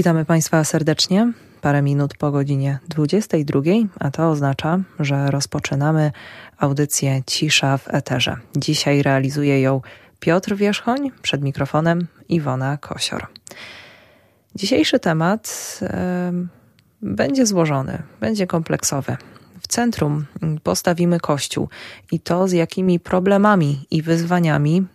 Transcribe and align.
Witamy 0.00 0.24
Państwa 0.24 0.64
serdecznie. 0.64 1.32
Parę 1.60 1.82
minut 1.82 2.16
po 2.16 2.30
godzinie 2.30 2.78
22, 2.88 3.60
a 3.98 4.10
to 4.10 4.30
oznacza, 4.30 4.78
że 5.00 5.30
rozpoczynamy 5.30 6.12
audycję 6.58 7.22
Cisza 7.26 7.78
w 7.78 7.94
Eterze. 7.94 8.36
Dzisiaj 8.56 9.02
realizuje 9.02 9.60
ją 9.60 9.80
Piotr 10.20 10.56
Wierzchoń, 10.56 11.10
przed 11.22 11.42
mikrofonem 11.42 12.06
Iwona 12.28 12.76
Kosior. 12.76 13.26
Dzisiejszy 14.54 14.98
temat 14.98 15.80
będzie 17.02 17.46
złożony, 17.46 18.02
będzie 18.20 18.46
kompleksowy. 18.46 19.16
W 19.60 19.68
centrum 19.68 20.26
postawimy 20.62 21.20
Kościół 21.20 21.68
i 22.12 22.20
to, 22.20 22.48
z 22.48 22.52
jakimi 22.52 23.00
problemami 23.00 23.86
i 23.90 24.02
wyzwaniami 24.02 24.86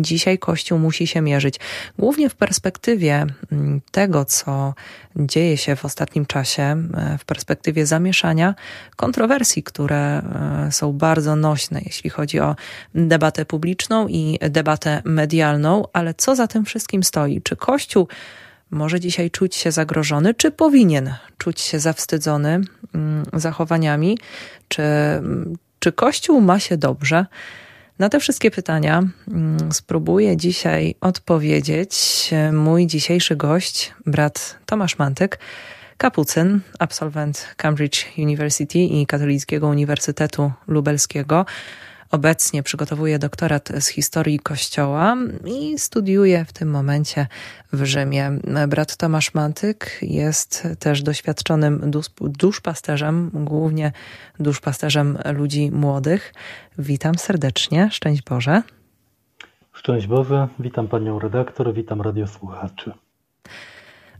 dzisiaj 0.00 0.38
Kościół 0.38 0.78
musi 0.78 1.06
się 1.06 1.20
mierzyć. 1.20 1.60
Głównie 1.98 2.30
w 2.30 2.34
perspektywie 2.34 3.26
mm, 3.52 3.80
tego, 3.90 4.24
co 4.24 4.74
dzieje 5.16 5.56
się 5.56 5.76
w 5.76 5.84
ostatnim 5.84 6.26
czasie, 6.26 6.62
e, 6.62 7.18
w 7.18 7.24
perspektywie 7.24 7.86
zamieszania, 7.86 8.54
kontrowersji, 8.96 9.62
które 9.62 9.96
e, 9.96 10.68
są 10.72 10.92
bardzo 10.92 11.36
nośne, 11.36 11.80
jeśli 11.84 12.10
chodzi 12.10 12.40
o 12.40 12.56
debatę 12.94 13.44
publiczną 13.44 14.08
i 14.08 14.38
debatę 14.50 15.02
medialną, 15.04 15.84
ale 15.92 16.14
co 16.14 16.36
za 16.36 16.46
tym 16.46 16.64
wszystkim 16.64 17.02
stoi? 17.02 17.42
Czy 17.42 17.56
Kościół 17.56 18.08
może 18.70 19.00
dzisiaj 19.00 19.30
czuć 19.30 19.56
się 19.56 19.72
zagrożony, 19.72 20.34
czy 20.34 20.50
powinien 20.50 21.14
czuć 21.38 21.60
się 21.60 21.78
zawstydzony 21.78 22.60
mm, 22.94 23.24
zachowaniami, 23.32 24.18
czy, 24.68 24.82
mm, 24.82 25.56
czy 25.78 25.92
Kościół 25.92 26.40
ma 26.40 26.58
się 26.58 26.76
dobrze? 26.76 27.26
Na 28.00 28.08
te 28.08 28.20
wszystkie 28.20 28.50
pytania 28.50 29.02
mm, 29.28 29.72
spróbuję 29.72 30.36
dzisiaj 30.36 30.94
odpowiedzieć 31.00 32.30
mój 32.52 32.86
dzisiejszy 32.86 33.36
gość, 33.36 33.94
brat 34.06 34.58
Tomasz 34.66 34.98
Mantyk, 34.98 35.38
kapucyn, 35.96 36.60
absolwent 36.78 37.54
Cambridge 37.56 38.06
University 38.18 38.78
i 38.78 39.06
Katolickiego 39.06 39.68
Uniwersytetu 39.68 40.52
Lubelskiego. 40.68 41.46
Obecnie 42.10 42.62
przygotowuje 42.62 43.18
doktorat 43.18 43.68
z 43.80 43.88
historii 43.88 44.38
Kościoła 44.38 45.16
i 45.44 45.78
studiuje 45.78 46.44
w 46.44 46.52
tym 46.52 46.70
momencie 46.70 47.26
w 47.72 47.84
Rzymie. 47.84 48.30
Brat 48.68 48.96
Tomasz 48.96 49.34
Mantyk 49.34 49.98
jest 50.02 50.68
też 50.78 51.02
doświadczonym 51.02 51.90
duszpasterzem, 52.20 53.30
głównie 53.34 53.92
duszpasterzem 54.40 55.18
ludzi 55.32 55.70
młodych. 55.70 56.34
Witam 56.78 57.14
serdecznie, 57.14 57.88
szczęść 57.90 58.22
Boże. 58.22 58.62
Szczęść 59.72 60.06
Boże, 60.06 60.48
witam 60.58 60.88
panią 60.88 61.18
redaktor, 61.18 61.74
witam 61.74 62.00
radiosłuchaczy. 62.00 62.92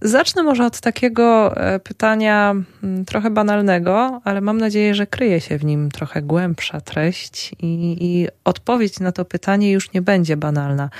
Zacznę 0.02 0.42
może 0.42 0.66
od 0.66 0.80
takiego 0.80 1.56
e, 1.56 1.80
pytania 1.80 2.54
mm, 2.82 3.04
trochę 3.04 3.30
banalnego, 3.30 4.20
ale 4.24 4.40
mam 4.40 4.58
nadzieję, 4.58 4.94
że 4.94 5.06
kryje 5.06 5.40
się 5.40 5.58
w 5.58 5.64
nim 5.64 5.90
trochę 5.90 6.22
głębsza 6.22 6.80
treść 6.80 7.52
i, 7.52 7.96
i 8.00 8.28
odpowiedź 8.44 9.00
na 9.00 9.12
to 9.12 9.24
pytanie 9.24 9.72
już 9.72 9.92
nie 9.92 10.02
będzie 10.02 10.36
banalna. 10.36 10.90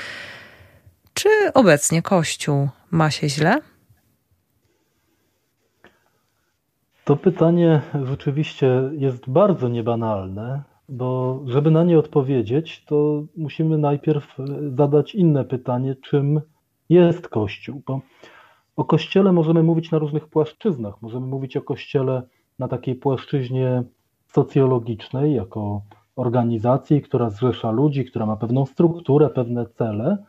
Czy 1.14 1.28
obecnie 1.54 2.02
Kościół 2.02 2.68
ma 2.90 3.10
się 3.10 3.28
źle? 3.28 3.60
To 7.04 7.16
pytanie 7.16 7.80
rzeczywiście 8.04 8.90
jest 8.92 9.30
bardzo 9.30 9.68
niebanalne, 9.68 10.62
bo 10.88 11.40
żeby 11.46 11.70
na 11.70 11.84
nie 11.84 11.98
odpowiedzieć, 11.98 12.84
to 12.84 13.22
musimy 13.36 13.78
najpierw 13.78 14.40
e, 14.40 14.44
zadać 14.76 15.14
inne 15.14 15.44
pytanie, 15.44 15.96
czym 16.02 16.40
jest 16.88 17.28
Kościół. 17.28 17.82
Bo 17.86 18.00
o 18.80 18.84
Kościele 18.84 19.32
możemy 19.32 19.62
mówić 19.62 19.90
na 19.90 19.98
różnych 19.98 20.28
płaszczyznach. 20.28 21.02
Możemy 21.02 21.26
mówić 21.26 21.56
o 21.56 21.62
Kościele 21.62 22.22
na 22.58 22.68
takiej 22.68 22.94
płaszczyźnie 22.94 23.82
socjologicznej, 24.26 25.34
jako 25.34 25.82
organizacji, 26.16 27.02
która 27.02 27.30
zrzesza 27.30 27.70
ludzi, 27.70 28.04
która 28.04 28.26
ma 28.26 28.36
pewną 28.36 28.66
strukturę, 28.66 29.28
pewne 29.28 29.66
cele, 29.66 30.24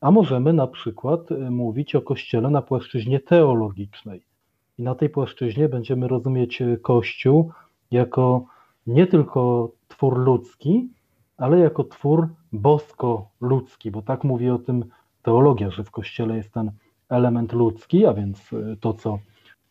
a 0.00 0.10
możemy 0.10 0.52
na 0.52 0.66
przykład 0.66 1.30
y, 1.30 1.50
mówić 1.50 1.94
o 1.94 2.02
Kościele 2.02 2.50
na 2.50 2.62
płaszczyźnie 2.62 3.20
teologicznej. 3.20 4.22
I 4.78 4.82
na 4.82 4.94
tej 4.94 5.08
płaszczyźnie 5.08 5.68
będziemy 5.68 6.08
rozumieć 6.08 6.62
y, 6.62 6.78
Kościół 6.82 7.52
jako 7.90 8.44
nie 8.86 9.06
tylko 9.06 9.70
twór 9.88 10.18
ludzki, 10.18 10.88
ale 11.36 11.58
jako 11.58 11.84
twór 11.84 12.28
bosko-ludzki, 12.52 13.90
bo 13.90 14.02
tak 14.02 14.24
mówi 14.24 14.50
o 14.50 14.58
tym 14.58 14.84
teologia, 15.22 15.70
że 15.70 15.84
w 15.84 15.90
Kościele 15.90 16.36
jest 16.36 16.52
ten 16.52 16.70
element 17.12 17.52
ludzki, 17.52 18.06
a 18.06 18.14
więc 18.14 18.52
y, 18.52 18.76
to, 18.80 18.94
co, 18.94 19.18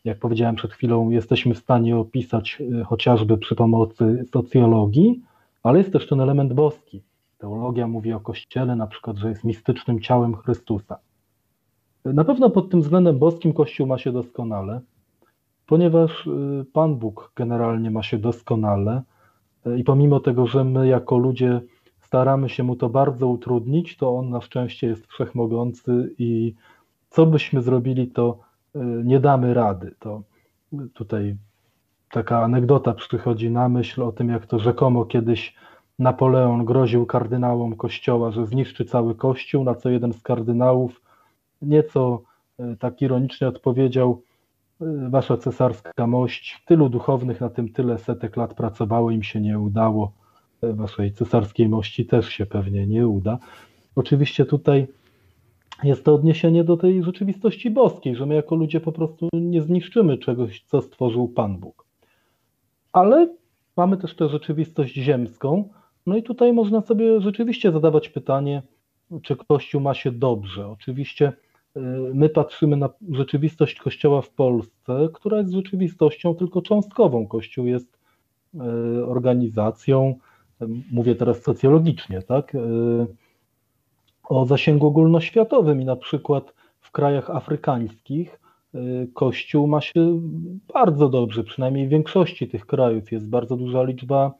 jak 0.06 0.20
powiedziałem 0.20 0.56
przed 0.56 0.74
chwilą, 0.74 1.10
jesteśmy 1.10 1.54
w 1.54 1.58
stanie 1.58 1.98
opisać 1.98 2.58
y, 2.62 2.84
chociażby 2.84 3.38
przy 3.38 3.56
pomocy 3.56 4.26
socjologii, 4.34 5.22
ale 5.64 5.78
jest 5.80 5.94
też 5.94 6.08
ten 6.08 6.22
element 6.22 6.54
boski. 6.54 7.02
Teologia 7.38 7.88
mówi 7.88 8.14
o 8.14 8.20
Kościele, 8.20 8.76
na 8.76 8.88
przykład, 8.88 9.18
że 9.18 9.30
jest 9.30 9.44
mistycznym 9.44 10.00
ciałem 10.00 10.36
Chrystusa. 10.36 11.00
Na 12.06 12.24
pewno 12.24 12.50
pod 12.50 12.70
tym 12.70 12.82
względem 12.82 13.20
boskim 13.20 13.54
Kościół 13.54 13.88
ma 13.88 13.98
się 13.98 14.12
doskonale, 14.12 14.82
ponieważ 15.66 16.28
y, 16.28 16.66
Pan 16.74 16.96
Bóg 16.96 17.32
generalnie 17.36 17.92
ma 17.92 18.04
się 18.04 18.18
doskonale 18.18 19.02
i 19.78 19.84
pomimo 19.84 20.20
tego, 20.20 20.48
że 20.48 20.64
my 20.64 20.88
jako 20.88 21.18
ludzie 21.18 21.62
staramy 22.00 22.50
się 22.50 22.64
mu 22.64 22.76
to 22.76 22.90
bardzo 22.90 23.28
utrudnić, 23.28 23.98
to 23.98 24.18
on 24.18 24.30
na 24.30 24.42
szczęście 24.42 24.88
jest 24.88 25.08
wszechmogący 25.08 26.16
i 26.18 26.54
co 27.12 27.26
byśmy 27.26 27.62
zrobili, 27.62 28.08
to 28.08 28.40
y, 28.76 28.80
nie 29.04 29.20
damy 29.20 29.54
rady. 29.54 29.96
To 30.00 30.22
tutaj 30.94 31.36
taka 32.12 32.44
anegdota 32.44 32.94
przychodzi 32.94 33.52
na 33.52 33.70
myśl 33.70 34.04
o 34.04 34.12
tym, 34.12 34.30
jak 34.30 34.46
to 34.46 34.60
rzekomo 34.60 35.06
kiedyś 35.06 35.56
Napoleon 36.00 36.66
groził 36.66 37.06
kardynałom 37.06 37.76
kościoła, 37.76 38.32
że 38.32 38.46
zniszczy 38.46 38.86
cały 38.86 39.16
kościół, 39.16 39.64
na 39.64 39.76
co 39.76 39.90
jeden 39.90 40.14
z 40.14 40.22
kardynałów 40.22 41.02
nieco 41.62 42.22
y, 42.60 42.78
tak 42.80 43.02
ironicznie 43.02 43.48
odpowiedział: 43.48 44.22
y, 44.82 44.86
Wasza 45.10 45.38
cesarska 45.38 46.08
mość, 46.08 46.64
tylu 46.66 46.90
duchownych 46.90 47.42
na 47.42 47.50
tym 47.50 47.70
tyle 47.70 47.98
setek 47.98 48.38
lat 48.38 48.54
pracowało, 48.54 49.12
im 49.12 49.24
się 49.24 49.42
nie 49.42 49.60
udało. 49.60 50.12
Waszej 50.64 51.12
cesarskiej 51.12 51.70
mości 51.70 52.06
też 52.06 52.30
się 52.30 52.46
pewnie 52.46 52.88
nie 52.88 53.08
uda. 53.08 53.38
Oczywiście 53.96 54.46
tutaj 54.46 54.88
jest 55.84 56.06
to 56.06 56.16
odniesienie 56.16 56.64
do 56.64 56.78
tej 56.78 57.04
rzeczywistości 57.04 57.70
boskiej, 57.70 58.16
że 58.16 58.26
my 58.26 58.36
jako 58.36 58.56
ludzie 58.56 58.80
po 58.80 58.92
prostu 58.92 59.30
nie 59.34 59.62
zniszczymy 59.62 60.18
czegoś, 60.18 60.64
co 60.64 60.82
stworzył 60.82 61.28
Pan 61.28 61.58
Bóg. 61.58 61.86
Ale 62.94 63.36
mamy 63.78 63.98
też 63.98 64.16
tę 64.16 64.30
rzeczywistość 64.30 64.94
ziemską, 64.94 65.70
no 66.06 66.18
i 66.18 66.24
tutaj 66.24 66.54
można 66.54 66.82
sobie 66.82 67.22
rzeczywiście 67.22 67.72
zadawać 67.72 68.10
pytanie, 68.10 68.62
czy 69.24 69.36
Kościół 69.36 69.82
ma 69.82 69.94
się 69.94 70.12
dobrze. 70.12 70.68
Oczywiście 70.68 71.34
y, 71.78 71.80
my 72.14 72.30
patrzymy 72.30 72.78
na 72.78 72.90
rzeczywistość 73.12 73.80
Kościoła 73.80 74.22
w 74.22 74.30
Polsce, 74.30 75.10
która 75.14 75.38
jest 75.38 75.52
rzeczywistością 75.52 76.36
tylko 76.36 76.62
cząstkową. 76.62 77.28
Kościół 77.28 77.66
jest 77.66 77.98
y, 78.56 78.60
organizacją, 79.06 80.16
mówię 80.92 81.16
teraz 81.16 81.44
socjologicznie, 81.44 82.22
tak? 82.22 82.54
O 84.32 84.46
zasięgu 84.46 84.88
ogólnoświatowym 84.88 85.82
i 85.82 85.86
na 85.86 85.96
przykład 85.96 86.54
w 86.80 86.92
krajach 86.92 87.30
afrykańskich 87.30 88.40
y, 88.76 89.08
Kościół 89.14 89.68
ma 89.68 89.82
się 89.82 90.22
bardzo 90.74 91.10
dobrze, 91.10 91.44
przynajmniej 91.44 91.88
w 91.88 91.90
większości 91.90 92.48
tych 92.48 92.66
krajów 92.66 93.12
jest 93.12 93.30
bardzo 93.30 93.58
duża 93.58 93.84
liczba 93.84 94.34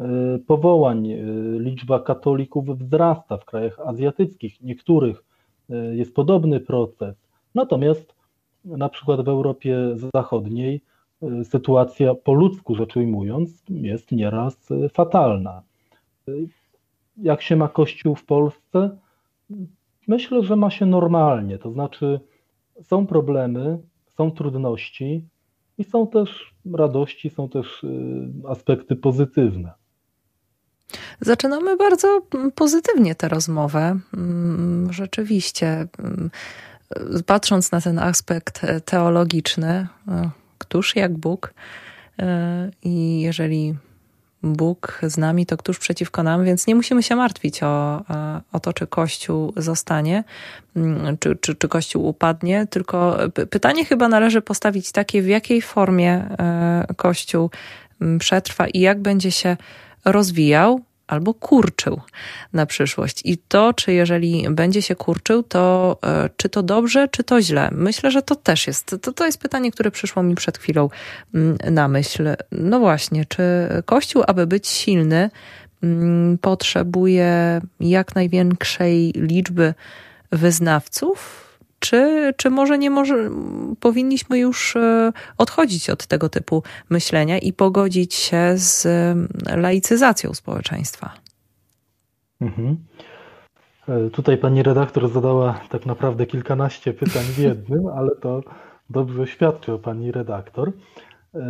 y, 0.00 0.04
powołań, 0.38 1.06
y, 1.10 1.18
liczba 1.58 2.00
katolików 2.00 2.78
wzrasta 2.78 3.36
w 3.36 3.44
krajach 3.44 3.80
azjatyckich, 3.80 4.60
niektórych 4.60 5.24
jest 5.92 6.14
podobny 6.14 6.60
proces. 6.60 7.14
Natomiast 7.54 8.14
na 8.64 8.88
przykład 8.88 9.20
w 9.24 9.28
Europie 9.28 9.76
Zachodniej 10.14 10.80
sytuacja 11.44 12.14
po 12.14 12.34
ludzku 12.34 12.74
rzecz 12.74 12.96
ujmując 12.96 13.62
jest 13.68 14.12
nieraz 14.12 14.68
fatalna. 14.92 15.62
Jak 17.16 17.42
się 17.42 17.56
ma 17.56 17.68
Kościół 17.68 18.14
w 18.14 18.24
Polsce? 18.24 18.96
Myślę, 20.08 20.42
że 20.42 20.56
ma 20.56 20.70
się 20.70 20.86
normalnie, 20.86 21.58
to 21.58 21.72
znaczy 21.72 22.20
są 22.82 23.06
problemy, 23.06 23.78
są 24.16 24.30
trudności 24.30 25.28
i 25.78 25.84
są 25.84 26.06
też 26.06 26.54
radości, 26.74 27.30
są 27.30 27.48
też 27.48 27.84
y, 27.84 27.88
aspekty 28.48 28.96
pozytywne. 28.96 29.72
Zaczynamy 31.20 31.76
bardzo 31.76 32.20
pozytywnie 32.54 33.14
tę 33.14 33.28
rozmowę. 33.28 33.98
Mm, 34.14 34.92
rzeczywiście, 34.92 35.86
mm, 35.98 36.30
patrząc 37.26 37.72
na 37.72 37.80
ten 37.80 37.98
aspekt 37.98 38.66
teologiczny, 38.84 39.86
któż 40.58 40.96
jak 40.96 41.18
Bóg, 41.18 41.54
y, 42.20 42.24
i 42.82 43.20
jeżeli 43.20 43.74
Bóg 44.42 45.00
z 45.02 45.18
nami, 45.18 45.46
to 45.46 45.56
któż 45.56 45.78
przeciwko 45.78 46.22
nam, 46.22 46.44
więc 46.44 46.66
nie 46.66 46.74
musimy 46.74 47.02
się 47.02 47.16
martwić 47.16 47.62
o, 47.62 48.02
o 48.52 48.60
to, 48.60 48.72
czy 48.72 48.86
Kościół 48.86 49.52
zostanie, 49.56 50.24
mm, 50.76 51.18
czy, 51.18 51.36
czy, 51.36 51.54
czy 51.54 51.68
Kościół 51.68 52.06
upadnie, 52.06 52.66
tylko 52.66 53.18
pytanie 53.50 53.84
chyba 53.84 54.08
należy 54.08 54.42
postawić 54.42 54.92
takie, 54.92 55.22
w 55.22 55.28
jakiej 55.28 55.62
formie 55.62 56.12
e, 56.12 56.86
Kościół 56.96 57.50
przetrwa 58.18 58.66
i 58.66 58.80
jak 58.80 59.00
będzie 59.00 59.30
się 59.30 59.56
rozwijał, 60.04 60.80
albo 61.12 61.34
kurczył 61.34 62.00
na 62.52 62.66
przyszłość. 62.66 63.20
I 63.24 63.38
to, 63.38 63.74
czy 63.74 63.92
jeżeli 63.92 64.46
będzie 64.50 64.82
się 64.82 64.94
kurczył, 64.94 65.42
to 65.42 65.96
e, 66.04 66.30
czy 66.36 66.48
to 66.48 66.62
dobrze, 66.62 67.08
czy 67.08 67.24
to 67.24 67.42
źle? 67.42 67.68
Myślę, 67.72 68.10
że 68.10 68.22
to 68.22 68.36
też 68.36 68.66
jest. 68.66 68.96
To, 69.02 69.12
to 69.12 69.26
jest 69.26 69.38
pytanie, 69.38 69.72
które 69.72 69.90
przyszło 69.90 70.22
mi 70.22 70.34
przed 70.34 70.58
chwilą 70.58 70.90
mm, 71.34 71.56
na 71.70 71.88
myśl. 71.88 72.36
No 72.52 72.80
właśnie, 72.80 73.24
czy 73.24 73.42
Kościół, 73.84 74.22
aby 74.26 74.46
być 74.46 74.68
silny, 74.68 75.30
mm, 75.82 76.38
potrzebuje 76.38 77.60
jak 77.80 78.14
największej 78.14 79.12
liczby 79.16 79.74
wyznawców? 80.30 81.41
Czy, 81.82 82.32
czy 82.36 82.50
może 82.50 82.78
nie 82.78 82.90
może, 82.90 83.30
powinniśmy 83.80 84.38
już 84.38 84.76
e, 84.76 85.12
odchodzić 85.38 85.90
od 85.90 86.06
tego 86.06 86.28
typu 86.28 86.62
myślenia 86.90 87.38
i 87.38 87.52
pogodzić 87.52 88.14
się 88.14 88.52
z 88.54 88.86
laicyzacją 89.56 90.34
społeczeństwa? 90.34 91.10
Mhm. 92.40 92.76
E, 93.88 94.10
tutaj 94.10 94.38
pani 94.38 94.62
redaktor 94.62 95.08
zadała 95.08 95.60
tak 95.68 95.86
naprawdę 95.86 96.26
kilkanaście 96.26 96.94
pytań 96.94 97.22
w 97.22 97.38
jednym, 97.38 97.86
ale 97.98 98.16
to 98.16 98.42
dobrze 98.90 99.26
świadczy 99.26 99.72
o 99.72 99.78
pani 99.78 100.12
redaktor. 100.12 100.72
E, 101.34 101.40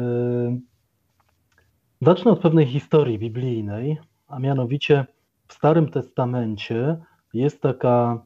zacznę 2.00 2.30
od 2.30 2.40
pewnej 2.40 2.66
historii 2.66 3.18
biblijnej, 3.18 3.98
a 4.28 4.38
mianowicie 4.38 5.06
w 5.48 5.54
Starym 5.54 5.88
Testamencie 5.88 6.96
jest 7.34 7.60
taka 7.62 8.22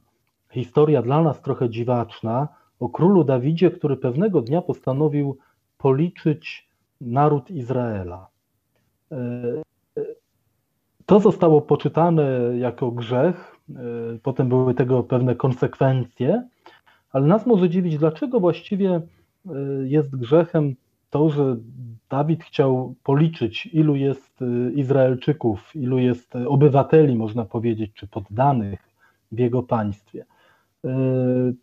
historia 0.51 1.03
dla 1.03 1.23
nas 1.23 1.43
trochę 1.43 1.71
dziwaczna 1.71 2.49
o 2.81 2.89
królu 2.89 3.25
Dawidzie, 3.25 3.71
który 3.71 3.97
pewnego 3.97 4.43
dnia 4.43 4.63
postanowił 4.63 5.39
policzyć 5.79 6.69
naród 7.01 7.51
Izraela. 7.51 8.29
E, 9.13 9.17
to 11.07 11.21
zostało 11.21 11.61
poczytane 11.61 12.41
jako 12.59 12.91
grzech, 12.91 13.57
e, 13.71 13.75
potem 14.23 14.49
były 14.49 14.75
tego 14.75 15.03
pewne 15.03 15.35
konsekwencje, 15.35 16.49
ale 17.13 17.27
nas 17.27 17.47
może 17.47 17.69
dziwić, 17.69 17.99
dlaczego 17.99 18.41
właściwie 18.41 18.91
e, 18.91 19.03
jest 19.85 20.17
grzechem 20.17 20.75
to, 21.11 21.31
że 21.31 21.57
Dawid 22.11 22.45
chciał 22.45 22.95
policzyć, 23.03 23.67
ilu 23.67 23.97
jest 23.97 24.41
Izraelczyków, 24.75 25.77
ilu 25.77 25.99
jest 25.99 26.37
obywateli, 26.37 27.17
można 27.17 27.45
powiedzieć, 27.45 27.93
czy 27.95 28.07
poddanych 28.07 28.81
w 29.33 29.39
jego 29.39 29.63
państwie. 29.63 30.25
Yy, 30.87 31.55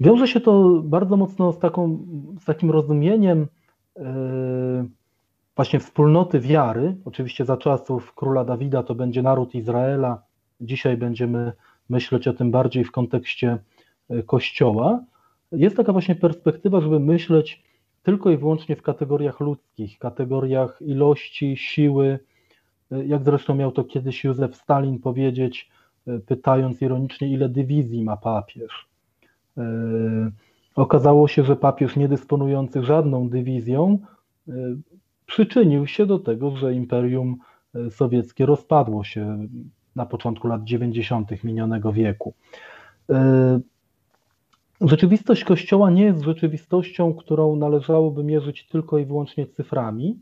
wiąże 0.00 0.28
się 0.28 0.40
to 0.40 0.82
bardzo 0.84 1.16
mocno 1.16 1.52
z, 1.52 1.58
taką, 1.58 2.06
z 2.40 2.44
takim 2.44 2.70
rozumieniem 2.70 3.46
yy, 3.96 4.04
właśnie 5.56 5.80
wspólnoty 5.80 6.40
wiary. 6.40 6.96
Oczywiście 7.04 7.44
za 7.44 7.56
czasów 7.56 8.14
króla 8.14 8.44
Dawida 8.44 8.82
to 8.82 8.94
będzie 8.94 9.22
naród 9.22 9.54
Izraela. 9.54 10.22
Dzisiaj 10.60 10.96
będziemy 10.96 11.52
myśleć 11.88 12.28
o 12.28 12.32
tym 12.32 12.50
bardziej 12.50 12.84
w 12.84 12.92
kontekście 12.92 13.58
yy, 14.08 14.22
Kościoła. 14.22 15.04
Jest 15.52 15.76
taka 15.76 15.92
właśnie 15.92 16.14
perspektywa, 16.14 16.80
żeby 16.80 17.00
myśleć 17.00 17.62
tylko 18.02 18.30
i 18.30 18.36
wyłącznie 18.36 18.76
w 18.76 18.82
kategoriach 18.82 19.40
ludzkich, 19.40 19.98
kategoriach 19.98 20.82
ilości, 20.82 21.56
siły, 21.56 22.18
jak 22.90 23.24
zresztą 23.24 23.54
miał 23.54 23.72
to 23.72 23.84
kiedyś 23.84 24.24
Józef 24.24 24.56
Stalin 24.56 24.98
powiedzieć, 24.98 25.70
pytając 26.26 26.82
ironicznie, 26.82 27.28
ile 27.28 27.48
dywizji 27.48 28.04
ma 28.04 28.16
papież. 28.16 28.88
E, 29.58 29.62
okazało 30.74 31.28
się, 31.28 31.44
że 31.44 31.56
papież 31.56 31.96
niedysponujący 31.96 32.82
żadną 32.82 33.28
dywizją 33.28 33.98
e, 34.48 34.52
przyczynił 35.26 35.86
się 35.86 36.06
do 36.06 36.18
tego, 36.18 36.56
że 36.56 36.74
Imperium 36.74 37.36
Sowieckie 37.90 38.46
rozpadło 38.46 39.04
się 39.04 39.38
na 39.96 40.06
początku 40.06 40.48
lat 40.48 40.64
90. 40.64 41.44
minionego 41.44 41.92
wieku. 41.92 42.34
E, 43.10 43.60
rzeczywistość 44.80 45.44
Kościoła 45.44 45.90
nie 45.90 46.04
jest 46.04 46.22
rzeczywistością, 46.22 47.14
którą 47.14 47.56
należałoby 47.56 48.24
mierzyć 48.24 48.66
tylko 48.66 48.98
i 48.98 49.04
wyłącznie 49.04 49.46
cyframi, 49.46 50.18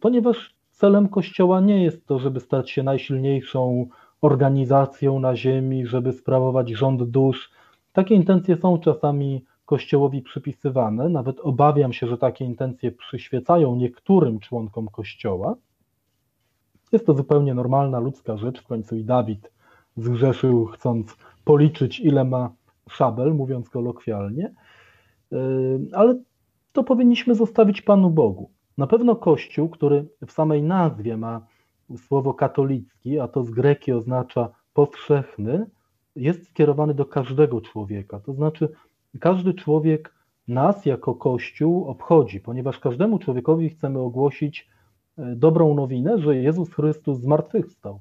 ponieważ 0.00 0.54
celem 0.70 1.08
Kościoła 1.08 1.60
nie 1.60 1.84
jest 1.84 2.06
to, 2.06 2.18
żeby 2.18 2.40
stać 2.40 2.70
się 2.70 2.82
najsilniejszą 2.82 3.86
organizacją 4.26 5.20
na 5.20 5.36
ziemi, 5.36 5.86
żeby 5.86 6.12
sprawować 6.12 6.70
rząd 6.70 7.02
dusz. 7.02 7.50
Takie 7.92 8.14
intencje 8.14 8.56
są 8.56 8.78
czasami 8.78 9.44
Kościołowi 9.66 10.22
przypisywane, 10.22 11.08
nawet 11.08 11.40
obawiam 11.40 11.92
się, 11.92 12.06
że 12.06 12.18
takie 12.18 12.44
intencje 12.44 12.92
przyświecają 12.92 13.76
niektórym 13.76 14.40
członkom 14.40 14.88
Kościoła. 14.88 15.56
Jest 16.92 17.06
to 17.06 17.14
zupełnie 17.14 17.54
normalna 17.54 17.98
ludzka 17.98 18.36
rzecz, 18.36 18.60
w 18.62 18.66
końcu 18.66 18.96
i 18.96 19.04
Dawid 19.04 19.50
zgrzeszył, 19.96 20.66
chcąc 20.66 21.16
policzyć, 21.44 22.00
ile 22.00 22.24
ma 22.24 22.52
szabel, 22.90 23.34
mówiąc 23.34 23.70
kolokwialnie, 23.70 24.54
yy, 25.30 25.38
ale 25.92 26.18
to 26.72 26.84
powinniśmy 26.84 27.34
zostawić 27.34 27.82
Panu 27.82 28.10
Bogu. 28.10 28.50
Na 28.78 28.86
pewno 28.86 29.16
Kościół, 29.16 29.68
który 29.68 30.08
w 30.26 30.32
samej 30.32 30.62
nazwie 30.62 31.16
ma 31.16 31.46
słowo 31.96 32.34
katolicki, 32.34 33.18
a 33.18 33.28
to 33.28 33.44
z 33.44 33.50
greki 33.50 33.92
oznacza 33.92 34.48
powszechny, 34.74 35.66
jest 36.16 36.48
skierowany 36.48 36.94
do 36.94 37.06
każdego 37.06 37.60
człowieka. 37.60 38.20
To 38.20 38.32
znaczy, 38.32 38.68
każdy 39.20 39.54
człowiek 39.54 40.14
nas 40.48 40.86
jako 40.86 41.14
Kościół 41.14 41.84
obchodzi, 41.88 42.40
ponieważ 42.40 42.78
każdemu 42.78 43.18
człowiekowi 43.18 43.68
chcemy 43.68 43.98
ogłosić 43.98 44.68
e, 45.18 45.36
dobrą 45.36 45.74
nowinę, 45.74 46.18
że 46.18 46.36
Jezus 46.36 46.74
Chrystus 46.74 47.18
zmartwychwstał, 47.18 48.00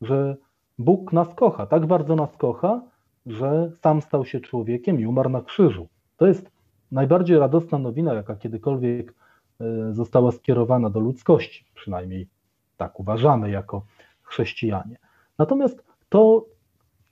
że 0.00 0.36
Bóg 0.78 1.12
nas 1.12 1.34
kocha, 1.34 1.66
tak 1.66 1.86
bardzo 1.86 2.16
nas 2.16 2.36
kocha, 2.36 2.82
że 3.26 3.72
sam 3.82 4.02
stał 4.02 4.24
się 4.24 4.40
człowiekiem 4.40 5.00
i 5.00 5.06
umarł 5.06 5.30
na 5.30 5.42
krzyżu. 5.42 5.88
To 6.16 6.26
jest 6.26 6.50
najbardziej 6.92 7.38
radosna 7.38 7.78
nowina, 7.78 8.14
jaka 8.14 8.36
kiedykolwiek 8.36 9.14
e, 9.60 9.92
została 9.92 10.32
skierowana 10.32 10.90
do 10.90 11.00
ludzkości, 11.00 11.64
przynajmniej 11.74 12.28
tak 12.76 13.00
uważamy 13.00 13.50
jako 13.50 13.84
chrześcijanie. 14.22 14.96
Natomiast 15.38 15.84
to, 16.08 16.46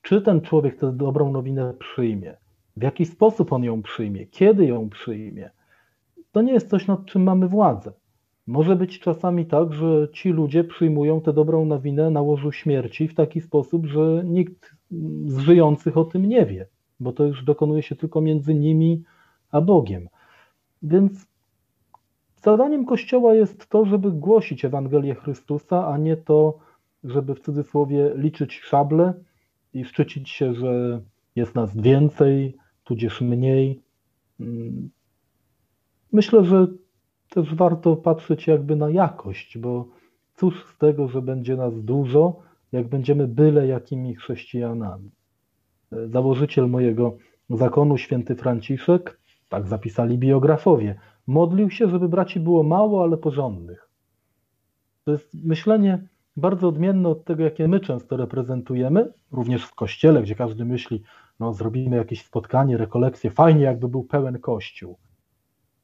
czy 0.03 0.23
ten 0.23 0.41
człowiek 0.41 0.77
tę 0.77 0.93
dobrą 0.93 1.33
nowinę 1.33 1.75
przyjmie, 1.79 2.37
w 2.77 2.83
jaki 2.83 3.07
sposób 3.07 3.53
on 3.53 3.65
ją 3.65 3.83
przyjmie, 3.83 4.27
kiedy 4.27 4.67
ją 4.67 4.91
przyjmie, 4.91 5.51
to 6.33 6.43
nie 6.43 6.53
jest 6.53 6.71
coś, 6.71 6.87
nad 6.87 7.07
czym 7.07 7.23
mamy 7.23 7.49
władzę. 7.49 7.93
Może 8.47 8.77
być 8.77 9.01
czasami 9.01 9.47
tak, 9.47 9.73
że 9.73 10.09
ci 10.13 10.29
ludzie 10.29 10.65
przyjmują 10.65 11.21
tę 11.21 11.33
dobrą 11.33 11.65
nowinę 11.65 12.11
na 12.11 12.21
łożu 12.23 12.53
śmierci 12.53 13.09
w 13.09 13.15
taki 13.15 13.41
sposób, 13.41 13.87
że 13.87 14.23
nikt 14.25 14.77
z 15.27 15.39
żyjących 15.39 15.97
o 15.97 16.05
tym 16.05 16.29
nie 16.29 16.47
wie, 16.47 16.67
bo 17.01 17.13
to 17.13 17.25
już 17.25 17.45
dokonuje 17.45 17.83
się 17.83 17.97
tylko 17.97 18.21
między 18.21 18.55
nimi 18.55 19.03
a 19.51 19.61
Bogiem. 19.61 20.09
Więc 20.83 21.27
Zadaniem 22.43 22.87
Kościoła 22.87 23.35
jest 23.35 23.69
to, 23.69 23.85
żeby 23.85 24.11
głosić 24.13 24.65
Ewangelię 24.65 25.15
Chrystusa, 25.15 25.87
a 25.87 25.99
nie 25.99 26.17
to, 26.17 26.59
żeby 27.05 27.35
w 27.35 27.41
cudzysłowie 27.41 28.13
liczyć 28.15 28.61
szable 28.61 29.15
i 29.75 29.85
szczycić 29.85 30.31
się, 30.31 30.55
że 30.55 31.01
jest 31.37 31.55
nas 31.55 31.77
więcej, 31.77 32.57
tudzież 32.85 33.21
mniej. 33.21 33.83
Mm. 34.41 34.91
Myślę, 36.13 36.45
że 36.45 36.67
też 37.29 37.55
warto 37.55 37.97
patrzeć 37.97 38.47
jakby 38.47 38.77
na 38.77 38.91
jakość, 38.91 39.59
bo 39.59 39.89
cóż 40.35 40.67
z 40.67 40.79
tego, 40.79 41.09
że 41.09 41.23
będzie 41.23 41.57
nas 41.57 41.85
dużo, 41.85 42.41
jak 42.73 42.89
będziemy 42.89 43.29
byle 43.29 43.67
jakimi 43.67 44.15
chrześcijanami. 44.15 45.11
Założyciel 46.07 46.69
mojego 46.69 47.17
zakonu, 47.51 47.99
święty 47.99 48.37
Franciszek, 48.37 49.21
tak 49.49 49.67
zapisali 49.67 50.19
biografowie, 50.19 50.95
Modlił 51.31 51.71
się, 51.71 51.89
żeby 51.89 52.09
braci 52.09 52.41
było 52.41 52.63
mało, 52.63 53.03
ale 53.03 53.17
porządnych. 53.17 53.89
To 55.05 55.13
jest 55.13 55.45
myślenie 55.45 56.09
bardzo 56.37 56.69
odmienne 56.69 57.09
od 57.09 57.25
tego, 57.25 57.43
jakie 57.43 57.69
my 57.69 57.81
często 57.81 58.17
reprezentujemy, 58.17 59.13
również 59.33 59.65
w 59.65 59.75
kościele, 59.75 60.23
gdzie 60.23 60.35
każdy 60.35 60.65
myśli, 60.65 61.03
no 61.41 61.53
zrobimy 61.53 61.97
jakieś 61.97 62.25
spotkanie, 62.25 62.77
rekolekcję, 62.77 63.31
fajnie 63.31 63.63
jakby 63.63 63.89
był 63.89 64.05
pełen 64.05 64.39
kościół. 64.39 64.97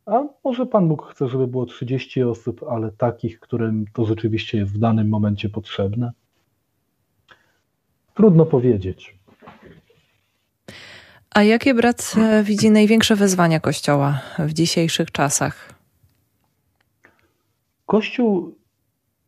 A 0.07 0.23
może 0.45 0.67
Pan 0.67 0.89
Bóg 0.89 1.07
chce, 1.07 1.29
żeby 1.29 1.47
było 1.47 1.67
30 1.67 2.23
osób, 2.23 2.63
ale 2.63 2.93
takich, 2.93 3.41
którym 3.41 3.85
to 3.93 4.05
rzeczywiście 4.05 4.59
jest 4.59 4.75
w 4.75 4.79
danym 4.79 5.09
momencie 5.09 5.49
potrzebne? 5.49 6.13
Trudno 8.15 8.47
powiedzieć. 8.47 9.19
A 11.37 11.43
jakie 11.43 11.75
brat 11.75 12.15
e, 12.19 12.43
widzi 12.43 12.71
największe 12.71 13.17
wyzwania 13.17 13.61
Kościoła 13.61 14.21
w 14.39 14.53
dzisiejszych 14.53 15.11
czasach? 15.11 15.75
Kościół 17.87 18.55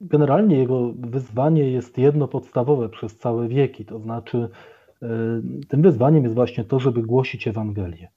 generalnie 0.01 0.59
jego 0.59 0.93
wyzwanie 0.93 1.71
jest 1.71 1.99
jedno 1.99 2.29
podstawowe 2.29 2.89
przez 2.89 3.17
całe 3.19 3.49
wieki, 3.49 3.85
to 3.85 3.99
znaczy 3.99 4.49
tym 5.69 5.83
wyzwaniem 5.83 6.23
jest 6.23 6.35
właśnie 6.35 6.65
to, 6.65 6.81
żeby 6.81 7.03
głosić 7.03 7.49
Ewangelię. 7.49 8.09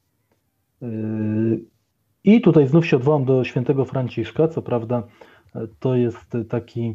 I 2.23 2.41
tutaj 2.41 2.67
znów 2.67 2.85
się 2.85 2.95
odwołam 2.97 3.25
do 3.25 3.43
świętego 3.43 3.85
Franciszka, 3.85 4.47
co 4.47 4.61
prawda 4.61 5.03
to 5.79 5.95
jest 5.95 6.37
taki 6.49 6.93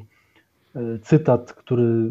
cytat, 1.02 1.52
który 1.52 2.10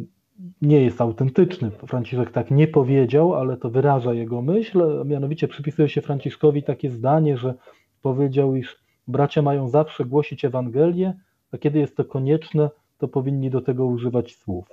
nie 0.62 0.82
jest 0.82 1.01
autentyczny. 1.01 1.72
Franciszek 1.72 2.32
tak 2.32 2.51
nie 2.51 2.68
powiedział, 2.68 3.36
ale 3.36 3.58
to 3.58 3.70
wyraża 3.70 4.13
jego 4.13 4.42
myśl. 4.42 5.04
Mianowicie 5.06 5.48
przypisuje 5.48 5.89
się 5.89 6.01
Franciszkowi 6.01 6.63
takie 6.63 6.92
zdanie, 6.92 7.38
że 7.38 7.54
powiedział, 8.01 8.56
iż 8.56 8.80
bracia 9.08 9.42
mają 9.42 9.70
zawsze 9.70 10.06
głosić 10.06 10.46
Ewangelię, 10.46 11.13
a 11.51 11.58
kiedy 11.58 11.80
jest 11.80 11.98
to 11.98 12.06
konieczne, 12.06 12.70
to 12.98 13.08
powinni 13.08 13.50
do 13.50 13.62
tego 13.62 13.86
używać 13.86 14.36
słów. 14.36 14.70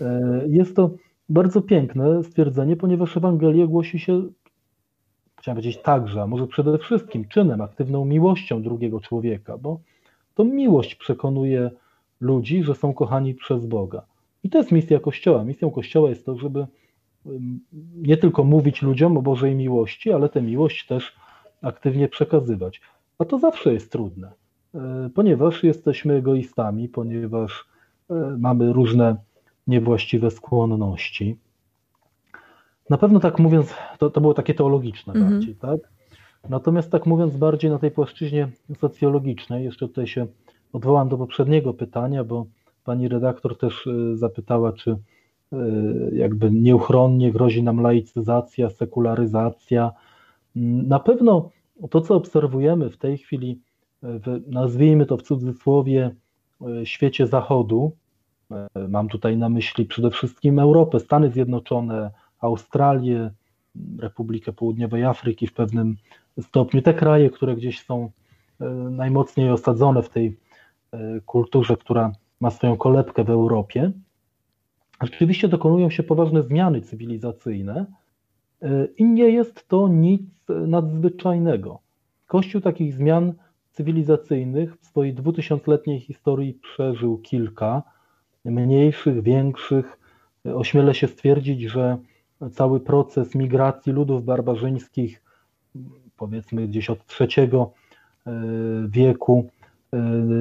E, 0.00 0.42
jest 0.46 0.76
to 0.76 0.90
bardzo 1.28 1.62
piękne 1.62 2.22
stwierdzenie, 2.22 2.76
ponieważ 2.76 3.16
Ewangelię 3.16 3.68
głosi 3.68 3.98
się, 3.98 4.22
chciałem 5.38 5.56
powiedzieć 5.56 5.82
także, 5.82 6.22
a 6.22 6.26
może 6.26 6.46
przede 6.46 6.78
wszystkim 6.78 7.28
czynem, 7.28 7.60
aktywną 7.60 8.04
miłością 8.04 8.62
drugiego 8.62 9.00
człowieka, 9.00 9.58
bo 9.58 9.80
to 10.34 10.44
miłość 10.44 10.94
przekonuje 10.94 11.70
ludzi, 12.20 12.62
że 12.62 12.74
są 12.74 12.94
kochani 12.94 13.34
przez 13.34 13.66
Boga. 13.66 14.06
I 14.44 14.50
to 14.50 14.58
jest 14.58 14.72
misja 14.72 15.00
Kościoła. 15.00 15.44
Misją 15.44 15.70
Kościoła 15.70 16.08
jest 16.08 16.26
to, 16.26 16.36
żeby 16.36 16.66
nie 17.96 18.16
tylko 18.16 18.44
mówić 18.44 18.82
ludziom 18.82 19.16
o 19.16 19.22
Bożej 19.22 19.54
miłości, 19.54 20.12
ale 20.12 20.28
tę 20.28 20.42
miłość 20.42 20.86
też 20.86 21.16
aktywnie 21.62 22.08
przekazywać. 22.08 22.80
A 23.18 23.24
to 23.24 23.38
zawsze 23.38 23.72
jest 23.72 23.92
trudne, 23.92 24.32
e, 24.74 25.10
ponieważ 25.14 25.64
jesteśmy 25.64 26.14
egoistami, 26.14 26.88
ponieważ 26.88 27.64
e, 28.10 28.14
mamy 28.38 28.72
różne 28.72 29.16
niewłaściwe 29.66 30.30
skłonności. 30.30 31.36
Na 32.90 32.98
pewno 32.98 33.20
tak 33.20 33.38
mówiąc, 33.38 33.74
to, 33.98 34.10
to 34.10 34.20
było 34.20 34.34
takie 34.34 34.54
teologiczne 34.54 35.12
mhm. 35.12 35.32
bardziej, 35.32 35.54
tak? 35.54 35.80
Natomiast 36.48 36.90
tak 36.90 37.06
mówiąc 37.06 37.36
bardziej 37.36 37.70
na 37.70 37.78
tej 37.78 37.90
płaszczyźnie 37.90 38.48
socjologicznej, 38.78 39.64
jeszcze 39.64 39.88
tutaj 39.88 40.06
się 40.06 40.26
odwołam 40.72 41.08
do 41.08 41.18
poprzedniego 41.18 41.74
pytania, 41.74 42.24
bo 42.24 42.46
Pani 42.84 43.08
redaktor 43.08 43.58
też 43.58 43.86
e, 43.86 44.16
zapytała, 44.16 44.72
czy 44.72 44.90
e, 44.90 45.56
jakby 46.12 46.50
nieuchronnie 46.50 47.32
grozi 47.32 47.62
nam 47.62 47.80
laicyzacja, 47.80 48.70
sekularyzacja. 48.70 49.92
Mm, 50.56 50.88
na 50.88 51.00
pewno 51.00 51.50
to, 51.90 52.00
co 52.00 52.14
obserwujemy 52.14 52.90
w 52.90 52.96
tej 52.96 53.18
chwili, 53.18 53.60
w, 54.02 54.42
nazwijmy 54.46 55.06
to 55.06 55.16
w 55.16 55.22
cudzysłowie, 55.22 56.14
świecie 56.84 57.26
zachodu, 57.26 57.92
mam 58.88 59.08
tutaj 59.08 59.36
na 59.36 59.48
myśli 59.48 59.84
przede 59.84 60.10
wszystkim 60.10 60.58
Europę, 60.58 61.00
Stany 61.00 61.30
Zjednoczone, 61.30 62.10
Australię, 62.40 63.30
Republikę 63.98 64.52
Południowej 64.52 65.04
Afryki 65.04 65.46
w 65.46 65.52
pewnym 65.52 65.96
stopniu, 66.40 66.82
te 66.82 66.94
kraje, 66.94 67.30
które 67.30 67.56
gdzieś 67.56 67.84
są 67.84 68.10
najmocniej 68.90 69.50
osadzone 69.50 70.02
w 70.02 70.08
tej 70.08 70.36
kulturze, 71.26 71.76
która 71.76 72.12
ma 72.44 72.50
swoją 72.50 72.76
kolebkę 72.76 73.24
w 73.24 73.30
Europie, 73.30 73.92
rzeczywiście 75.02 75.48
dokonują 75.48 75.90
się 75.90 76.02
poważne 76.02 76.42
zmiany 76.42 76.80
cywilizacyjne 76.80 77.86
e, 78.62 78.86
i 78.96 79.04
nie 79.04 79.28
jest 79.30 79.68
to 79.68 79.88
nic 79.88 80.22
nadzwyczajnego. 80.66 81.78
Kościół 82.26 82.60
takich 82.60 82.94
zmian 82.94 83.32
cywilizacyjnych 83.70 84.76
w 84.76 84.86
swojej 84.86 85.14
dwutysiącletniej 85.14 86.00
historii 86.00 86.54
przeżył 86.54 87.18
kilka, 87.18 87.82
mniejszych, 88.44 89.22
większych. 89.22 89.98
Ośmielę 90.54 90.94
się 90.94 91.06
stwierdzić, 91.08 91.62
że 91.62 91.98
cały 92.52 92.80
proces 92.80 93.34
migracji 93.34 93.92
ludów 93.92 94.24
barbarzyńskich, 94.24 95.22
powiedzmy 96.16 96.68
gdzieś 96.68 96.90
od 96.90 96.98
III 97.20 97.48
e, 97.56 97.68
wieku, 98.88 99.48
Y, 99.48 99.63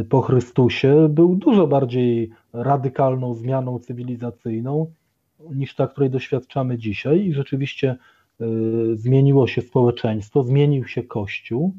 po 0.10 0.22
Chrystusie 0.22 1.10
był 1.10 1.36
dużo 1.36 1.67
bardziej 1.67 2.29
radykalną 2.53 3.33
zmianą 3.33 3.79
cywilizacyjną 3.79 4.91
niż 5.51 5.75
ta, 5.75 5.88
której 5.88 6.10
doświadczamy 6.10 6.77
dzisiaj 6.77 7.25
i 7.25 7.33
rzeczywiście 7.33 7.95
y, 8.41 8.45
zmieniło 8.98 9.48
się 9.48 9.62
społeczeństwo, 9.62 10.43
zmienił 10.43 10.88
się 10.88 11.03
Kościół, 11.03 11.74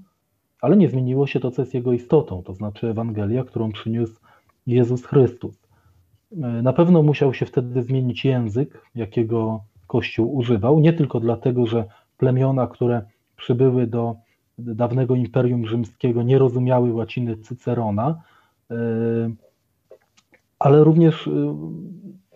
ale 0.61 0.77
nie 0.77 0.89
zmieniło 0.89 1.27
się 1.27 1.41
to, 1.41 1.51
co 1.51 1.63
jest 1.63 1.75
jego 1.75 1.93
istotą, 1.93 2.43
to 2.43 2.55
znaczy 2.55 2.89
Ewangelia, 2.89 3.45
którą 3.45 3.73
przyniósł 3.73 4.21
Jezus 4.67 5.07
Chrystus. 5.07 5.69
Y, 6.33 6.37
na 6.63 6.73
pewno 6.73 7.03
musiał 7.03 7.35
się 7.35 7.47
wtedy 7.47 7.83
zmienić 7.83 8.25
język, 8.25 8.83
jakiego 8.95 9.61
Kościół 9.87 10.37
używał, 10.37 10.81
nie 10.81 10.93
tylko 10.93 11.21
dlatego, 11.21 11.67
że 11.67 11.85
plemiona, 12.19 12.67
które 12.67 13.03
przybyły 13.37 13.87
do 13.87 14.17
dawnego 14.59 15.15
Imperium 15.15 15.67
Rzymskiego 15.67 16.23
nie 16.23 16.39
rozumiały 16.39 16.93
łaciny 16.93 17.37
Cycerona, 17.37 18.23
e, 18.71 18.77
ale 20.59 20.85
również 20.85 21.27
e, 21.29 21.57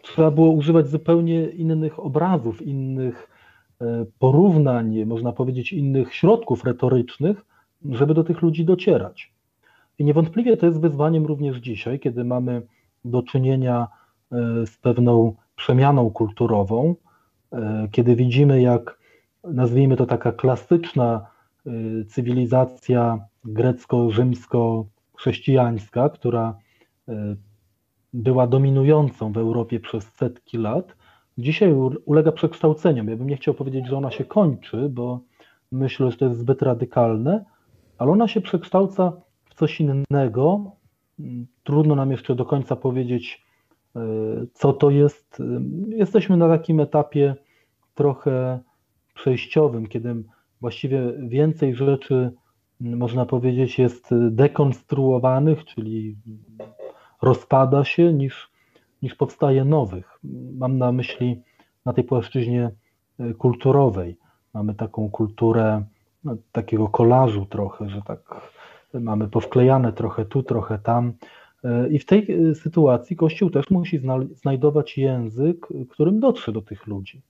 trzeba 0.03 0.31
było 0.31 0.51
używać 0.51 0.89
zupełnie 0.89 1.49
innych 1.49 2.01
obrazów, 2.01 2.63
innych 2.63 3.29
e, 3.81 4.07
porównań, 4.19 5.05
można 5.05 5.33
powiedzieć, 5.33 5.73
innych 5.73 6.15
środków 6.15 6.65
retorycznych, 6.65 7.45
żeby 7.91 8.15
do 8.15 8.25
tych 8.25 8.43
ludzi 8.43 8.65
docierać. 8.65 9.33
I 9.99 10.05
niewątpliwie 10.05 10.57
to 10.57 10.67
jest 10.67 10.81
wyzwaniem 10.81 11.27
również 11.27 11.57
dzisiaj, 11.57 12.01
kiedy 12.01 12.25
mamy 12.25 12.63
do 13.05 13.23
czynienia 13.23 13.89
z 14.67 14.77
pewną 14.77 15.35
przemianą 15.57 16.11
kulturową, 16.11 16.95
kiedy 17.91 18.17
widzimy, 18.17 18.63
jak 18.63 18.99
nazwijmy 19.45 19.97
to 19.97 20.07
taka 20.07 20.33
klasyczna 20.33 21.27
cywilizacja 22.09 23.19
grecko-rzymsko-chrześcijańska, 23.45 26.09
która 26.09 26.59
y, 27.09 27.13
była 28.13 28.47
dominującą 28.47 29.33
w 29.33 29.39
Europie 29.39 29.81
przez 29.81 30.05
setki 30.05 30.59
lat, 30.59 30.97
dzisiaj 31.39 31.73
ulega 32.05 32.33
przekształceniom. 32.33 33.09
Ja 33.09 33.17
bym 33.17 33.29
nie 33.29 33.37
chciał 33.37 33.55
powiedzieć, 33.55 33.87
że 33.87 33.97
ona 33.97 34.11
się 34.11 34.25
kończy, 34.25 34.89
bo 34.89 35.21
myślę, 35.73 36.11
że 36.11 36.17
to 36.17 36.25
jest 36.25 36.41
zbyt 36.41 36.63
radykalne, 36.63 37.45
ale 37.99 38.11
ona 38.11 38.29
się 38.29 38.41
przekształca 38.41 39.13
w 39.45 39.55
coś 39.55 39.81
innego. 39.81 40.73
Trudno 41.65 41.95
nam 41.95 42.11
jeszcze 42.11 42.35
do 42.35 42.45
końca 42.45 42.77
powiedzieć, 42.77 43.45
y, 43.97 44.01
co 44.53 44.73
to 44.73 44.91
jest. 44.91 45.43
Jesteśmy 45.89 46.37
na 46.37 46.49
takim 46.49 46.81
etapie 46.81 47.35
trochę 47.95 48.61
przejściowym, 49.15 49.87
kiedy 49.87 50.25
właściwie 50.61 51.13
więcej 51.19 51.75
rzeczy, 51.75 52.33
można 52.81 53.27
powiedzieć, 53.27 53.79
jest 53.79 54.11
dekonstruowanych, 54.31 55.65
czyli 55.65 56.17
rozpada 57.23 57.85
się, 57.85 58.13
niż, 58.13 58.51
niż 59.03 59.15
powstaje 59.15 59.65
nowych. 59.65 60.19
Mam 60.59 60.79
na 60.79 60.93
myśli 60.93 61.43
na 61.85 61.93
tej 61.93 62.05
płaszczyźnie 62.05 62.71
e, 63.19 63.35
kulturowej. 63.35 64.17
Mamy 64.55 64.75
taką 64.75 65.11
kulturę 65.11 65.85
no, 66.25 66.37
takiego 66.53 66.89
kolażu 66.89 67.47
trochę, 67.47 67.89
że 67.89 68.03
tak 68.03 68.21
mamy 68.95 69.29
powklejane 69.29 69.93
trochę 69.93 70.25
tu, 70.25 70.43
trochę 70.43 70.79
tam. 70.79 71.13
E, 71.65 71.89
I 71.89 71.99
w 71.99 72.07
tej 72.07 72.33
e, 72.33 72.55
sytuacji 72.55 73.17
Kościół 73.17 73.51
też 73.51 73.71
musi 73.71 74.01
znajdować 74.35 74.99
język, 74.99 75.69
którym 75.91 76.21
dotrze 76.21 76.53
do 76.53 76.63
tych 76.63 76.87
ludzi. 76.87 77.23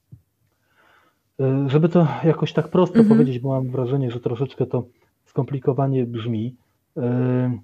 E, 1.40 1.68
żeby 1.68 1.88
to 1.88 2.06
jakoś 2.24 2.52
tak 2.52 2.68
prosto 2.68 2.98
mhm. 2.98 3.08
powiedzieć, 3.08 3.38
bo 3.38 3.48
mam 3.48 3.70
wrażenie, 3.70 4.10
że 4.10 4.20
troszeczkę 4.20 4.66
to 4.66 4.84
skomplikowanie 5.24 6.06
brzmi. 6.06 6.56
E, 6.96 7.58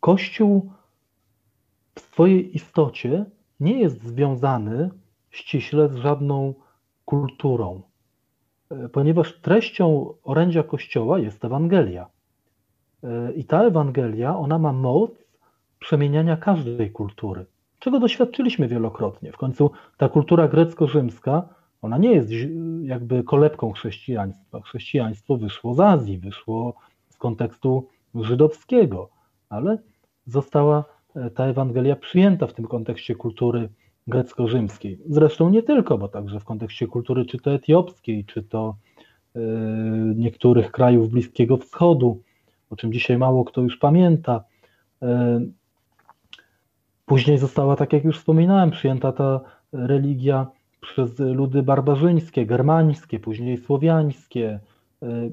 Kościół 0.00 0.72
w 1.94 2.00
swojej 2.00 2.56
istocie 2.56 3.24
nie 3.60 3.80
jest 3.80 4.02
związany 4.02 4.90
ściśle 5.30 5.88
z 5.88 5.96
żadną 5.96 6.54
kulturą, 7.04 7.82
e, 8.70 8.88
ponieważ 8.88 9.40
treścią 9.40 10.14
orędzia 10.22 10.62
Kościoła 10.62 11.18
jest 11.18 11.44
Ewangelia. 11.44 12.06
I 13.36 13.44
ta 13.44 13.62
Ewangelia, 13.62 14.38
ona 14.38 14.58
ma 14.58 14.72
moc 14.72 15.10
przemieniania 15.78 16.36
każdej 16.36 16.90
kultury 16.90 17.46
czego 17.86 18.00
doświadczyliśmy 18.00 18.68
wielokrotnie. 18.68 19.32
W 19.32 19.36
końcu 19.36 19.70
ta 19.96 20.08
kultura 20.08 20.48
grecko-rzymska, 20.48 21.48
ona 21.82 21.98
nie 21.98 22.12
jest 22.12 22.30
jakby 22.82 23.24
kolebką 23.24 23.72
chrześcijaństwa. 23.72 24.60
Chrześcijaństwo 24.60 25.36
wyszło 25.36 25.74
z 25.74 25.80
Azji, 25.80 26.18
wyszło 26.18 26.74
z 27.08 27.16
kontekstu 27.18 27.88
żydowskiego, 28.14 29.08
ale 29.48 29.78
została 30.26 30.84
e, 31.16 31.30
ta 31.30 31.44
Ewangelia 31.44 31.96
przyjęta 31.96 32.46
w 32.46 32.52
tym 32.52 32.66
kontekście 32.66 33.14
kultury 33.14 33.68
grecko-rzymskiej. 34.06 34.98
Zresztą 35.06 35.50
nie 35.50 35.62
tylko, 35.62 35.98
bo 35.98 36.08
także 36.08 36.40
w 36.40 36.44
kontekście 36.44 36.86
kultury 36.86 37.24
czy 37.24 37.38
to 37.38 37.50
etiopskiej, 37.50 38.24
czy 38.24 38.42
to 38.42 38.76
e, 39.36 39.40
niektórych 40.16 40.72
krajów 40.72 41.08
Bliskiego 41.08 41.56
Wschodu, 41.56 42.22
o 42.70 42.76
czym 42.76 42.92
dzisiaj 42.92 43.18
mało 43.18 43.44
kto 43.44 43.60
już 43.60 43.76
pamięta, 43.76 44.44
Później 47.06 47.38
została, 47.38 47.76
tak 47.76 47.92
jak 47.92 48.04
już 48.04 48.18
wspominałem, 48.18 48.70
przyjęta 48.70 49.12
ta 49.12 49.40
religia 49.72 50.46
przez 50.80 51.18
ludy 51.18 51.62
barbarzyńskie, 51.62 52.46
germańskie, 52.46 53.18
później 53.20 53.56
słowiańskie 53.56 54.60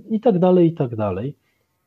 i 0.10 0.20
tak 0.20 0.39
dalej, 0.39 0.68
i 0.68 0.74
tak 0.74 0.96
dalej. 0.96 1.36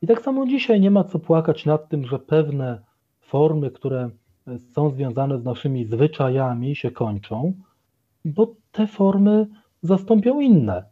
I 0.01 0.07
tak 0.07 0.21
samo 0.21 0.47
dzisiaj 0.47 0.81
nie 0.81 0.91
ma 0.91 1.03
co 1.03 1.19
płakać 1.19 1.65
nad 1.65 1.89
tym, 1.89 2.05
że 2.05 2.19
pewne 2.19 2.81
formy, 3.21 3.71
które 3.71 4.09
są 4.57 4.89
związane 4.89 5.39
z 5.39 5.43
naszymi 5.43 5.85
zwyczajami, 5.85 6.75
się 6.75 6.91
kończą, 6.91 7.53
bo 8.25 8.55
te 8.71 8.87
formy 8.87 9.47
zastąpią 9.81 10.39
inne. 10.39 10.83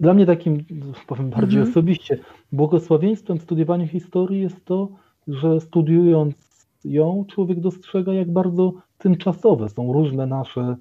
Dla 0.00 0.14
mnie 0.14 0.26
takim, 0.26 0.64
powiem 1.06 1.30
bardziej 1.30 1.58
mhm. 1.58 1.70
osobiście, 1.70 2.18
błogosławieństwem 2.52 3.38
w 3.38 3.42
studiowaniu 3.42 3.86
historii 3.86 4.40
jest 4.40 4.64
to, 4.64 4.88
że 5.28 5.60
studiując 5.60 6.66
ją, 6.84 7.24
człowiek 7.28 7.60
dostrzega, 7.60 8.12
jak 8.12 8.32
bardzo 8.32 8.72
tymczasowe 8.98 9.68
są 9.68 9.92
różne 9.92 10.26
nasze 10.26 10.76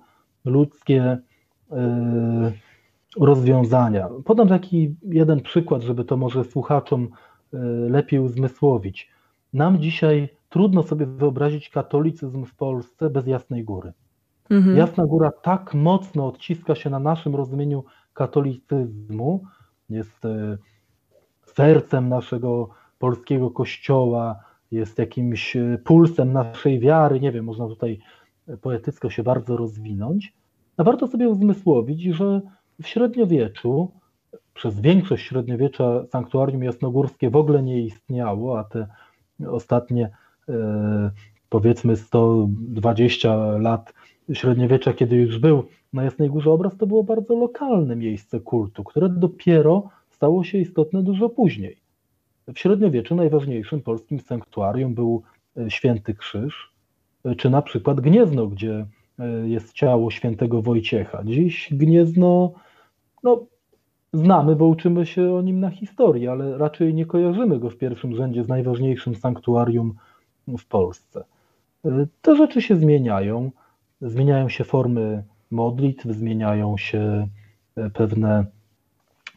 ludzkie 0.45 1.17
e, 1.71 2.51
rozwiązania. 3.19 4.09
Podam 4.25 4.47
taki 4.47 4.95
jeden 5.03 5.41
przykład, 5.41 5.81
żeby 5.81 6.05
to 6.05 6.17
może 6.17 6.43
słuchaczom 6.43 7.07
e, 7.53 7.57
lepiej 7.89 8.19
uzmysłowić. 8.19 9.09
Nam 9.53 9.79
dzisiaj 9.79 10.29
trudno 10.49 10.83
sobie 10.83 11.05
wyobrazić 11.05 11.69
katolicyzm 11.69 12.45
w 12.45 12.55
Polsce 12.55 13.09
bez 13.09 13.27
Jasnej 13.27 13.63
Góry. 13.63 13.93
Mhm. 14.49 14.77
Jasna 14.77 15.05
Góra 15.05 15.31
tak 15.31 15.73
mocno 15.73 16.27
odciska 16.27 16.75
się 16.75 16.89
na 16.89 16.99
naszym 16.99 17.35
rozumieniu 17.35 17.83
katolicyzmu, 18.13 19.43
jest 19.89 20.25
e, 20.25 20.57
sercem 21.45 22.09
naszego 22.09 22.69
polskiego 22.99 23.51
kościoła, 23.51 24.39
jest 24.71 24.99
jakimś 24.99 25.55
e, 25.55 25.77
pulsem 25.83 26.33
naszej 26.33 26.79
wiary, 26.79 27.19
nie 27.19 27.31
wiem, 27.31 27.45
można 27.45 27.67
tutaj 27.67 27.99
poetycko 28.61 29.09
się 29.09 29.23
bardzo 29.23 29.57
rozwinąć. 29.57 30.33
A 30.77 30.83
warto 30.83 31.07
sobie 31.07 31.29
uzmysłowić, 31.29 32.01
że 32.01 32.41
w 32.81 32.87
średniowieczu, 32.87 33.91
przez 34.53 34.79
większość 34.79 35.27
średniowiecza 35.27 36.05
sanktuarium 36.05 36.63
jasnogórskie 36.63 37.29
w 37.29 37.35
ogóle 37.35 37.63
nie 37.63 37.81
istniało, 37.81 38.59
a 38.59 38.63
te 38.63 38.87
ostatnie 39.47 40.09
e, 40.49 41.11
powiedzmy 41.49 41.95
120 41.95 43.35
lat 43.37 43.93
średniowiecza, 44.33 44.93
kiedy 44.93 45.15
już 45.15 45.39
był 45.39 45.63
na 45.93 46.03
Jasnej 46.03 46.29
Górze 46.29 46.51
obraz, 46.51 46.77
to 46.77 46.87
było 46.87 47.03
bardzo 47.03 47.35
lokalne 47.35 47.95
miejsce 47.95 48.39
kultu, 48.39 48.83
które 48.83 49.09
dopiero 49.09 49.89
stało 50.09 50.43
się 50.43 50.57
istotne 50.57 51.03
dużo 51.03 51.29
później. 51.29 51.86
W 52.55 52.59
średniowieczu 52.59 53.15
najważniejszym 53.15 53.81
polskim 53.81 54.19
sanktuarium 54.19 54.93
był 54.93 55.21
e, 55.57 55.71
Święty 55.71 56.13
Krzyż, 56.13 56.71
e, 57.25 57.35
czy 57.35 57.49
na 57.49 57.61
przykład 57.61 58.01
Gniezno, 58.01 58.47
gdzie 58.47 58.85
e, 59.19 59.49
jest 59.49 59.73
ciało 59.73 60.11
świętego 60.11 60.61
Wojciecha. 60.61 61.23
Dziś 61.23 61.69
Gniezno, 61.71 62.51
no, 63.23 63.45
znamy, 64.13 64.55
bo 64.55 64.65
uczymy 64.65 65.05
się 65.05 65.33
o 65.33 65.41
nim 65.41 65.59
na 65.59 65.69
historii, 65.69 66.27
ale 66.27 66.57
raczej 66.57 66.93
nie 66.93 67.05
kojarzymy 67.05 67.59
go 67.59 67.69
w 67.69 67.77
pierwszym 67.77 68.15
rzędzie 68.15 68.43
z 68.43 68.47
najważniejszym 68.47 69.15
sanktuarium 69.15 69.93
w 70.47 70.65
Polsce. 70.65 71.23
Te 72.21 72.35
rzeczy 72.35 72.61
się 72.61 72.75
zmieniają, 72.75 73.51
zmieniają 74.01 74.49
się 74.49 74.63
formy 74.63 75.23
modlitw, 75.51 76.05
zmieniają 76.05 76.77
się 76.77 77.27
pewne 77.93 78.45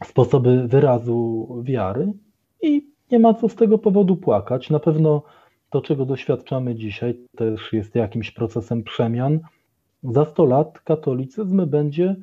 sposoby 0.05 0.67
wyrazu 0.67 1.47
wiary 1.63 2.13
i 2.61 2.90
nie 3.11 3.19
ma 3.19 3.33
co 3.33 3.49
z 3.49 3.55
tego 3.55 3.77
powodu 3.77 4.17
płakać. 4.17 4.69
Na 4.69 4.79
pewno 4.79 5.23
to, 5.69 5.81
czego 5.81 6.05
doświadczamy 6.05 6.75
dzisiaj, 6.75 7.19
też 7.35 7.73
jest 7.73 7.95
jakimś 7.95 8.31
procesem 8.31 8.83
przemian. 8.83 9.39
Za 10.03 10.25
100 10.25 10.45
lat 10.45 10.79
katolicyzm 10.79 11.65
będzie 11.67 12.15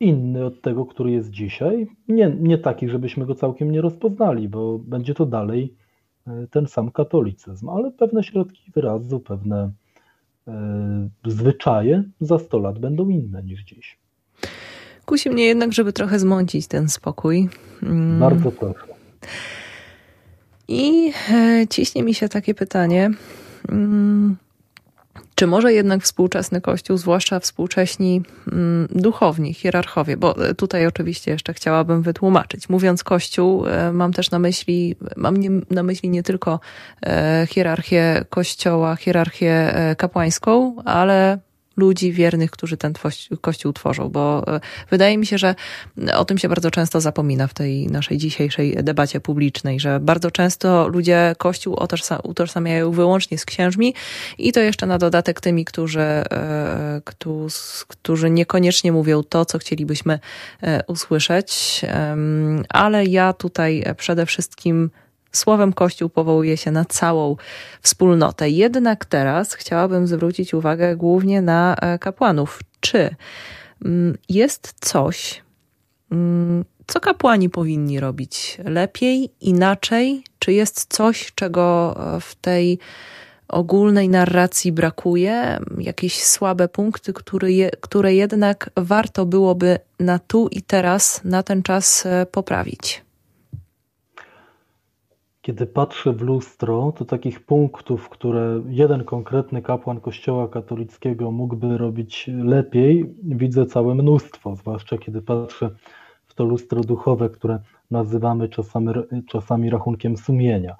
inny 0.00 0.44
od 0.44 0.60
tego, 0.60 0.86
który 0.86 1.10
jest 1.10 1.30
dzisiaj. 1.30 1.86
Nie, 2.08 2.36
nie 2.40 2.58
taki, 2.58 2.88
żebyśmy 2.88 3.26
go 3.26 3.34
całkiem 3.34 3.70
nie 3.70 3.80
rozpoznali, 3.80 4.48
bo 4.48 4.78
będzie 4.78 5.14
to 5.14 5.26
dalej 5.26 5.74
e, 6.26 6.46
ten 6.50 6.66
sam 6.66 6.90
katolicyzm, 6.90 7.68
ale 7.68 7.90
pewne 7.90 8.22
środki 8.22 8.70
wyrazu, 8.74 9.20
pewne 9.20 9.70
e, 10.48 11.08
zwyczaje 11.26 12.04
za 12.20 12.38
100 12.38 12.58
lat 12.58 12.78
będą 12.78 13.08
inne 13.08 13.42
niż 13.42 13.64
dziś. 13.64 13.98
Kusi 15.06 15.30
mnie 15.30 15.44
jednak, 15.44 15.72
żeby 15.72 15.92
trochę 15.92 16.18
zmącić 16.18 16.66
ten 16.66 16.88
spokój. 16.88 17.48
Mm. 17.82 18.20
Bardzo 18.20 18.52
proszę. 18.52 18.89
I 20.68 21.12
e, 21.30 21.66
ciśnie 21.70 22.02
mi 22.02 22.14
się 22.14 22.28
takie 22.28 22.54
pytanie. 22.54 23.10
Mm, 23.68 24.36
czy 25.34 25.46
może 25.46 25.72
jednak 25.72 26.02
współczesny 26.02 26.60
Kościół, 26.60 26.96
zwłaszcza 26.96 27.40
współcześni 27.40 28.22
mm, 28.52 28.88
duchowni, 28.90 29.54
hierarchowie, 29.54 30.16
bo 30.16 30.48
e, 30.48 30.54
tutaj 30.54 30.86
oczywiście 30.86 31.30
jeszcze 31.30 31.54
chciałabym 31.54 32.02
wytłumaczyć. 32.02 32.68
Mówiąc 32.68 33.04
Kościół, 33.04 33.66
e, 33.66 33.92
mam 33.92 34.12
też 34.12 34.30
na 34.30 34.38
myśli, 34.38 34.96
mam 35.16 35.36
na 35.70 35.82
myśli 35.82 36.10
nie 36.10 36.22
tylko 36.22 36.60
hierarchię 37.48 38.24
Kościoła, 38.30 38.96
hierarchię 38.96 39.74
kapłańską, 39.98 40.76
ale 40.84 41.38
ludzi 41.80 42.12
wiernych, 42.12 42.50
którzy 42.50 42.76
ten 42.76 42.92
kościół 43.40 43.72
tworzą, 43.72 44.08
bo 44.08 44.44
e, 44.56 44.60
wydaje 44.90 45.18
mi 45.18 45.26
się, 45.26 45.38
że 45.38 45.54
o 46.14 46.24
tym 46.24 46.38
się 46.38 46.48
bardzo 46.48 46.70
często 46.70 47.00
zapomina 47.00 47.46
w 47.46 47.54
tej 47.54 47.86
naszej 47.86 48.18
dzisiejszej 48.18 48.76
debacie 48.82 49.20
publicznej, 49.20 49.80
że 49.80 50.00
bardzo 50.00 50.30
często 50.30 50.88
ludzie 50.88 51.34
kościół 51.38 51.76
utożsamiają 52.22 52.90
wyłącznie 52.90 53.38
z 53.38 53.44
księżmi 53.44 53.94
i 54.38 54.52
to 54.52 54.60
jeszcze 54.60 54.86
na 54.86 54.98
dodatek 54.98 55.40
tymi, 55.40 55.64
którzy, 55.64 56.00
e, 56.00 57.00
którzy 57.88 58.30
niekoniecznie 58.30 58.92
mówią 58.92 59.22
to, 59.22 59.44
co 59.44 59.58
chcielibyśmy 59.58 60.18
e, 60.62 60.82
usłyszeć, 60.86 61.80
ale 62.68 63.04
ja 63.04 63.32
tutaj 63.32 63.84
przede 63.96 64.26
wszystkim 64.26 64.90
Słowem 65.32 65.72
Kościół 65.72 66.08
powołuje 66.08 66.56
się 66.56 66.70
na 66.70 66.84
całą 66.84 67.36
wspólnotę. 67.82 68.50
Jednak 68.50 69.04
teraz 69.04 69.54
chciałabym 69.54 70.06
zwrócić 70.06 70.54
uwagę 70.54 70.96
głównie 70.96 71.42
na 71.42 71.76
e, 71.76 71.98
kapłanów. 71.98 72.60
Czy 72.80 73.14
mm, 73.84 74.18
jest 74.28 74.74
coś, 74.80 75.42
mm, 76.12 76.64
co 76.86 77.00
kapłani 77.00 77.50
powinni 77.50 78.00
robić 78.00 78.58
lepiej, 78.64 79.30
inaczej? 79.40 80.24
Czy 80.38 80.52
jest 80.52 80.86
coś, 80.88 81.32
czego 81.34 81.96
e, 82.16 82.20
w 82.20 82.34
tej 82.34 82.78
ogólnej 83.48 84.08
narracji 84.08 84.72
brakuje? 84.72 85.58
Jakieś 85.78 86.24
słabe 86.24 86.68
punkty, 86.68 87.12
które, 87.12 87.52
je, 87.52 87.70
które 87.80 88.14
jednak 88.14 88.70
warto 88.76 89.26
byłoby 89.26 89.78
na 90.00 90.18
tu 90.18 90.48
i 90.48 90.62
teraz, 90.62 91.20
na 91.24 91.42
ten 91.42 91.62
czas 91.62 92.06
e, 92.06 92.26
poprawić? 92.26 93.02
Kiedy 95.50 95.66
patrzę 95.66 96.12
w 96.12 96.22
lustro, 96.22 96.92
to 96.96 97.04
takich 97.04 97.46
punktów, 97.46 98.08
które 98.08 98.62
jeden 98.68 99.04
konkretny 99.04 99.62
kapłan 99.62 100.00
Kościoła 100.00 100.48
katolickiego 100.48 101.30
mógłby 101.30 101.78
robić 101.78 102.30
lepiej, 102.44 103.14
widzę 103.22 103.66
całe 103.66 103.94
mnóstwo, 103.94 104.56
zwłaszcza 104.56 104.98
kiedy 104.98 105.22
patrzę 105.22 105.70
w 106.26 106.34
to 106.34 106.44
lustro 106.44 106.80
duchowe, 106.80 107.30
które 107.30 107.58
nazywamy 107.90 108.48
czasami, 108.48 108.92
czasami 109.28 109.70
rachunkiem 109.70 110.16
sumienia. 110.16 110.76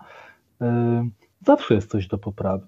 E, 0.60 1.08
zawsze 1.46 1.74
jest 1.74 1.90
coś 1.90 2.06
do 2.06 2.18
poprawy. 2.18 2.66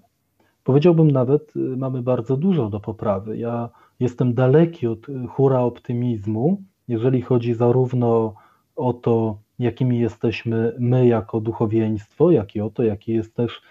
Powiedziałbym 0.63 1.11
nawet, 1.11 1.55
y, 1.55 1.59
mamy 1.59 2.01
bardzo 2.01 2.37
dużo 2.37 2.69
do 2.69 2.79
poprawy. 2.79 3.37
Ja 3.37 3.69
jestem 3.99 4.33
daleki 4.33 4.87
od 4.87 5.07
hura 5.29 5.59
optymizmu, 5.59 6.61
jeżeli 6.87 7.21
chodzi 7.21 7.53
zarówno 7.53 8.33
o 8.75 8.93
to, 8.93 9.42
jakimi 9.59 9.99
jesteśmy 9.99 10.75
my 10.79 11.07
jako 11.07 11.41
duchowieństwo, 11.41 12.31
jak 12.31 12.55
i 12.55 12.61
o 12.61 12.69
to, 12.69 12.83
jaki 12.83 13.13
jest 13.13 13.35
też 13.35 13.61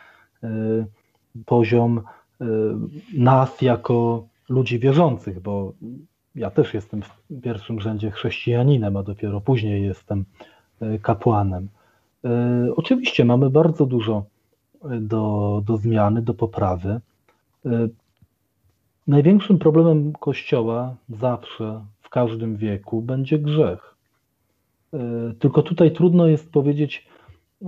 e, 0.43 0.49
poziom 1.47 2.01
e, 2.41 2.45
nas 3.15 3.63
jako 3.63 4.27
ludzi 4.49 4.79
wierzących, 4.79 5.41
bo 5.41 5.73
ja 6.35 6.51
też 6.51 6.75
jestem 6.75 7.03
w 7.03 7.23
pierwszym 7.43 7.81
rzędzie 7.81 8.11
chrześcijaninem, 8.11 8.97
a 8.97 9.03
dopiero 9.03 9.41
później 9.41 9.83
jestem 9.83 10.25
e, 10.81 10.99
kapłanem. 10.99 11.69
Oczywiście 12.77 13.25
mamy 13.25 13.51
bardzo 13.51 13.87
dużo 13.87 14.25
do, 15.01 15.63
do 15.67 15.77
zmiany, 15.77 16.23
do 16.23 16.35
poprawy. 16.35 17.01
Największym 19.07 19.59
problemem 19.59 20.13
Kościoła 20.13 20.97
zawsze, 21.09 21.85
w 22.01 22.09
każdym 22.09 22.57
wieku, 22.57 23.03
będzie 23.03 23.39
grzech. 23.39 23.92
E, 24.95 24.99
tylko 25.39 25.63
tutaj 25.63 25.93
trudno 25.93 26.27
jest 26.27 26.53
powiedzieć 26.53 27.07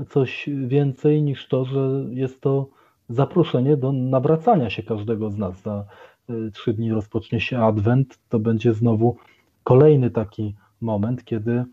coś 0.08 0.48
więcej 0.66 1.22
niż 1.22 1.48
to, 1.48 1.64
że 1.64 2.04
jest 2.10 2.40
to 2.40 2.68
zaproszenie 3.08 3.76
do 3.76 3.92
nawracania 3.92 4.70
się 4.70 4.82
każdego 4.82 5.30
z 5.30 5.38
nas. 5.38 5.62
Za 5.62 5.84
e, 6.28 6.50
trzy 6.50 6.74
dni 6.74 6.92
rozpocznie 6.92 7.40
się 7.40 7.58
Adwent, 7.58 8.18
to 8.28 8.38
będzie 8.38 8.74
znowu 8.74 9.16
kolejny 9.64 10.10
taki 10.10 10.54
moment, 10.80 11.24
kiedy 11.24 11.64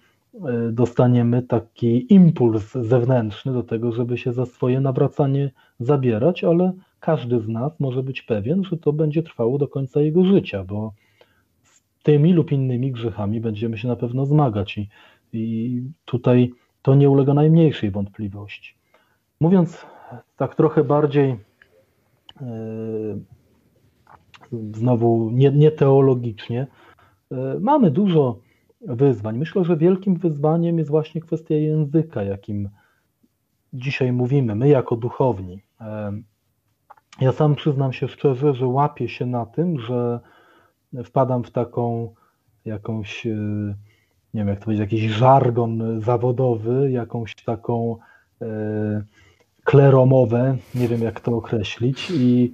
dostaniemy 0.72 1.42
taki 1.42 2.14
impuls 2.14 2.72
zewnętrzny 2.72 3.54
do 3.54 3.64
tego, 3.64 3.92
żeby 3.92 4.18
się 4.18 4.34
za 4.34 4.46
swoje 4.46 4.82
nawracanie 4.82 5.52
zabierać, 5.80 6.44
ale 6.44 6.74
każdy 7.00 7.40
z 7.40 7.48
nas 7.48 7.80
może 7.80 8.04
być 8.04 8.22
pewien, 8.22 8.64
że 8.64 8.78
to 8.78 8.94
będzie 8.94 9.24
trwało 9.24 9.58
do 9.58 9.68
końca 9.68 10.02
jego 10.02 10.26
życia, 10.26 10.64
bo 10.64 10.94
z 11.62 11.82
tymi 12.04 12.34
lub 12.34 12.52
innymi 12.52 12.92
grzechami 12.92 13.42
będziemy 13.42 13.78
się 13.78 13.88
na 13.88 13.96
pewno 13.96 14.26
zmagać 14.26 14.78
i, 14.78 14.90
i 15.34 15.84
tutaj 16.06 16.52
to 16.82 16.96
nie 16.96 17.10
ulega 17.10 17.34
najmniejszej 17.34 17.92
wątpliwości. 17.92 18.76
Mówiąc 19.40 19.86
tak 20.38 20.56
trochę 20.56 20.84
bardziej 20.84 21.38
yy, 22.42 23.20
znowu 24.74 25.30
nie, 25.32 25.52
nie 25.52 25.72
teologicznie, 25.72 26.68
yy, 27.32 27.38
mamy 27.60 27.92
dużo 27.92 28.40
wyzwań. 28.82 29.38
Myślę, 29.38 29.66
że 29.66 29.78
wielkim 29.78 30.16
wyzwaniem 30.16 30.78
jest 30.78 30.90
właśnie 30.90 31.22
kwestia 31.22 31.56
języka, 31.56 32.24
jakim 32.24 32.70
dzisiaj 33.74 34.12
mówimy, 34.12 34.56
my 34.56 34.68
jako 34.68 34.96
duchowni. 34.96 35.62
Yy, 35.82 35.88
ja 37.22 37.32
sam 37.32 37.56
przyznam 37.56 37.94
się 37.94 38.08
szczerze, 38.08 38.54
że 38.54 38.68
łapię 38.68 39.10
się 39.10 39.26
na 39.26 39.46
tym, 39.46 39.80
że 39.80 40.20
wpadam 41.04 41.44
w 41.44 41.52
taką 41.52 42.14
jakąś, 42.66 43.28
e, 43.28 43.36
nie 44.34 44.42
wiem 44.42 44.48
jak 44.48 44.60
to 44.60 44.66
powiedzieć, 44.66 44.92
jakiś 44.92 45.12
żargon 45.12 46.02
zawodowy, 46.02 46.92
jakąś 46.92 47.36
taką 47.36 47.98
e, 48.42 49.04
kleromowę, 49.64 50.58
nie 50.76 50.88
wiem 50.88 51.02
jak 51.02 51.20
to 51.20 51.36
określić. 51.36 52.12
I, 52.12 52.54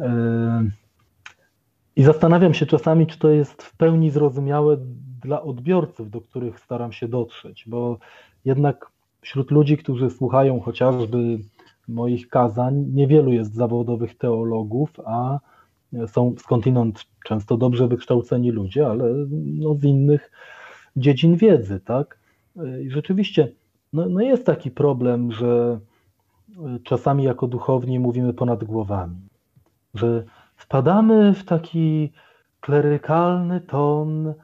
e, 0.00 0.64
i 1.96 2.02
zastanawiam 2.02 2.54
się 2.54 2.66
czasami, 2.66 3.06
czy 3.06 3.18
to 3.18 3.28
jest 3.28 3.62
w 3.62 3.76
pełni 3.76 4.10
zrozumiałe 4.10 4.76
dla 5.22 5.42
odbiorców, 5.42 6.10
do 6.10 6.20
których 6.20 6.60
staram 6.60 6.92
się 6.92 7.08
dotrzeć, 7.08 7.64
bo 7.66 7.98
jednak 8.44 8.90
wśród 9.20 9.50
ludzi, 9.50 9.76
którzy 9.76 10.10
słuchają 10.10 10.60
chociażby 10.60 11.38
moich 11.88 12.28
kazań 12.28 12.84
niewielu 12.94 13.32
jest 13.32 13.54
zawodowych 13.54 14.18
teologów, 14.18 14.90
a 15.04 15.38
są 16.06 16.34
skądinąd 16.38 17.04
często 17.24 17.56
dobrze 17.56 17.88
wykształceni 17.88 18.50
ludzie, 18.50 18.86
ale 18.86 19.04
no 19.30 19.74
z 19.74 19.84
innych 19.84 20.30
dziedzin 20.96 21.36
wiedzy, 21.36 21.80
tak? 21.80 22.18
I 22.82 22.90
rzeczywiście 22.90 23.52
no, 23.92 24.08
no 24.08 24.20
jest 24.20 24.46
taki 24.46 24.70
problem, 24.70 25.32
że 25.32 25.80
czasami 26.84 27.24
jako 27.24 27.46
duchowni 27.46 27.98
mówimy 27.98 28.34
ponad 28.34 28.64
głowami, 28.64 29.28
że 29.94 30.24
wpadamy 30.56 31.34
w 31.34 31.44
taki 31.44 32.12
klerykalny 32.60 33.60
ton, 33.60 34.26
y, 34.26 34.34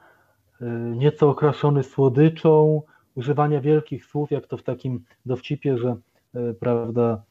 nieco 0.96 1.30
okraszony 1.30 1.82
słodyczą, 1.82 2.82
używania 3.14 3.60
wielkich 3.60 4.04
słów, 4.04 4.30
jak 4.30 4.46
to 4.46 4.56
w 4.56 4.62
takim 4.62 5.04
dowcipie, 5.26 5.78
że 5.78 5.96
prawda, 6.60 7.22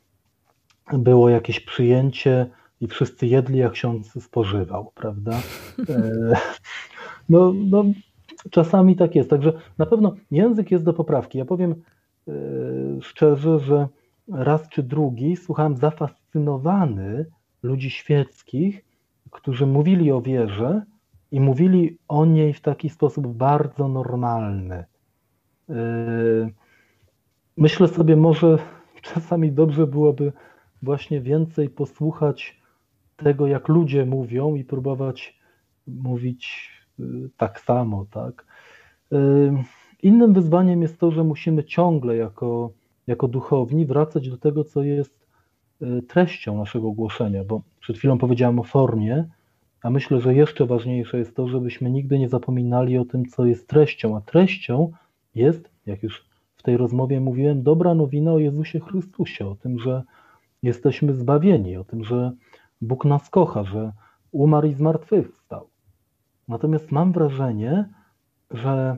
było 0.94 1.30
jakieś 1.30 1.60
przyjęcie 1.60 2.50
i 2.82 2.88
wszyscy 2.88 3.28
jedli, 3.28 3.60
jak 3.60 3.72
ksiądz 3.72 4.24
spożywał, 4.24 4.92
prawda? 4.96 5.32
E, 5.90 6.12
no, 7.30 7.54
no, 7.56 7.84
czasami 8.52 8.96
tak 8.96 9.16
jest. 9.16 9.30
Także 9.30 9.54
na 9.78 9.86
pewno 9.86 10.16
język 10.32 10.72
jest 10.72 10.84
do 10.84 10.94
poprawki. 10.94 11.38
Ja 11.38 11.46
powiem 11.46 11.72
e, 12.28 12.34
szczerze, 13.02 13.60
że 13.60 13.88
raz 14.28 14.70
czy 14.70 14.84
drugi 14.84 15.36
słuchałem 15.36 15.78
zafascynowany 15.78 17.26
ludzi 17.64 17.90
świeckich, 17.90 18.86
którzy 19.32 19.66
mówili 19.66 20.12
o 20.12 20.22
wierze 20.22 20.82
i 21.32 21.40
mówili 21.40 21.98
o 22.08 22.26
niej 22.26 22.54
w 22.54 22.62
taki 22.62 22.90
sposób 22.90 23.28
bardzo 23.28 23.88
normalny. 23.88 24.86
E, 25.70 25.76
myślę 27.58 27.88
sobie, 27.88 28.16
może 28.16 28.58
czasami 29.02 29.52
dobrze 29.52 29.88
byłoby 29.88 30.34
właśnie 30.82 31.22
więcej 31.22 31.70
posłuchać 31.70 32.62
tego, 33.16 33.48
jak 33.48 33.68
ludzie 33.68 34.06
mówią 34.06 34.56
i 34.56 34.64
próbować 34.64 35.40
mówić 35.88 36.72
tak 37.38 37.60
samo, 37.60 38.06
tak. 38.12 38.46
Innym 40.04 40.34
wyzwaniem 40.34 40.82
jest 40.82 41.00
to, 41.00 41.12
że 41.12 41.24
musimy 41.24 41.64
ciągle 41.64 42.16
jako, 42.16 42.72
jako 43.08 43.28
duchowni 43.28 43.86
wracać 43.86 44.30
do 44.30 44.38
tego, 44.38 44.64
co 44.64 44.84
jest 44.84 45.28
y, 45.82 46.02
treścią 46.02 46.58
naszego 46.58 46.92
głoszenia, 46.92 47.44
bo 47.44 47.62
przed 47.80 47.98
chwilą 47.98 48.18
powiedziałem 48.18 48.60
o 48.60 48.64
formie, 48.64 49.26
a 49.84 49.90
myślę, 49.90 50.22
że 50.22 50.36
jeszcze 50.36 50.66
ważniejsze 50.66 51.18
jest 51.18 51.36
to, 51.36 51.48
żebyśmy 51.48 51.92
nigdy 51.92 52.20
nie 52.20 52.30
zapominali 52.30 52.98
o 52.98 53.06
tym, 53.06 53.26
co 53.26 53.46
jest 53.46 53.68
treścią, 53.68 54.18
a 54.18 54.22
treścią 54.22 54.92
jest, 55.36 55.70
jak 55.86 56.04
już 56.04 56.26
w 56.56 56.64
tej 56.64 56.78
rozmowie 56.78 57.20
mówiłem, 57.20 57.64
dobra 57.64 57.96
nowina 57.96 58.34
o 58.34 58.40
Jezusie 58.40 58.80
Chrystusie, 58.80 59.48
o 59.48 59.56
tym, 59.56 59.80
że 59.80 60.04
jesteśmy 60.64 61.14
zbawieni, 61.14 61.78
o 61.78 61.84
tym, 61.84 62.04
że 62.04 62.32
Bóg 62.82 63.06
nas 63.06 63.30
kocha, 63.30 63.64
że 63.64 63.92
umarł 64.32 64.68
i 64.68 64.74
zmartwychwstał. 64.74 65.37
Natomiast 66.48 66.92
mam 66.92 67.12
wrażenie, 67.12 67.90
że 68.52 68.98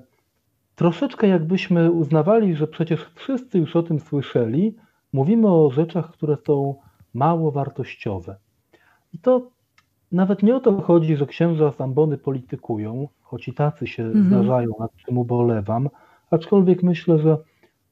troszeczkę 0.75 1.27
jakbyśmy 1.27 1.91
uznawali, 1.91 2.55
że 2.55 2.67
przecież 2.67 3.11
wszyscy 3.15 3.59
już 3.59 3.75
o 3.75 3.83
tym 3.83 3.99
słyszeli, 3.99 4.75
mówimy 5.13 5.47
o 5.47 5.71
rzeczach, 5.71 6.11
które 6.11 6.37
są 6.47 6.75
mało 7.13 7.51
wartościowe. 7.51 8.35
I 9.13 9.19
to 9.19 9.49
nawet 10.11 10.43
nie 10.43 10.55
o 10.55 10.59
to 10.59 10.81
chodzi, 10.81 11.15
że 11.15 11.25
księża 11.25 11.71
z 11.71 11.81
ambony 11.81 12.17
politykują, 12.17 13.07
choć 13.21 13.47
i 13.47 13.53
tacy 13.53 13.87
się 13.87 14.03
mhm. 14.03 14.25
zdarzają, 14.27 14.71
nad 14.79 14.95
czym 14.95 15.17
ubolewam, 15.17 15.89
aczkolwiek 16.31 16.83
myślę, 16.83 17.19
że 17.19 17.37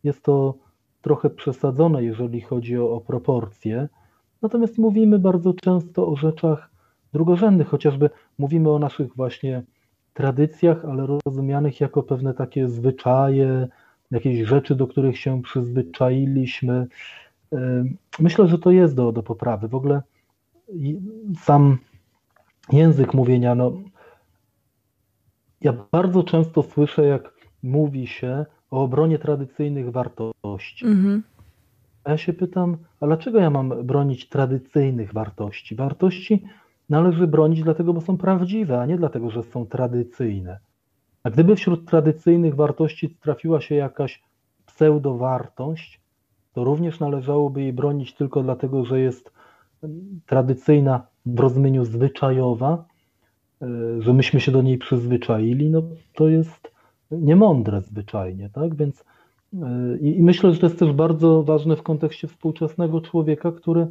jest 0.04 0.24
to 0.24 0.54
trochę 1.02 1.30
przesadzone, 1.30 2.04
jeżeli 2.04 2.42
chodzi 2.42 2.78
o, 2.78 2.92
o 2.92 3.02
proporcje. 3.02 3.90
Natomiast 4.42 4.78
mówimy 4.78 5.20
bardzo 5.20 5.54
często 5.54 6.08
o 6.08 6.16
rzeczach 6.16 6.70
drugorzędnych, 7.14 7.68
chociażby 7.68 8.10
mówimy 8.38 8.72
o 8.72 8.80
naszych 8.80 9.16
właśnie 9.16 9.64
tradycjach, 10.14 10.86
ale 10.86 11.08
rozumianych 11.26 11.82
jako 11.82 12.04
pewne 12.04 12.34
takie 12.34 12.68
zwyczaje, 12.68 13.68
jakieś 14.12 14.48
rzeczy, 14.48 14.76
do 14.76 14.88
których 14.88 15.18
się 15.18 15.42
przyzwyczailiśmy. 15.42 16.88
Myślę, 18.20 18.48
że 18.48 18.60
to 18.60 18.72
jest 18.72 18.96
do, 18.96 19.12
do 19.12 19.24
poprawy. 19.24 19.68
W 19.68 19.76
ogóle 19.76 20.02
sam 21.42 21.78
język 22.72 23.14
mówienia, 23.14 23.56
no, 23.56 23.72
ja 25.62 25.74
bardzo 25.92 26.24
często 26.24 26.64
słyszę, 26.64 27.06
jak 27.06 27.34
mówi 27.64 28.08
się, 28.08 28.46
o 28.72 28.84
obronie 28.84 29.20
tradycyjnych 29.20 29.92
wartości. 29.92 30.86
Mhm. 30.86 31.24
A 32.04 32.12
ja 32.12 32.18
się 32.18 32.34
pytam, 32.34 32.78
a 33.00 33.06
dlaczego 33.06 33.40
ja 33.40 33.50
mam 33.50 33.84
bronić 33.84 34.30
tradycyjnych 34.30 35.14
wartości? 35.14 35.76
Wartości 35.76 36.44
należy 36.90 37.28
bronić 37.28 37.64
dlatego, 37.64 37.94
bo 37.94 38.02
są 38.02 38.18
prawdziwe, 38.18 38.82
a 38.82 38.86
nie 38.86 38.98
dlatego, 38.98 39.30
że 39.30 39.44
są 39.44 39.66
tradycyjne. 39.66 40.60
A 41.24 41.30
gdyby 41.30 41.56
wśród 41.56 41.86
tradycyjnych 41.86 42.56
wartości 42.56 43.10
trafiła 43.10 43.62
się 43.62 43.76
jakaś 43.76 44.24
pseudowartość, 44.66 46.02
to 46.54 46.64
również 46.64 47.00
należałoby 47.00 47.62
jej 47.62 47.74
bronić 47.74 48.14
tylko 48.14 48.44
dlatego, 48.44 48.86
że 48.86 49.00
jest 49.00 49.32
tradycyjna 50.26 51.08
w 51.26 51.40
rozumieniu 51.40 51.86
zwyczajowa, 51.86 52.86
e, 53.62 53.68
że 54.02 54.14
myśmy 54.14 54.40
się 54.40 54.52
do 54.52 54.62
niej 54.62 54.78
przyzwyczaili, 54.78 55.70
no 55.70 55.84
to 56.16 56.28
jest 56.28 56.72
niemądre 57.12 57.82
zwyczajnie, 57.82 58.50
tak? 58.50 58.76
Więc 58.76 59.04
e, 59.54 59.98
i, 59.98 60.24
myślę, 60.24 60.54
że 60.54 60.60
to 60.60 60.66
jest 60.66 60.80
też 60.80 60.92
bardzo 60.92 61.44
ważne 61.44 61.76
w 61.76 61.84
kontekście 61.84 62.28
współczesnego 62.28 63.02
człowieka, 63.02 63.52
który 63.52 63.88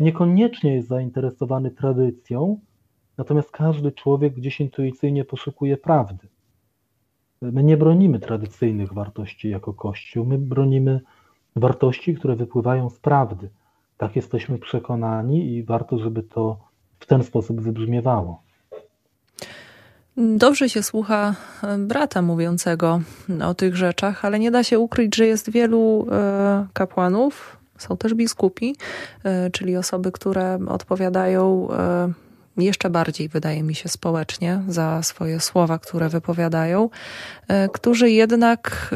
niekoniecznie 0.00 0.74
jest 0.74 0.88
zainteresowany 0.88 1.70
tradycją, 1.70 2.60
natomiast 3.18 3.50
każdy 3.50 3.92
człowiek 3.92 4.34
gdzieś 4.34 4.60
intuicyjnie 4.60 5.24
poszukuje 5.24 5.76
prawdy. 5.76 6.28
My 7.42 7.62
nie 7.62 7.76
bronimy 7.76 8.20
tradycyjnych 8.20 8.92
wartości 8.92 9.50
jako 9.50 9.72
Kościół, 9.72 10.26
my 10.26 10.38
bronimy 10.38 11.00
wartości, 11.56 12.14
które 12.14 12.36
wypływają 12.36 12.90
z 12.90 12.98
prawdy. 12.98 13.50
Tak 13.96 14.16
jesteśmy 14.16 14.58
przekonani 14.58 15.52
i 15.52 15.64
warto, 15.64 15.98
żeby 15.98 16.22
to 16.22 16.58
w 16.98 17.06
ten 17.06 17.22
sposób 17.22 17.60
wybrzmiewało. 17.60 18.42
Dobrze 20.16 20.68
się 20.68 20.82
słucha 20.82 21.34
e, 21.62 21.78
brata 21.78 22.22
mówiącego 22.22 23.00
o 23.44 23.54
tych 23.54 23.76
rzeczach, 23.76 24.24
ale 24.24 24.38
nie 24.38 24.50
da 24.50 24.64
się 24.64 24.78
ukryć, 24.78 25.16
że 25.16 25.26
jest 25.26 25.50
wielu 25.50 26.06
e, 26.10 26.66
kapłanów, 26.72 27.57
są 27.78 27.96
też 27.96 28.14
biskupi, 28.14 28.76
e, 29.24 29.50
czyli 29.50 29.76
osoby, 29.76 30.12
które 30.12 30.58
odpowiadają 30.68 31.68
jeszcze 32.56 32.90
bardziej, 32.90 33.28
wydaje 33.28 33.62
mi 33.62 33.74
się, 33.74 33.88
społecznie 33.88 34.62
za 34.68 35.02
swoje 35.02 35.40
słowa, 35.40 35.78
które 35.78 36.08
wypowiadają, 36.08 36.90
którzy 37.72 38.10
jednak 38.10 38.94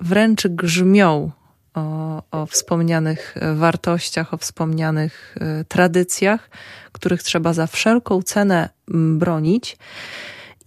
wręcz 0.00 0.46
grzmią 0.46 1.30
o, 1.74 2.22
o 2.30 2.46
wspomnianych 2.46 3.34
wartościach, 3.54 4.34
o 4.34 4.36
wspomnianych 4.36 5.36
tradycjach, 5.68 6.50
których 6.92 7.22
trzeba 7.22 7.52
za 7.52 7.66
wszelką 7.66 8.22
cenę 8.22 8.68
bronić. 8.88 9.76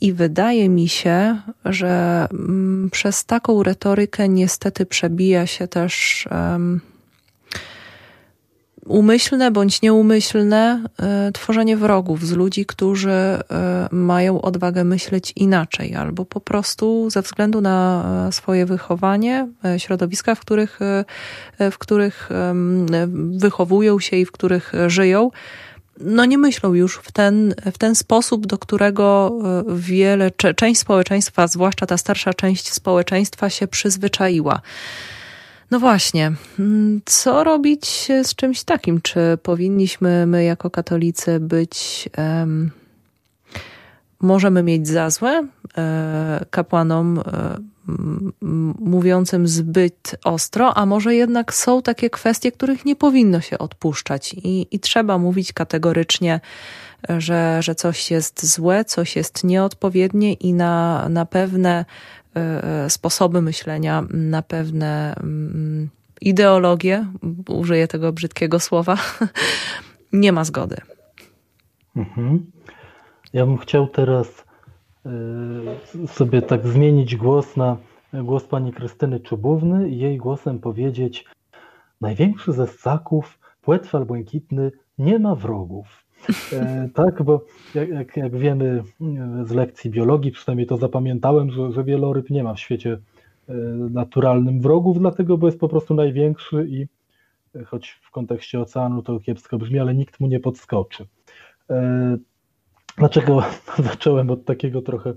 I 0.01 0.13
wydaje 0.13 0.69
mi 0.69 0.89
się, 0.89 1.41
że 1.65 2.27
przez 2.91 3.25
taką 3.25 3.63
retorykę 3.63 4.29
niestety 4.29 4.85
przebija 4.85 5.47
się 5.47 5.67
też 5.67 6.27
um, 6.31 6.81
umyślne 8.89 9.51
bądź 9.51 9.81
nieumyślne 9.81 10.83
y, 11.27 11.31
tworzenie 11.31 11.77
wrogów 11.77 12.25
z 12.25 12.31
ludzi, 12.31 12.65
którzy 12.65 13.09
y, 13.11 13.95
mają 13.95 14.41
odwagę 14.41 14.83
myśleć 14.83 15.33
inaczej, 15.35 15.95
albo 15.95 16.25
po 16.25 16.39
prostu 16.39 17.09
ze 17.09 17.21
względu 17.21 17.61
na 17.61 18.05
e, 18.27 18.31
swoje 18.31 18.65
wychowanie, 18.65 19.47
środowiska, 19.77 20.35
w 20.35 20.39
których, 20.39 20.79
w 21.59 21.77
których 21.77 22.29
wychowują 23.31 23.99
się 23.99 24.17
i 24.17 24.25
w 24.25 24.31
których 24.31 24.73
żyją, 24.87 25.31
no 25.99 26.25
nie 26.25 26.37
myślą 26.37 26.73
już 26.73 26.99
w 27.03 27.11
ten, 27.11 27.53
w 27.71 27.77
ten 27.77 27.95
sposób, 27.95 28.47
do 28.47 28.57
którego 28.57 29.39
wiele, 29.67 30.31
część 30.31 30.81
społeczeństwa, 30.81 31.47
zwłaszcza 31.47 31.85
ta 31.85 31.97
starsza 31.97 32.33
część 32.33 32.73
społeczeństwa 32.73 33.49
się 33.49 33.67
przyzwyczaiła. 33.67 34.61
No 35.71 35.79
właśnie, 35.79 36.31
mm, 36.59 37.01
co 37.05 37.43
robić 37.43 38.07
z 38.23 38.35
czymś 38.35 38.63
takim? 38.63 39.01
Czy 39.01 39.37
powinniśmy 39.43 40.25
my 40.25 40.43
jako 40.43 40.69
katolicy 40.69 41.39
być. 41.39 42.09
Um, 42.17 42.71
możemy 44.21 44.63
mieć 44.63 44.87
za 44.87 45.09
złe 45.09 45.47
e, 45.77 46.45
kapłanom 46.49 47.19
e, 47.19 47.57
mówiącym 48.79 49.47
zbyt 49.47 50.15
ostro, 50.23 50.77
a 50.77 50.85
może 50.85 51.15
jednak 51.15 51.53
są 51.53 51.81
takie 51.81 52.09
kwestie, 52.09 52.51
których 52.51 52.85
nie 52.85 52.95
powinno 52.95 53.41
się 53.41 53.57
odpuszczać 53.57 54.33
i, 54.33 54.67
i 54.71 54.79
trzeba 54.79 55.17
mówić 55.17 55.53
kategorycznie, 55.53 56.39
że, 57.09 57.57
że 57.63 57.75
coś 57.75 58.11
jest 58.11 58.45
złe, 58.45 58.85
coś 58.85 59.15
jest 59.15 59.43
nieodpowiednie 59.43 60.33
i 60.33 60.53
na, 60.53 61.09
na 61.09 61.25
pewne 61.25 61.85
E, 61.85 61.85
e, 61.85 62.18
sposoby 62.89 63.41
myślenia, 63.41 64.03
na 64.09 64.41
pewne 64.41 65.15
mm, 65.15 65.89
ideologie, 66.21 67.05
użyję 67.49 67.87
tego 67.87 68.13
brzydkiego 68.13 68.59
słowa, 68.59 68.97
nie 70.13 70.31
ma 70.31 70.43
zgody. 70.43 70.75
Mhm. 71.95 72.51
Ja 73.33 73.45
bym 73.45 73.57
chciał 73.57 73.87
teraz 73.87 74.45
e, 75.05 76.07
sobie 76.07 76.41
tak 76.41 76.67
zmienić 76.67 77.15
głos 77.15 77.57
na 77.57 77.77
głos 78.13 78.43
pani 78.43 78.73
Krystyny 78.73 79.19
Czubówny 79.19 79.89
i 79.89 79.97
jej 79.97 80.17
głosem 80.17 80.59
powiedzieć 80.59 81.25
największy 82.01 82.53
ze 82.53 82.67
ssaków, 82.67 83.39
płetwal 83.61 84.05
błękitny, 84.05 84.71
nie 84.97 85.19
ma 85.19 85.35
wrogów. 85.35 86.05
E, 86.53 86.89
tak, 86.93 87.23
bo 87.23 87.45
jak, 87.75 87.89
jak, 87.89 88.17
jak, 88.17 88.37
wiemy 88.37 88.83
z 89.43 89.51
lekcji 89.51 89.91
biologii, 89.91 90.31
przynajmniej 90.31 90.67
to 90.67 90.77
zapamiętałem, 90.77 91.51
że, 91.51 91.71
że 91.71 91.83
wieloryb 91.83 92.29
nie 92.29 92.43
ma 92.43 92.53
w 92.53 92.59
świecie 92.59 92.99
e, 93.49 93.53
naturalnym 93.91 94.61
wrogów, 94.61 94.99
dlatego, 94.99 95.37
bo 95.37 95.47
jest 95.47 95.59
po 95.59 95.69
prostu 95.69 95.93
największy 95.93 96.67
i 96.69 96.87
e, 97.55 97.63
choć 97.63 97.89
w 98.01 98.11
kontekście 98.11 98.59
oceanu 98.59 99.01
to 99.01 99.19
kiepsko 99.19 99.57
brzmi, 99.57 99.79
ale 99.79 99.95
nikt 99.95 100.19
mu 100.19 100.27
nie 100.27 100.39
podskoczy. 100.39 101.05
Dlaczego 102.97 103.43
zacząłem 103.89 104.29
od 104.29 104.45
takiego 104.45 104.81
trochę 104.81 105.13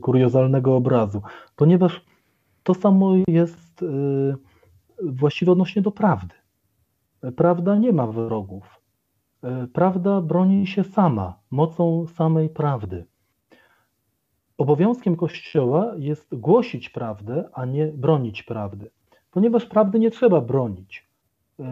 kuriozalnego 0.00 0.76
obrazu? 0.76 1.22
Ponieważ 1.56 2.04
to 2.62 2.74
samo 2.74 3.14
jest 3.28 3.84
właściwie 5.02 5.52
odnośnie 5.52 5.82
do 5.82 5.90
prawdy. 5.90 6.34
Prawda 7.36 7.76
nie 7.76 7.92
ma 7.92 8.06
wrogów. 8.06 8.78
E, 9.42 9.66
prawda 9.66 10.20
broni 10.20 10.66
się 10.66 10.84
sama, 10.84 11.38
mocą 11.50 12.06
samej 12.06 12.48
prawdy. 12.48 13.06
Obowiązkiem 14.58 15.16
Kościoła 15.16 15.94
jest 15.98 16.34
głosić 16.34 16.90
prawdę, 16.90 17.48
a 17.52 17.64
nie 17.64 17.86
bronić 17.86 18.42
prawdy, 18.42 18.90
ponieważ 19.30 19.66
prawdy 19.66 19.98
nie 19.98 20.10
trzeba 20.10 20.40
bronić. 20.40 21.06
E, 21.60 21.64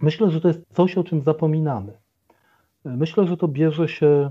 myślę, 0.00 0.30
że 0.30 0.40
to 0.40 0.48
jest 0.48 0.66
coś, 0.72 0.98
o 0.98 1.04
czym 1.04 1.22
zapominamy. 1.22 1.92
E, 2.84 2.96
myślę, 2.96 3.26
że 3.26 3.36
to 3.36 3.48
bierze 3.48 3.88
się 3.88 4.30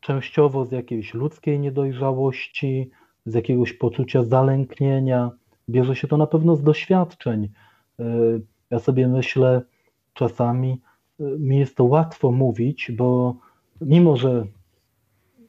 częściowo 0.00 0.64
z 0.64 0.72
jakiejś 0.72 1.14
ludzkiej 1.14 1.60
niedojrzałości, 1.60 2.90
z 3.26 3.34
jakiegoś 3.34 3.72
poczucia 3.72 4.24
zalęknienia, 4.24 5.30
bierze 5.68 5.96
się 5.96 6.08
to 6.08 6.16
na 6.16 6.26
pewno 6.26 6.56
z 6.56 6.62
doświadczeń. 6.62 7.48
Ja 8.70 8.78
sobie 8.78 9.08
myślę 9.08 9.62
czasami, 10.14 10.80
mi 11.18 11.58
jest 11.58 11.76
to 11.76 11.84
łatwo 11.84 12.32
mówić, 12.32 12.92
bo 12.96 13.36
mimo, 13.80 14.16
że 14.16 14.46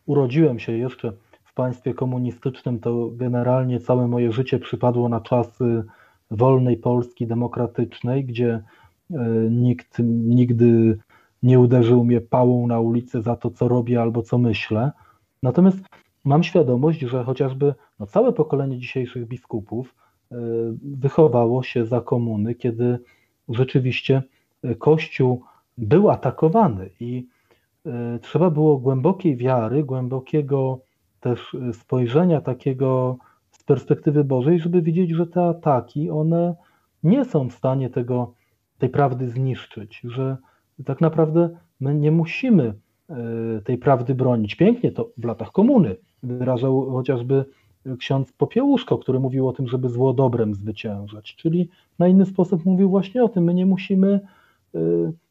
urodziłem 0.05 0.59
się 0.59 0.71
jeszcze 0.71 1.13
w 1.43 1.53
państwie 1.53 1.93
komunistycznym, 1.93 2.79
to 2.79 3.09
generalnie 3.13 3.79
całe 3.79 4.07
moje 4.07 4.31
życie 4.31 4.59
przypadło 4.59 5.09
na 5.09 5.21
czasy 5.21 5.83
wolnej 6.31 6.77
Polski 6.77 7.27
demokratycznej, 7.27 8.25
gdzie 8.25 8.63
e, 9.11 9.17
nikt 9.49 9.97
nigdy 10.03 10.97
nie 11.43 11.59
uderzył 11.59 12.03
mnie 12.03 12.21
pałą 12.21 12.67
na 12.67 12.79
ulicy 12.79 13.21
za 13.21 13.35
to, 13.35 13.51
co 13.51 13.67
robię 13.67 14.01
albo 14.01 14.21
co 14.21 14.37
myślę. 14.37 14.91
Natomiast 15.43 15.77
mam 16.23 16.43
świadomość, 16.43 16.99
że 16.99 17.23
chociażby 17.23 17.73
no, 17.99 18.05
całe 18.05 18.33
pokolenie 18.33 18.79
dzisiejszych 18.79 19.27
biskupów 19.27 19.95
e, 20.31 20.35
wychowało 20.83 21.63
się 21.63 21.85
za 21.85 22.01
komuny, 22.01 22.55
kiedy 22.55 22.99
rzeczywiście 23.49 24.23
Kościół 24.79 25.43
był 25.77 26.09
atakowany 26.09 26.89
i 26.99 27.27
e, 27.85 28.19
trzeba 28.21 28.49
było 28.49 28.77
głębokiej 28.77 29.37
wiary, 29.37 29.83
głębokiego 29.83 30.79
też 31.19 31.55
e, 31.69 31.73
spojrzenia 31.73 32.41
takiego 32.41 33.17
z 33.51 33.63
perspektywy 33.63 34.23
Bożej, 34.23 34.59
żeby 34.59 34.81
widzieć, 34.81 35.11
że 35.11 35.27
te 35.27 35.43
ataki, 35.43 36.09
one 36.09 36.55
nie 37.03 37.25
są 37.25 37.49
w 37.49 37.53
stanie 37.53 37.89
tego, 37.89 38.33
tej 38.77 38.89
prawdy 38.89 39.29
zniszczyć, 39.29 40.01
że 40.03 40.37
tak 40.85 41.01
naprawdę 41.01 41.49
my 41.79 41.95
nie 41.95 42.11
musimy 42.11 42.73
e, 43.09 43.15
tej 43.63 43.77
prawdy 43.77 44.15
bronić. 44.15 44.55
Pięknie 44.55 44.91
to 44.91 45.09
w 45.17 45.25
latach 45.25 45.51
komuny 45.51 45.95
wyrażał 46.23 46.91
chociażby 46.91 47.45
ksiądz 47.99 48.31
Popiełuszko, 48.31 48.97
który 48.97 49.19
mówił 49.19 49.47
o 49.47 49.53
tym, 49.53 49.67
żeby 49.67 49.89
zło 49.89 50.13
dobrem 50.13 50.53
zwyciężać, 50.53 51.35
czyli 51.35 51.69
na 51.99 52.07
inny 52.07 52.25
sposób 52.25 52.65
mówił 52.65 52.89
właśnie 52.89 53.23
o 53.23 53.29
tym, 53.29 53.43
my 53.43 53.53
nie 53.53 53.65
musimy 53.65 54.19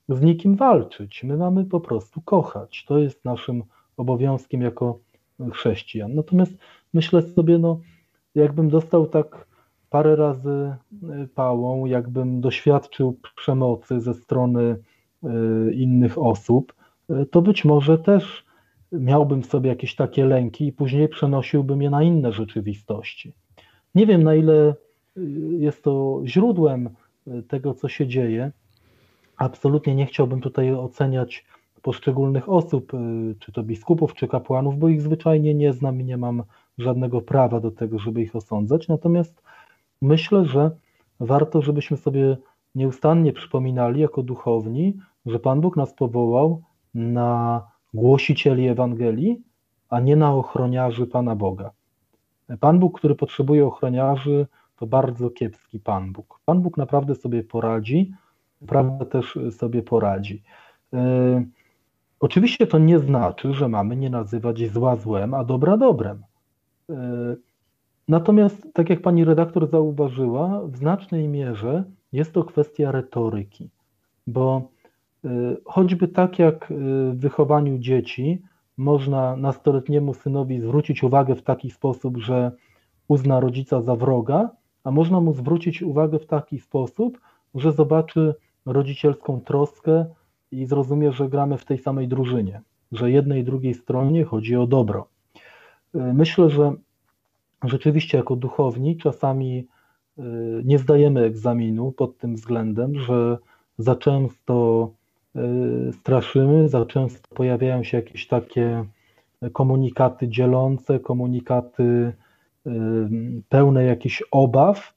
z 0.09 0.21
nikim 0.21 0.57
walczyć. 0.57 1.25
My 1.25 1.37
mamy 1.37 1.65
po 1.65 1.81
prostu 1.81 2.21
kochać. 2.21 2.85
To 2.85 2.99
jest 2.99 3.25
naszym 3.25 3.63
obowiązkiem 3.97 4.63
jako 4.63 4.99
chrześcijan. 5.53 6.15
Natomiast 6.15 6.53
myślę 6.95 7.23
sobie, 7.23 7.59
no, 7.59 7.81
jakbym 8.35 8.69
dostał 8.69 9.07
tak 9.07 9.47
parę 9.91 10.17
razy 10.17 10.51
e, 10.51 10.77
pałą, 11.35 11.87
jakbym 11.87 12.41
doświadczył 12.41 13.19
przemocy 13.37 14.01
ze 14.01 14.15
strony 14.15 14.77
e, 15.23 15.29
innych 15.73 16.19
osób, 16.19 16.75
e, 17.11 17.27
to 17.27 17.43
być 17.43 17.65
może 17.65 17.99
też 17.99 18.47
miałbym 18.93 19.45
sobie 19.45 19.71
jakieś 19.71 19.95
takie 19.95 20.25
lęki 20.25 20.67
i 20.67 20.73
później 20.73 21.09
przenosiłbym 21.09 21.83
je 21.83 21.91
na 21.91 22.03
inne 22.03 22.33
rzeczywistości. 22.33 23.33
Nie 23.95 24.07
wiem, 24.07 24.23
na 24.23 24.35
ile 24.35 24.75
jest 25.59 25.83
to 25.83 26.23
źródłem 26.25 26.91
tego, 27.49 27.75
co 27.75 27.89
się 27.89 28.07
dzieje, 28.07 28.53
Absolutnie 29.37 29.95
nie 29.95 30.07
chciałbym 30.07 30.41
tutaj 30.41 30.75
oceniać 30.75 31.45
poszczególnych 31.83 32.49
osób, 32.49 32.95
y, 32.95 33.35
czy 33.39 33.53
to 33.53 33.63
biskupów, 33.63 34.15
czy 34.15 34.29
kapłanów, 34.29 34.79
bo 34.79 34.89
ich 34.89 35.03
zwyczajnie 35.03 35.55
nie 35.55 35.73
znam 35.73 36.01
i 36.01 36.05
nie 36.05 36.17
mam 36.17 36.43
żadnego 36.79 37.21
prawa 37.21 37.61
do 37.61 37.71
tego, 37.71 37.99
żeby 37.99 38.23
ich 38.23 38.37
osądzać. 38.37 38.89
Natomiast 38.89 39.43
myślę, 40.03 40.45
że 40.45 40.71
warto, 41.21 41.63
żebyśmy 41.63 41.97
sobie 41.97 42.37
nieustannie 42.75 43.33
przypominali 43.33 44.01
jako 44.01 44.23
duchowni, 44.23 44.97
że 45.27 45.39
Pan 45.39 45.61
Bóg 45.61 45.77
nas 45.77 45.95
powołał 45.95 46.63
na 46.95 47.63
głosicieli 47.95 48.69
Ewangelii, 48.69 49.43
a 49.89 50.01
nie 50.01 50.17
na 50.17 50.35
ochroniarzy 50.35 51.07
Pana 51.07 51.37
Boga. 51.37 51.71
Pan 52.61 52.79
Bóg, 52.79 52.99
który 52.99 53.15
potrzebuje 53.15 53.67
ochroniarzy, 53.67 54.47
to 54.77 54.87
bardzo 54.87 55.31
kiepski 55.31 55.81
Pan 55.81 56.13
Bóg. 56.13 56.41
Pan 56.45 56.63
Bóg 56.63 56.77
naprawdę 56.77 57.15
sobie 57.15 57.43
poradzi, 57.45 58.13
prawda 58.67 59.05
też 59.05 59.39
sobie 59.51 59.83
poradzi. 59.83 60.43
E, 60.93 61.45
oczywiście 62.21 62.67
to 62.67 62.79
nie 62.79 62.99
znaczy, 62.99 63.53
że 63.53 63.69
mamy 63.69 63.97
nie 63.97 64.11
nazywać 64.11 64.71
zła 64.73 64.97
złem, 64.97 65.35
a 65.35 65.45
dobra 65.45 65.77
dobrem. 65.77 66.23
E, 66.91 67.37
natomiast, 68.09 68.69
tak 68.73 68.91
jak 68.91 69.03
pani 69.03 69.25
redaktor 69.25 69.71
zauważyła, 69.71 70.63
w 70.67 70.77
znacznej 70.77 71.29
mierze 71.29 71.85
jest 72.13 72.33
to 72.33 72.45
kwestia 72.45 72.93
retoryki, 72.93 73.71
bo 74.27 74.69
e, 75.25 75.29
choćby 75.65 76.09
tak 76.09 76.39
jak 76.39 76.67
w 76.71 77.17
wychowaniu 77.21 77.79
dzieci 77.79 78.43
można 78.77 79.37
nastoletniemu 79.37 80.15
synowi 80.15 80.61
zwrócić 80.61 81.03
uwagę 81.03 81.35
w 81.35 81.43
taki 81.43 81.71
sposób, 81.71 82.17
że 82.17 82.53
uzna 83.09 83.41
rodzica 83.41 83.83
za 83.83 83.97
wroga, 83.97 84.51
a 84.85 84.91
można 84.91 85.21
mu 85.21 85.33
zwrócić 85.33 85.83
uwagę 85.83 86.19
w 86.19 86.27
taki 86.27 86.59
sposób, 86.61 87.21
że 87.55 87.73
zobaczy 87.73 88.35
rodzicielską 88.67 89.41
troskę 89.41 90.07
i 90.53 90.67
zrozumie, 90.67 91.13
że 91.13 91.29
gramy 91.29 91.59
w 91.59 91.65
tej 91.65 91.79
samej 91.79 92.09
drużynie. 92.09 92.61
że 92.93 93.11
jednej 93.11 93.41
i 93.41 93.45
drugiej 93.45 93.75
stronie 93.75 94.25
chodzi 94.25 94.57
o 94.57 94.67
dobro. 94.67 95.07
Myślę, 95.95 96.51
że 96.51 96.73
rzeczywiście 97.65 98.19
jako 98.19 98.37
duchowni 98.37 98.97
czasami 98.97 99.67
nie 100.65 100.79
zdajemy 100.79 101.21
egzaminu 101.21 101.93
pod 101.93 102.19
tym 102.19 102.35
względem, 102.35 103.01
że 103.01 103.39
za 103.79 103.97
często 103.97 104.91
straszymy, 105.93 106.69
za 106.69 106.87
często 106.87 107.29
pojawiają 107.35 107.83
się 107.83 107.97
jakieś 107.97 108.27
takie 108.27 108.85
komunikaty 109.53 110.29
dzielące, 110.29 111.01
komunikaty 111.01 112.13
pełne 113.49 113.85
jakichś 113.85 114.23
obaw, 114.31 114.96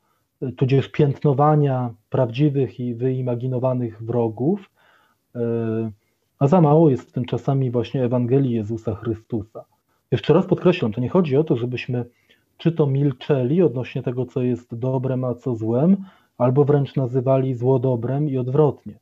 tudzież 0.58 0.88
piętnowania 0.88 1.94
prawdziwych 2.10 2.80
i 2.80 2.96
wyimaginowanych 2.96 4.04
wrogów, 4.04 4.70
e, 5.36 5.40
a 6.40 6.48
za 6.48 6.62
mało 6.62 6.90
jest 6.90 7.10
w 7.10 7.12
tym 7.12 7.26
czasami 7.26 7.72
właśnie 7.72 8.04
Ewangelii 8.04 8.52
Jezusa 8.52 8.96
Chrystusa. 8.96 9.66
Jeszcze 10.12 10.34
raz 10.34 10.46
podkreślam, 10.46 10.94
to 10.94 11.02
nie 11.02 11.10
chodzi 11.10 11.38
o 11.38 11.44
to, 11.44 11.56
żebyśmy 11.56 12.06
czy 12.58 12.72
to 12.72 12.88
milczeli 12.88 13.62
odnośnie 13.62 14.04
tego, 14.04 14.26
co 14.26 14.42
jest 14.44 14.76
dobrem, 14.76 15.24
a 15.24 15.36
co 15.36 15.56
złem, 15.56 15.98
albo 16.38 16.66
wręcz 16.66 16.96
nazywali 16.96 17.56
zło 17.56 17.80
dobrem 17.80 18.30
i 18.30 18.38
odwrotnie. 18.38 19.00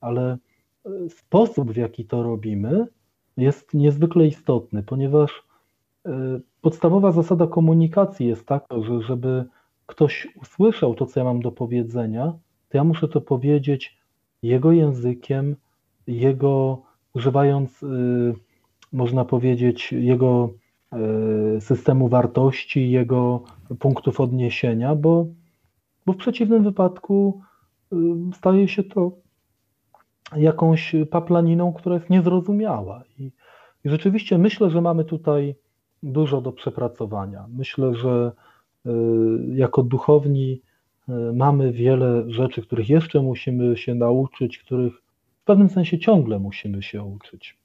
Ale 0.00 0.38
e, 0.86 1.08
sposób, 1.08 1.72
w 1.72 1.76
jaki 1.76 2.04
to 2.04 2.22
robimy, 2.22 2.86
jest 3.36 3.74
niezwykle 3.74 4.26
istotny, 4.26 4.82
ponieważ 4.82 5.42
e, 6.06 6.40
podstawowa 6.60 7.12
zasada 7.12 7.46
komunikacji 7.46 8.26
jest 8.26 8.46
taka, 8.46 8.82
że 8.82 9.02
żeby 9.02 9.44
ktoś 9.92 10.28
usłyszał 10.42 10.94
to, 10.94 11.06
co 11.06 11.20
ja 11.20 11.24
mam 11.24 11.40
do 11.40 11.52
powiedzenia, 11.52 12.32
to 12.68 12.78
ja 12.78 12.84
muszę 12.84 13.08
to 13.08 13.20
powiedzieć 13.20 13.98
jego 14.42 14.72
językiem, 14.72 15.56
jego 16.06 16.82
używając, 17.14 17.82
y, 17.82 18.34
można 18.92 19.24
powiedzieć, 19.24 19.92
jego 19.92 20.50
y, 21.56 21.60
systemu 21.60 22.08
wartości, 22.08 22.90
jego 22.90 23.42
punktów 23.78 24.20
odniesienia, 24.20 24.94
bo, 24.94 25.26
bo 26.06 26.12
w 26.12 26.16
przeciwnym 26.16 26.64
wypadku 26.64 27.40
y, 27.92 27.96
staje 28.34 28.68
się 28.68 28.82
to 28.82 29.12
jakąś 30.36 30.94
paplaniną, 31.10 31.72
która 31.72 31.94
jest 31.94 32.10
niezrozumiała. 32.10 33.02
I, 33.18 33.24
I 33.84 33.90
rzeczywiście 33.90 34.38
myślę, 34.38 34.70
że 34.70 34.80
mamy 34.80 35.04
tutaj 35.04 35.54
dużo 36.02 36.40
do 36.40 36.52
przepracowania. 36.52 37.46
Myślę, 37.48 37.94
że 37.94 38.32
jako 39.54 39.82
duchowni 39.82 40.60
y, 41.08 41.12
mamy 41.34 41.72
wiele 41.72 42.24
rzeczy, 42.26 42.62
których 42.62 42.88
jeszcze 42.88 43.20
musimy 43.20 43.76
się 43.76 43.94
nauczyć, 43.94 44.58
których 44.58 44.92
w 45.42 45.44
pewnym 45.44 45.68
sensie 45.68 45.98
ciągle 45.98 46.38
musimy 46.38 46.82
się 46.82 47.02
uczyć. 47.02 47.56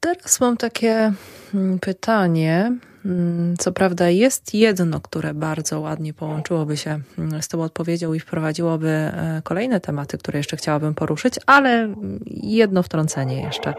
Teraz 0.00 0.40
mam 0.40 0.56
takie 0.56 1.12
mm, 1.54 1.78
pytanie. 1.78 2.78
Mm, 3.04 3.56
co 3.56 3.72
prawda 3.72 4.08
jest 4.08 4.54
jedno, 4.54 5.00
które 5.00 5.34
bardzo 5.34 5.80
ładnie 5.80 6.14
połączyłoby 6.14 6.76
się 6.76 7.00
mm, 7.18 7.42
z 7.42 7.48
tą 7.48 7.62
odpowiedzią 7.62 8.14
i 8.14 8.20
wprowadziłoby 8.20 8.88
e, 8.88 9.40
kolejne 9.44 9.80
tematy, 9.80 10.18
które 10.18 10.38
jeszcze 10.38 10.56
chciałabym 10.56 10.94
poruszyć, 10.94 11.34
ale 11.46 11.94
jedno 12.26 12.82
wtrącenie 12.82 13.42
jeszcze. 13.42 13.74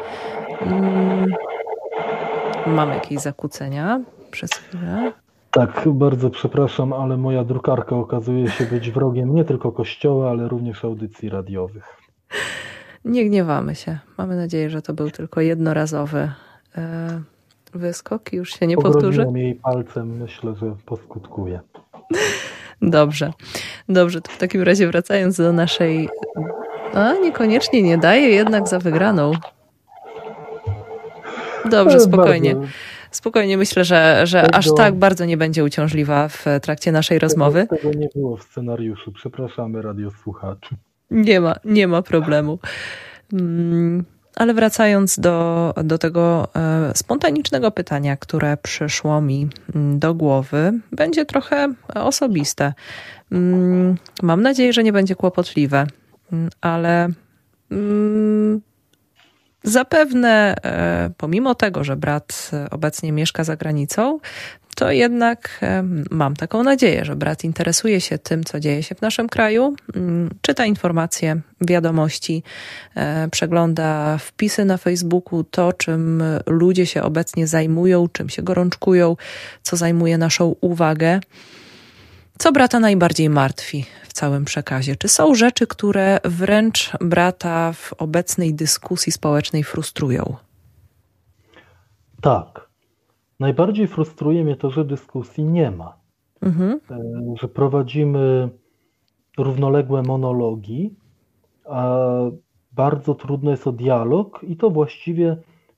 Mamy 2.67 2.93
jakieś 2.93 3.19
zakłócenia 3.19 4.01
przez 4.33 4.51
chwilę. 4.53 5.11
Tak, 5.51 5.83
bardzo 5.85 6.29
przepraszam, 6.29 6.93
ale 6.93 7.17
moja 7.17 7.43
drukarka 7.43 7.95
okazuje 7.95 8.49
się 8.49 8.65
być 8.65 8.91
wrogiem 8.91 9.35
nie 9.35 9.45
tylko 9.45 9.71
kościoła, 9.71 10.29
ale 10.29 10.47
również 10.47 10.85
audycji 10.85 11.29
radiowych. 11.29 11.97
Nie 13.05 13.25
gniewamy 13.25 13.75
się. 13.75 13.99
Mamy 14.17 14.35
nadzieję, 14.35 14.69
że 14.69 14.81
to 14.81 14.93
był 14.93 15.11
tylko 15.11 15.41
jednorazowy 15.41 16.31
e, 16.77 17.21
wyskok 17.73 18.33
i 18.33 18.35
już 18.35 18.59
się 18.59 18.67
nie 18.67 18.77
powtórzy. 18.77 19.25
jej 19.35 19.55
palcem, 19.55 20.17
myślę, 20.17 20.55
że 20.55 20.75
poskutkuje. 20.85 21.59
Dobrze. 22.81 23.33
Dobrze, 23.89 24.21
to 24.21 24.31
w 24.31 24.37
takim 24.37 24.61
razie 24.61 24.87
wracając 24.87 25.37
do 25.37 25.53
naszej. 25.53 26.09
A, 26.93 27.13
niekoniecznie 27.13 27.83
nie 27.83 27.97
daje 27.97 28.29
jednak 28.29 28.67
za 28.67 28.79
wygraną. 28.79 29.31
Dobrze, 31.69 31.99
spokojnie. 31.99 32.55
Spokojnie, 33.13 33.57
myślę, 33.57 33.83
że, 33.85 34.21
że 34.27 34.41
tego, 34.41 34.55
aż 34.55 34.67
tak 34.77 34.95
bardzo 34.95 35.25
nie 35.25 35.37
będzie 35.37 35.63
uciążliwa 35.63 36.27
w 36.27 36.45
trakcie 36.61 36.91
naszej 36.91 37.17
tego, 37.19 37.25
rozmowy. 37.25 37.67
Tego 37.69 37.93
nie 37.93 38.09
było 38.15 38.37
w 38.37 38.43
scenariuszu. 38.43 39.11
Przepraszamy 39.11 39.81
radiosłuchaczy. 39.81 40.75
Nie 41.11 41.41
ma, 41.41 41.55
nie 41.65 41.87
ma 41.87 42.01
problemu. 42.01 42.59
Mm, 43.33 44.05
ale 44.35 44.53
wracając 44.53 45.19
do, 45.19 45.73
do 45.83 45.97
tego 45.97 46.47
e, 46.55 46.91
spontanicznego 46.95 47.71
pytania, 47.71 48.17
które 48.17 48.57
przyszło 48.57 49.21
mi 49.21 49.47
mm, 49.75 49.99
do 49.99 50.13
głowy, 50.13 50.79
będzie 50.91 51.25
trochę 51.25 51.73
osobiste. 51.95 52.73
Mm, 53.31 53.95
mam 54.23 54.41
nadzieję, 54.41 54.73
że 54.73 54.83
nie 54.83 54.93
będzie 54.93 55.15
kłopotliwe, 55.15 55.87
ale 56.61 57.09
Zapewne, 59.63 60.55
e, 60.63 61.09
pomimo 61.17 61.55
tego, 61.55 61.83
że 61.83 61.95
brat 61.95 62.51
obecnie 62.71 63.11
mieszka 63.11 63.43
za 63.43 63.55
granicą, 63.55 64.19
to 64.75 64.91
jednak 64.91 65.59
e, 65.61 65.83
mam 66.11 66.35
taką 66.35 66.63
nadzieję, 66.63 67.05
że 67.05 67.15
brat 67.15 67.43
interesuje 67.43 68.01
się 68.01 68.17
tym, 68.17 68.43
co 68.43 68.59
dzieje 68.59 68.83
się 68.83 68.95
w 68.95 69.01
naszym 69.01 69.29
kraju, 69.29 69.75
mm, 69.95 70.29
czyta 70.41 70.65
informacje, 70.65 71.41
wiadomości, 71.61 72.43
e, 72.95 73.27
przegląda 73.31 74.17
wpisy 74.17 74.65
na 74.65 74.77
Facebooku, 74.77 75.43
to 75.43 75.73
czym 75.73 76.23
ludzie 76.45 76.85
się 76.85 77.03
obecnie 77.03 77.47
zajmują, 77.47 78.07
czym 78.07 78.29
się 78.29 78.41
gorączkują, 78.41 79.15
co 79.63 79.77
zajmuje 79.77 80.17
naszą 80.17 80.55
uwagę. 80.61 81.19
Co 82.37 82.51
brata 82.51 82.79
najbardziej 82.79 83.29
martwi 83.29 83.85
w 84.03 84.13
całym 84.13 84.45
przekazie? 84.45 84.95
Czy 84.95 85.07
są 85.07 85.35
rzeczy, 85.35 85.67
które 85.67 86.19
wręcz 86.23 86.91
brata 87.01 87.73
w 87.73 87.93
obecnej 87.93 88.53
dyskusji 88.53 89.11
społecznej 89.11 89.63
frustrują? 89.63 90.35
Tak. 92.21 92.69
Najbardziej 93.39 93.87
frustruje 93.87 94.43
mnie 94.43 94.55
to, 94.55 94.69
że 94.69 94.85
dyskusji 94.85 95.43
nie 95.43 95.71
ma. 95.71 95.95
Mhm. 96.41 96.79
E, 96.91 96.99
że 97.41 97.47
prowadzimy 97.47 98.49
równoległe 99.37 100.01
monologi, 100.03 100.95
a 101.65 101.99
bardzo 102.71 103.15
trudno 103.15 103.51
jest 103.51 103.67
o 103.67 103.71
dialog 103.71 104.39
i 104.43 104.57
to 104.57 104.69
właściwie 104.69 105.37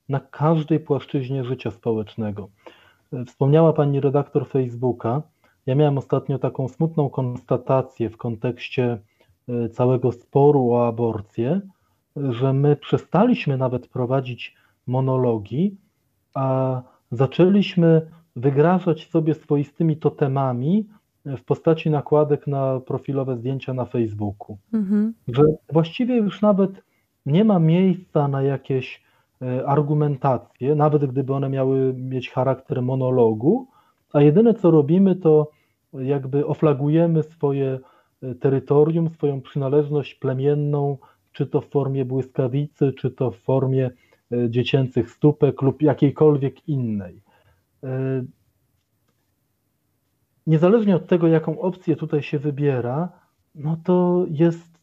na 0.09 0.19
każdej 0.19 0.79
płaszczyźnie 0.79 1.43
życia 1.43 1.71
społecznego. 1.71 2.49
E, 3.13 3.25
wspomniała 3.25 3.73
pani 3.73 3.99
redaktor 3.99 4.47
Facebooka, 4.47 5.21
ja 5.65 5.75
miałem 5.75 5.97
ostatnio 5.97 6.39
taką 6.39 6.67
smutną 6.67 7.09
konstatację 7.09 8.09
w 8.09 8.17
kontekście 8.17 8.99
e, 9.49 9.69
całego 9.69 10.11
sporu 10.11 10.71
o 10.71 10.87
aborcję, 10.87 11.61
że 12.15 12.53
my 12.53 12.75
przestaliśmy 12.75 13.57
nawet 13.57 13.87
prowadzić 13.87 14.55
monologi, 14.87 15.77
a 16.33 16.81
zaczęliśmy 17.11 18.11
wygrażać 18.35 19.09
sobie 19.09 19.33
swoistymi 19.33 19.97
totemami 19.97 20.87
w 21.25 21.43
postaci 21.43 21.89
nakładek 21.89 22.47
na 22.47 22.79
profilowe 22.79 23.37
zdjęcia 23.37 23.73
na 23.73 23.85
Facebooku. 23.85 24.57
Mhm. 24.73 25.13
Że 25.27 25.43
właściwie 25.73 26.17
już 26.17 26.41
nawet 26.41 26.71
nie 27.25 27.45
ma 27.45 27.59
miejsca 27.59 28.27
na 28.27 28.41
jakieś 28.41 29.03
e, 29.41 29.67
argumentacje, 29.67 30.75
nawet 30.75 31.05
gdyby 31.05 31.33
one 31.33 31.49
miały 31.49 31.93
mieć 31.93 32.29
charakter 32.29 32.81
monologu, 32.81 33.67
a 34.13 34.21
jedyne 34.21 34.53
co 34.53 34.71
robimy, 34.71 35.15
to 35.15 35.51
jakby 35.99 36.45
oflagujemy 36.45 37.23
swoje 37.23 37.79
e, 38.21 38.35
terytorium, 38.35 39.09
swoją 39.09 39.41
przynależność 39.41 40.15
plemienną, 40.15 40.97
czy 41.31 41.45
to 41.45 41.61
w 41.61 41.69
formie 41.69 42.05
błyskawicy, 42.05 42.93
czy 42.93 43.11
to 43.11 43.31
w 43.31 43.37
formie 43.37 43.91
e, 44.31 44.49
dziecięcych 44.49 45.11
stópek 45.11 45.61
lub 45.61 45.81
jakiejkolwiek 45.81 46.69
innej. 46.69 47.21
E, 47.83 48.23
niezależnie 50.47 50.95
od 50.95 51.07
tego, 51.07 51.27
jaką 51.27 51.59
opcję 51.59 51.95
tutaj 51.95 52.23
się 52.23 52.39
wybiera, 52.39 53.09
no 53.55 53.77
to 53.83 54.25
jest 54.29 54.79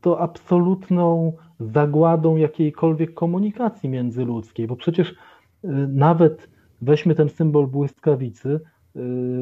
to 0.00 0.20
absolutną 0.20 1.32
zagładą 1.60 2.36
jakiejkolwiek 2.36 3.14
komunikacji 3.14 3.88
międzyludzkiej, 3.88 4.66
bo 4.66 4.76
przecież 4.76 5.14
nawet 5.88 6.50
weźmy 6.82 7.14
ten 7.14 7.28
symbol 7.28 7.66
błyskawicy, 7.66 8.60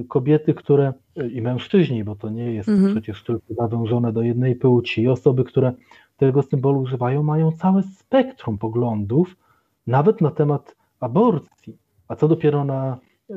kobiety, 0.08 0.54
które 0.54 0.92
i 1.32 1.42
mężczyźni, 1.42 2.04
bo 2.04 2.16
to 2.16 2.30
nie 2.30 2.52
jest 2.52 2.68
mhm. 2.68 2.92
przecież 2.92 3.22
tylko 3.24 3.54
zawężone 3.54 4.12
do 4.12 4.22
jednej 4.22 4.56
płci, 4.56 5.08
osoby, 5.08 5.44
które 5.44 5.72
tego 6.16 6.42
symbolu 6.42 6.80
używają, 6.80 7.22
mają 7.22 7.52
całe 7.52 7.82
spektrum 7.82 8.58
poglądów, 8.58 9.36
nawet 9.86 10.20
na 10.20 10.30
temat 10.30 10.76
aborcji, 11.00 11.76
a 12.08 12.16
co 12.16 12.28
dopiero 12.28 12.64
na 12.64 12.98
y, 13.30 13.34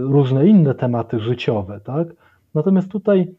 różne 0.00 0.48
inne 0.48 0.74
tematy 0.74 1.20
życiowe, 1.20 1.80
tak? 1.84 2.08
Natomiast 2.54 2.88
tutaj 2.88 3.34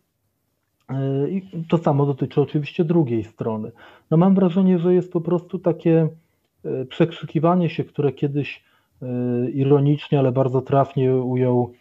y, 0.92 1.42
to 1.70 1.78
samo 1.78 2.06
dotyczy 2.06 2.42
oczywiście 2.42 2.84
drugiej 2.86 3.24
strony. 3.24 3.72
No 4.12 4.18
mam 4.18 4.36
wrażenie, 4.36 4.80
że 4.80 4.94
jest 4.94 5.12
po 5.12 5.22
prostu 5.22 5.60
takie 5.60 6.10
przekrzykiwanie 6.90 7.70
się, 7.70 7.84
które 7.84 8.12
kiedyś 8.12 8.64
ironicznie, 9.54 10.20
ale 10.20 10.32
bardzo 10.32 10.62
trafnie 10.62 11.16
ujął 11.16 11.74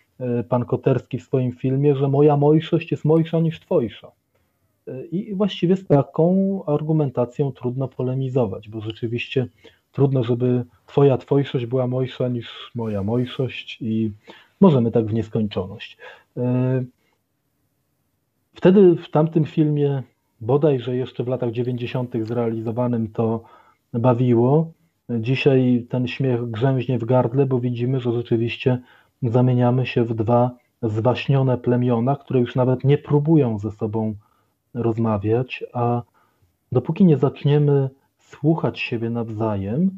pan 0.49 0.65
Koterski 0.65 1.19
w 1.19 1.23
swoim 1.23 1.53
filmie, 1.53 1.97
że 1.97 2.09
moja 2.09 2.37
mojszość 2.37 2.91
jest 2.91 3.05
mojsza 3.05 3.41
niż 3.41 3.61
twojsza. 3.61 4.13
I 5.13 5.35
właściwie 5.35 5.77
z 5.77 5.87
taką 5.87 6.61
argumentacją 6.67 7.53
trudno 7.53 7.89
polemizować, 7.89 8.69
bo 8.69 8.81
rzeczywiście 8.81 9.47
trudno, 9.93 10.25
żeby 10.25 10.65
twoja 10.87 11.19
twojszość 11.19 11.67
była 11.67 11.87
mojsza 11.87 12.29
niż 12.29 12.71
moja 12.75 13.03
mojszość 13.03 13.79
i 13.81 14.11
możemy 14.61 14.91
tak 14.91 15.07
w 15.07 15.13
nieskończoność. 15.13 15.99
E, 16.37 16.85
wtedy 18.55 18.97
w 18.97 19.11
tamtym 19.11 19.45
filmie, 19.45 20.03
bodajże 20.41 20.97
jeszcze 20.97 21.25
w 21.25 21.29
latach 21.29 21.51
90. 21.51 22.15
zrealizowanym, 22.23 23.09
to 23.09 23.45
bawiło. 23.93 24.73
Dzisiaj 25.11 25.87
ten 25.89 26.09
śmiech 26.09 26.51
grzęźnie 26.51 26.99
w 26.99 27.05
gardle, 27.05 27.47
bo 27.47 27.61
widzimy, 27.61 28.01
że 28.01 28.13
rzeczywiście 28.13 28.79
zamieniamy 29.29 29.87
się 29.87 30.05
w 30.05 30.15
dwa 30.15 30.51
zwaśnione 30.83 31.59
plemiona, 31.59 32.17
które 32.17 32.41
już 32.41 32.55
nawet 32.57 32.85
nie 32.85 32.99
próbują 32.99 33.59
ze 33.59 33.71
sobą 33.71 34.15
rozmawiać, 34.75 35.65
a 35.73 36.03
dopóki 36.73 37.05
nie 37.05 37.17
zaczniemy 37.17 37.91
słuchać 38.19 38.81
siebie 38.81 39.11
nawzajem, 39.11 39.91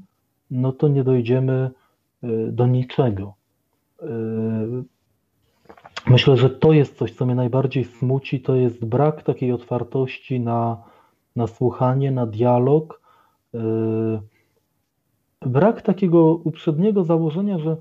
no 0.50 0.72
to 0.72 0.88
nie 0.88 1.04
dojdziemy 1.04 1.70
y, 2.24 2.52
do 2.52 2.66
niczego. 2.66 3.34
Y, 4.02 4.06
myślę, 6.06 6.36
że 6.36 6.50
to 6.50 6.72
jest 6.72 6.96
coś, 6.96 7.12
co 7.12 7.26
mnie 7.26 7.34
najbardziej 7.34 7.84
smuci, 7.84 8.40
to 8.40 8.54
jest 8.54 8.84
brak 8.84 9.22
takiej 9.22 9.52
otwartości 9.52 10.40
na, 10.40 10.82
na 11.36 11.46
słuchanie, 11.46 12.10
na 12.10 12.26
dialog. 12.26 13.00
Y, 13.54 13.58
brak 15.46 15.82
takiego 15.82 16.34
uprzedniego 16.34 17.04
założenia, 17.04 17.58
że 17.58 17.76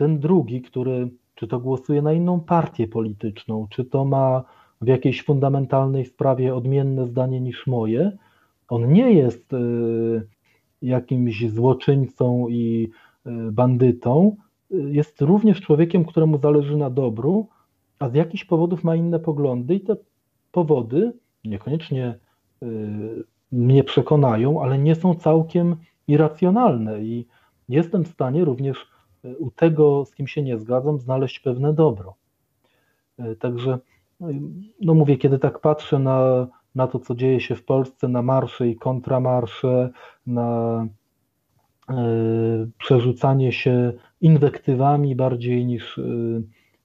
ten 0.00 0.18
drugi, 0.18 0.62
który 0.62 1.10
czy 1.34 1.46
to 1.46 1.60
głosuje 1.60 2.02
na 2.02 2.12
inną 2.12 2.40
partię 2.40 2.88
polityczną, 2.88 3.66
czy 3.70 3.84
to 3.84 4.04
ma 4.04 4.44
w 4.80 4.86
jakiejś 4.86 5.24
fundamentalnej 5.24 6.04
sprawie 6.04 6.54
odmienne 6.54 7.06
zdanie 7.06 7.40
niż 7.40 7.66
moje, 7.66 8.16
on 8.68 8.92
nie 8.92 9.12
jest 9.12 9.52
y, 9.52 9.56
jakimś 10.82 11.50
złoczyńcą 11.50 12.48
i 12.48 12.90
y, 13.26 13.30
bandytą, 13.52 14.36
jest 14.70 15.20
również 15.20 15.60
człowiekiem, 15.60 16.04
któremu 16.04 16.38
zależy 16.38 16.76
na 16.76 16.90
dobru, 16.90 17.48
a 17.98 18.08
z 18.08 18.14
jakichś 18.14 18.44
powodów 18.44 18.84
ma 18.84 18.96
inne 18.96 19.18
poglądy 19.18 19.74
i 19.74 19.80
te 19.80 19.96
powody 20.52 21.12
niekoniecznie 21.44 22.18
y, 22.62 22.66
mnie 23.52 23.84
przekonają, 23.84 24.62
ale 24.62 24.78
nie 24.78 24.94
są 24.94 25.14
całkiem 25.14 25.76
irracjonalne 26.08 27.02
i 27.02 27.26
jestem 27.68 28.04
w 28.04 28.08
stanie 28.08 28.44
również 28.44 28.89
u 29.38 29.50
tego, 29.50 30.04
z 30.04 30.14
kim 30.14 30.26
się 30.26 30.42
nie 30.42 30.58
zgadzam, 30.58 30.98
znaleźć 30.98 31.40
pewne 31.40 31.72
dobro. 31.72 32.14
Także, 33.38 33.78
no 34.80 34.94
mówię, 34.94 35.16
kiedy 35.16 35.38
tak 35.38 35.58
patrzę 35.58 35.98
na 35.98 36.46
na 36.74 36.86
to, 36.86 36.98
co 36.98 37.14
dzieje 37.14 37.40
się 37.40 37.54
w 37.56 37.64
Polsce, 37.64 38.08
na 38.08 38.22
marsze 38.22 38.68
i 38.68 38.76
kontramarsze, 38.76 39.90
na 40.26 40.86
e, 41.88 41.94
przerzucanie 42.78 43.52
się 43.52 43.92
inwektywami 44.20 45.16
bardziej 45.16 45.66
niż 45.66 45.98
e, 45.98 46.02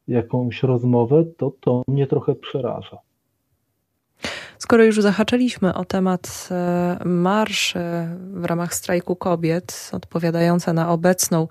jakąś 0.08 0.64
rozmowę, 0.64 1.26
to 1.38 1.52
to 1.60 1.84
mnie 1.88 2.08
trochę 2.08 2.36
przeraża. 2.36 2.98
Skoro 4.60 4.84
już 4.84 5.02
zahaczyliśmy 5.02 5.74
o 5.74 5.86
temat 5.86 6.50
e, 6.52 7.00
marszy 7.06 7.80
w 8.34 8.46
ramach 8.46 8.74
strajku 8.74 9.16
kobiet, 9.16 9.92
odpowiadające 9.94 10.74
na 10.74 10.92
obecną, 10.92 11.48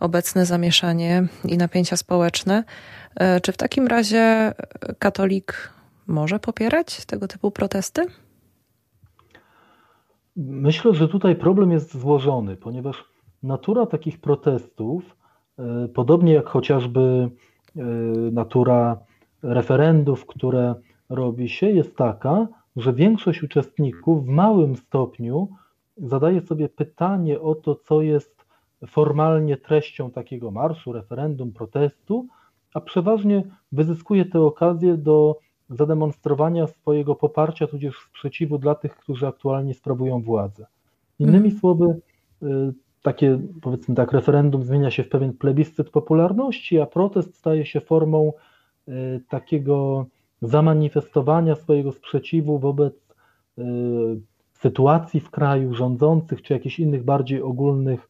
obecne 0.00 0.46
zamieszanie 0.46 1.26
i 1.44 1.58
napięcia 1.58 1.96
społeczne, 1.96 2.64
czy 3.42 3.52
w 3.52 3.56
takim 3.56 3.86
razie 3.86 4.52
katolik 4.98 5.72
może 6.06 6.38
popierać 6.38 7.06
tego 7.06 7.28
typu 7.28 7.50
protesty? 7.50 8.06
Myślę, 10.36 10.94
że 10.94 11.08
tutaj 11.08 11.36
problem 11.36 11.72
jest 11.72 11.98
złożony, 11.98 12.56
ponieważ 12.56 13.04
natura 13.42 13.86
takich 13.86 14.20
protestów, 14.20 15.16
e, 15.58 15.88
podobnie 15.88 16.32
jak 16.32 16.46
chociażby 16.46 17.00
e, 17.76 17.82
natura 18.32 18.98
referendów, 19.42 20.26
które 20.26 20.74
robi 21.14 21.48
się, 21.48 21.70
jest 21.70 21.96
taka, 21.96 22.48
że 22.76 22.92
większość 22.92 23.42
uczestników 23.42 24.26
w 24.26 24.28
małym 24.28 24.76
stopniu 24.76 25.48
zadaje 25.96 26.40
sobie 26.40 26.68
pytanie 26.68 27.40
o 27.40 27.54
to, 27.54 27.74
co 27.74 28.02
jest 28.02 28.44
formalnie 28.86 29.56
treścią 29.56 30.10
takiego 30.10 30.50
marszu, 30.50 30.92
referendum, 30.92 31.52
protestu, 31.52 32.26
a 32.74 32.80
przeważnie 32.80 33.42
wyzyskuje 33.72 34.24
tę 34.24 34.40
okazję 34.40 34.96
do 34.96 35.38
zademonstrowania 35.70 36.66
swojego 36.66 37.14
poparcia, 37.14 37.66
tudzież 37.66 37.96
sprzeciwu 38.10 38.58
dla 38.58 38.74
tych, 38.74 38.96
którzy 38.96 39.26
aktualnie 39.26 39.74
sprawują 39.74 40.22
władzę. 40.22 40.66
Innymi 41.18 41.48
mm. 41.48 41.58
słowy, 41.60 42.00
y, 42.42 42.46
takie 43.02 43.38
powiedzmy 43.62 43.94
tak, 43.94 44.12
referendum 44.12 44.62
zmienia 44.62 44.90
się 44.90 45.04
w 45.04 45.08
pewien 45.08 45.32
plebiscyt 45.32 45.90
popularności, 45.90 46.80
a 46.80 46.86
protest 46.86 47.34
staje 47.36 47.66
się 47.66 47.80
formą 47.80 48.32
y, 48.88 49.20
takiego 49.28 50.06
zamanifestowania 50.42 51.54
swojego 51.54 51.92
sprzeciwu 51.92 52.58
wobec 52.58 52.94
y, 53.58 53.62
sytuacji 54.52 55.20
w 55.20 55.30
kraju 55.30 55.74
rządzących, 55.74 56.42
czy 56.42 56.52
jakichś 56.52 56.78
innych 56.78 57.04
bardziej 57.04 57.42
ogólnych 57.42 58.08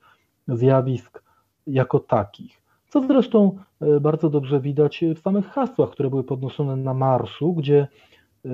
zjawisk 0.48 1.22
jako 1.66 2.00
takich. 2.00 2.62
Co 2.88 3.06
zresztą 3.06 3.58
e, 3.80 4.00
bardzo 4.00 4.30
dobrze 4.30 4.60
widać 4.60 5.04
w 5.16 5.18
samych 5.18 5.46
hasłach, 5.46 5.90
które 5.90 6.10
były 6.10 6.24
podnoszone 6.24 6.76
na 6.76 6.94
marszu, 6.94 7.52
gdzie 7.52 7.78
e, 7.78 8.48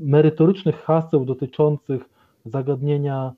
merytorycznych 0.00 0.76
haseł 0.76 1.24
dotyczących 1.24 2.08
zagadnienia 2.44 3.32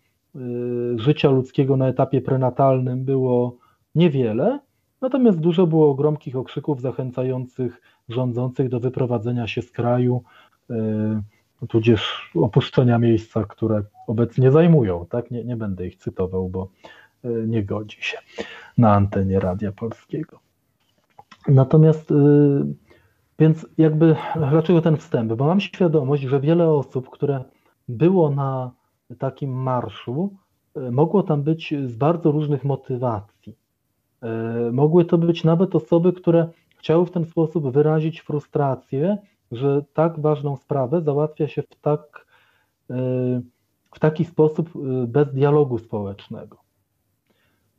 życia 0.97 1.30
ludzkiego 1.30 1.76
na 1.76 1.89
etapie 1.89 2.20
prenatalnym 2.20 3.05
było 3.05 3.57
niewiele, 3.95 4.59
natomiast 5.03 5.38
dużo 5.40 5.66
było 5.66 5.94
gromkich 5.94 6.36
okrzyków 6.36 6.80
zachęcających 6.80 7.80
rządzących 8.09 8.68
do 8.68 8.80
wyprowadzenia 8.80 9.46
się 9.46 9.62
z 9.62 9.70
kraju, 9.70 10.22
tudzież 11.68 12.30
opuszczenia 12.34 12.98
miejsca, 12.98 13.44
które 13.44 13.82
obecnie 14.07 14.50
zajmują. 14.50 15.07
Tak? 15.07 15.30
Nie, 15.30 15.44
nie 15.44 15.57
będę 15.57 15.86
ich 15.86 15.96
cytował, 15.96 16.48
bo 16.48 16.68
Y, 17.24 17.44
nie 17.48 17.64
godzi 17.64 17.96
się 18.00 18.18
na 18.78 18.92
antenie 18.94 19.40
Radia 19.40 19.72
Polskiego. 19.72 20.40
Natomiast, 21.48 22.11
y, 22.11 22.14
więc 23.38 23.66
jakby, 23.78 24.16
dlaczego 24.36 24.82
ten 24.82 24.96
wstęp? 24.96 25.32
Bo 25.32 25.46
mam 25.46 25.61
świadomość, 25.61 26.22
że 26.22 26.40
wiele 26.40 26.70
osób, 26.70 27.11
które 27.11 27.44
było 27.88 28.30
na 28.30 28.70
takim 29.18 29.50
marszu, 29.50 30.36
mogło 30.90 31.22
tam 31.22 31.42
być 31.42 31.74
z 31.86 31.96
bardzo 31.96 32.32
różnych 32.32 32.64
motywacji. 32.64 33.57
Mogły 34.73 35.05
to 35.05 35.18
być 35.18 35.45
nawet 35.45 35.75
osoby, 35.75 36.12
które 36.12 36.49
chciały 36.79 37.07
w 37.07 37.11
ten 37.11 37.25
sposób 37.25 37.73
wyrazić 37.73 38.20
frustrację, 38.20 39.18
że 39.53 39.85
tak 39.95 40.20
ważną 40.20 40.57
sprawę 40.57 41.03
załatwia 41.03 41.49
się 41.49 41.62
w, 41.62 41.81
tak, 41.81 42.27
w 43.95 43.99
taki 44.01 44.25
sposób 44.25 44.70
bez 45.07 45.35
dialogu 45.35 45.79
społecznego. 45.79 46.62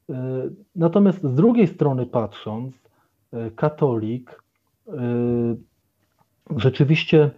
E, 0.10 0.50
natomiast 0.76 1.24
z 1.24 1.36
drugiej 1.36 1.68
strony 1.68 2.06
patrząc, 2.06 2.74
e, 3.34 3.52
katolik 3.52 4.44
e, 4.88 4.94
rzeczywiście, 6.58 7.32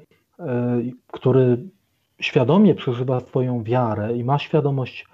który 1.07 1.57
świadomie 2.21 2.75
przeżywa 2.75 3.19
swoją 3.19 3.63
wiarę 3.63 4.17
i 4.17 4.23
ma 4.23 4.39
świadomość 4.39 5.07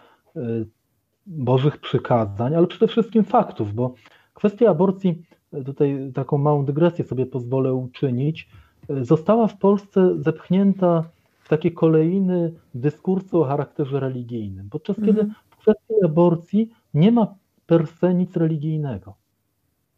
Bożych 1.25 1.77
przykazań, 1.77 2.55
ale 2.55 2.67
przede 2.67 2.87
wszystkim 2.87 3.23
faktów, 3.23 3.73
bo 3.73 3.93
kwestia 4.33 4.69
aborcji, 4.69 5.23
tutaj 5.65 6.11
taką 6.13 6.37
małą 6.37 6.65
dygresję 6.65 7.05
sobie 7.05 7.25
pozwolę 7.25 7.73
uczynić, 7.73 8.49
została 8.89 9.47
w 9.47 9.57
Polsce 9.57 10.13
zepchnięta 10.17 11.03
w 11.39 11.49
takie 11.49 11.71
kolejny 11.71 12.53
dyskursu 12.75 13.41
o 13.41 13.45
charakterze 13.45 13.99
religijnym, 13.99 14.69
podczas 14.69 14.99
mhm. 14.99 15.17
kiedy 15.17 15.33
w 15.49 15.57
kwestii 15.57 15.93
aborcji 16.05 16.69
nie 16.93 17.11
ma 17.11 17.35
per 17.65 17.87
se 17.87 18.13
nic 18.13 18.37
religijnego. 18.37 19.15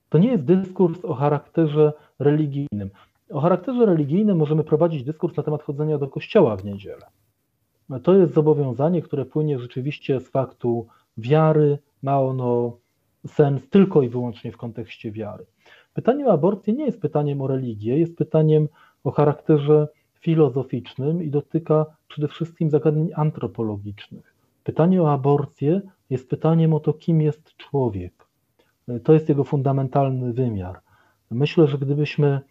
To 0.10 0.18
nie 0.18 0.32
jest 0.32 0.44
dyskurs 0.44 1.06
o 1.06 1.14
charakterze 1.14 1.94
religijnym. 2.20 2.90
O 3.30 3.42
charakterze 3.42 3.86
religijnym 3.86 4.38
możemy 4.38 4.64
prowadzić 4.64 5.04
dyskurs 5.04 5.38
na 5.38 5.44
temat 5.44 5.64
chodzenia 5.64 5.98
do 5.98 6.08
kościoła 6.08 6.58
w 6.58 6.66
niedzielę. 6.66 7.06
To 8.04 8.14
jest 8.14 8.34
zobowiązanie, 8.34 9.02
które 9.02 9.26
płynie 9.26 9.60
rzeczywiście 9.60 10.20
z 10.20 10.30
faktu 10.30 10.88
wiary, 11.18 11.80
ma 12.02 12.22
ono 12.22 12.78
sens 13.28 13.70
tylko 13.70 14.02
i 14.02 14.10
wyłącznie 14.10 14.52
w 14.52 14.58
kontekście 14.58 15.12
wiary. 15.12 15.46
Pytanie 15.94 16.28
o 16.28 16.32
aborcję 16.32 16.74
nie 16.74 16.86
jest 16.86 17.02
pytaniem 17.02 17.42
o 17.42 17.48
religię, 17.48 18.00
jest 18.00 18.18
pytaniem 18.18 18.68
o 19.04 19.12
charakterze 19.12 19.88
filozoficznym 20.20 21.24
i 21.24 21.30
dotyka 21.30 21.86
przede 22.08 22.28
wszystkim 22.28 22.70
zagadnień 22.70 23.10
antropologicznych. 23.16 24.34
Pytanie 24.64 25.02
o 25.02 25.12
aborcję 25.12 25.82
jest 26.10 26.30
pytaniem 26.30 26.74
o 26.74 26.80
to, 26.80 26.94
kim 26.94 27.22
jest 27.22 27.56
człowiek. 27.58 28.28
To 29.04 29.14
jest 29.14 29.30
jego 29.30 29.44
fundamentalny 29.44 30.34
wymiar. 30.34 30.80
Myślę, 31.32 31.68
że 31.68 31.78
gdybyśmy 31.78 32.42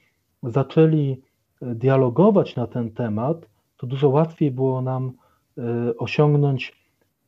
zaczęli 0.42 1.20
dialogować 1.62 2.56
na 2.56 2.66
ten 2.66 2.90
temat, 2.90 3.48
to 3.76 3.86
dużo 3.86 4.08
łatwiej 4.08 4.50
było 4.50 4.82
nam 4.82 5.12
e, 5.58 5.62
osiągnąć 5.96 6.81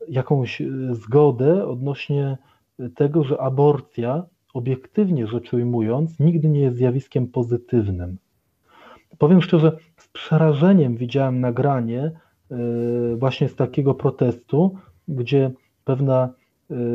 jakąś 0.09 0.61
e, 0.61 0.67
zgodę 0.91 1.67
odnośnie 1.67 2.39
tego, 2.95 3.25
że 3.25 3.41
aborcja, 3.41 4.25
obiektywnie 4.55 5.27
rzecz 5.27 5.53
ujmując, 5.53 6.21
nigdy 6.21 6.49
nie 6.49 6.61
jest 6.61 6.77
zjawiskiem 6.77 7.27
pozytywnym. 7.27 8.19
Powiem 9.19 9.43
szczerze, 9.43 9.77
z 9.97 10.09
przerażeniem 10.09 10.97
widziałem 10.97 11.41
nagranie 11.41 12.03
e, 12.03 12.57
właśnie 13.17 13.49
z 13.49 13.57
takiego 13.57 13.95
protestu, 13.95 14.77
gdzie 15.09 15.51
pewna 15.85 16.29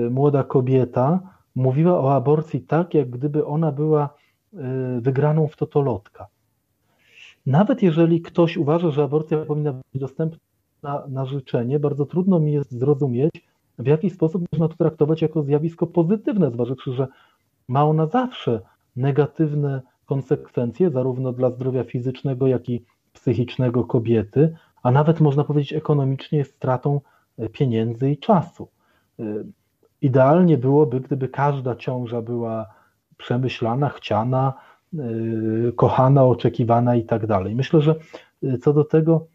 młoda 0.09 0.43
kobieta 0.43 1.19
mówiła 1.55 1.99
o 1.99 2.15
aborcji 2.15 2.61
tak, 2.61 2.93
jak 2.93 3.09
gdyby 3.09 3.45
ona 3.45 3.71
była 3.71 4.13
wygraną 5.01 5.47
w 5.47 5.55
totolotka. 5.55 6.27
Nawet 7.45 7.83
jeżeli 7.83 8.21
ktoś 8.21 8.57
uważa, 8.57 8.91
że 8.91 9.03
aborcja 9.03 9.45
powinna 9.45 9.73
być 9.73 9.83
dostępna 9.93 10.48
na, 10.83 11.07
na 11.07 11.25
życzenie, 11.25 11.79
bardzo 11.79 12.05
trudno 12.05 12.39
mi 12.39 12.53
jest 12.53 12.71
zrozumieć, 12.71 13.31
w 13.79 13.87
jaki 13.87 14.09
sposób 14.09 14.43
można 14.51 14.67
to 14.67 14.75
traktować 14.75 15.21
jako 15.21 15.43
zjawisko 15.43 15.87
pozytywne, 15.87 16.51
zważywszy, 16.51 16.93
że 16.93 17.07
ma 17.67 17.85
ona 17.85 18.07
zawsze 18.07 18.61
negatywne 18.95 19.81
konsekwencje, 20.05 20.89
zarówno 20.89 21.33
dla 21.33 21.51
zdrowia 21.51 21.83
fizycznego, 21.83 22.47
jak 22.47 22.69
i 22.69 22.85
psychicznego 23.13 23.83
kobiety, 23.83 24.55
a 24.83 24.91
nawet 24.91 25.19
można 25.19 25.43
powiedzieć 25.43 25.73
ekonomicznie 25.73 26.45
stratą 26.45 27.01
e, 27.37 27.49
pieniędzy 27.49 28.11
i 28.11 28.17
czasu. 28.17 28.67
E, 29.19 29.23
idealnie 30.01 30.57
byłoby, 30.57 30.99
gdyby 30.99 31.29
każda 31.29 31.75
ciąża 31.75 32.21
była 32.21 32.65
przemyślana, 33.17 33.89
chciana, 33.89 34.53
Y, 34.93 35.73
kochana, 35.75 36.25
oczekiwana 36.25 36.95
i 36.95 37.03
tak 37.03 37.27
dalej. 37.27 37.55
Myślę, 37.55 37.81
że 37.81 37.95
co 38.61 38.73
do 38.73 38.83
tego 38.83 39.27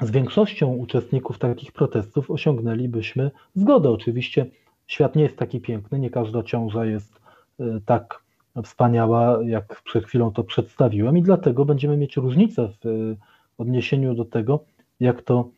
z 0.00 0.10
większością 0.10 0.68
uczestników 0.74 1.38
takich 1.38 1.72
protestów 1.72 2.30
osiągnęlibyśmy 2.30 3.30
zgodę. 3.54 3.90
Oczywiście 3.90 4.46
świat 4.86 5.16
nie 5.16 5.22
jest 5.22 5.36
taki 5.36 5.60
piękny, 5.60 5.98
nie 5.98 6.10
każda 6.10 6.42
ciąża 6.42 6.84
jest 6.84 7.20
y, 7.60 7.80
tak 7.86 8.22
wspaniała, 8.64 9.38
jak 9.44 9.82
przed 9.82 10.04
chwilą 10.04 10.32
to 10.32 10.44
przedstawiłem 10.44 11.18
i 11.18 11.22
dlatego 11.22 11.64
będziemy 11.64 11.96
mieć 11.96 12.16
różnice 12.16 12.68
w 12.84 13.16
odniesieniu 13.58 14.14
do 14.14 14.24
tego, 14.24 14.64
jak 15.00 15.22
to, 15.22 15.48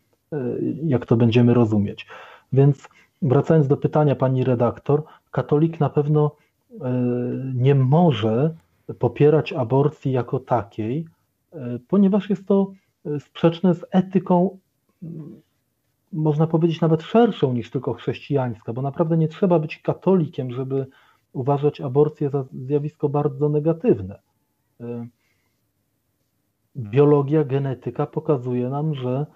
jak 0.85 1.07
to 1.07 1.17
będziemy 1.17 1.55
rozumieć. 1.55 2.07
Więc 2.53 2.89
wracając 3.23 3.69
do 3.69 3.77
pytania 3.77 4.17
pani 4.17 4.45
redaktor, 4.45 5.03
katolik 5.31 5.81
na 5.81 5.91
pewno 5.91 6.37
nie 7.55 7.75
może 7.75 8.55
popierać 8.99 9.53
aborcji 9.53 10.13
jako 10.13 10.39
takiej, 10.41 11.07
ponieważ 11.89 12.31
jest 12.31 12.47
to 12.47 12.73
sprzeczne 13.19 13.75
z 13.75 13.85
etyką, 13.91 14.59
można 16.13 16.47
powiedzieć, 16.47 16.81
nawet 16.81 17.03
szerszą 17.03 17.53
niż 17.53 17.71
tylko 17.71 17.95
chrześcijańska, 17.95 18.73
bo 18.73 18.83
naprawdę 18.83 19.17
nie 19.17 19.29
trzeba 19.29 19.59
być 19.59 19.79
katolikiem, 19.79 20.51
żeby 20.51 20.87
uważać 21.33 21.81
aborcję 21.81 22.31
za 22.31 22.45
zjawisko 22.53 23.09
bardzo 23.09 23.49
negatywne. 23.49 24.19
E, 24.81 25.07
biologia, 26.77 27.45
genetyka 27.45 28.07
pokazuje 28.07 28.69
nam, 28.69 28.95
że 28.95 29.27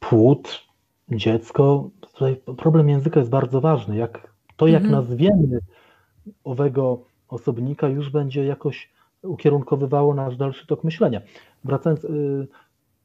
płód, 0.00 0.66
dziecko, 1.08 1.90
tutaj 2.00 2.36
problem 2.56 2.88
języka 2.88 3.20
jest 3.20 3.30
bardzo 3.30 3.60
ważny. 3.60 3.96
Jak, 3.96 4.34
to, 4.56 4.66
jak 4.66 4.82
mhm. 4.82 4.92
nazwiemy 4.92 5.58
owego 6.44 7.02
osobnika 7.28 7.88
już 7.88 8.10
będzie 8.10 8.44
jakoś 8.44 8.92
ukierunkowywało 9.22 10.14
nasz 10.14 10.36
dalszy 10.36 10.66
tok 10.66 10.84
myślenia. 10.84 11.20
Wracając, 11.64 12.04
y, 12.04 12.48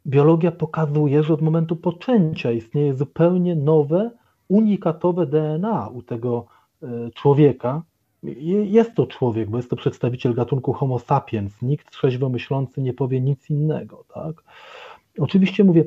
biologia 0.08 0.52
pokazuje, 0.52 1.24
że 1.24 1.34
od 1.34 1.42
momentu 1.42 1.76
poczęcia 1.76 2.52
istnieje 2.52 2.94
zupełnie 2.94 3.56
nowe, 3.56 4.12
unikatowe 4.48 5.26
DNA 5.26 5.88
u 5.88 6.02
tego 6.02 6.46
y, 6.84 6.88
człowieka. 7.16 7.82
Jest 8.64 8.96
to 8.96 9.08
człowiek, 9.08 9.50
bo 9.50 9.58
jest 9.58 9.70
to 9.70 9.76
przedstawiciel 9.76 10.34
gatunku 10.34 10.74
Homo 10.74 11.00
sapiens. 11.00 11.62
Nikt 11.62 11.92
trzeźwo 11.92 12.30
myślący 12.30 12.82
nie 12.82 12.94
powie 12.94 13.22
nic 13.22 13.50
innego. 13.50 14.04
Tak? 14.14 14.44
Oczywiście 15.20 15.64
mówię, 15.64 15.86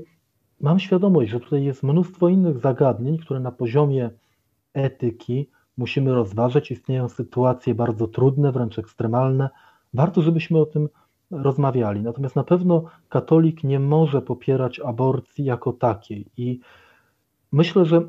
mam 0.61 0.81
świadomość, 0.81 1.31
że 1.31 1.41
tutaj 1.41 1.65
jest 1.65 1.83
mnóstwo 1.83 2.29
innych 2.29 2.59
zagadnień, 2.59 3.19
które 3.19 3.41
na 3.41 3.53
poziomie 3.53 4.11
etyki 4.75 5.49
musimy 5.77 6.15
rozważyć. 6.15 6.71
Istnieją 6.71 7.09
sytuacje 7.09 7.75
bardzo 7.75 8.09
trudne, 8.09 8.53
wręcz 8.53 8.79
ekstremalne. 8.79 9.51
Warto, 9.95 10.23
żebyśmy 10.23 10.59
o 10.59 10.67
tym 10.67 10.89
rozmawiali. 11.31 12.03
Natomiast 12.03 12.37
na 12.37 12.45
pewno 12.45 12.85
katolik 13.09 13.65
nie 13.65 13.81
może 13.81 14.23
popierać 14.23 14.81
aborcji 14.81 15.45
jako 15.45 15.73
takiej. 15.73 16.27
I 16.37 16.61
myślę, 17.53 17.85
że 17.85 18.03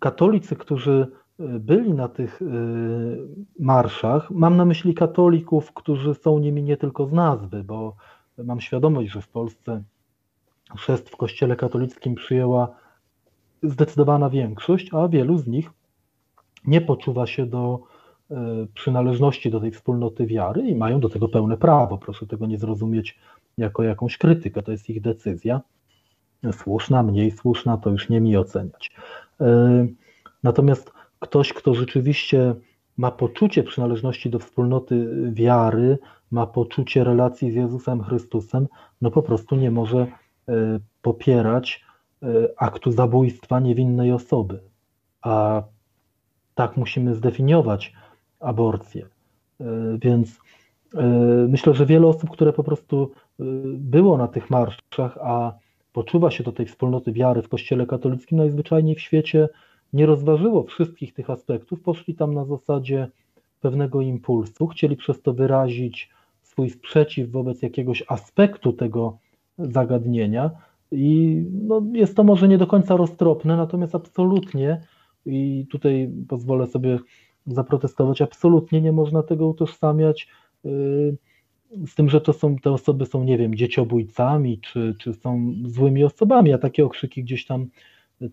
katolicy, 0.00 0.56
którzy 0.56 1.06
y, 1.40 1.60
byli 1.60 1.94
na 1.94 2.08
tych 2.08 2.42
y, 2.42 2.46
marszach, 3.58 4.30
mam 4.30 4.56
na 4.56 4.64
myśli 4.64 4.94
katolików, 4.94 5.72
którzy 5.72 6.14
są 6.14 6.38
nimi 6.38 6.62
nie 6.62 6.76
tylko 6.76 7.06
z 7.06 7.12
nazwy, 7.12 7.64
bo 7.64 7.96
mam 8.38 8.60
świadomość, 8.60 9.10
że 9.10 9.22
w 9.22 9.28
Polsce 9.28 9.82
chrzest 10.76 11.10
w 11.10 11.16
kościele 11.16 11.56
katolickim 11.56 12.14
przyjęła 12.14 12.68
zdecydowana 13.62 14.30
większość, 14.30 14.94
a 14.94 15.08
wielu 15.08 15.38
z 15.38 15.46
nich 15.46 15.70
nie 16.66 16.80
poczuwa 16.80 17.26
się 17.26 17.46
do 17.46 17.80
e, 17.80 17.91
przynależności 18.74 19.50
do 19.50 19.60
tej 19.60 19.70
wspólnoty 19.70 20.26
wiary 20.26 20.62
i 20.62 20.74
mają 20.74 21.00
do 21.00 21.08
tego 21.08 21.28
pełne 21.28 21.56
prawo. 21.56 21.98
Proszę 21.98 22.26
tego 22.26 22.46
nie 22.46 22.58
zrozumieć 22.58 23.18
jako 23.58 23.82
jakąś 23.82 24.18
krytykę, 24.18 24.62
to 24.62 24.72
jest 24.72 24.90
ich 24.90 25.00
decyzja. 25.00 25.60
Słuszna, 26.52 27.02
mniej 27.02 27.30
słuszna, 27.30 27.76
to 27.76 27.90
już 27.90 28.08
nie 28.08 28.20
mi 28.20 28.36
oceniać. 28.36 28.90
E, 29.40 29.86
natomiast 30.42 30.92
ktoś, 31.18 31.52
kto 31.52 31.74
rzeczywiście 31.74 32.54
ma 32.96 33.10
poczucie 33.10 33.62
przynależności 33.62 34.30
do 34.30 34.38
wspólnoty 34.38 35.08
wiary, 35.32 35.98
ma 36.30 36.46
poczucie 36.46 37.04
relacji 37.04 37.50
z 37.50 37.54
Jezusem 37.54 38.02
Chrystusem, 38.02 38.68
no 39.02 39.10
po 39.10 39.22
prostu 39.22 39.56
nie 39.56 39.70
może 39.70 39.98
e, 39.98 40.78
popierać 41.02 41.84
aktu 42.56 42.92
zabójstwa 42.92 43.60
niewinnej 43.60 44.12
osoby. 44.12 44.60
A 45.22 45.62
tak 46.54 46.76
musimy 46.76 47.14
zdefiniować 47.14 47.92
aborcję. 48.42 49.06
E, 49.60 49.98
więc 50.02 50.38
e, 50.94 51.06
myślę, 51.48 51.74
że 51.74 51.86
wiele 51.86 52.06
osób, 52.06 52.30
które 52.30 52.52
po 52.52 52.64
prostu 52.64 53.10
e, 53.40 53.44
było 53.66 54.18
na 54.18 54.28
tych 54.28 54.50
marszach, 54.50 55.18
a 55.20 55.52
poczuwa 55.92 56.30
się 56.30 56.44
do 56.44 56.52
tej 56.52 56.66
wspólnoty 56.66 57.12
wiary 57.12 57.42
w 57.42 57.48
Kościele 57.48 57.86
katolickim, 57.86 58.38
najzwyczajniej 58.38 58.94
w 58.94 59.00
świecie 59.00 59.48
nie 59.92 60.06
rozważyło 60.06 60.62
wszystkich 60.62 61.14
tych 61.14 61.30
aspektów, 61.30 61.80
poszli 61.80 62.14
tam 62.14 62.34
na 62.34 62.44
zasadzie 62.44 63.08
pewnego 63.60 64.00
impulsu, 64.00 64.66
chcieli 64.66 64.96
przez 64.96 65.22
to 65.22 65.32
wyrazić 65.32 66.10
swój 66.42 66.70
sprzeciw 66.70 67.30
wobec 67.30 67.62
jakiegoś 67.62 68.04
aspektu 68.08 68.72
tego 68.72 69.18
zagadnienia. 69.58 70.50
I 70.92 71.42
no, 71.52 71.82
jest 71.92 72.16
to 72.16 72.24
może 72.24 72.48
nie 72.48 72.58
do 72.58 72.66
końca 72.66 72.96
roztropne, 72.96 73.56
natomiast 73.56 73.94
absolutnie 73.94 74.80
i 75.26 75.66
tutaj 75.70 76.10
pozwolę 76.28 76.66
sobie 76.66 76.98
zaprotestować. 77.46 78.22
Absolutnie 78.22 78.80
nie 78.80 78.92
można 78.92 79.22
tego 79.22 79.48
utożsamiać 79.48 80.28
y, 80.64 81.16
z 81.86 81.94
tym, 81.94 82.08
że 82.08 82.20
to 82.20 82.32
są, 82.32 82.56
te 82.56 82.70
osoby 82.70 83.06
są, 83.06 83.24
nie 83.24 83.38
wiem, 83.38 83.54
dzieciobójcami, 83.54 84.60
czy, 84.60 84.94
czy 84.98 85.12
są 85.14 85.54
złymi 85.66 86.04
osobami, 86.04 86.52
a 86.52 86.58
takie 86.58 86.84
okrzyki 86.84 87.24
gdzieś 87.24 87.46
tam 87.46 87.66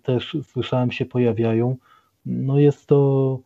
też 0.04 0.38
słyszałem 0.44 0.92
się 0.92 1.06
pojawiają. 1.06 1.76
No 2.26 2.60
jest 2.60 2.86
to 2.88 3.40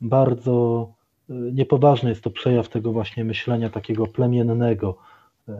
bardzo 0.00 0.88
y, 1.30 1.32
niepoważny, 1.52 2.10
jest 2.10 2.22
to 2.22 2.30
przejaw 2.30 2.68
tego 2.68 2.92
właśnie 2.92 3.24
myślenia 3.24 3.70
takiego 3.70 4.06
plemiennego. 4.06 4.98
Y, 5.48 5.52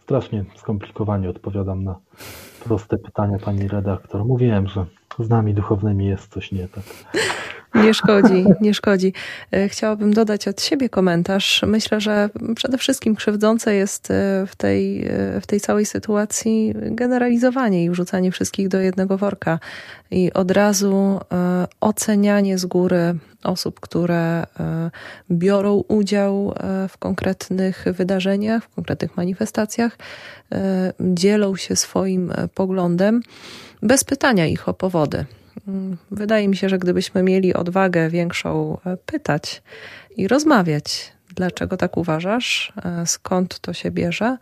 strasznie 0.00 0.44
skomplikowanie 0.56 1.30
odpowiadam 1.30 1.84
na 1.84 2.00
proste 2.64 2.98
pytania 2.98 3.38
pani 3.38 3.68
redaktor. 3.68 4.24
Mówiłem, 4.24 4.68
że 4.68 4.86
z 5.18 5.28
nami 5.28 5.54
duchownymi 5.54 6.06
jest 6.06 6.32
coś 6.32 6.52
nie 6.52 6.68
tak. 6.68 6.84
Nie 7.74 7.94
szkodzi, 7.94 8.44
nie 8.60 8.74
szkodzi. 8.74 9.12
E, 9.52 9.68
chciałabym 9.68 10.12
dodać 10.14 10.48
od 10.48 10.62
siebie 10.62 10.88
komentarz. 10.88 11.62
Myślę, 11.66 12.00
że 12.00 12.30
przede 12.56 12.78
wszystkim 12.78 13.16
krzywdzące 13.16 13.74
jest 13.74 14.10
e, 14.10 14.46
w 14.46 14.56
tej, 14.56 15.08
w 15.40 15.46
tej 15.46 15.60
całej 15.60 15.86
sytuacji 15.86 16.74
generalizowanie 16.76 17.84
i 17.84 17.90
wrzucanie 17.90 18.32
wszystkich 18.32 18.68
do 18.68 18.80
jednego 18.80 19.18
worka 19.18 19.58
i 20.10 20.32
od 20.32 20.50
razu 20.50 21.20
ocenianie 21.80 22.58
z 22.58 22.66
góry 22.66 23.14
osób, 23.44 23.80
które 23.80 24.46
biorą 25.30 25.84
udział 25.88 26.54
w 26.88 26.98
konkretnych 26.98 27.84
wydarzeniach, 27.86 28.64
w 28.64 28.74
konkretnych 28.74 29.16
manifestacjach, 29.16 29.98
dzielą 31.00 31.56
się 31.56 31.76
swoim 31.76 32.32
poglądem 32.54 33.22
bez 33.82 34.04
pytania 34.04 34.46
ich 34.46 34.68
o 34.68 34.74
powody. 34.74 35.24
Mm, 35.68 35.96
wydaje 36.10 36.48
mi 36.48 36.56
się, 36.56 36.68
że 36.68 36.78
gdybyśmy 36.78 37.22
mieli 37.22 37.54
odwagę 37.54 38.10
większą 38.10 38.78
e, 38.86 38.96
pytać 38.96 39.62
i 40.16 40.28
rozmawiać, 40.28 41.12
dlaczego 41.34 41.76
tak 41.76 41.96
uważasz, 41.96 42.72
e, 42.84 43.06
skąd 43.06 43.60
to 43.60 43.72
się 43.72 43.90
bierze, 43.90 44.36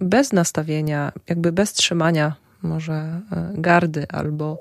bez 0.00 0.32
nastawienia, 0.32 1.12
jakby 1.28 1.52
bez 1.52 1.72
trzymania 1.72 2.34
może 2.62 2.92
e, 2.92 3.20
gardy 3.54 4.06
albo, 4.12 4.58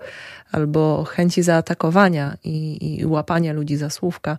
albo 0.52 1.04
chęci 1.04 1.44
zaatakowania 1.44 2.38
i, 2.44 3.00
i 3.00 3.06
łapania 3.06 3.54
ludzi 3.54 3.78
za 3.78 3.90
słówka, 3.90 4.38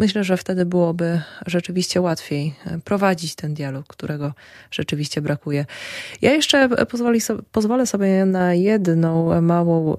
myślę, 0.00 0.24
że 0.24 0.36
wtedy 0.36 0.66
byłoby 0.66 1.20
rzeczywiście 1.46 2.00
łatwiej 2.00 2.54
e, 2.66 2.78
prowadzić 2.78 3.34
ten 3.34 3.54
dialog, 3.54 3.86
którego 3.86 4.32
rzeczywiście 4.70 5.22
brakuje. 5.22 5.66
Ja 6.22 6.32
jeszcze 6.32 6.68
pozwolę 7.52 7.86
sobie 7.86 8.24
na 8.26 8.54
jedną 8.54 9.42
małą 9.42 9.96
e, 9.96 9.98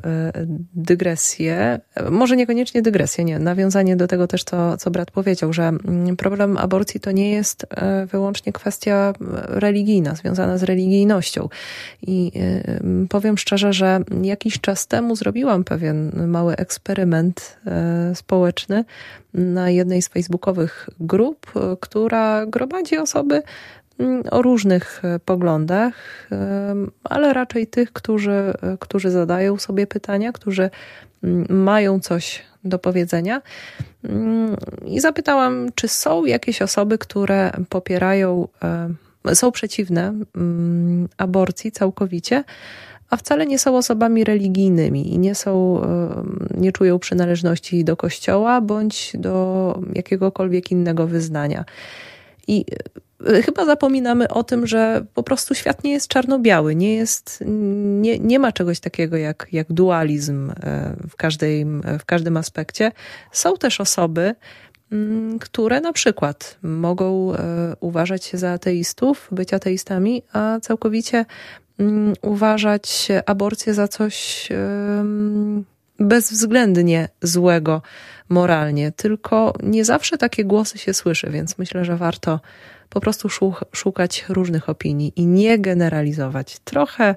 dygresję, 0.74 1.80
może 2.12 2.36
niekoniecznie 2.36 2.82
dygresję, 2.82 3.24
nie, 3.24 3.40
nawiązanie 3.40 3.96
do 3.96 4.08
tego 4.08 4.28
też, 4.28 4.44
co, 4.44 4.78
co 4.78 4.92
brat 4.92 5.12
powiedział, 5.12 5.54
że 5.54 5.64
mm, 5.64 6.18
problem 6.18 6.58
aborcji 6.58 7.00
to 7.00 7.12
nie 7.12 7.32
jest 7.32 7.66
e, 7.70 8.06
wyłącznie 8.06 8.54
kwestia 8.54 9.14
religijna, 9.48 10.16
związana 10.16 10.58
z 10.58 10.64
religijnością. 10.64 11.50
I 12.02 12.32
powiem 13.10 13.38
szczerze, 13.38 13.74
że 13.74 14.00
jakiś 14.22 14.60
czas 14.60 14.88
temu 14.88 15.16
zrobiłam 15.16 15.64
pewien 15.64 16.28
mały 16.28 16.56
eksperyment 16.56 17.58
społeczny 18.14 18.86
na 19.34 19.70
jednej 19.70 20.02
z 20.02 20.08
facebookowych 20.08 20.90
grup, 21.00 21.52
która 21.80 22.46
gromadzi 22.46 22.98
osoby 22.98 23.44
mm, 24.00 24.24
o 24.32 24.42
różnych 24.42 25.06
e, 25.06 25.20
poglądach, 25.20 26.28
ale 27.04 27.34
raczej 27.34 27.68
tych, 27.68 27.94
którzy, 27.94 28.54
którzy 28.80 29.12
zadają 29.12 29.58
sobie 29.58 29.88
pytania, 29.88 30.32
którzy 30.32 30.70
mm, 31.24 31.46
mają 31.50 32.00
coś 32.00 32.44
do 32.64 32.80
powiedzenia. 32.80 33.42
Mm, 34.04 34.56
I 34.86 35.00
zapytałam, 35.00 35.70
czy 35.76 35.88
są 35.88 36.26
jakieś 36.26 36.62
osoby, 36.62 36.98
które 36.98 37.52
popierają, 37.70 38.48
e, 39.26 39.36
są 39.36 39.52
przeciwne 39.52 40.14
aborcji 41.18 41.72
całkowicie, 41.72 42.44
a 43.12 43.18
wcale 43.18 43.46
nie 43.46 43.60
są 43.60 43.78
osobami 43.78 44.24
religijnymi 44.24 45.14
i 45.14 45.20
nie 45.20 45.36
są, 45.36 45.82
nie 46.58 46.72
czują 46.72 47.00
przynależności 47.00 47.84
do 47.84 47.98
kościoła 47.98 48.62
bądź 48.62 49.12
do 49.14 49.80
jakiegokolwiek 49.94 50.72
innego 50.72 51.08
wyznania. 51.08 51.66
I 52.48 52.66
e, 53.28 53.42
chyba 53.42 53.66
zapominamy 53.66 54.30
o 54.30 54.44
tym, 54.44 54.68
że 54.68 55.06
po 55.14 55.24
prostu 55.24 55.56
świat 55.56 55.84
nie 55.84 55.92
jest 55.92 56.08
czarno-biały, 56.08 56.76
nie, 56.76 56.96
jest, 56.96 57.44
nie, 58.02 58.20
nie 58.20 58.40
ma 58.40 58.52
czegoś 58.52 58.80
takiego 58.80 59.18
jak, 59.18 59.48
jak 59.52 59.74
dualizm 59.74 60.50
e, 60.50 60.96
w, 61.10 61.16
każdej, 61.16 61.66
w 62.00 62.06
każdym 62.06 62.38
aspekcie. 62.38 62.92
Są 63.32 63.58
też 63.58 63.82
osoby, 63.82 64.36
mm, 64.92 65.40
które 65.40 65.82
na 65.82 65.94
przykład 65.94 66.58
mogą 66.62 67.34
e, 67.34 67.38
uważać 67.80 68.26
się 68.26 68.38
za 68.38 68.52
ateistów, 68.52 69.28
być 69.32 69.54
ateistami, 69.54 70.24
a 70.34 70.60
całkowicie 70.62 71.26
uważać 72.22 73.08
aborcję 73.26 73.74
za 73.74 73.88
coś 73.88 74.50
bezwzględnie 76.00 77.10
złego 77.22 77.82
moralnie, 78.30 78.92
tylko 78.92 79.54
nie 79.64 79.86
zawsze 79.86 80.18
takie 80.18 80.46
głosy 80.46 80.78
się 80.78 80.94
słyszy, 80.94 81.30
więc 81.30 81.58
myślę, 81.58 81.86
że 81.86 81.98
warto 81.98 82.40
po 82.90 83.00
prostu 83.00 83.30
szukać 83.72 84.26
różnych 84.30 84.70
opinii 84.70 85.14
i 85.16 85.26
nie 85.26 85.60
generalizować. 85.60 86.60
Trochę, 86.60 87.16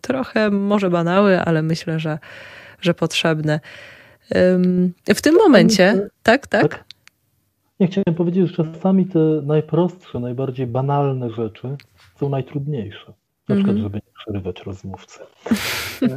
trochę 0.00 0.50
może 0.50 0.90
banały, 0.90 1.40
ale 1.40 1.62
myślę, 1.62 2.00
że, 2.00 2.18
że 2.80 2.94
potrzebne. 2.94 3.60
W 5.14 5.22
tym 5.22 5.34
momencie, 5.34 6.08
tak, 6.22 6.46
tak? 6.46 6.62
tak? 6.62 6.84
Nie 7.80 7.86
chciałem 7.86 8.14
powiedzieć, 8.16 8.56
że 8.56 8.64
czasami 8.64 9.06
te 9.06 9.18
najprostsze, 9.42 10.20
najbardziej 10.20 10.66
banalne 10.66 11.30
rzeczy 11.30 11.76
są 12.16 12.28
najtrudniejsze. 12.28 13.12
Na 13.50 13.56
przykład, 13.56 13.76
mhm. 13.76 13.82
żeby 13.82 13.96
nie 13.96 14.12
przerywać 14.24 14.62
rozmówcy. 14.62 15.20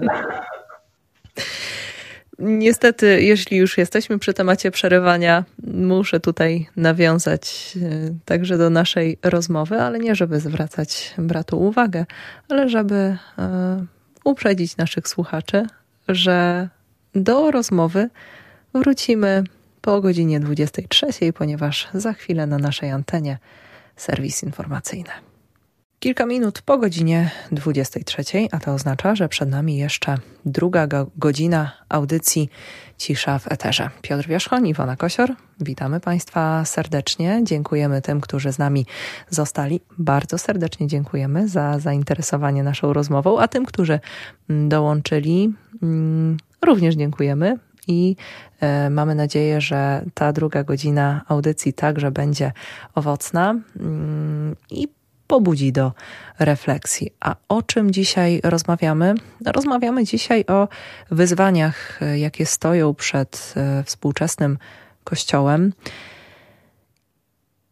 Niestety, 2.39 3.21
jeśli 3.21 3.57
już 3.57 3.77
jesteśmy 3.77 4.19
przy 4.19 4.33
temacie 4.33 4.71
przerywania, 4.71 5.43
muszę 5.73 6.19
tutaj 6.19 6.67
nawiązać 6.75 7.73
e, 7.81 7.89
także 8.25 8.57
do 8.57 8.69
naszej 8.69 9.17
rozmowy, 9.23 9.81
ale 9.81 9.99
nie 9.99 10.15
żeby 10.15 10.39
zwracać 10.39 11.13
bratu 11.17 11.61
uwagę, 11.61 12.05
ale 12.49 12.69
żeby 12.69 12.95
e, 13.37 13.85
uprzedzić 14.23 14.77
naszych 14.77 15.07
słuchaczy, 15.07 15.67
że 16.07 16.69
do 17.15 17.51
rozmowy 17.51 18.09
wrócimy 18.73 19.43
po 19.81 20.01
godzinie 20.01 20.39
23, 20.39 21.07
ponieważ 21.33 21.87
za 21.93 22.13
chwilę 22.13 22.47
na 22.47 22.57
naszej 22.57 22.91
antenie 22.91 23.37
serwis 23.95 24.43
informacyjny. 24.43 25.09
Kilka 26.03 26.25
minut 26.25 26.61
po 26.61 26.77
godzinie 26.77 27.31
23, 27.51 28.23
a 28.51 28.59
to 28.59 28.73
oznacza, 28.73 29.15
że 29.15 29.29
przed 29.29 29.49
nami 29.49 29.77
jeszcze 29.77 30.17
druga 30.45 30.87
go 30.87 31.07
godzina 31.17 31.71
audycji 31.89 32.49
Cisza 32.97 33.39
w 33.39 33.51
Eterze. 33.51 33.89
Piotr 34.01 34.27
Wierzchoń, 34.27 34.67
Iwona 34.67 34.95
Kosior, 34.95 35.35
witamy 35.59 35.99
Państwa 35.99 36.65
serdecznie. 36.65 37.41
Dziękujemy 37.43 38.01
tym, 38.01 38.21
którzy 38.21 38.53
z 38.53 38.59
nami 38.59 38.85
zostali. 39.29 39.81
Bardzo 39.97 40.37
serdecznie 40.37 40.87
dziękujemy 40.87 41.47
za 41.47 41.79
zainteresowanie 41.79 42.63
naszą 42.63 42.93
rozmową, 42.93 43.39
a 43.39 43.47
tym, 43.47 43.65
którzy 43.65 43.99
dołączyli, 44.49 45.53
mm, 45.83 46.37
również 46.65 46.95
dziękujemy. 46.95 47.57
I 47.87 48.15
e, 48.59 48.89
mamy 48.89 49.15
nadzieję, 49.15 49.61
że 49.61 50.05
ta 50.13 50.33
druga 50.33 50.63
godzina 50.63 51.21
audycji 51.27 51.73
także 51.73 52.11
będzie 52.11 52.51
owocna 52.95 53.55
mm, 53.79 54.55
i 54.71 54.87
pobudzi 55.33 55.71
do 55.71 55.91
refleksji. 56.39 57.11
A 57.19 57.35
o 57.49 57.61
czym 57.61 57.91
dzisiaj 57.91 58.41
rozmawiamy? 58.43 59.15
Rozmawiamy 59.45 60.03
dzisiaj 60.03 60.45
o 60.47 60.67
wyzwaniach, 61.11 61.99
jakie 62.15 62.45
stoją 62.45 62.93
przed 62.93 63.53
e, 63.57 63.83
współczesnym 63.83 64.57
Kościołem. 65.03 65.73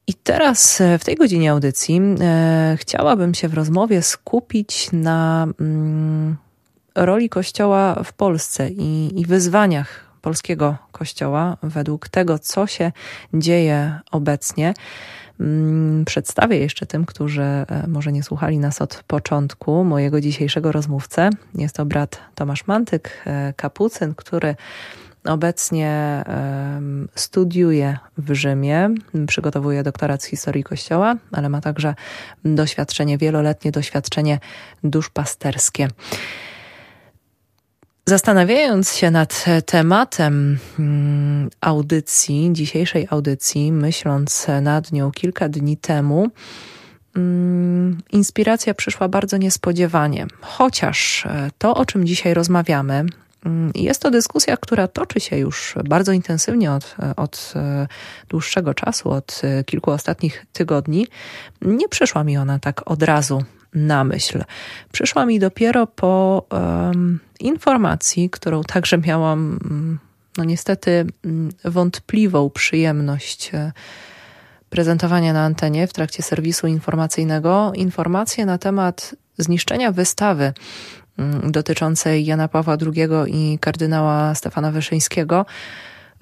I 0.07 0.14
teraz 0.14 0.82
e, 0.82 0.97
w 0.97 1.05
tej 1.05 1.16
godzinie 1.16 1.51
audycji 1.51 2.01
e, 2.22 2.78
chciałabym 2.80 3.34
się 3.34 3.47
w 3.47 3.53
rozmowie 3.53 4.01
skupić 4.01 4.89
na 4.93 5.47
mm, 5.59 6.38
roli 6.95 7.30
Kościoła 7.30 8.03
w 8.03 8.14
Polsce 8.14 8.70
i, 8.70 9.20
i 9.20 9.26
wyzwaniach 9.26 10.05
polskiego 10.22 10.78
Kościoła 10.91 11.57
według 11.64 12.09
tego, 12.09 12.39
co 12.39 12.68
się 12.68 12.91
dzieje 13.34 13.99
obecnie. 14.12 14.74
Mm, 15.41 16.05
przedstawię 16.05 16.57
jeszcze 16.57 16.85
tym, 16.85 17.05
którzy 17.05 17.41
e, 17.41 17.65
może 17.87 18.11
nie 18.11 18.23
słuchali 18.23 18.59
nas 18.59 18.81
od 18.81 19.03
początku, 19.07 19.83
mojego 19.83 20.21
dzisiejszego 20.21 20.71
rozmówcę. 20.71 21.29
Jest 21.55 21.75
to 21.75 21.85
brat 21.85 22.19
Tomasz 22.35 22.67
Mantyk, 22.67 23.23
e, 23.25 23.53
kapucyn, 23.57 24.15
który 24.15 24.55
obecnie 25.25 26.23
studiuje 27.15 27.97
w 28.17 28.33
Rzymie, 28.33 28.89
przygotowuje 29.27 29.83
doktorat 29.83 30.23
z 30.23 30.25
historii 30.25 30.63
Kościoła, 30.63 31.15
ale 31.31 31.49
ma 31.49 31.61
także 31.61 31.95
doświadczenie, 32.45 33.17
wieloletnie 33.17 33.71
doświadczenie 33.71 34.39
duszpasterskie. 34.83 35.87
Zastanawiając 38.06 38.95
się 38.95 39.12
nad 39.12 39.45
tematem 39.66 40.58
mm, 40.80 41.49
audycji, 41.62 42.49
dzisiejszej 42.54 43.08
audycji, 43.10 43.72
myśląc 43.72 44.47
nad 44.62 44.91
nią 44.91 45.12
kilka 45.12 45.49
dni 45.49 45.78
temu, 45.78 46.28
mm, 47.16 47.97
inspiracja 48.12 48.74
przyszła 48.74 49.08
bardzo 49.08 49.38
niespodziewanie. 49.38 50.28
Chociaż 50.41 51.26
e, 51.26 51.49
to, 51.58 51.76
o 51.76 51.86
czym 51.86 52.06
dzisiaj 52.06 52.34
rozmawiamy, 52.34 53.06
mm, 53.45 53.72
jest 53.76 54.02
to 54.02 54.12
dyskusja, 54.12 54.58
która 54.58 54.88
toczy 54.88 55.20
się 55.20 55.38
już 55.38 55.76
bardzo 55.86 56.12
intensywnie 56.12 56.72
od, 56.72 56.95
od 57.16 57.54
e, 57.56 57.88
dłuższego 58.30 58.74
czasu, 58.74 59.10
od 59.10 59.41
e, 59.43 59.64
kilku 59.64 59.91
ostatnich 59.91 60.45
tygodni. 60.54 61.08
Nie 61.62 61.89
przyszła 61.89 62.24
mi 62.24 62.38
ona 62.38 62.60
tak 62.60 62.91
od 62.91 63.04
razu 63.04 63.43
na 63.74 64.03
myśl. 64.03 64.43
Przyszła 64.91 65.26
mi 65.26 65.39
dopiero 65.39 65.88
po 65.88 66.45
um, 66.51 67.19
informacji, 67.39 68.30
którą 68.30 68.63
także 68.63 68.97
miałam, 68.97 69.59
mm, 69.65 69.99
no 70.38 70.43
niestety, 70.43 71.05
mm, 71.26 71.49
wątpliwą 71.65 72.49
przyjemność 72.49 73.51
e, 73.53 73.72
prezentowania 74.69 75.34
na 75.34 75.41
antenie 75.41 75.88
w 75.88 75.93
trakcie 75.93 76.24
serwisu 76.24 76.67
informacyjnego. 76.67 77.72
Informacje 77.76 78.45
na 78.45 78.57
temat 78.57 79.15
zniszczenia 79.38 79.91
wystawy 79.91 80.53
mm, 81.17 81.51
dotyczącej 81.51 82.26
Jana 82.26 82.47
Pawła 82.47 82.78
II 82.82 83.07
i 83.28 83.59
kardynała 83.59 84.36
Stefana 84.36 84.72
Wyszyńskiego 84.72 85.45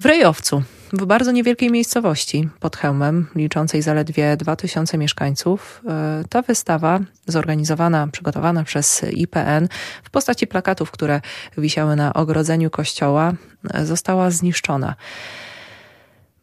w 0.00 0.04
Rejowcu, 0.04 0.62
w 0.92 1.06
bardzo 1.06 1.32
niewielkiej 1.32 1.70
miejscowości 1.70 2.48
pod 2.60 2.76
Chełmem, 2.76 3.26
liczącej 3.34 3.82
zaledwie 3.82 4.36
2000 4.36 4.98
mieszkańców. 4.98 5.82
E, 5.88 6.24
ta 6.28 6.42
wystawa, 6.42 7.00
zorganizowana, 7.26 8.08
przygotowana 8.12 8.64
przez 8.64 9.04
IPN 9.12 9.68
w 10.02 10.10
postaci 10.10 10.46
plakatów, 10.46 10.90
które 10.90 11.20
wisiały 11.58 11.96
na 11.96 12.12
ogrodzeniu 12.12 12.70
kościoła, 12.70 13.32
e, 13.74 13.86
została 13.86 14.30
zniszczona. 14.30 14.94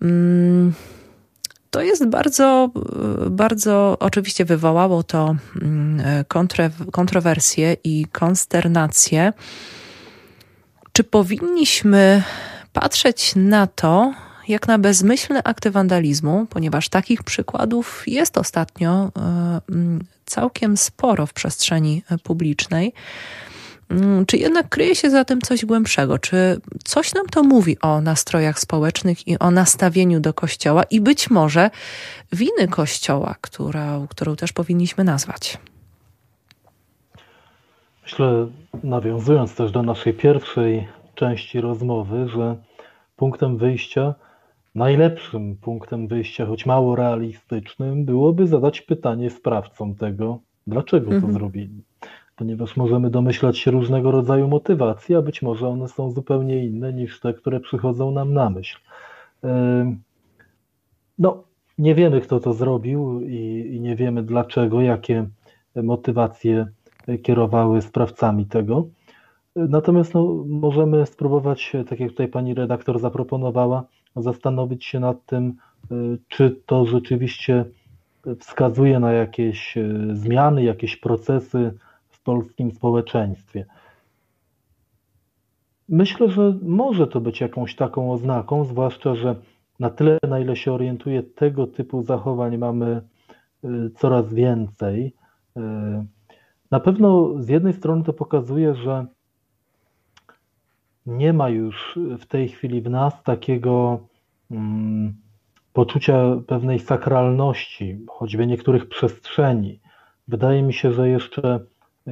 Mm, 0.02 0.74
to 1.72 1.82
jest 1.82 2.08
bardzo, 2.08 2.70
bardzo, 3.30 3.98
oczywiście 4.00 4.46
wywołało 4.46 5.04
to 5.04 5.36
mm, 5.62 6.26
kontrowersje 6.92 7.78
i 7.84 8.06
konsternacje. 8.12 9.34
Czy 10.92 11.04
powinniśmy 11.04 12.24
patrzeć 12.74 13.34
na 13.36 13.68
to, 13.68 14.14
jak 14.48 14.68
na 14.68 14.80
bezmyślny 14.80 15.44
akt 15.44 15.68
wandalizmu, 15.68 16.46
ponieważ 16.50 16.90
takich 16.90 17.24
przykładów 17.24 18.04
jest 18.08 18.38
ostatnio 18.38 19.12
e, 19.16 19.62
mm, 19.70 20.04
całkiem 20.26 20.78
sporo 20.78 21.26
w 21.26 21.34
przestrzeni 21.34 22.04
publicznej. 22.24 22.94
Mm, 23.90 24.26
czy 24.26 24.38
jednak 24.38 24.70
kryje 24.70 24.96
się 24.96 25.10
za 25.10 25.26
tym 25.26 25.42
coś 25.42 25.66
głębszego? 25.66 26.20
Czy 26.20 26.62
coś 26.84 27.14
nam 27.14 27.26
to 27.26 27.44
mówi 27.44 27.78
o 27.82 28.02
nastrojach 28.02 28.60
społecznych 28.60 29.28
i 29.28 29.40
o 29.40 29.52
nastawieniu 29.52 30.20
do 30.20 30.34
Kościoła 30.34 30.84
i 30.84 31.02
być 31.02 31.30
może 31.30 31.70
winy 32.34 32.68
Kościoła, 32.70 33.36
która, 33.42 34.00
którą 34.10 34.36
też 34.36 34.54
powinniśmy 34.54 35.04
nazwać? 35.04 35.58
Myślę, 38.04 38.48
nawiązując 38.84 39.56
też 39.56 39.72
do 39.72 39.84
naszej 39.84 40.14
pierwszej 40.14 40.88
części 41.16 41.62
rozmowy, 41.62 42.30
że 42.30 42.56
punktem 43.16 43.58
wyjścia, 43.58 44.16
najlepszym 44.78 45.56
punktem 45.56 46.08
wyjścia, 46.08 46.46
choć 46.46 46.66
mało 46.66 46.96
realistycznym, 46.96 48.06
byłoby 48.06 48.48
zadać 48.48 48.82
pytanie 48.82 49.30
sprawcom 49.30 49.96
tego, 49.96 50.40
dlaczego 50.68 51.06
mhm. 51.12 51.22
to 51.22 51.40
zrobili. 51.40 51.84
Ponieważ 52.36 52.78
możemy 52.78 53.10
domyślać 53.10 53.58
się 53.58 53.72
różnego 53.72 54.12
rodzaju 54.12 54.48
motywacji, 54.48 55.16
a 55.16 55.22
być 55.22 55.42
może 55.42 55.68
one 55.68 55.88
są 55.88 56.12
zupełnie 56.12 56.66
inne 56.66 56.94
niż 56.94 57.20
te, 57.20 57.34
które 57.34 57.60
przychodzą 57.60 58.12
nam 58.12 58.34
na 58.34 58.50
myśl. 58.50 58.78
No, 61.20 61.44
nie 61.78 61.96
wiemy, 61.96 62.22
kto 62.22 62.40
to 62.40 62.54
zrobił 62.54 63.22
i, 63.22 63.70
i 63.76 63.80
nie 63.82 63.96
wiemy 63.96 64.24
dlaczego, 64.24 64.82
jakie 64.82 65.28
motywacje 65.76 66.68
kierowały 67.24 67.82
sprawcami 67.82 68.46
tego. 68.46 68.88
Natomiast 69.56 70.14
no, 70.14 70.44
możemy 70.48 71.06
spróbować, 71.06 71.74
tak 71.90 72.00
jak 72.00 72.10
tutaj 72.10 72.28
pani 72.28 72.54
redaktor 72.54 73.00
zaproponowała, 73.00 73.84
zastanowić 74.22 74.86
się 74.86 75.00
nad 75.00 75.26
tym, 75.26 75.54
y, 75.92 76.18
czy 76.28 76.62
to 76.66 76.86
rzeczywiście 76.86 77.66
wskazuje 78.40 79.00
na 79.00 79.12
jakieś 79.12 79.78
y, 79.78 80.10
zmiany, 80.14 80.64
jakieś 80.64 80.98
procesy 80.98 81.74
w 82.10 82.24
polskim 82.24 82.72
społeczeństwie. 82.72 83.66
Myślę, 85.90 86.30
że 86.30 86.58
może 86.62 87.08
to 87.08 87.22
być 87.22 87.42
jakąś 87.42 87.76
taką 87.76 88.12
oznaką, 88.12 88.66
zwłaszcza, 88.66 89.16
że 89.16 89.36
na 89.80 89.90
tyle, 89.90 90.18
na 90.28 90.40
ile 90.40 90.56
się 90.56 90.74
orientuję, 90.74 91.24
tego 91.24 91.68
typu 91.68 92.04
zachowań 92.04 92.58
mamy 92.58 93.02
y, 93.64 93.90
coraz 93.96 94.34
więcej. 94.34 95.14
Na 96.72 96.80
pewno 96.80 97.34
z 97.40 97.50
jednej 97.50 97.74
strony 97.74 98.04
to 98.04 98.14
pokazuje, 98.14 98.76
że 98.76 99.06
nie 101.08 101.34
ma 101.34 101.50
już 101.50 102.00
w 102.20 102.26
tej 102.26 102.50
chwili 102.50 102.82
w 102.82 102.90
nas 102.90 103.24
takiego 103.24 104.00
um, 104.52 105.14
poczucia 105.74 106.38
pewnej 106.48 106.80
sakralności, 106.80 108.06
choćby 108.10 108.48
niektórych 108.48 108.90
przestrzeni. 108.90 109.80
Wydaje 110.28 110.64
mi 110.64 110.74
się, 110.74 110.92
że 110.94 111.10
jeszcze 111.10 111.60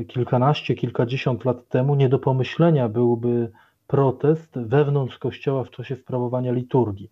kilkanaście, 0.07 0.75
kilkadziesiąt 0.75 1.45
lat 1.45 1.67
temu 1.69 1.95
nie 1.95 2.09
do 2.09 2.19
pomyślenia 2.19 2.89
byłby 2.89 3.51
protest 3.87 4.59
wewnątrz 4.59 5.17
kościoła 5.17 5.63
w 5.63 5.69
czasie 5.69 5.95
sprawowania 5.95 6.51
liturgii. 6.51 7.11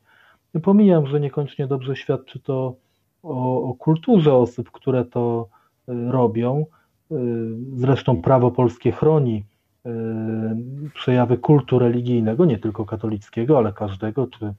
Pomijam, 0.63 1.07
że 1.07 1.19
niekoniecznie 1.19 1.67
dobrze 1.67 1.95
świadczy 1.95 2.39
to 2.39 2.75
o, 3.23 3.63
o 3.69 3.73
kulturze 3.73 4.34
osób, 4.34 4.71
które 4.71 5.05
to 5.05 5.47
y, 5.89 6.11
robią. 6.11 6.65
Y, 7.11 7.15
zresztą 7.73 8.21
prawo 8.21 8.51
polskie 8.51 8.91
chroni 8.91 9.43
Y, 9.43 9.52
przejawy 10.93 11.38
kultu 11.38 11.79
religijnego, 11.79 12.45
nie 12.45 12.57
tylko 12.57 12.86
katolickiego, 12.86 13.57
ale 13.57 13.73
każdego, 13.73 14.27
czy, 14.27 14.53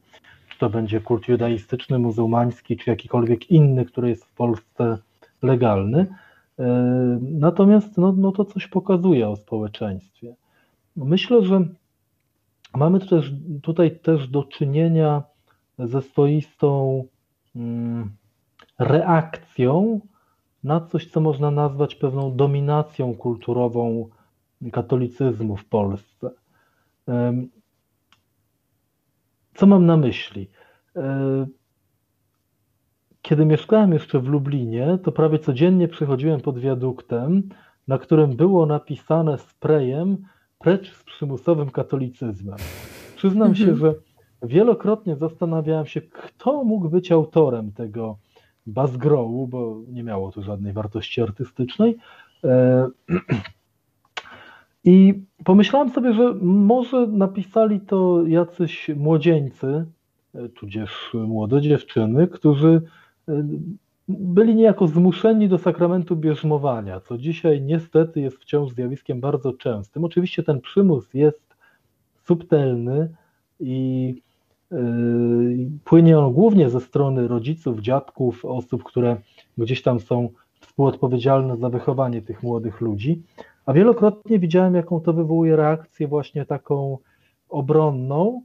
czy 0.48 0.58
to 0.58 0.70
będzie 0.70 1.00
kult 1.00 1.28
judaistyczny, 1.28 1.98
muzułmański, 1.98 2.76
czy 2.76 2.90
jakikolwiek 2.90 3.50
inny, 3.50 3.84
który 3.84 4.08
jest 4.08 4.24
w 4.24 4.34
Polsce 4.34 4.98
legalny. 5.42 6.00
Y, 6.00 6.62
natomiast 7.20 7.98
no, 7.98 8.12
no 8.12 8.32
to 8.32 8.44
coś 8.44 8.66
pokazuje 8.66 9.28
o 9.28 9.36
społeczeństwie. 9.36 10.34
Myślę, 10.96 11.44
że 11.44 11.64
mamy 12.74 13.00
też, 13.00 13.32
tutaj 13.62 13.98
też 13.98 14.28
do 14.28 14.44
czynienia 14.44 15.22
ze 15.78 16.02
swoistą 16.02 17.04
mm, 17.56 18.10
reakcją 18.78 20.00
na 20.64 20.80
coś, 20.80 21.10
co 21.10 21.20
można 21.20 21.50
nazwać 21.50 21.94
pewną 21.94 22.36
dominacją 22.36 23.14
kulturową 23.14 24.08
katolicyzmu 24.70 25.56
w 25.56 25.64
Polsce. 25.64 26.30
Co 29.54 29.66
mam 29.66 29.86
na 29.86 29.96
myśli? 29.96 30.50
E, 30.96 31.46
kiedy 33.22 33.46
mieszkałem 33.46 33.92
jeszcze 33.92 34.20
w 34.20 34.28
Lublinie, 34.28 34.98
to 35.02 35.12
prawie 35.12 35.38
codziennie 35.38 35.88
przychodziłem 35.88 36.40
pod 36.40 36.58
wiaduktem, 36.58 37.48
na 37.88 37.98
którym 37.98 38.36
było 38.36 38.66
napisane 38.66 39.38
sprayem 39.38 40.16
precz 40.58 40.92
z 40.92 41.04
przymusowym 41.04 41.70
katolicyzmem. 41.70 42.58
Przyznam 43.16 43.54
się, 43.54 43.70
mhm. 43.70 43.78
że 43.78 43.94
wielokrotnie 44.42 45.16
zastanawiałem 45.16 45.86
się, 45.86 46.00
kto 46.00 46.64
mógł 46.64 46.88
być 46.88 47.12
autorem 47.12 47.72
tego 47.72 48.18
bazgrołu, 48.66 49.48
bo 49.48 49.82
nie 49.88 50.02
miało 50.02 50.32
to 50.32 50.42
żadnej 50.42 50.72
wartości 50.72 51.22
artystycznej. 51.22 51.96
E, 54.86 54.90
I 54.90 55.24
pomyślałem 55.44 55.90
sobie, 55.90 56.12
że 56.12 56.34
może 56.42 57.06
napisali 57.06 57.80
to 57.80 58.26
jacyś 58.26 58.90
młodzieńcy, 58.96 59.86
e, 60.34 60.48
tudzież 60.48 61.10
młode 61.14 61.60
dziewczyny, 61.60 62.28
którzy 62.28 62.82
e, 63.28 63.44
byli 64.08 64.54
niejako 64.54 64.86
zmuszeni 64.86 65.48
do 65.48 65.58
sakramentu 65.58 66.16
bierzmowania, 66.16 67.00
co 67.00 67.18
dzisiaj 67.18 67.62
niestety 67.62 68.20
jest 68.20 68.36
wciąż 68.36 68.72
zjawiskiem 68.72 69.20
bardzo 69.20 69.52
częstym. 69.52 70.04
Oczywiście 70.04 70.42
ten 70.42 70.60
przymus 70.60 71.14
jest 71.14 71.56
subtelny 72.24 73.08
i 73.60 74.06
yy, 74.70 74.78
płynie 75.84 76.18
on 76.18 76.32
głównie 76.32 76.70
ze 76.70 76.80
strony 76.80 77.28
rodziców, 77.28 77.80
dziadków, 77.80 78.44
osób, 78.44 78.84
które 78.84 79.16
gdzieś 79.58 79.82
tam 79.82 80.00
są 80.00 80.28
współodpowiedzialne 80.60 81.56
za 81.56 81.68
wychowanie 81.68 82.22
tych 82.22 82.42
młodych 82.42 82.80
ludzi. 82.80 83.22
A 83.66 83.72
wielokrotnie 83.72 84.38
widziałem, 84.38 84.74
jaką 84.74 85.00
to 85.00 85.12
wywołuje 85.12 85.56
reakcję 85.56 86.08
właśnie 86.08 86.44
taką 86.46 86.98
obronną, 87.48 88.42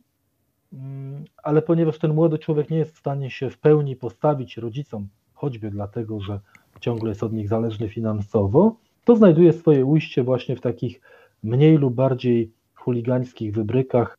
mm, 0.74 1.24
ale 1.44 1.62
ponieważ 1.62 2.00
ten 2.00 2.14
młody 2.14 2.40
człowiek 2.40 2.70
nie 2.70 2.78
jest 2.78 2.96
w 2.96 3.00
stanie 3.00 3.30
się 3.30 3.50
w 3.50 3.58
pełni 3.58 3.96
postawić 3.96 4.58
rodzicom, 4.58 5.08
choćby 5.34 5.72
dlatego, 5.72 6.20
że 6.20 6.40
ciągle 6.80 7.10
jest 7.10 7.24
od 7.24 7.34
nich 7.34 7.48
zależny 7.48 7.90
finansowo, 7.90 8.76
to 9.06 9.16
znajduje 9.16 9.54
swoje 9.54 9.86
ujście 9.86 10.24
właśnie 10.24 10.56
w 10.56 10.62
takich 10.62 11.02
mniej 11.44 11.78
lub 11.78 11.94
bardziej 11.94 12.52
chuligańskich 12.76 13.54
wybrykach. 13.54 14.18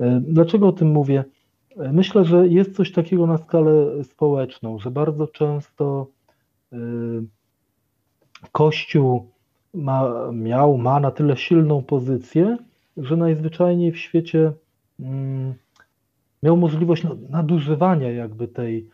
E, 0.00 0.20
dlaczego 0.24 0.68
o 0.68 0.72
tym 0.72 0.88
mówię? 0.88 1.24
E, 1.76 1.92
myślę, 1.92 2.24
że 2.24 2.48
jest 2.48 2.76
coś 2.76 2.92
takiego 2.92 3.26
na 3.26 3.38
skalę 3.38 4.04
społeczną, 4.04 4.78
że 4.78 4.90
bardzo 4.90 5.26
często 5.26 6.06
e, 6.72 6.76
Kościół 8.52 9.30
ma, 9.74 10.10
miał, 10.32 10.78
ma 10.78 11.00
na 11.00 11.10
tyle 11.10 11.36
silną 11.36 11.82
pozycję, 11.82 12.56
że 12.96 13.16
najzwyczajniej 13.16 13.92
w 13.92 13.98
świecie 13.98 14.52
mm, 15.00 15.54
miał 16.42 16.56
możliwość 16.56 17.06
nadużywania 17.30 18.12
jakby 18.12 18.48
tej, 18.48 18.88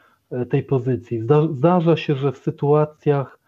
tej 0.50 0.62
pozycji. 0.62 1.20
Zda, 1.20 1.48
zdarza 1.52 1.96
się, 1.96 2.14
że 2.14 2.32
w 2.32 2.38
sytuacjach 2.38 3.38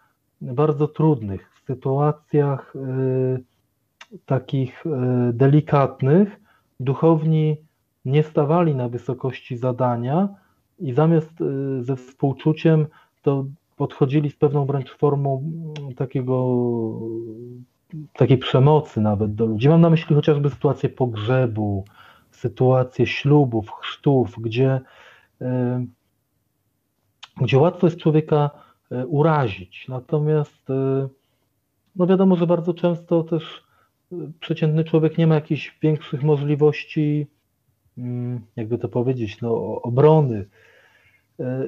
bardzo 0.41 0.87
trudnych, 0.87 1.51
w 1.55 1.65
sytuacjach 1.65 2.73
takich 4.25 4.83
delikatnych, 5.33 6.39
duchowni 6.79 7.57
nie 8.05 8.23
stawali 8.23 8.75
na 8.75 8.89
wysokości 8.89 9.57
zadania 9.57 10.29
i 10.79 10.93
zamiast 10.93 11.33
ze 11.79 11.95
współczuciem 11.95 12.87
to 13.21 13.45
podchodzili 13.77 14.29
z 14.29 14.35
pewną 14.35 14.65
wręcz 14.65 14.91
formą 14.91 15.43
mm, 15.79 15.95
takiego, 15.95 16.59
takiej 18.13 18.37
przemocy 18.37 19.01
nawet 19.01 19.35
do 19.35 19.45
ludzi. 19.45 19.69
Mam 19.69 19.81
na 19.81 19.89
myśli 19.89 20.15
chociażby 20.15 20.49
sytuację 20.49 20.89
pogrzebu, 20.89 21.85
sytuację 22.31 23.07
ślubów, 23.07 23.71
chrztów, 23.71 24.35
gdzie, 24.41 24.81
e, 25.41 25.85
gdzie 27.41 27.57
łatwo 27.57 27.87
jest 27.87 27.99
człowieka 27.99 28.49
e, 28.91 29.07
urazić. 29.07 29.85
Natomiast 29.87 30.69
e, 30.69 31.07
no 31.95 32.07
wiadomo, 32.07 32.35
że 32.35 32.47
bardzo 32.47 32.73
często 32.73 33.23
też 33.23 33.63
przeciętny 34.39 34.83
człowiek 34.83 35.17
nie 35.17 35.27
ma 35.27 35.35
jakichś 35.35 35.77
większych 35.81 36.23
możliwości, 36.23 37.27
mm, 37.97 38.41
jakby 38.55 38.77
to 38.77 38.89
powiedzieć, 38.89 39.41
no, 39.41 39.81
obrony 39.81 40.45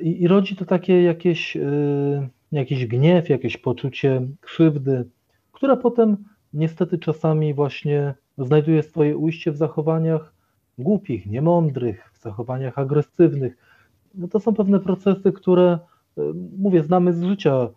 i, 0.01 0.21
I, 0.23 0.27
rodzi 0.27 0.55
to 0.55 0.65
takie 0.65 1.03
jakieś, 1.03 1.55
y, 1.55 2.29
jakiś 2.51 2.85
gniew, 2.85 3.29
jakieś 3.29 3.57
poczucie 3.57 4.27
krzywdy, 4.41 5.09
które 5.51 5.77
potem 5.77 6.17
niestety 6.53 6.97
czasami 6.97 7.53
właśnie 7.53 8.13
znajduje 8.37 8.83
swoje 8.83 9.17
ujście 9.17 9.51
w 9.51 9.57
zachowaniach 9.57 10.33
głupich, 10.77 11.25
niemądrych, 11.25 12.11
w 12.13 12.21
zachowaniach 12.21 12.77
agresywnych. 12.77 13.57
No 14.15 14.27
to 14.27 14.39
są 14.39 14.55
pewne 14.55 14.79
procesy, 14.79 15.31
które, 15.31 15.79
y, 16.17 16.21
mówię, 16.57 16.83
znamy 16.83 17.13
z 17.13 17.23
życia 17.23 17.67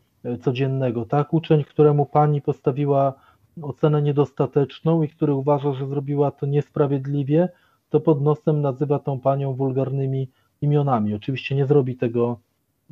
codziennego, 0.40 1.04
tak? 1.04 1.34
Uczeń, 1.34 1.64
któremu 1.64 2.06
pani 2.06 2.42
postawiła 2.42 3.14
ocenę 3.62 4.02
niedostateczną 4.02 5.02
i 5.02 5.08
który 5.08 5.34
uważa, 5.34 5.72
że 5.72 5.86
zrobiła 5.86 6.30
to 6.30 6.46
niesprawiedliwie, 6.46 7.48
to 7.90 8.00
pod 8.00 8.22
nosem 8.22 8.60
nazywa 8.60 8.98
tą 8.98 9.20
panią 9.20 9.54
wulgarnymi 9.54 10.28
imionami. 10.62 11.14
Oczywiście 11.14 11.54
nie 11.54 11.66
zrobi 11.66 11.96
tego 11.96 12.38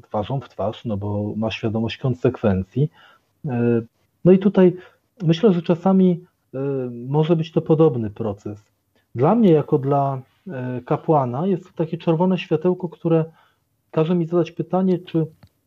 twarzą 0.03 0.41
w 0.41 0.49
twarz, 0.49 0.85
no 0.85 0.97
bo 0.97 1.33
ma 1.37 1.51
świadomość 1.51 1.97
konsekwencji. 1.97 2.91
E, 3.47 3.83
no 4.25 4.33
i 4.33 4.39
tutaj 4.39 4.77
myślę, 5.23 5.53
że 5.53 5.63
czasami 5.63 6.25
e, 6.55 6.59
może 7.09 7.37
być 7.37 7.53
to 7.53 7.63
podobny 7.63 8.11
proces. 8.11 8.65
Dla 9.15 9.35
mnie, 9.35 9.53
jako 9.53 9.79
dla 9.79 10.23
e, 10.49 10.81
kapłana, 10.87 11.47
jest 11.47 11.65
to 11.65 11.71
takie 11.75 11.99
czerwone 11.99 12.39
światełko, 12.39 12.89
które 12.89 13.25
każe 13.91 14.15
mi 14.15 14.27
zadać 14.27 14.51
pytanie, 14.51 14.99
czy 14.99 15.27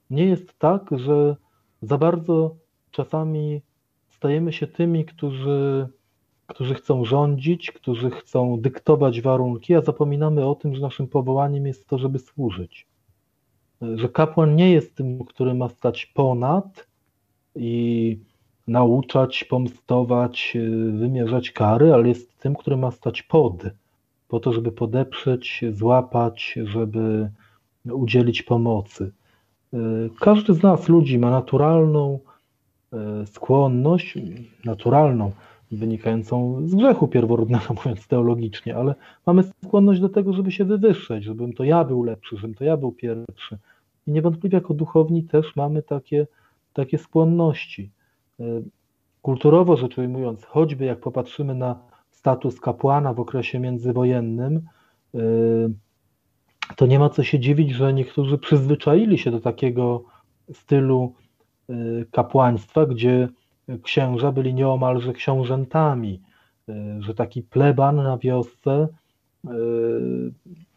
nie 0.09 0.25
jest 0.25 0.59
tak, 0.59 0.89
że 0.91 1.35
za 1.81 1.97
bardzo 1.97 2.55
czasami 2.91 3.61
stajemy 4.09 4.53
się 4.53 4.67
tymi, 4.67 5.05
którzy 5.05 5.87
którzy 6.47 6.73
chcą 6.73 7.05
rządzić, 7.05 7.71
którzy 7.71 8.09
chcą 8.09 8.59
dyktować 8.59 9.21
warunki, 9.21 9.75
a 9.75 9.81
zapominamy 9.81 10.45
o 10.45 10.55
tym, 10.55 10.75
że 10.75 10.81
naszym 10.81 11.07
powołaniem 11.07 11.67
jest 11.67 11.87
to, 11.87 11.97
żeby 11.97 12.19
służyć. 12.19 12.87
Że 13.95 14.09
kapłan 14.09 14.55
nie 14.55 14.71
jest 14.71 14.95
tym, 14.95 15.25
który 15.25 15.53
ma 15.53 15.69
stać 15.69 16.05
ponad 16.05 16.87
i 17.55 18.17
nauczać, 18.67 19.43
pomstować, 19.43 20.57
wymierzać 20.93 21.51
kary, 21.51 21.93
ale 21.93 22.07
jest 22.07 22.39
tym, 22.39 22.55
który 22.55 22.77
ma 22.77 22.91
stać 22.91 23.21
pod, 23.21 23.63
po 24.27 24.39
to, 24.39 24.53
żeby 24.53 24.71
podeprzeć, 24.71 25.65
złapać, 25.71 26.59
żeby 26.63 27.29
udzielić 27.91 28.43
pomocy. 28.43 29.11
Każdy 30.19 30.53
z 30.53 30.63
nas, 30.63 30.89
ludzi, 30.89 31.19
ma 31.19 31.29
naturalną 31.29 32.19
e, 32.93 33.25
skłonność, 33.27 34.17
naturalną, 34.65 35.31
wynikającą 35.77 36.61
z 36.67 36.75
grzechu 36.75 37.07
pierworodnego, 37.07 37.73
mówiąc 37.85 38.07
teologicznie, 38.07 38.75
ale 38.75 38.95
mamy 39.25 39.43
skłonność 39.65 40.01
do 40.01 40.09
tego, 40.09 40.33
żeby 40.33 40.51
się 40.51 40.65
wywyższać, 40.65 41.23
żebym 41.23 41.53
to 41.53 41.63
ja 41.63 41.83
był 41.83 42.03
lepszy, 42.03 42.37
żebym 42.37 42.55
to 42.55 42.63
ja 42.63 42.77
był 42.77 42.91
pierwszy. 42.91 43.57
I 44.07 44.11
niewątpliwie 44.11 44.55
jako 44.55 44.73
duchowni 44.73 45.23
też 45.23 45.55
mamy 45.55 45.81
takie, 45.81 46.27
takie 46.73 46.97
skłonności. 46.97 47.91
E, 48.39 48.43
kulturowo 49.21 49.77
rzecz 49.77 49.97
ujmując, 49.97 50.45
choćby 50.45 50.85
jak 50.85 50.99
popatrzymy 50.99 51.55
na 51.55 51.79
status 52.11 52.59
kapłana 52.59 53.13
w 53.13 53.19
okresie 53.19 53.59
międzywojennym, 53.59 54.61
e, 55.15 55.19
to 56.75 56.85
nie 56.85 56.99
ma 56.99 57.09
co 57.09 57.23
się 57.23 57.39
dziwić, 57.39 57.71
że 57.71 57.93
niektórzy 57.93 58.37
przyzwyczaili 58.37 59.17
się 59.17 59.31
do 59.31 59.39
takiego 59.39 60.03
stylu 60.53 61.13
e, 61.69 61.73
kapłaństwa, 62.11 62.85
gdzie 62.85 63.27
księża 63.83 64.31
byli 64.31 64.53
nieomalże 64.53 65.13
książętami, 65.13 66.21
e, 66.69 66.73
że 66.99 67.13
taki 67.13 67.43
pleban 67.43 67.95
na 67.95 68.17
wiosce 68.17 68.87
e, 69.45 69.49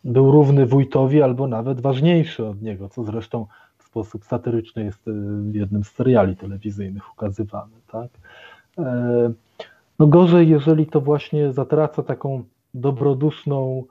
był 0.04 0.30
równy 0.30 0.66
wójtowi 0.66 1.22
albo 1.22 1.46
nawet 1.46 1.80
ważniejszy 1.80 2.46
od 2.46 2.62
niego, 2.62 2.88
co 2.88 3.04
zresztą 3.04 3.46
w 3.78 3.84
sposób 3.84 4.24
satyryczny 4.24 4.84
jest 4.84 5.08
e, 5.08 5.12
w 5.50 5.54
jednym 5.54 5.84
z 5.84 5.88
seriali 5.88 6.36
telewizyjnych 6.36 7.12
ukazywane. 7.12 7.76
Tak? 7.92 8.08
No 9.98 10.06
gorzej, 10.06 10.48
jeżeli 10.48 10.86
to 10.86 11.00
właśnie 11.00 11.52
zatraca 11.52 12.02
taką 12.02 12.44
dobroduszną 12.74 13.84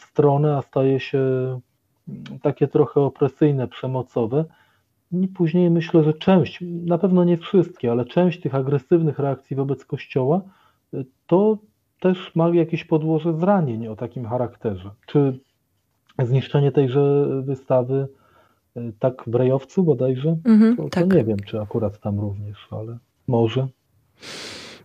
stronę, 0.00 0.56
a 0.56 0.62
staje 0.62 1.00
się 1.00 1.20
takie 2.42 2.68
trochę 2.68 3.00
opresyjne, 3.00 3.68
przemocowe, 3.68 4.44
i 5.12 5.28
później 5.28 5.70
myślę, 5.70 6.04
że 6.04 6.14
część, 6.14 6.58
na 6.60 6.98
pewno 6.98 7.24
nie 7.24 7.36
wszystkie, 7.36 7.90
ale 7.90 8.04
część 8.04 8.40
tych 8.40 8.54
agresywnych 8.54 9.18
reakcji 9.18 9.56
wobec 9.56 9.84
Kościoła 9.84 10.40
y, 10.94 11.04
to 11.26 11.58
też 12.00 12.34
ma 12.34 12.48
jakieś 12.48 12.84
podłoże 12.84 13.38
zranień 13.38 13.88
o 13.88 13.96
takim 13.96 14.26
charakterze. 14.26 14.90
Czy 15.06 15.38
zniszczenie 16.24 16.72
tejże 16.72 17.26
wystawy 17.42 18.08
y, 18.76 18.92
tak 18.98 19.22
w 19.26 19.30
Brejowcu 19.30 19.82
bodajże? 19.82 20.36
Mhm, 20.44 20.76
to, 20.76 20.88
tak. 20.88 21.08
to 21.08 21.16
nie 21.16 21.24
wiem, 21.24 21.38
czy 21.46 21.60
akurat 21.60 22.00
tam 22.00 22.20
również, 22.20 22.68
ale 22.70 22.98
może. 23.28 23.68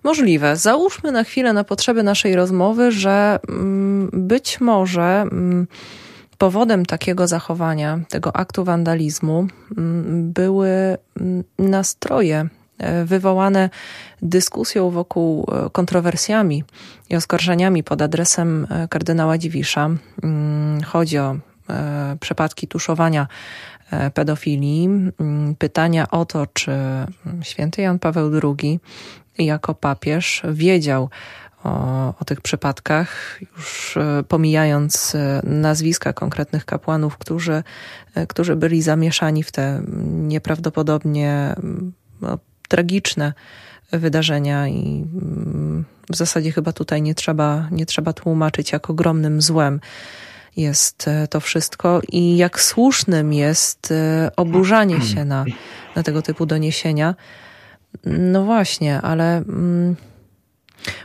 Możliwe. 0.03 0.55
Załóżmy 0.55 1.11
na 1.11 1.23
chwilę 1.23 1.53
na 1.53 1.63
potrzeby 1.63 2.03
naszej 2.03 2.35
rozmowy, 2.35 2.91
że 2.91 3.39
mm, 3.49 4.09
być 4.13 4.61
może 4.61 5.03
mm, 5.03 5.67
powodem 6.41 6.85
takiego 6.85 7.27
zachowania, 7.27 7.99
tego 8.09 8.35
aktu 8.35 8.63
wandalizmu 8.63 9.47
mm, 9.77 10.33
były 10.33 10.69
mm, 11.19 11.43
nastroje 11.59 12.47
e, 12.77 13.05
wywołane 13.05 13.69
dyskusją 14.21 14.89
wokół 14.89 15.45
e, 15.51 15.69
kontrowersjami 15.69 16.63
i 17.09 17.15
oskarżeniami 17.15 17.83
pod 17.83 18.01
adresem 18.01 18.67
e, 18.69 18.87
kardynała 18.87 19.37
Dziwisza. 19.37 19.89
Mm, 20.23 20.83
chodzi 20.83 21.17
o 21.17 21.35
przypadki 22.19 22.67
tuszowania 22.67 23.27
pedofilii, 24.13 24.89
pytania 25.59 26.11
o 26.11 26.25
to, 26.25 26.47
czy 26.53 26.71
święty 27.41 27.81
Jan 27.81 27.99
Paweł 27.99 28.31
II 28.43 28.79
jako 29.37 29.73
papież 29.73 30.41
wiedział 30.49 31.09
o, 31.63 32.13
o 32.19 32.25
tych 32.25 32.41
przypadkach, 32.41 33.39
już 33.57 33.97
e, 33.97 34.23
pomijając 34.27 35.15
e, 35.15 35.41
nazwiska 35.43 36.13
konkretnych 36.13 36.65
kapłanów, 36.65 37.17
którzy, 37.17 37.63
e, 38.15 38.27
którzy 38.27 38.55
byli 38.55 38.81
zamieszani 38.81 39.43
w 39.43 39.51
te 39.51 39.81
nieprawdopodobnie 40.03 41.55
no, 42.21 42.39
tragiczne 42.67 43.33
wydarzenia 43.91 44.67
i 44.67 45.05
mm, 45.13 45.85
w 46.11 46.15
zasadzie 46.15 46.51
chyba 46.51 46.73
tutaj 46.73 47.01
nie 47.01 47.15
trzeba, 47.15 47.67
nie 47.71 47.85
trzeba 47.85 48.13
tłumaczyć, 48.13 48.71
jak 48.71 48.89
ogromnym 48.89 49.41
złem 49.41 49.79
jest 50.57 51.09
to 51.29 51.39
wszystko 51.39 52.01
i 52.11 52.37
jak 52.37 52.61
słusznym 52.61 53.33
jest 53.33 53.93
oburzanie 54.35 55.01
się 55.01 55.25
na, 55.25 55.45
na 55.95 56.03
tego 56.03 56.21
typu 56.21 56.45
doniesienia. 56.45 57.15
No 58.05 58.43
właśnie, 58.43 59.01
ale. 59.01 59.37
Mm, 59.37 59.95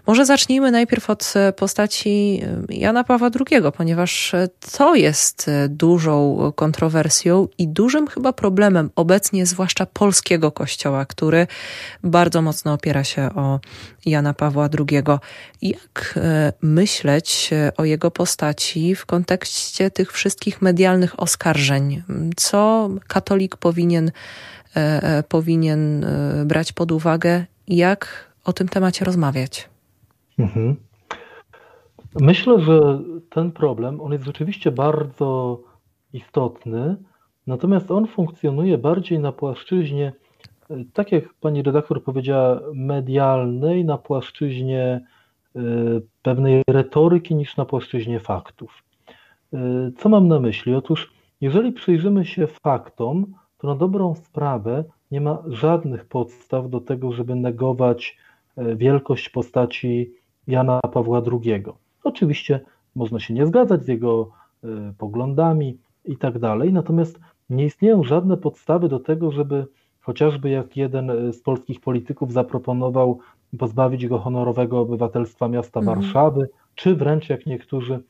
może 0.07 0.27
zacznijmy 0.27 0.71
najpierw 0.71 1.11
od 1.11 1.33
e, 1.37 1.53
postaci 1.53 2.43
e, 2.71 2.75
Jana 2.75 3.05
Pawła 3.05 3.31
II, 3.51 3.63
ponieważ 3.77 4.35
e, 4.35 4.49
to 4.77 4.95
jest 4.95 5.51
dużą 5.69 6.53
kontrowersją 6.57 7.49
i 7.59 7.69
dużym 7.69 8.07
chyba 8.07 8.33
problemem 8.33 8.91
obecnie, 8.97 9.47
zwłaszcza 9.47 9.87
polskiego 9.87 10.53
kościoła, 10.53 11.07
który 11.07 11.47
bardzo 12.03 12.43
mocno 12.43 12.73
opiera 12.73 13.05
się 13.05 13.23
o 13.35 13.61
Jana 14.07 14.35
Pawła 14.35 14.69
II. 14.79 15.03
Jak 15.63 16.19
myśleć 16.63 17.51
o 17.77 17.85
jego 17.85 18.11
postaci 18.11 18.95
w 18.95 19.07
kontekście 19.07 19.91
tych 19.91 20.13
wszystkich 20.13 20.63
medialnych 20.63 21.21
oskarżeń? 21.21 22.03
Co 22.37 22.91
katolik 23.07 23.57
powinien, 23.57 24.11
powinien 25.29 26.07
brać 26.45 26.73
pod 26.73 26.93
uwagę? 26.93 27.45
Jak 27.69 28.26
o 28.47 28.53
tym 28.53 28.69
temacie 28.69 29.05
rozmawiać. 29.05 29.69
Mhm. 30.39 30.77
Myślę, 32.21 32.61
że 32.61 32.99
ten 33.31 33.53
problem, 33.53 34.01
on 34.01 34.13
jest 34.13 34.25
rzeczywiście 34.25 34.71
bardzo 34.71 35.61
istotny, 36.13 36.97
natomiast 37.47 37.91
on 37.91 38.07
funkcjonuje 38.07 38.79
bardziej 38.79 39.19
na 39.19 39.33
płaszczyźnie 39.33 40.13
tak 40.93 41.13
jak 41.13 41.35
pani 41.35 41.63
redaktor 41.63 42.03
powiedziała, 42.03 42.61
medialnej 42.75 43.85
na 43.85 43.99
płaszczyźnie 43.99 45.01
pewnej 46.23 46.63
retoryki 46.69 47.35
niż 47.35 47.57
na 47.57 47.65
płaszczyźnie 47.65 48.21
faktów. 48.21 48.83
Co 49.99 50.09
mam 50.09 50.29
na 50.29 50.41
myśli? 50.41 50.75
Otóż, 50.75 51.13
jeżeli 51.41 51.73
przyjrzymy 51.73 52.25
się 52.25 52.47
faktom, 52.47 53.35
to 53.59 53.67
na 53.67 53.75
dobrą 53.75 54.15
sprawę 54.15 54.85
nie 55.11 55.21
ma 55.21 55.43
żadnych 55.47 56.05
podstaw 56.05 56.71
do 56.71 56.81
tego, 56.81 57.13
żeby 57.13 57.35
negować 57.35 58.17
wielkość 58.57 59.29
postaci 59.29 60.11
Jana 60.47 60.81
Pawła 60.81 61.23
II. 61.33 61.65
Oczywiście 62.05 62.61
można 62.95 63.21
się 63.21 63.35
nie 63.35 63.47
zgadzać 63.47 63.85
z 63.85 63.89
jego 63.89 64.31
y, 64.65 64.69
poglądami 64.99 65.79
i 66.05 66.17
tak 66.17 66.39
dalej, 66.39 66.73
natomiast 66.73 67.21
nie 67.51 67.65
istnieją 67.65 68.05
żadne 68.05 68.37
podstawy 68.37 68.89
do 68.89 69.01
tego, 69.01 69.31
żeby 69.31 69.67
chociażby 70.01 70.51
jak 70.51 70.77
jeden 70.77 71.11
y, 71.11 71.33
z 71.33 71.43
polskich 71.43 71.81
polityków 71.81 72.33
zaproponował 72.33 73.19
pozbawić 73.59 74.07
go 74.07 74.19
honorowego 74.19 74.81
obywatelstwa 74.81 75.49
miasta 75.49 75.81
mhm. 75.81 75.99
Warszawy, 75.99 76.49
czy 76.75 76.97
wręcz 76.97 77.29
jak 77.29 77.47
niektórzy 77.47 78.03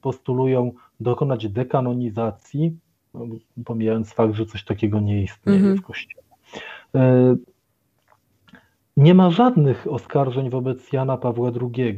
postulują 0.00 0.72
dokonać 1.00 1.48
dekanonizacji, 1.48 2.76
no, 3.14 3.26
pomijając 3.64 4.12
fakt, 4.12 4.34
że 4.34 4.46
coś 4.46 4.64
takiego 4.64 5.00
nie 5.00 5.22
istnieje 5.22 5.58
mhm. 5.58 5.76
w 5.76 5.82
Kościele. 5.82 6.22
Nie 8.96 9.14
ma 9.14 9.30
żadnych 9.30 9.86
oskarżeń 9.90 10.50
wobec 10.50 10.92
Jana 10.92 11.16
Pawła 11.16 11.50
II. 11.60 11.96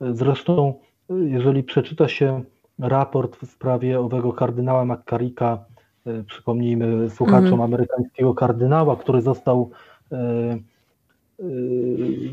Zresztą, 0.00 0.74
jeżeli 1.08 1.62
przeczyta 1.62 2.08
się 2.08 2.44
raport 2.78 3.36
w 3.36 3.50
sprawie 3.50 4.00
owego 4.00 4.32
kardynała 4.32 4.84
McCarricka, 4.84 5.64
e, 6.06 6.22
przypomnijmy 6.22 7.10
słuchaczom 7.10 7.46
mm. 7.46 7.60
amerykańskiego 7.60 8.34
kardynała, 8.34 8.96
który 8.96 9.22
został 9.22 9.70
e, 10.12 10.16
e, 10.18 11.44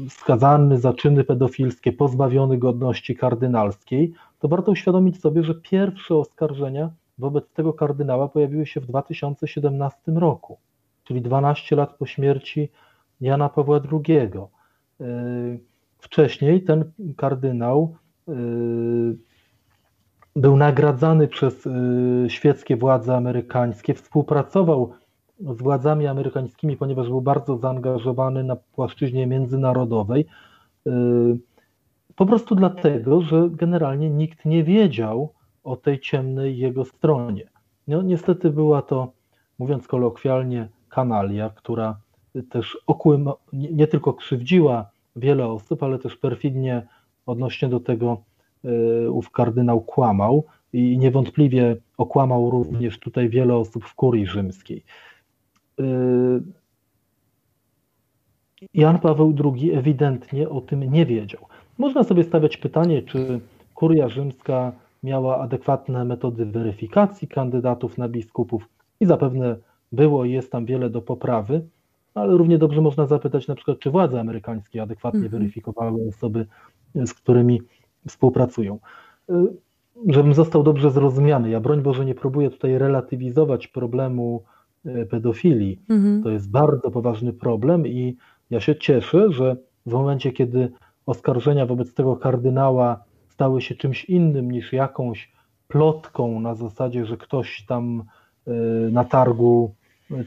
skazany 0.10 0.78
za 0.78 0.94
czyny 0.94 1.24
pedofilskie, 1.24 1.94
pozbawiony 1.94 2.58
godności 2.58 3.16
kardynalskiej, 3.16 4.14
to 4.40 4.48
warto 4.48 4.72
uświadomić 4.72 5.22
sobie, 5.22 5.44
że 5.44 5.56
pierwsze 5.56 6.16
oskarżenia 6.16 6.90
wobec 7.18 7.52
tego 7.54 7.74
kardynała 7.74 8.28
pojawiły 8.28 8.66
się 8.66 8.82
w 8.82 8.86
2017 8.86 10.12
roku, 10.16 10.58
czyli 11.04 11.22
12 11.22 11.76
lat 11.76 11.94
po 11.94 12.06
śmierci 12.06 12.70
Jana 13.22 13.50
Pawła 13.50 13.80
II. 13.92 14.30
Wcześniej 15.98 16.64
ten 16.64 16.92
kardynał 17.18 17.96
był 20.36 20.58
nagradzany 20.58 21.28
przez 21.28 21.68
świeckie 22.28 22.78
władze 22.78 23.16
amerykańskie, 23.16 23.94
współpracował 23.94 24.94
z 25.40 25.62
władzami 25.62 26.08
amerykańskimi, 26.08 26.78
ponieważ 26.78 27.08
był 27.08 27.22
bardzo 27.22 27.58
zaangażowany 27.58 28.44
na 28.44 28.56
płaszczyźnie 28.56 29.28
międzynarodowej. 29.28 30.26
Po 32.16 32.26
prostu 32.26 32.56
dlatego, 32.56 33.22
że 33.22 33.50
generalnie 33.52 34.10
nikt 34.10 34.46
nie 34.46 34.64
wiedział 34.64 35.34
o 35.64 35.76
tej 35.76 36.00
ciemnej 36.00 36.58
jego 36.58 36.86
stronie. 36.86 37.50
No, 37.88 38.02
niestety 38.02 38.50
była 38.50 38.82
to, 38.82 39.12
mówiąc 39.60 39.88
kolokwialnie, 39.88 40.70
kanalia, 40.90 41.50
która 41.50 41.98
też 42.44 42.78
okłym, 42.88 43.30
nie 43.54 43.88
tylko 43.88 44.14
krzywdziła 44.14 44.90
wiele 45.16 45.48
osób, 45.48 45.84
ale 45.84 46.00
też 46.00 46.16
perfidnie 46.16 46.88
odnośnie 47.26 47.70
do 47.70 47.80
tego 47.80 48.22
e, 48.66 49.12
ów 49.12 49.32
kardynał 49.32 49.82
kłamał 49.82 50.44
i 50.74 50.98
niewątpliwie 50.98 51.78
okłamał 51.98 52.50
również 52.50 53.00
tutaj 53.00 53.30
wiele 53.30 53.56
osób 53.56 53.86
w 53.86 53.96
kurii 53.96 54.28
rzymskiej. 54.28 54.84
E, 55.80 55.84
Jan 58.74 59.00
Paweł 59.00 59.36
II 59.44 59.74
ewidentnie 59.74 60.50
o 60.50 60.62
tym 60.62 60.84
nie 60.92 61.06
wiedział. 61.06 61.42
Można 61.78 62.04
sobie 62.04 62.24
stawiać 62.24 62.58
pytanie, 62.58 63.02
czy 63.02 63.40
kuria 63.74 64.10
rzymska 64.10 64.72
miała 65.04 65.40
adekwatne 65.40 66.06
metody 66.06 66.46
weryfikacji 66.46 67.28
kandydatów 67.28 67.98
na 67.98 68.10
biskupów 68.10 68.70
i 69.00 69.06
zapewne 69.06 69.56
było 69.92 70.26
i 70.26 70.32
jest 70.32 70.52
tam 70.52 70.66
wiele 70.66 70.90
do 70.90 71.02
poprawy, 71.02 71.62
ale 72.14 72.38
równie 72.38 72.58
dobrze 72.58 72.82
można 72.82 73.06
zapytać 73.06 73.48
na 73.48 73.56
przykład, 73.56 73.80
czy 73.80 73.92
władze 73.92 74.20
amerykańskie 74.20 74.82
adekwatnie 74.82 75.20
-hmm. 75.20 75.30
weryfikowały 75.30 76.08
osoby, 76.10 76.46
z 76.96 77.14
którymi 77.14 77.62
współpracują. 78.08 78.80
Y, 79.30 79.34
żebym 80.08 80.34
został 80.34 80.64
dobrze 80.64 80.92
zrozumiany, 80.92 81.50
ja 81.50 81.60
broń 81.60 81.82
Boże 81.82 82.06
nie 82.06 82.16
próbuję 82.16 82.50
tutaj 82.50 82.78
relatywizować 82.78 83.68
problemu 83.68 84.44
y, 84.86 85.06
pedofilii. 85.06 85.80
-hmm. 85.90 86.24
To 86.24 86.30
jest 86.30 86.52
bardzo 86.52 86.92
poważny 86.92 87.34
problem 87.34 87.88
i 87.88 88.18
ja 88.50 88.60
się 88.60 88.76
cieszę, 88.76 89.32
że 89.32 89.58
w 89.86 89.92
momencie, 89.92 90.32
kiedy 90.32 90.72
oskarżenia 91.06 91.66
wobec 91.66 91.94
tego 91.94 92.16
kardynała 92.16 93.04
stały 93.28 93.62
się 93.62 93.76
czymś 93.76 94.06
innym 94.06 94.52
niż 94.52 94.74
jakąś 94.74 95.32
plotką 95.68 96.40
na 96.40 96.56
zasadzie, 96.56 97.06
że 97.06 97.18
ktoś 97.18 97.66
tam 97.66 98.04
y, 98.48 98.52
na 98.92 99.04
targu 99.04 99.76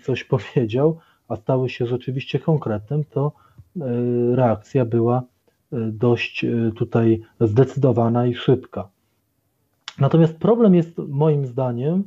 coś 0.03 0.25
powiedział, 0.25 0.99
a 1.33 1.37
stały 1.37 1.69
się 1.69 1.87
rzeczywiście 1.87 2.39
konkretem, 2.39 3.05
to 3.05 3.33
e, 3.81 3.85
reakcja 4.37 4.85
była 4.85 5.19
e, 5.19 5.77
dość 5.81 6.45
e, 6.45 6.73
tutaj 6.77 7.23
zdecydowana 7.41 8.27
i 8.27 8.35
szybka. 8.35 8.89
Natomiast 9.99 10.37
problem 10.37 10.75
jest 10.75 10.99
moim 10.99 11.47
zdaniem, 11.47 12.05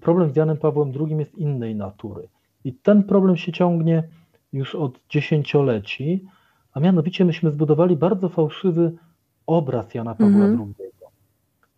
problem 0.00 0.30
z 0.30 0.36
Janem 0.36 0.56
Pawłem 0.56 0.92
II 1.00 1.16
jest 1.18 1.34
innej 1.34 1.76
natury. 1.76 2.28
I 2.64 2.72
ten 2.72 3.02
problem 3.02 3.36
się 3.36 3.52
ciągnie 3.52 4.08
już 4.52 4.74
od 4.74 5.00
dziesięcioleci, 5.08 6.24
a 6.72 6.80
mianowicie 6.80 7.24
myśmy 7.24 7.50
zbudowali 7.50 7.96
bardzo 7.96 8.28
fałszywy 8.28 8.92
obraz 9.46 9.94
Jana 9.94 10.14
Pawła 10.14 10.44
mhm. 10.44 10.74
II. 10.78 10.90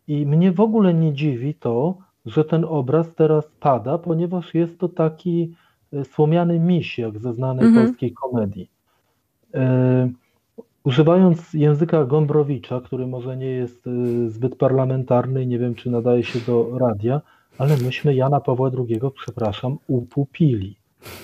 I 0.09 0.27
mnie 0.27 0.53
w 0.53 0.61
ogóle 0.61 0.95
nie 0.95 1.13
dziwi 1.13 1.55
to, 1.55 1.99
że 2.27 2.45
ten 2.45 2.65
obraz 2.65 3.15
teraz 3.15 3.45
pada, 3.61 3.99
ponieważ 3.99 4.55
jest 4.55 4.79
to 4.79 4.89
taki 4.89 5.55
słomiany 6.05 6.61
miś, 6.61 6.99
jak 6.99 7.19
ze 7.19 7.33
znanej 7.33 7.67
mhm. 7.67 7.87
polskiej 7.87 8.13
komedii. 8.13 8.71
E, 9.55 10.11
używając 10.85 11.55
języka 11.55 12.05
Gombrowicza, 12.05 12.81
który 12.81 13.07
może 13.07 13.37
nie 13.37 13.51
jest 13.51 13.87
e, 13.87 13.91
zbyt 14.31 14.57
parlamentarny 14.57 15.43
i 15.43 15.47
nie 15.47 15.59
wiem, 15.59 15.75
czy 15.75 15.91
nadaje 15.91 16.25
się 16.25 16.39
do 16.41 16.79
radia, 16.79 17.21
ale 17.59 17.77
myśmy 17.77 18.15
Jana 18.15 18.41
Pawła 18.41 18.71
II, 18.79 19.01
przepraszam, 19.15 19.79
upupili. 19.87 20.77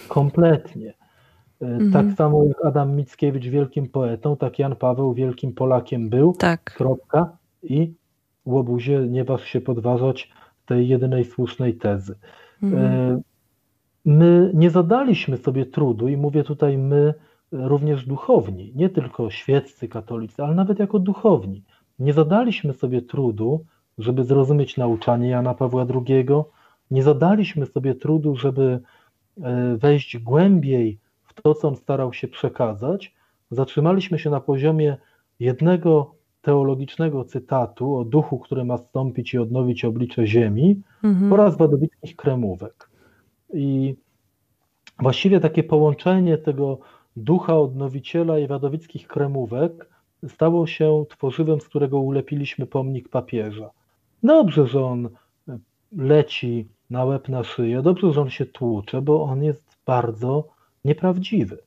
Kompletnie. 0.08 0.94
Mhm. 1.60 1.92
Tak 1.92 2.16
samo 2.16 2.44
jak 2.44 2.64
Adam 2.64 2.96
Mickiewicz 2.96 3.44
wielkim 3.44 3.88
poetą, 3.88 4.36
tak 4.36 4.58
Jan 4.58 4.76
Paweł 4.76 5.14
wielkim 5.14 5.52
Polakiem 5.52 6.08
był. 6.08 6.32
Tak. 6.32 6.74
Kropka. 6.76 7.36
I 7.62 7.92
łobuzie 8.44 8.98
nie 8.98 9.24
waż 9.24 9.44
się 9.44 9.60
podważać 9.60 10.30
tej 10.66 10.88
jedynej 10.88 11.24
słusznej 11.24 11.74
tezy. 11.74 12.14
Mhm 12.62 13.22
my 14.04 14.50
nie 14.54 14.70
zadaliśmy 14.70 15.36
sobie 15.36 15.66
trudu, 15.66 16.08
i 16.08 16.16
mówię 16.16 16.44
tutaj 16.44 16.78
my 16.78 17.14
również 17.52 18.06
duchowni, 18.06 18.72
nie 18.74 18.88
tylko 18.88 19.30
świeccy 19.30 19.88
katolicy, 19.88 20.42
ale 20.42 20.54
nawet 20.54 20.78
jako 20.78 20.98
duchowni, 20.98 21.62
nie 21.98 22.12
zadaliśmy 22.12 22.72
sobie 22.72 23.02
trudu, 23.02 23.64
żeby 23.98 24.24
zrozumieć 24.24 24.76
nauczanie 24.76 25.28
Jana 25.28 25.54
Pawła 25.54 25.86
II, 25.94 26.26
nie 26.90 27.02
zadaliśmy 27.02 27.66
sobie 27.66 27.94
trudu, 27.94 28.36
żeby 28.36 28.80
e, 29.42 29.76
wejść 29.76 30.18
głębiej 30.18 30.98
w 31.24 31.42
to, 31.42 31.54
co 31.54 31.68
on 31.68 31.76
starał 31.76 32.12
się 32.12 32.28
przekazać. 32.28 33.14
Zatrzymaliśmy 33.50 34.18
się 34.18 34.30
na 34.30 34.40
poziomie 34.40 34.96
jednego 35.40 36.14
teologicznego 36.42 37.24
cytatu 37.24 37.96
o 37.96 38.04
duchu, 38.04 38.38
który 38.38 38.64
ma 38.64 38.78
stąpić 38.78 39.34
i 39.34 39.38
odnowić 39.38 39.84
oblicze 39.84 40.26
ziemi 40.26 40.82
mhm. 41.04 41.32
oraz 41.32 41.56
wadowickich 41.56 42.16
kremówek. 42.16 42.91
I 43.52 43.96
właściwie 44.98 45.40
takie 45.40 45.62
połączenie 45.62 46.38
tego 46.38 46.78
ducha 47.16 47.58
odnowiciela 47.58 48.38
i 48.38 48.46
wadowickich 48.46 49.08
kremówek 49.08 49.88
stało 50.28 50.66
się 50.66 51.04
tworzywem, 51.08 51.60
z 51.60 51.68
którego 51.68 52.00
ulepiliśmy 52.00 52.66
pomnik 52.66 53.08
papieża. 53.08 53.70
Dobrze, 54.22 54.66
że 54.66 54.84
on 54.84 55.08
leci 55.96 56.68
na 56.90 57.04
łeb 57.04 57.28
na 57.28 57.44
szyję, 57.44 57.82
dobrze, 57.82 58.12
że 58.12 58.20
on 58.20 58.30
się 58.30 58.46
tłucze, 58.46 59.02
bo 59.02 59.22
on 59.22 59.42
jest 59.44 59.76
bardzo 59.86 60.48
nieprawdziwy. 60.84 61.58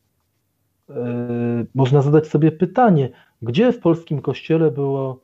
E, 0.89 1.65
można 1.75 2.01
zadać 2.01 2.27
sobie 2.27 2.51
pytanie, 2.51 3.09
gdzie 3.41 3.71
w 3.71 3.79
polskim 3.79 4.21
kościele 4.21 4.71
była 4.71 5.15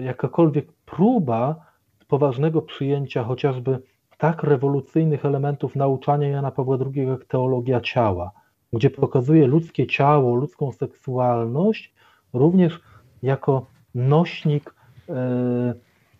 jakakolwiek 0.00 0.72
próba 0.72 1.66
poważnego 2.08 2.62
przyjęcia 2.62 3.24
chociażby 3.24 3.78
tak 4.24 4.42
rewolucyjnych 4.42 5.24
elementów 5.24 5.76
nauczania 5.76 6.28
Jana 6.28 6.50
Pawła 6.50 6.78
II 6.94 7.06
jak 7.06 7.24
teologia 7.24 7.80
ciała, 7.80 8.30
gdzie 8.72 8.90
pokazuje 8.90 9.46
ludzkie 9.46 9.86
ciało, 9.86 10.34
ludzką 10.34 10.72
seksualność 10.72 11.94
również 12.32 12.80
jako 13.22 13.66
nośnik 13.94 14.74
e, 15.08 15.74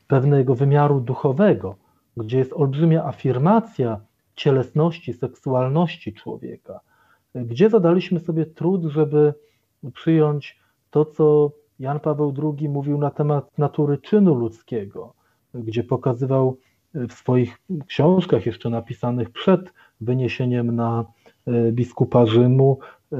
pewnego 0.07 0.55
wymiaru 0.55 1.01
duchowego, 1.01 1.75
gdzie 2.17 2.39
jest 2.39 2.53
olbrzymia 2.53 3.05
afirmacja 3.05 4.01
cielesności, 4.35 5.13
seksualności 5.13 6.13
człowieka. 6.13 6.81
gdzie 7.35 7.71
zadaliśmy 7.71 8.21
sobie 8.21 8.47
trud, 8.47 8.85
żeby 8.85 9.35
przyjąć 9.95 10.61
to, 10.91 11.05
co 11.05 11.51
Jan 11.79 12.01
Paweł 12.01 12.35
II 12.43 12.69
mówił 12.69 12.99
na 12.99 13.11
temat 13.11 13.59
natury 13.59 13.99
czynu 13.99 14.35
ludzkiego, 14.35 15.15
gdzie 15.55 15.85
pokazywał 15.85 16.57
w 16.95 17.13
swoich 17.13 17.59
książkach, 17.87 18.47
jeszcze 18.47 18.71
napisanych 18.71 19.31
przed 19.31 19.73
wyniesieniem 20.01 20.77
na 20.77 21.05
e, 21.47 21.73
biskupa 21.73 22.27
Rzymu, 22.27 22.79
e, 23.13 23.17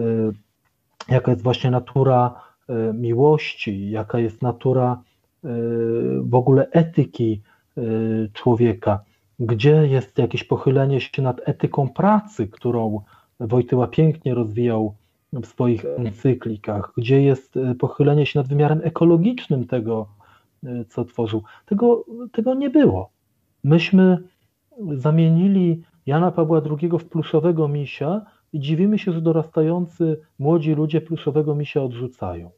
jaka 1.09 1.31
jest 1.31 1.43
właśnie 1.43 1.71
natura 1.71 2.35
e, 2.69 2.93
miłości, 2.93 3.91
jaka 3.91 4.19
jest 4.19 4.43
natura 4.43 5.03
w 6.21 6.35
ogóle 6.35 6.71
etyki 6.71 7.43
człowieka, 8.33 9.05
gdzie 9.41 9.87
jest 9.87 10.19
jakieś 10.19 10.45
pochylenie 10.45 11.01
się 11.01 11.23
nad 11.23 11.41
etyką 11.49 11.89
pracy, 11.89 12.49
którą 12.49 13.01
Wojtyła 13.41 13.87
pięknie 13.87 14.35
rozwijał 14.35 14.95
w 15.33 15.47
swoich 15.47 15.85
encyklikach, 15.85 16.93
gdzie 16.97 17.23
jest 17.23 17.55
pochylenie 17.79 18.27
się 18.27 18.39
nad 18.39 18.49
wymiarem 18.49 18.81
ekologicznym 18.85 19.67
tego, 19.67 20.07
co 20.89 21.05
tworzył. 21.05 21.43
Tego, 21.67 22.05
tego 22.33 22.55
nie 22.55 22.71
było. 22.71 23.11
Myśmy 23.65 24.19
zamienili 24.95 25.83
Jana 26.07 26.31
Pawła 26.31 26.63
II 26.81 26.91
w 26.99 27.09
pluszowego 27.09 27.69
misia 27.69 28.23
i 28.53 28.61
dziwimy 28.61 28.99
się, 28.99 29.13
że 29.13 29.21
dorastający 29.21 30.21
młodzi 30.39 30.75
ludzie 30.75 31.01
pluszowego 31.01 31.55
misia 31.55 31.83
odrzucają. 31.83 32.51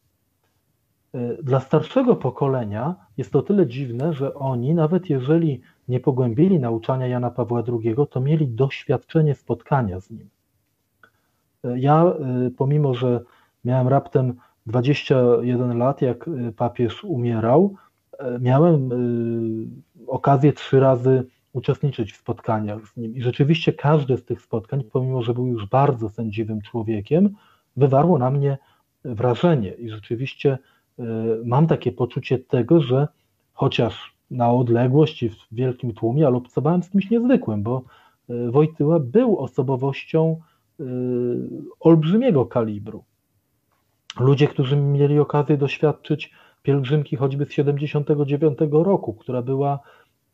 E, 1.15 1.43
dla 1.43 1.61
starszego 1.61 2.17
pokolenia 2.17 2.95
jest 3.17 3.33
to 3.33 3.43
tyle 3.43 3.67
dziwne, 3.67 4.13
że 4.13 4.35
oni, 4.35 4.75
nawet 4.75 5.11
jeżeli 5.11 5.61
nie 5.89 6.01
pogłębili 6.01 6.61
nauczania 6.61 7.07
Jana 7.07 7.31
Pawła 7.31 7.63
II, 7.69 7.97
to 8.11 8.21
mieli 8.21 8.49
doświadczenie 8.49 9.35
spotkania 9.35 10.01
z 10.01 10.11
nim. 10.11 10.29
E, 11.65 11.79
ja, 11.79 12.05
e, 12.05 12.51
pomimo 12.57 12.95
że 12.95 13.21
miałem 13.65 13.89
raptem 13.89 14.35
21 14.67 15.79
lat, 15.79 16.03
jak 16.03 16.31
papież 16.57 17.05
umierał, 17.05 17.75
miałem 18.41 18.91
okazję 20.09 20.53
trzy 20.53 20.81
razy 20.81 21.25
uczestniczyć 21.53 22.13
w 22.13 22.17
spotkaniach 22.17 22.89
z 22.89 22.97
nim. 22.97 23.17
I 23.17 23.23
rzeczywiście 23.23 23.73
każde 23.73 24.17
z 24.17 24.25
tych 24.25 24.43
spotkań, 24.43 24.85
pomimo 24.93 25.23
że 25.23 25.35
był 25.35 25.47
już 25.47 25.67
bardzo 25.67 26.09
sędziwym 26.09 26.63
człowiekiem, 26.63 27.35
wywarło 27.77 28.19
na 28.19 28.31
mnie 28.31 28.59
wrażenie. 29.05 29.73
I 29.73 29.91
rzeczywiście 29.91 30.59
e, 30.99 31.05
mam 31.45 31.67
takie 31.67 31.93
poczucie 31.93 32.39
tego, 32.39 32.81
że 32.81 33.09
chociaż 33.53 34.17
na 34.31 34.53
odległość 34.53 35.23
i 35.23 35.29
w 35.29 35.37
wielkim 35.53 35.95
tłumie, 35.95 36.27
ale 36.27 36.37
obcowałem 36.37 36.83
z 36.83 36.91
kimś 36.91 37.11
niezwykłym, 37.11 37.63
bo 37.63 37.83
e, 38.31 38.51
Wojtyła 38.51 39.01
był 39.01 39.39
osobowością 39.39 40.41
e, 40.81 40.85
olbrzymiego 41.81 42.47
kalibru. 42.47 43.05
Ludzie, 44.21 44.49
którzy 44.49 44.77
mieli 44.77 45.19
okazję 45.19 45.57
doświadczyć 45.57 46.33
pielgrzymki 46.67 47.17
choćby 47.17 47.45
z 47.45 47.51
79 47.51 48.59
roku, 48.71 49.15
która 49.15 49.43
była 49.43 49.81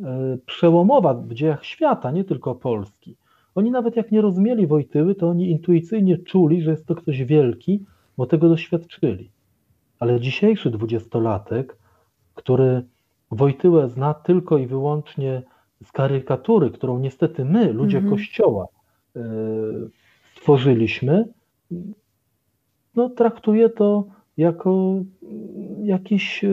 E, 0.00 0.38
przełomowa 0.46 1.14
w 1.14 1.34
dziejach 1.34 1.64
świata, 1.64 2.10
nie 2.10 2.24
tylko 2.24 2.54
Polski. 2.54 3.16
Oni 3.54 3.70
nawet 3.70 3.96
jak 3.96 4.12
nie 4.12 4.20
rozumieli 4.20 4.66
Wojtyły, 4.66 5.14
to 5.14 5.28
oni 5.28 5.50
intuicyjnie 5.50 6.18
czuli, 6.18 6.62
że 6.62 6.70
jest 6.70 6.86
to 6.86 6.94
ktoś 6.94 7.24
wielki, 7.24 7.84
bo 8.16 8.26
tego 8.26 8.48
doświadczyli. 8.48 9.30
Ale 9.98 10.20
dzisiejszy 10.20 10.70
dwudziestolatek, 10.70 11.76
który 12.34 12.82
Wojtyłę 13.30 13.88
zna 13.88 14.14
tylko 14.14 14.58
i 14.58 14.66
wyłącznie 14.66 15.42
z 15.84 15.92
karykatury, 15.92 16.70
którą 16.70 16.98
niestety 16.98 17.44
my, 17.44 17.72
ludzie 17.72 17.98
mm 17.98 18.10
-hmm. 18.10 18.12
Kościoła, 18.12 18.66
e, 19.16 19.20
stworzyliśmy, 20.36 21.28
no, 22.94 23.10
traktuje 23.10 23.70
to 23.70 24.04
jako 24.42 24.94
jakiś 25.82 26.44
e, 26.44 26.48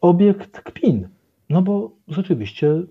obiekt 0.00 0.60
kpin. 0.60 1.08
No 1.50 1.62
bo 1.62 1.90
rzeczywiście 2.08 2.82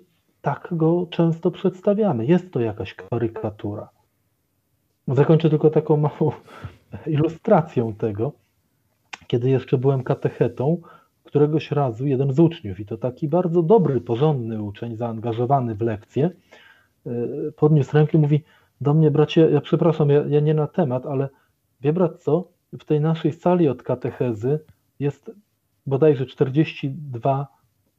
tak 0.42 0.68
go 0.72 1.08
często 1.10 1.52
przedstawiamy. 1.52 2.26
Jest 2.26 2.52
to 2.52 2.60
jakaś 2.60 2.94
karykatura. 2.94 3.90
Zakończę 5.08 5.50
tylko 5.50 5.70
taką 5.70 5.98
małą 5.98 6.32
ilustracją 7.08 7.94
tego. 7.94 8.32
Kiedy 9.28 9.50
jeszcze 9.50 9.78
byłem 9.78 10.04
katechetą, 10.04 10.82
któregoś 11.24 11.72
razu 11.72 12.08
jeden 12.08 12.34
z 12.34 12.40
uczniów, 12.40 12.80
i 12.80 12.86
to 12.86 12.98
taki 12.98 13.28
bardzo 13.28 13.64
dobry, 13.64 14.02
porządny 14.02 14.62
uczeń, 14.62 14.96
zaangażowany 14.96 15.76
w 15.76 15.82
lekcję, 15.82 16.30
e, 17.06 17.12
podniósł 17.56 17.98
rękę 17.98 18.18
i 18.18 18.22
mówi 18.22 18.44
do 18.82 18.94
mnie, 18.94 19.12
bracie, 19.12 19.50
ja 19.52 19.62
przepraszam, 19.62 20.10
ja, 20.10 20.24
ja 20.28 20.40
nie 20.40 20.54
na 20.54 20.68
temat, 20.68 21.06
ale 21.06 21.30
wie 21.82 21.94
brat 21.94 22.24
co, 22.24 22.48
w 22.74 22.86
tej 22.86 23.02
naszej 23.02 23.34
sali 23.34 23.68
od 23.68 23.84
katechezy 23.84 24.60
jest 25.00 25.32
bodajże 25.86 26.26
42 26.26 27.48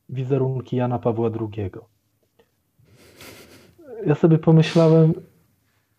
wizerunki 0.09 0.77
Jana 0.77 0.99
Pawła 0.99 1.31
II. 1.41 1.71
Ja 4.07 4.15
sobie 4.15 4.39
pomyślałem, 4.39 5.13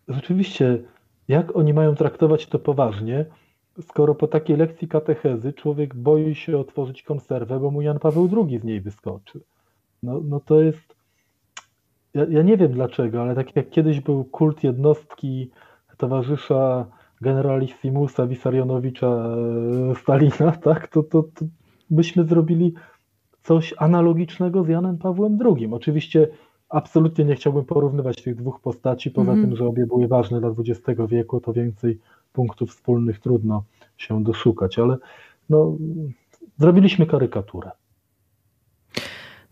rzeczywiście, 0.07 0.83
jak 1.27 1.55
oni 1.55 1.73
mają 1.73 1.95
traktować 1.95 2.47
to 2.47 2.59
poważnie, 2.59 3.25
skoro 3.81 4.15
po 4.15 4.27
takiej 4.27 4.57
lekcji 4.57 4.87
katechezy 4.87 5.53
człowiek 5.53 5.95
boi 5.95 6.35
się 6.35 6.57
otworzyć 6.57 7.03
konserwę, 7.03 7.59
bo 7.59 7.71
mu 7.71 7.81
Jan 7.81 7.99
Paweł 7.99 8.29
II 8.47 8.59
z 8.59 8.63
niej 8.63 8.81
wyskoczy. 8.81 9.41
No, 10.03 10.21
no 10.23 10.39
to 10.39 10.61
jest. 10.61 10.95
Ja, 12.13 12.25
ja 12.29 12.41
nie 12.41 12.57
wiem 12.57 12.71
dlaczego, 12.71 13.21
ale 13.21 13.35
tak 13.35 13.55
jak 13.55 13.69
kiedyś 13.69 14.01
był 14.01 14.23
kult 14.23 14.63
jednostki 14.63 15.51
towarzysza 15.97 16.85
generalissimusa 17.21 18.27
Wisarionowicza 18.27 19.07
e, 19.91 19.95
Stalina, 19.95 20.51
tak, 20.63 20.87
to, 20.87 21.03
to, 21.03 21.23
to 21.23 21.45
byśmy 21.89 22.25
zrobili 22.25 22.73
coś 23.43 23.73
analogicznego 23.77 24.63
z 24.63 24.67
Janem 24.67 24.97
Pawłem 24.97 25.37
II. 25.45 25.69
Oczywiście 25.71 26.27
absolutnie 26.69 27.25
nie 27.25 27.35
chciałbym 27.35 27.65
porównywać 27.65 28.23
tych 28.23 28.35
dwóch 28.35 28.59
postaci, 28.59 29.11
poza 29.11 29.31
mm. 29.31 29.45
tym, 29.45 29.55
że 29.55 29.65
obie 29.65 29.85
były 29.85 30.07
ważne 30.07 30.39
dla 30.39 30.49
XX 30.49 31.01
wieku, 31.07 31.39
to 31.39 31.53
więcej 31.53 31.99
punktów 32.33 32.69
wspólnych 32.69 33.19
trudno 33.19 33.63
się 33.97 34.23
doszukać, 34.23 34.79
ale 34.79 34.97
no, 35.49 35.77
zrobiliśmy 36.57 37.05
karykaturę. 37.05 37.71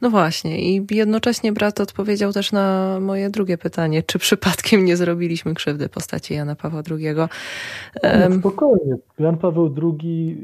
No 0.02 0.10
właśnie, 0.10 0.76
i 0.76 0.86
jednocześnie 0.92 1.52
brat 1.52 1.80
odpowiedział 1.80 2.34
też 2.34 2.52
na 2.52 2.98
moje 3.02 3.30
drugie 3.30 3.58
pytanie, 3.58 4.04
czy 4.04 4.20
przypadkiem 4.20 4.86
nie 4.86 4.98
zrobiliśmy 4.98 5.54
krzywdy 5.54 5.90
postaci 5.90 6.34
Jana 6.34 6.56
Pawła 6.56 6.82
II. 6.92 7.08
No, 7.16 8.40
spokojnie. 8.40 8.96
Jan 9.20 9.38
Paweł 9.38 9.76
II 9.82 10.38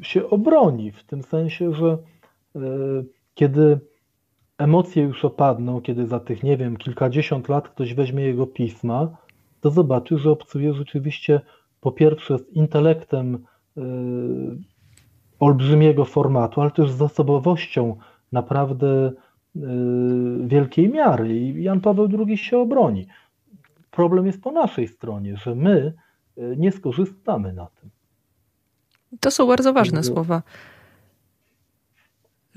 y, 0.00 0.04
się 0.04 0.30
obroni 0.30 0.92
w 0.92 1.04
tym 1.04 1.22
sensie, 1.22 1.74
że 1.74 1.98
E, 2.56 2.60
kiedy 3.34 3.80
emocje 4.58 5.02
już 5.02 5.24
opadną, 5.24 5.80
kiedy 5.80 6.06
za 6.06 6.20
tych, 6.20 6.42
nie 6.42 6.56
wiem, 6.56 6.76
kilkadziesiąt 6.76 7.48
lat 7.48 7.68
ktoś 7.68 7.94
weźmie 7.94 8.24
jego 8.24 8.46
pisma, 8.46 9.08
to 9.60 9.70
zobaczy, 9.70 10.18
że 10.18 10.30
obcuje 10.30 10.74
rzeczywiście 10.74 11.40
po 11.80 11.92
pierwsze 11.92 12.38
z 12.38 12.52
intelektem 12.52 13.34
e, 13.76 13.80
olbrzymiego 15.40 16.04
formatu, 16.04 16.60
ale 16.60 16.70
też 16.70 16.90
z 16.90 17.02
osobowością 17.02 17.96
naprawdę 18.32 18.86
e, 19.06 19.10
wielkiej 20.46 20.88
miary. 20.88 21.38
I 21.38 21.62
Jan 21.62 21.80
Paweł 21.80 22.08
II 22.26 22.38
się 22.38 22.58
obroni. 22.58 23.06
Problem 23.90 24.26
jest 24.26 24.42
po 24.42 24.52
naszej 24.52 24.88
stronie, 24.88 25.36
że 25.36 25.54
my 25.54 25.92
nie 26.56 26.72
skorzystamy 26.72 27.52
na 27.52 27.66
tym. 27.66 27.90
To 29.20 29.30
są 29.30 29.46
bardzo 29.46 29.72
ważne 29.72 30.04
słowa 30.04 30.42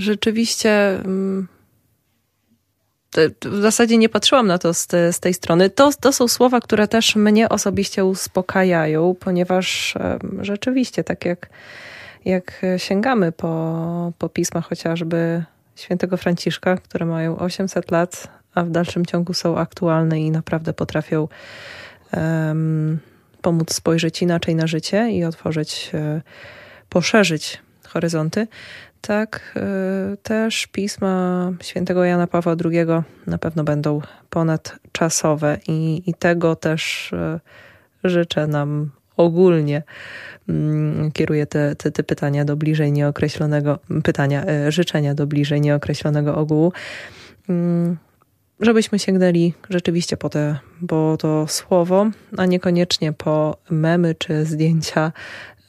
rzeczywiście 0.01 0.72
mm, 1.05 1.47
w 3.45 3.61
zasadzie 3.61 3.98
nie 3.98 4.10
patrzyłam 4.10 4.48
na 4.48 4.57
to 4.57 4.73
z, 4.73 4.88
te, 4.88 5.14
z, 5.14 5.19
tej 5.19 5.34
strony. 5.34 5.69
To, 5.69 5.91
to 6.02 6.14
są 6.14 6.27
słowa, 6.27 6.60
które 6.60 6.88
też 6.88 7.15
mnie 7.15 7.49
osobiście 7.49 8.06
uspokajają, 8.06 9.15
ponieważ 9.19 9.95
rzeczywiście, 10.41 11.03
tak 11.03 11.26
jak, 11.26 11.49
jak 12.26 12.61
sięgamy 12.77 13.31
po, 13.31 14.14
po 14.18 14.30
pisma 14.30 14.61
chociażby 14.61 15.43
świętego 15.82 16.18
Franciszka, 16.18 16.78
które 16.78 17.06
mają 17.06 17.38
800 17.38 17.91
lat, 17.91 18.28
a 18.56 18.64
w 18.64 18.70
dalszym 18.70 19.06
ciągu 19.06 19.34
są 19.34 19.58
aktualne 19.58 20.20
i 20.20 20.32
naprawdę 20.32 20.74
potrafią 20.74 21.28
um, 22.14 22.99
pomóc 23.41 23.74
spojrzeć 23.74 24.22
inaczej 24.22 24.56
na 24.56 24.68
życie 24.68 25.12
i 25.12 25.24
otworzyć, 25.24 25.91
e, 25.94 26.22
poszerzyć 26.90 27.62
horyzonty, 27.88 28.48
tak 29.02 29.53
y, 30.14 30.18
też 30.18 30.68
pisma 30.68 31.52
świętego 31.62 32.03
Jana 32.03 32.28
Pawła 32.28 32.56
II 32.66 32.86
na 33.28 33.38
pewno 33.38 33.64
będą 33.64 34.02
ponadczasowe 34.30 35.58
i, 35.68 36.03
i 36.06 36.14
tego 36.14 36.56
też 36.56 37.14
y, 37.14 37.40
życzę 38.03 38.48
nam 38.48 38.91
ogólnie. 39.17 39.83
Mm, 40.49 41.11
kieruję 41.11 41.45
te, 41.45 41.75
te, 41.75 41.91
te 41.91 42.03
pytania 42.03 42.45
do 42.45 42.55
bliżej 42.55 42.91
nieokreślonego, 42.91 43.79
pytania, 44.03 44.45
y, 44.67 44.71
życzenia 44.71 45.13
do 45.13 45.27
bliżej 45.27 45.61
nieokreślonego 45.61 46.35
ogółu. 46.35 46.73
Mm, 47.49 47.97
żebyśmy 48.59 48.99
sięgnęli 48.99 49.53
rzeczywiście 49.69 50.17
po, 50.17 50.29
te, 50.29 50.59
po 50.88 51.17
to 51.19 51.47
słowo, 51.47 52.09
a 52.38 52.45
niekoniecznie 52.45 53.13
po 53.13 53.57
memy 53.69 54.15
czy 54.15 54.45
zdjęcia 54.45 55.11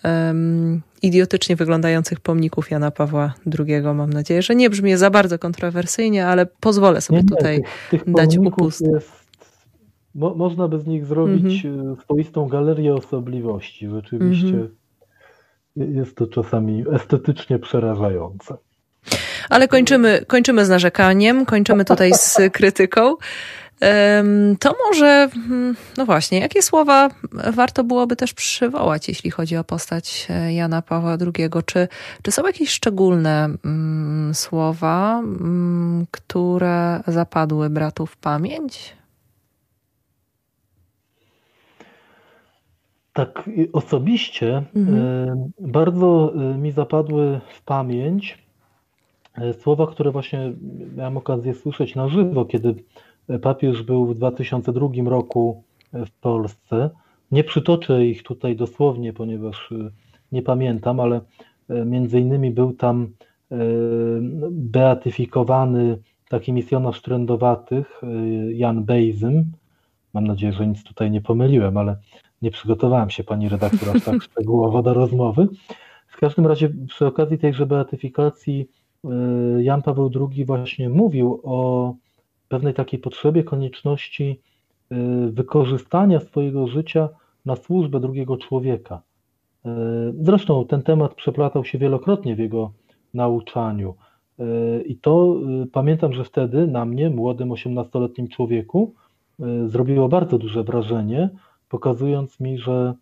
um, 0.05 0.83
idiotycznie 1.03 1.57
wyglądających 1.57 2.21
pomników 2.21 2.71
Jana 2.71 2.91
Pawła 2.91 3.35
II. 3.59 3.83
Mam 3.83 4.13
nadzieję, 4.13 4.43
że 4.43 4.55
nie 4.55 4.71
brzmi 4.71 4.97
za 4.97 5.11
bardzo 5.11 5.39
kontrowersyjnie, 5.39 6.27
ale 6.27 6.47
pozwolę 6.47 7.01
sobie 7.01 7.19
nie, 7.19 7.29
tutaj 7.29 7.63
tych, 7.91 8.03
tych 8.03 8.15
dać 8.15 8.39
upust. 8.39 8.81
Jest, 8.81 9.22
mo, 10.15 10.35
można 10.35 10.69
by 10.69 10.81
z 10.81 10.87
nich 10.87 11.07
zrobić 11.07 11.65
mm 11.65 11.95
-hmm. 11.95 12.03
swoistą 12.03 12.49
galerię 12.49 12.95
osobliwości. 12.95 13.89
Rzeczywiście 13.89 14.49
mm 14.49 14.69
-hmm. 15.77 15.95
jest 15.95 16.17
to 16.17 16.27
czasami 16.27 16.85
estetycznie 16.93 17.59
przerażające. 17.59 18.57
Ale 19.51 19.69
kończymy, 19.69 20.25
kończymy 20.27 20.65
z 20.65 20.69
narzekaniem, 20.69 21.47
kończymy 21.47 21.85
tutaj 21.85 22.13
z 22.15 22.39
krytyką. 22.53 23.17
To 24.61 24.75
może, 24.89 25.29
hmm, 25.35 25.77
no 25.97 26.07
właśnie, 26.07 26.41
jakie 26.41 26.63
słowa 26.63 27.09
warto 27.33 27.85
byłoby 27.85 28.17
też 28.17 28.35
przywołać, 28.35 29.09
jeśli 29.09 29.31
chodzi 29.31 29.57
o 29.57 29.65
postać 29.65 30.27
e, 30.31 30.55
Jana 30.55 30.83
Pawła 30.83 31.17
II? 31.21 31.51
Czy, 31.67 31.89
czy 32.23 32.33
są 32.33 32.47
jakieś 32.47 32.71
szczególne 32.71 33.49
mm, 33.65 34.35
słowa, 34.35 35.19
mm, 35.19 36.07
które 36.11 37.01
zapadły 37.07 37.71
bratu 37.71 38.07
w 38.07 38.17
pamięć? 38.17 38.97
Tak, 43.13 43.51
osobiście 43.73 44.63
mhm. 44.77 45.51
bardzo 45.61 46.33
e, 46.35 46.59
mi 46.59 46.73
zapadły 46.73 47.41
w 47.55 47.65
pamięć 47.65 48.39
e, 49.35 49.55
słowa, 49.55 49.87
które 49.87 50.11
właśnie 50.11 50.53
miałem 50.97 51.17
okazję 51.17 51.55
słyszeć 51.55 51.95
na 51.95 52.09
żywo, 52.09 52.45
kiedy 52.45 52.75
papież 53.43 53.83
był 53.83 54.07
w 54.07 54.15
2002 54.15 54.89
roku 55.05 55.63
w 55.93 56.11
Polsce. 56.11 56.91
Nie 57.33 57.45
przytoczę 57.45 58.07
ich 58.07 58.23
tutaj 58.23 58.57
dosłownie, 58.57 59.13
ponieważ 59.13 59.71
nie 60.33 60.43
pamiętam, 60.43 61.01
ale 61.01 61.21
między 61.69 62.21
innymi 62.21 62.51
był 62.51 62.73
tam 62.73 63.09
beatyfikowany 64.51 65.99
taki 66.29 66.53
misjonarz 66.53 67.03
trędowatych, 67.03 68.03
Jan 68.53 68.85
Bejzym. 68.85 69.53
Mam 70.13 70.27
nadzieję, 70.27 70.53
że 70.53 70.67
nic 70.67 70.85
tutaj 70.85 71.11
nie 71.11 71.21
pomyliłem, 71.21 71.77
ale 71.77 71.97
nie 72.43 72.51
przygotowałem 72.51 73.11
się 73.11 73.25
pani 73.25 73.49
redaktor 73.49 73.97
aż 73.97 74.05
tak 74.05 74.23
szczegółowo 74.23 74.83
do 74.83 74.95
rozmowy. 74.95 75.49
W 76.09 76.17
każdym 76.17 76.47
razie 76.47 76.73
przy 76.89 77.07
okazji 77.07 77.39
tejże 77.39 77.67
beatyfikacji 77.67 78.69
Jan 79.59 79.83
Paweł 79.83 80.11
II 80.15 80.45
właśnie 80.45 80.89
mówił 80.89 81.41
o 81.45 81.95
pewnej 82.49 82.75
takiej 82.75 83.01
potrzebie, 83.01 83.45
konieczności 83.45 84.41
y, 84.93 84.97
wykorzystania 85.33 86.21
swojego 86.21 86.67
życia 86.67 87.09
na 87.47 87.57
służbę 87.57 88.01
drugiego 88.01 88.37
człowieka. 88.37 89.03
Y, 89.67 89.69
zresztą 90.21 90.65
ten 90.67 90.83
temat 90.83 91.15
przeplatał 91.15 91.65
się 91.65 91.79
wielokrotnie 91.79 92.37
w 92.37 92.39
jego 92.39 92.73
nauczaniu. 93.15 93.95
Y, 94.41 94.83
I 94.83 94.97
to 94.97 95.37
pamiętam, 95.73 96.13
że 96.13 96.25
wtedy 96.25 96.67
na 96.67 96.85
mnie, 96.85 97.11
młodym 97.11 97.49
18-letnim 97.49 98.29
człowieku, 98.29 98.95
zrobiło 99.67 100.09
bardzo 100.09 100.39
duże 100.39 100.65
wrażenie, 100.65 101.31
pokazując 101.73 102.41
mi, 102.41 102.59
że 102.59 102.95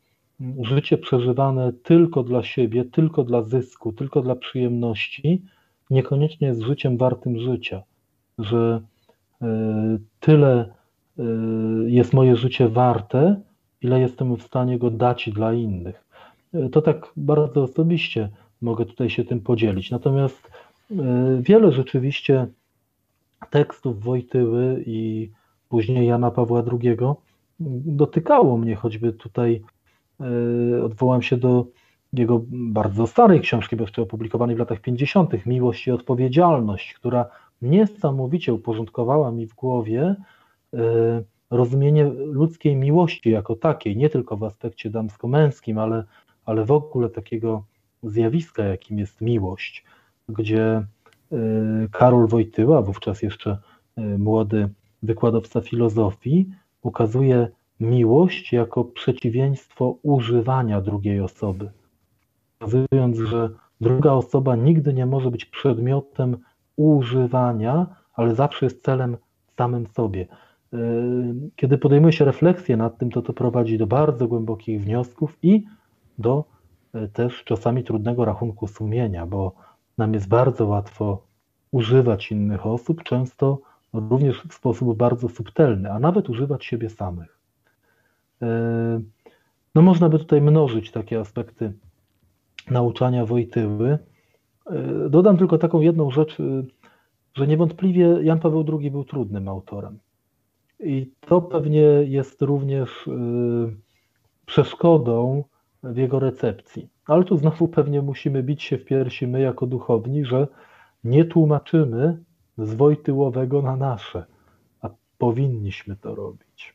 życie 0.63 0.99
przeżywane 0.99 1.73
tylko 1.73 2.23
dla 2.23 2.43
siebie, 2.43 2.85
tylko 2.85 3.25
dla 3.25 3.43
zysku, 3.43 3.93
tylko 3.93 4.23
dla 4.23 4.37
przyjemności, 4.37 5.43
niekoniecznie 5.91 6.49
jest 6.49 6.61
życiem 6.61 6.97
wartym 6.97 7.39
życia. 7.39 7.83
Że 8.39 8.81
E, 9.43 9.99
tyle 10.21 10.75
e, 11.19 11.23
jest 11.87 12.13
moje 12.13 12.37
życie 12.37 12.69
warte, 12.69 13.41
ile 13.83 14.01
jestem 14.01 14.37
w 14.37 14.43
stanie 14.43 14.79
go 14.79 14.91
dać 14.91 15.31
dla 15.31 15.53
innych. 15.53 16.05
E, 16.55 16.69
to 16.69 16.83
tak 16.83 17.13
bardzo 17.17 17.63
osobiście 17.63 18.29
mogę 18.63 18.87
tutaj 18.87 19.11
się 19.11 19.25
tym 19.25 19.41
podzielić. 19.41 19.91
Natomiast 19.91 20.51
wiele 21.41 21.73
rzeczywiście 21.73 22.47
tekstów 23.51 24.03
Wojtyły 24.03 24.85
i 24.87 25.31
później 25.69 26.07
Jana 26.07 26.31
Pawła 26.31 26.63
II 26.73 26.97
dotykało 27.85 28.59
mnie, 28.59 28.77
choćby 28.77 29.13
tutaj 29.13 29.63
odwołam 30.85 31.23
się 31.23 31.37
do 31.37 31.67
jego 32.13 32.41
bardzo 32.51 33.07
starej 33.07 33.41
książki, 33.41 33.77
opublikowanej 33.97 34.57
w 34.57 34.59
latach 34.59 34.81
50., 34.81 35.47
Miłość 35.47 35.87
i 35.87 35.91
Odpowiedzialność, 35.91 36.95
która 36.95 37.27
niesamowicie 37.63 38.55
uporządkowała 38.55 39.33
mi 39.33 39.47
w 39.47 39.55
głowie 39.55 40.17
e, 40.75 41.23
rozumienie 41.51 42.05
ludzkiej 42.15 42.77
miłości 42.77 43.31
jako 43.31 43.57
takiej, 43.57 43.97
nie 43.97 44.11
tylko 44.11 44.37
w 44.37 44.45
aspekcie 44.45 44.91
damsko-męskim, 44.91 45.79
ale, 45.79 46.05
ale 46.45 46.65
w 46.65 46.71
ogóle 46.71 47.09
takiego 47.09 47.65
zjawiska, 48.03 48.65
jakim 48.65 48.99
jest 48.99 49.21
miłość, 49.21 49.85
gdzie 50.29 50.63
e, 50.67 50.87
Karol 51.93 52.29
Wojtyła, 52.29 52.83
wówczas 52.83 53.23
jeszcze 53.23 53.59
e, 53.97 54.19
młody 54.19 54.69
wykładowca 55.03 55.61
filozofii, 55.61 56.51
ukazuje 56.83 57.49
miłość 57.81 58.53
jako 58.53 58.85
przeciwieństwo 58.85 59.97
używania 60.03 60.81
drugiej 60.81 61.21
osoby, 61.21 61.71
pokazując, 62.59 63.19
że 63.19 63.51
druga 63.81 64.13
osoba 64.13 64.57
nigdy 64.57 64.95
nie 64.95 65.07
może 65.07 65.31
być 65.31 65.45
przedmiotem 65.45 66.37
używania, 66.77 67.87
ale 68.15 68.35
zawsze 68.35 68.67
jest 68.67 68.85
celem 68.85 69.17
samym 69.57 69.87
sobie. 69.87 70.27
E, 70.73 70.77
kiedy 71.57 71.79
podejmuje 71.79 72.13
się 72.13 72.25
refleksję 72.25 72.77
nad 72.77 72.99
tym, 72.99 73.11
to 73.11 73.23
to 73.23 73.33
prowadzi 73.33 73.79
do 73.79 73.87
bardzo 73.87 74.29
głębokich 74.29 74.81
wniosków 74.83 75.39
i 75.43 75.65
do 76.19 76.45
e, 76.95 77.09
też 77.09 77.45
czasami 77.45 77.85
trudnego 77.85 78.25
rachunku 78.25 78.67
sumienia, 78.67 79.27
bo 79.27 79.53
nam 79.99 80.15
jest 80.15 80.29
bardzo 80.29 80.67
łatwo 80.67 81.23
używać 81.71 82.33
innych 82.33 82.67
osób, 82.67 83.03
często 83.03 83.59
również 83.93 84.43
w 84.49 84.55
sposób 84.55 84.97
bardzo 84.97 85.29
subtelny, 85.29 85.93
a 85.93 85.99
nawet 85.99 86.29
używać 86.29 86.65
siebie 86.65 86.91
samych. 86.91 87.39
E, 88.43 89.01
no 89.75 89.83
można 89.83 90.09
by 90.09 90.19
tutaj 90.19 90.41
mnożyć 90.41 90.91
takie 90.91 91.21
aspekty 91.21 91.73
nauczania 92.71 93.27
Wojtyły, 93.27 93.99
Dodam 95.11 95.37
tylko 95.37 95.59
taką 95.59 95.81
jedną 95.81 96.11
rzecz, 96.11 96.41
y, 96.41 96.65
że 97.35 97.47
niewątpliwie 97.47 98.19
Jan 98.23 98.41
Paweł 98.41 98.65
II 98.81 98.91
był 98.91 99.05
trudnym 99.05 99.49
autorem. 99.49 99.99
I 100.81 101.13
to 101.21 101.43
pewnie 101.43 101.81
jest 102.05 102.43
również 102.43 103.11
przeszkodą 104.47 105.45
w 105.83 105.97
jego 105.97 106.19
recepcji. 106.19 106.89
Ale 107.07 107.25
tu 107.25 107.37
znowu 107.37 107.69
pewnie 107.69 108.03
musimy 108.03 108.43
bić 108.43 108.63
się 108.63 108.79
w 108.79 108.85
piersi 108.85 109.27
my 109.27 109.41
jako 109.41 109.67
duchowni, 109.67 110.25
że 110.25 110.49
nie 111.05 111.25
tłumaczymy 111.25 112.23
z 112.59 112.75
Wojtyłowego 112.75 113.63
na 113.63 113.77
nasze, 113.77 114.25
a 114.83 114.89
powinniśmy 115.19 115.97
to 115.97 116.15
robić. 116.15 116.75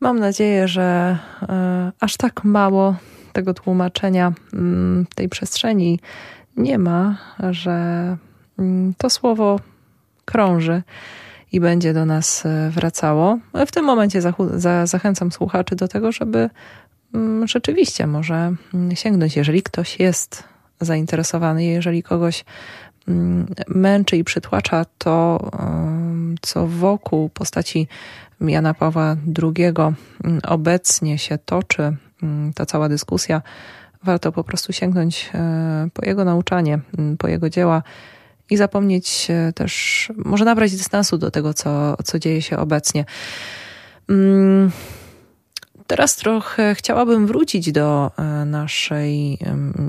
Mam 0.00 0.18
nadzieję, 0.18 0.68
że 0.68 1.18
y, 1.42 1.46
aż 2.00 2.16
tak 2.16 2.44
mało 2.44 2.94
tego 3.32 3.54
tłumaczenia 3.54 4.32
mm, 4.52 5.06
tej 5.14 5.28
przestrzeni 5.28 6.00
nie 6.56 6.78
ma, 6.78 7.18
że 7.50 8.16
mm, 8.58 8.94
to 8.98 9.10
słowo 9.10 9.60
krąży 10.24 10.82
i 11.52 11.60
będzie 11.60 11.92
do 11.94 12.06
nas 12.06 12.46
e, 12.46 12.70
wracało. 12.70 13.38
W 13.66 13.72
tym 13.72 13.84
momencie 13.84 14.20
zachęcam 14.84 15.32
słuchaczy 15.32 15.76
do 15.76 15.88
tego, 15.88 16.12
żeby 16.12 16.50
mm, 17.14 17.48
rzeczywiście 17.48 18.06
może 18.06 18.54
sięgnąć, 18.94 19.36
jeżeli 19.36 19.62
ktoś 19.62 19.98
jest 19.98 20.44
zainteresowany, 20.80 21.64
jeżeli 21.64 22.02
kogoś 22.02 22.44
męczy 23.68 24.16
i 24.16 24.24
przytłacza 24.24 24.86
to, 24.98 25.50
co 26.40 26.66
wokół 26.66 27.28
postaci 27.28 27.88
Jana 28.40 28.74
Pawła 28.74 29.16
II 29.42 29.72
obecnie 30.42 31.18
się 31.18 31.38
toczy, 31.38 31.96
Mm, 32.22 32.52
ta 32.52 32.66
cała 32.66 32.88
dyskusja, 32.88 33.42
warto 34.04 34.32
po 34.32 34.44
prostu 34.44 34.72
sięgnąć 34.72 35.30
e, 35.34 35.88
po 35.94 36.06
jego 36.06 36.24
nauczanie, 36.24 36.78
mm, 36.98 37.16
po 37.16 37.28
jego 37.28 37.50
dzieła 37.50 37.82
i 38.50 38.56
zapomnieć 38.56 39.28
też, 39.54 40.12
może 40.16 40.44
nabrać 40.44 40.72
dystansu 40.72 41.18
do 41.18 41.30
tego, 41.30 41.54
co, 41.54 41.96
co 42.04 42.18
dzieje 42.18 42.42
się 42.42 42.58
obecnie. 42.58 43.04
Mm, 45.90 45.96
teraz 45.96 46.16
trochę 46.16 46.74
chciałabym 46.74 47.26
wrócić 47.26 47.72
do 47.72 48.10
e, 48.18 48.44
naszej 48.44 49.38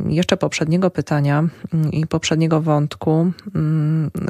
jeszcze 0.08 0.38
poprzedniego 0.38 0.90
pytania 0.90 1.48
i 1.92 2.08
poprzedniego 2.08 2.62
wątku, 2.62 3.32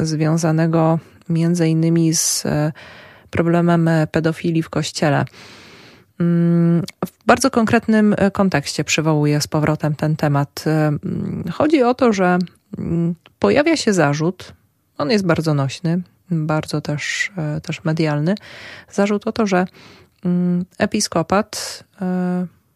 związanego 0.01 0.99
między 1.29 1.67
innymi 1.67 2.13
z 2.13 2.45
e, 2.45 2.71
problemem 3.29 3.89
pedofilii 4.11 4.63
w 4.63 4.69
kościele. 4.69 5.25
Mm, 6.19 6.83
w 7.05 7.25
bardzo 7.25 7.51
konkretnym 7.51 8.15
e, 8.17 8.31
kontekście 8.31 8.83
przywołuję 8.83 9.41
z 9.41 9.47
powrotem 9.47 9.95
ten 9.95 10.15
temat. 10.15 10.63
E, 10.67 10.87
mm, 10.87 11.43
chodzi 11.51 11.83
o 11.83 11.93
to, 11.93 12.13
że 12.13 12.39
mm, 12.77 13.15
pojawia 13.39 13.77
się 13.77 13.93
zarzut, 13.93 14.53
on 14.97 15.11
jest 15.11 15.25
bardzo 15.25 15.53
nośny, 15.53 16.01
bardzo 16.31 16.81
też, 16.81 17.31
też 17.63 17.83
medialny. 17.83 18.35
Zarzut 18.89 19.27
o 19.27 19.31
to, 19.31 19.47
że 19.47 19.57
mm, 19.57 19.69
episkopat 20.77 21.83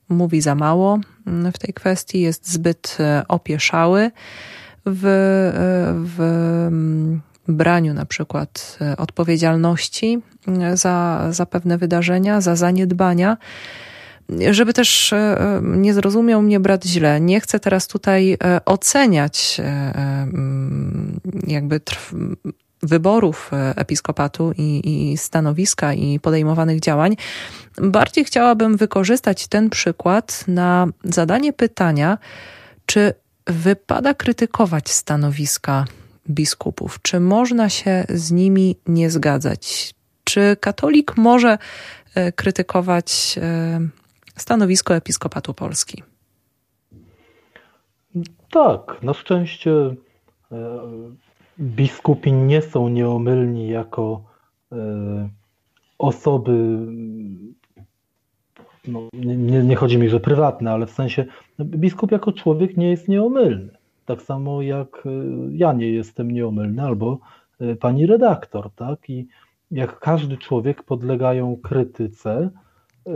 mówi 0.10 0.42
za 0.42 0.56
mało 0.56 1.00
mm, 1.28 1.52
w 1.52 1.60
tej 1.60 1.74
kwestii, 1.74 2.22
jest 2.22 2.52
zbyt 2.52 2.98
opieszały 3.28 4.12
w, 4.86 5.02
w 6.16 6.22
mm, 6.68 7.22
braniu 7.48 7.94
na 7.94 8.06
przykład 8.06 8.78
e, 8.82 8.98
odpowiedzialności 8.98 10.22
e, 10.48 10.78
za, 10.78 11.28
za 11.30 11.46
pewne 11.46 11.78
wydarzenia, 11.78 12.42
za 12.42 12.56
zaniedbania. 12.56 13.38
Żeby 14.52 14.74
też 14.74 15.14
e, 15.14 15.60
nie 15.64 15.94
zrozumiał 15.94 16.42
mnie 16.42 16.60
brat 16.60 16.86
źle, 16.86 17.22
nie 17.22 17.40
chcę 17.40 17.60
teraz 17.60 17.88
tutaj 17.88 18.38
oceniać 18.66 19.62
mm, 19.64 21.20
jakby 21.48 21.82
wyborów 22.86 23.52
episkopatu 23.76 24.54
i, 24.58 24.82
i 25.12 25.18
stanowiska 25.18 25.94
i 25.94 26.20
podejmowanych 26.20 26.80
działań. 26.80 27.16
Bardziej 27.78 28.26
chciałabym 28.26 28.78
wykorzystać 28.78 29.48
ten 29.48 29.70
przykład 29.70 30.46
na 30.48 30.88
zadanie 31.04 31.54
pytania, 31.54 32.18
czy 32.86 33.14
wypada 33.48 34.14
krytykować 34.14 34.90
stanowiska 34.90 35.86
biskupów? 36.30 37.00
Czy 37.02 37.20
można 37.20 37.70
się 37.70 38.06
z 38.10 38.32
nimi 38.32 38.76
nie 38.88 39.10
zgadzać? 39.10 39.94
Czy 40.24 40.58
katolik 40.60 41.18
może 41.18 41.58
e, 42.16 42.32
krytykować 42.32 43.40
e, 43.42 43.80
stanowisko 44.38 44.96
episkopatu 44.96 45.54
Polski? 45.54 46.04
Tak, 48.52 49.04
na 49.04 49.14
szczęście 49.14 49.72
e, 49.72 49.96
biskupi 51.60 52.34
nie 52.34 52.62
są 52.62 52.90
nieomylni 52.90 53.68
jako 53.68 54.24
osoby, 55.98 56.78
no, 58.88 59.10
nie, 59.14 59.64
nie 59.64 59.76
chodzi 59.76 59.98
mi, 59.98 60.10
że 60.10 60.20
prywatne, 60.20 60.72
ale 60.72 60.86
w 60.86 60.92
sensie 60.92 61.26
biskup 61.60 62.12
jako 62.12 62.32
człowiek 62.32 62.78
nie 62.78 62.90
jest 62.90 63.08
nieomylny. 63.08 63.70
Tak 64.06 64.22
samo 64.22 64.62
jak 64.62 65.04
e, 65.06 65.10
ja 65.52 65.74
nie 65.74 65.90
jestem 65.90 66.32
nieomylny, 66.32 66.82
albo 66.82 67.20
e, 67.60 67.76
pani 67.76 68.06
redaktor, 68.06 68.70
tak? 68.76 69.10
I 69.10 69.28
jak 69.72 70.00
każdy 70.00 70.38
człowiek 70.38 70.84
podlegają 70.84 71.58
krytyce, 71.64 72.50
e, 73.08 73.12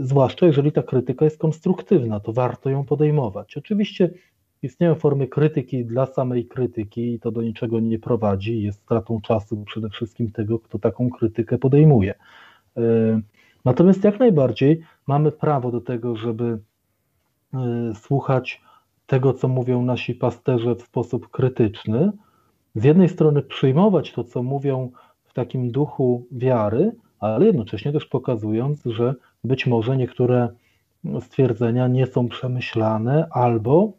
zwłaszcza 0.00 0.46
jeżeli 0.46 0.72
ta 0.72 0.82
krytyka 0.82 1.24
jest 1.24 1.38
konstruktywna, 1.38 2.20
to 2.20 2.32
warto 2.32 2.70
ją 2.70 2.84
podejmować. 2.84 3.56
Oczywiście 3.56 4.10
istnieją 4.62 4.94
formy 4.94 5.26
krytyki 5.26 5.84
dla 5.84 6.06
samej 6.06 6.46
krytyki 6.46 7.14
i 7.14 7.20
to 7.20 7.30
do 7.30 7.42
niczego 7.42 7.80
nie 7.80 7.98
prowadzi, 7.98 8.62
jest 8.62 8.80
stratą 8.80 9.20
czasu 9.20 9.64
przede 9.64 9.88
wszystkim 9.88 10.30
tego, 10.30 10.58
kto 10.58 10.78
taką 10.78 11.10
krytykę 11.10 11.58
podejmuje. 11.58 12.14
Natomiast 13.64 14.04
jak 14.04 14.20
najbardziej 14.20 14.82
mamy 15.06 15.32
prawo 15.32 15.70
do 15.70 15.80
tego, 15.80 16.16
żeby 16.16 16.58
słuchać 17.94 18.60
tego, 19.06 19.32
co 19.32 19.48
mówią 19.48 19.82
nasi 19.82 20.14
pasterze 20.14 20.74
w 20.74 20.82
sposób 20.82 21.28
krytyczny. 21.28 22.12
Z 22.74 22.84
jednej 22.84 23.08
strony 23.08 23.42
przyjmować 23.42 24.12
to, 24.12 24.24
co 24.24 24.42
mówią 24.42 24.90
w 25.24 25.32
takim 25.32 25.70
duchu 25.70 26.26
wiary, 26.32 26.92
ale 27.20 27.46
jednocześnie 27.46 27.92
też 27.92 28.06
pokazując, 28.06 28.84
że 28.84 29.14
być 29.44 29.66
może 29.66 29.96
niektóre 29.96 30.48
stwierdzenia 31.20 31.88
nie 31.88 32.06
są 32.06 32.28
przemyślane 32.28 33.26
albo, 33.30 33.92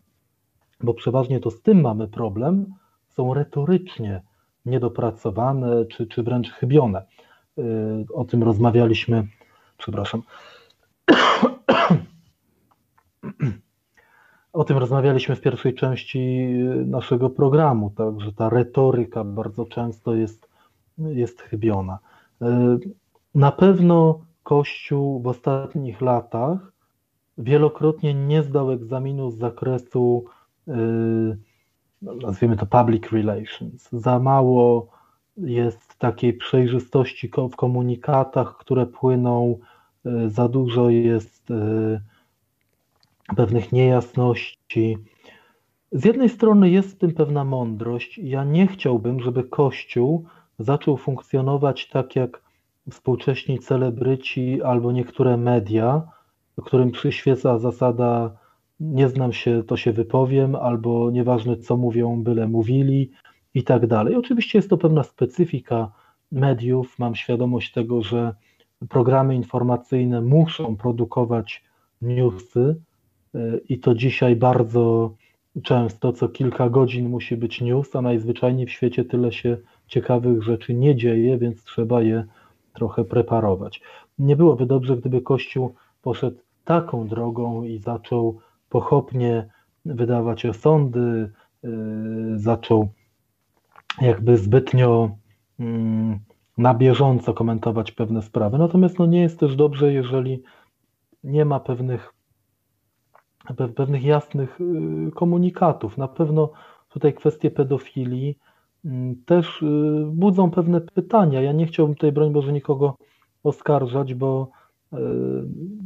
bo 0.84 0.93
przeważnie 0.93 1.39
to 1.39 1.51
z 1.51 1.61
tym 1.61 1.81
mamy 1.81 2.07
problem, 2.07 2.65
są 3.07 3.34
retorycznie 3.34 4.22
niedopracowane 4.65 5.85
czy, 5.85 6.07
czy 6.07 6.23
wręcz 6.23 6.49
chybione. 6.49 7.05
Y, 7.57 7.64
o 8.14 8.26
tym 8.26 8.43
rozmawialiśmy, 8.43 9.27
przepraszam. 9.77 10.22
O 14.53 14.64
tym 14.64 14.77
rozmawialiśmy 14.77 15.35
w 15.35 15.41
pierwszej 15.41 15.76
części 15.76 16.47
naszego 16.85 17.30
programu, 17.30 17.89
tak, 17.89 18.22
że 18.22 18.34
ta 18.34 18.49
retoryka 18.49 19.23
bardzo 19.23 19.65
często 19.65 20.15
jest, 20.15 20.49
jest 20.97 21.41
chybiona. 21.41 21.99
E, 22.41 22.77
na 23.35 23.51
pewno 23.51 24.19
Kościół 24.43 25.22
w 25.22 25.27
ostatnich 25.27 26.01
latach 26.01 26.73
wielokrotnie 27.38 28.14
nie 28.14 28.43
zdał 28.43 28.72
egzaminu 28.72 29.31
z 29.31 29.38
zakresu, 29.38 30.26
nazwijmy 32.02 32.57
to 32.57 32.65
public 32.65 33.11
relations. 33.11 33.90
Za 33.91 34.19
mało 34.19 34.88
jest 35.38 35.95
takiej 35.95 36.34
przejrzystości 36.34 37.31
w 37.52 37.56
komunikatach, 37.56 38.57
które 38.57 38.85
płyną, 38.85 39.60
e, 40.06 40.30
za 40.30 40.48
dużo 40.48 40.90
jest 40.90 41.52
pewnych 43.35 43.72
niejasności. 43.72 44.98
Z 45.91 46.06
jednej 46.06 46.30
strony 46.30 46.69
jest 46.69 46.91
w 46.91 46.98
tym 46.98 47.14
pewna 47.14 47.44
mądrość. 47.44 48.18
Ja 48.18 48.44
nie 48.44 48.68
chciałbym, 48.68 49.19
żeby 49.19 49.44
Kościół 49.44 50.26
zaczął 50.60 50.98
funkcjonować 50.98 51.90
tak 51.90 52.15
jak 52.15 52.41
współcześni 52.91 53.60
celebryci 53.60 54.61
albo 54.61 54.91
niektóre 54.91 55.38
media, 55.38 56.02
którym 56.64 56.91
przyświeca 56.91 57.60
zasada 57.60 58.31
nie 58.84 59.10
znam 59.10 59.34
się, 59.34 59.64
to 59.64 59.77
się 59.77 59.93
wypowiem, 59.93 60.55
albo 60.55 61.11
nieważne 61.11 61.57
co 61.57 61.77
mówią, 61.77 62.23
byle 62.23 62.47
mówili 62.47 63.11
i 63.53 63.64
tak 63.64 63.88
dalej. 63.88 64.15
Oczywiście 64.15 64.57
jest 64.57 64.69
to 64.69 64.77
pewna 64.77 65.03
specyfika 65.03 65.91
mediów. 66.31 66.99
Mam 66.99 67.15
świadomość 67.15 67.72
tego, 67.72 68.01
że 68.01 68.35
programy 68.89 69.35
informacyjne 69.35 70.22
muszą 70.22 70.76
produkować 70.76 71.64
newsy, 72.01 72.76
i 73.69 73.80
to 73.80 73.95
dzisiaj 73.95 74.35
bardzo 74.35 75.15
często, 75.64 76.14
co 76.14 76.30
kilka 76.30 76.69
godzin 76.69 77.10
musi 77.10 77.38
być 77.38 77.61
news, 77.61 77.95
a 77.95 78.01
najzwyczajniej 78.01 78.65
w 78.65 78.72
świecie 78.72 79.05
tyle 79.05 79.31
się 79.31 79.57
ciekawych 79.88 80.43
rzeczy 80.43 80.73
nie 80.73 80.95
dzieje, 80.95 81.38
więc 81.38 81.64
trzeba 81.64 82.01
je 82.01 82.26
trochę 82.73 83.05
preparować. 83.05 83.81
Nie 84.19 84.35
byłoby 84.35 84.65
dobrze, 84.65 84.97
gdyby 84.97 85.22
Kościół 85.22 85.73
poszedł 86.01 86.38
taką 86.65 87.07
drogą 87.07 87.64
i 87.64 87.77
zaczął 87.77 88.39
pochopnie 88.74 89.48
wydawać 89.86 90.45
osądy, 90.45 91.32
yy, 91.64 92.40
zaczął 92.40 92.90
jakby 94.02 94.38
zbytnio 94.38 95.10
mm, 95.60 96.20
na 96.58 96.74
bieżąco 96.74 97.34
komentować 97.34 97.91
pewne 97.91 98.22
sprawy. 98.22 98.58
Natomiast 98.58 99.00
no 99.00 99.06
nie 99.06 99.22
jest 99.22 99.40
też 99.40 99.56
dobrze, 99.56 99.94
jeżeli 99.94 100.44
nie 101.24 101.45
ma 101.45 101.60
pewnych 101.60 102.14
pewnych 103.76 104.04
jasnych 104.04 104.62
y, 104.62 105.12
komunikatów. 105.12 105.98
Na 105.98 106.08
pewno 106.08 106.50
tutaj 106.90 107.14
kwestie 107.14 107.52
pedofilii 107.52 108.38
mm, 108.86 109.16
też 109.26 109.62
y, 109.62 110.06
budzą 110.08 110.52
pewne 110.52 110.82
pytania. 110.82 111.41
Ja 111.41 111.52
nie 111.52 111.66
chciałbym 111.66 111.95
tutaj, 111.95 112.12
broń 112.12 112.32
Boże, 112.32 112.54
nikogo 112.54 112.98
oskarżać, 113.44 114.14
bo 114.14 114.48
y, 114.48 114.62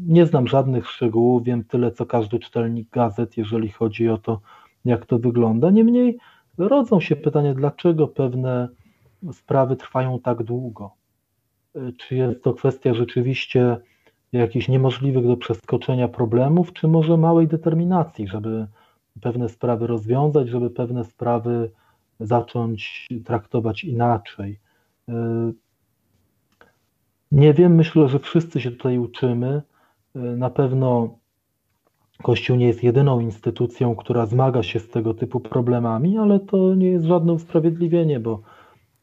nie 0.07 0.25
znam 0.25 0.47
żadnych 0.47 0.87
szczegółów, 0.87 1.43
wiem 1.43 1.63
tyle, 1.63 1.91
co 1.91 2.05
każdy 2.05 2.39
czytelnik 2.39 2.89
gazet, 2.89 3.37
jeżeli 3.37 3.69
chodzi 3.69 4.09
o 4.09 4.17
to, 4.17 4.41
jak 4.85 5.05
to 5.05 5.19
wygląda. 5.19 5.69
Niemniej 5.69 6.17
rodzą 6.57 6.99
się 6.99 7.15
pytania, 7.15 7.53
dlaczego 7.53 8.07
pewne 8.07 8.69
sprawy 9.31 9.75
trwają 9.75 10.19
tak 10.19 10.43
długo. 10.43 10.91
Czy 11.97 12.15
jest 12.15 12.43
to 12.43 12.53
kwestia 12.53 12.93
rzeczywiście 12.93 13.77
jakichś 14.31 14.67
niemożliwych 14.67 15.27
do 15.27 15.37
przeskoczenia 15.37 16.07
problemów, 16.07 16.73
czy 16.73 16.87
może 16.87 17.17
małej 17.17 17.47
determinacji, 17.47 18.27
żeby 18.27 18.67
pewne 19.21 19.49
sprawy 19.49 19.87
rozwiązać, 19.87 20.49
żeby 20.49 20.69
pewne 20.69 21.03
sprawy 21.03 21.71
zacząć 22.19 23.07
traktować 23.25 23.83
inaczej. 23.83 24.59
E, 27.31 27.35
nie 27.35 27.53
wiem, 27.53 27.75
myślę, 27.75 28.09
że 28.09 28.19
wszyscy 28.19 28.61
się 28.61 28.71
tutaj 28.71 28.97
uczymy. 28.97 29.61
E, 30.15 30.19
na 30.19 30.49
pewno 30.49 31.17
Kościół 32.23 32.57
nie 32.57 32.67
jest 32.67 32.83
jedyną 32.83 33.19
instytucją, 33.19 33.95
która 33.95 34.25
zmaga 34.25 34.63
się 34.63 34.79
z 34.79 34.89
tego 34.89 35.13
typu 35.13 35.39
problemami, 35.39 36.17
ale 36.17 36.39
to 36.39 36.75
nie 36.75 36.87
jest 36.87 37.05
żadne 37.05 37.33
usprawiedliwienie, 37.33 38.19
bo, 38.19 38.41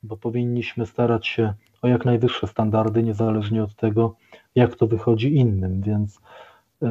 bo 0.02 0.16
powinniśmy 0.16 0.86
starać 0.86 1.26
się 1.26 1.55
o 1.82 1.88
jak 1.88 2.05
najwyższe 2.05 2.46
standardy, 2.46 3.02
niezależnie 3.02 3.62
od 3.62 3.74
tego, 3.74 4.16
jak 4.55 4.76
to 4.76 4.86
wychodzi 4.86 5.36
innym. 5.36 5.80
Więc 5.80 6.20
y, 6.82 6.86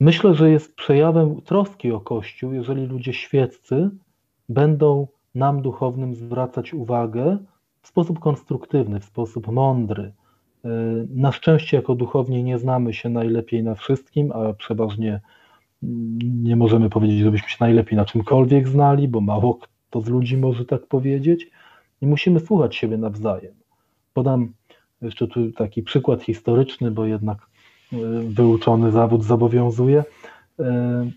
myślę, 0.00 0.34
że 0.34 0.50
jest 0.50 0.74
przejawem 0.74 1.40
troski 1.40 1.92
o 1.92 2.00
Kościół, 2.00 2.52
jeżeli 2.52 2.86
ludzie 2.86 3.12
świeccy 3.12 3.90
będą 4.48 5.06
nam 5.34 5.62
duchownym 5.62 6.14
zwracać 6.14 6.74
uwagę 6.74 7.38
w 7.82 7.86
sposób 7.86 8.18
konstruktywny, 8.18 9.00
w 9.00 9.04
sposób 9.04 9.48
mądry. 9.48 10.02
Y, 10.64 10.68
na 11.14 11.32
szczęście, 11.32 11.76
jako 11.76 11.94
duchowni, 11.94 12.44
nie 12.44 12.58
znamy 12.58 12.94
się 12.94 13.08
najlepiej 13.08 13.62
na 13.62 13.74
wszystkim, 13.74 14.32
a 14.32 14.52
przeważnie 14.52 15.20
mm, 15.82 16.18
nie 16.44 16.56
możemy 16.56 16.90
powiedzieć, 16.90 17.18
żebyśmy 17.18 17.48
się 17.48 17.56
najlepiej 17.60 17.96
na 17.96 18.04
czymkolwiek 18.04 18.68
znali, 18.68 19.08
bo 19.08 19.20
mało 19.20 19.58
kto 19.92 20.00
z 20.00 20.08
ludzi 20.08 20.36
może 20.36 20.64
tak 20.64 20.86
powiedzieć 20.86 21.50
i 22.00 22.06
musimy 22.06 22.40
słuchać 22.40 22.76
siebie 22.76 22.96
nawzajem. 22.96 23.54
Podam 24.14 24.52
jeszcze 25.02 25.26
tu 25.26 25.52
taki 25.52 25.82
przykład 25.82 26.22
historyczny, 26.22 26.90
bo 26.90 27.04
jednak 27.04 27.38
e, 27.92 27.96
wyuczony 28.28 28.90
zawód 28.90 29.24
zobowiązuje. 29.24 30.04
E, 30.60 31.10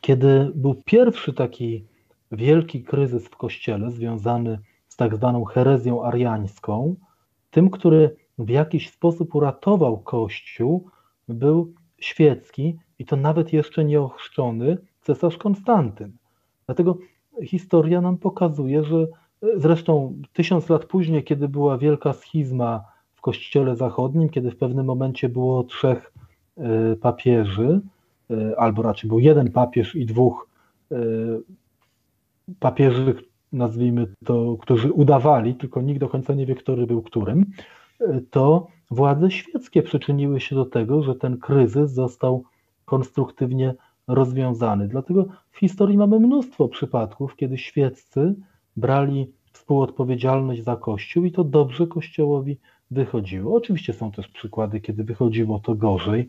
kiedy 0.00 0.52
był 0.54 0.74
pierwszy 0.84 1.32
taki 1.32 1.84
wielki 2.32 2.84
kryzys 2.84 3.28
w 3.28 3.36
kościele 3.36 3.90
związany 3.90 4.58
z 4.58 4.77
tak 4.98 5.16
zwaną 5.16 5.44
herezją 5.44 6.04
ariańską, 6.04 6.96
tym, 7.50 7.70
który 7.70 8.16
w 8.38 8.48
jakiś 8.48 8.90
sposób 8.90 9.34
uratował 9.34 9.98
Kościół, 9.98 10.88
był 11.28 11.72
świecki 11.98 12.78
i 12.98 13.04
to 13.04 13.16
nawet 13.16 13.52
jeszcze 13.52 13.84
nieochrzczony 13.84 14.78
cesarz 15.02 15.36
Konstantyn. 15.36 16.12
Dlatego 16.66 16.98
historia 17.44 18.00
nam 18.00 18.18
pokazuje, 18.18 18.84
że 18.84 19.06
zresztą 19.56 20.14
tysiąc 20.32 20.68
lat 20.68 20.84
później, 20.84 21.24
kiedy 21.24 21.48
była 21.48 21.78
wielka 21.78 22.12
schizma 22.12 22.84
w 23.14 23.20
Kościele 23.20 23.76
Zachodnim, 23.76 24.28
kiedy 24.28 24.50
w 24.50 24.56
pewnym 24.56 24.86
momencie 24.86 25.28
było 25.28 25.64
trzech 25.64 26.12
e, 26.56 26.96
papieży, 26.96 27.80
e, 28.30 28.60
albo 28.60 28.82
raczej 28.82 29.08
był 29.08 29.18
jeden 29.18 29.52
papież 29.52 29.96
i 29.96 30.06
dwóch 30.06 30.48
e, 30.92 30.96
papieży, 32.60 33.14
nazwijmy 33.52 34.06
to, 34.24 34.56
którzy 34.60 34.92
udawali, 34.92 35.54
tylko 35.54 35.82
nikt 35.82 36.00
do 36.00 36.08
końca 36.08 36.34
nie 36.34 36.46
wie, 36.46 36.54
który 36.54 36.86
był 36.86 37.02
którym, 37.02 37.46
to 38.30 38.66
władze 38.90 39.30
świeckie 39.30 39.82
przyczyniły 39.82 40.40
się 40.40 40.56
do 40.56 40.64
tego, 40.64 41.02
że 41.02 41.14
ten 41.14 41.38
kryzys 41.38 41.90
został 41.90 42.44
konstruktywnie 42.84 43.74
rozwiązany. 44.08 44.88
Dlatego 44.88 45.26
w 45.50 45.58
historii 45.58 45.98
mamy 45.98 46.20
mnóstwo 46.20 46.68
przypadków, 46.68 47.36
kiedy 47.36 47.58
świeccy 47.58 48.34
brali 48.76 49.32
współodpowiedzialność 49.52 50.62
za 50.62 50.76
Kościół 50.76 51.24
i 51.24 51.32
to 51.32 51.44
dobrze 51.44 51.86
Kościołowi 51.86 52.58
wychodziło. 52.90 53.56
Oczywiście 53.56 53.92
są 53.92 54.12
też 54.12 54.28
przykłady, 54.28 54.80
kiedy 54.80 55.04
wychodziło 55.04 55.58
to 55.58 55.74
gorzej, 55.74 56.28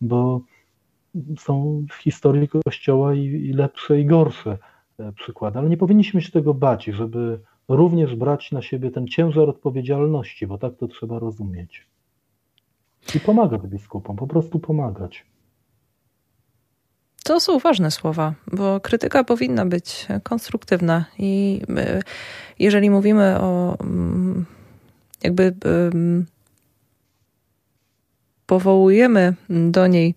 bo 0.00 0.40
są 1.38 1.84
w 1.90 1.94
historii 1.94 2.48
Kościoła 2.48 3.14
i, 3.14 3.24
i 3.24 3.52
lepsze 3.52 4.00
i 4.00 4.06
gorsze 4.06 4.58
e, 5.00 5.12
przykłady, 5.12 5.58
ale 5.58 5.68
nie 5.68 5.76
powinniśmy 5.76 6.22
się 6.22 6.32
tego 6.32 6.54
bać, 6.54 6.84
żeby 6.84 7.40
również 7.68 8.16
brać 8.16 8.52
na 8.52 8.62
siebie 8.62 8.90
ten 8.90 9.06
ciężar 9.06 9.48
odpowiedzialności, 9.48 10.46
bo 10.46 10.58
tak 10.58 10.76
to 10.76 10.88
trzeba 10.88 11.18
rozumieć. 11.18 11.86
I 13.14 13.20
pomagać 13.20 13.62
biskupom, 13.62 14.16
po 14.16 14.26
prostu 14.26 14.58
pomagać. 14.58 15.24
To 17.24 17.40
są 17.40 17.58
ważne 17.58 17.90
słowa, 17.90 18.34
bo 18.52 18.80
krytyka 18.80 19.24
powinna 19.24 19.66
być 19.66 20.06
konstruktywna 20.22 21.04
i 21.18 21.60
e, 21.76 22.02
jeżeli 22.58 22.90
mówimy 22.90 23.40
o 23.40 23.76
mm, 23.80 24.46
jakby 25.22 25.54
powołujemy 28.46 29.34
do 29.48 29.86
niej 29.86 30.14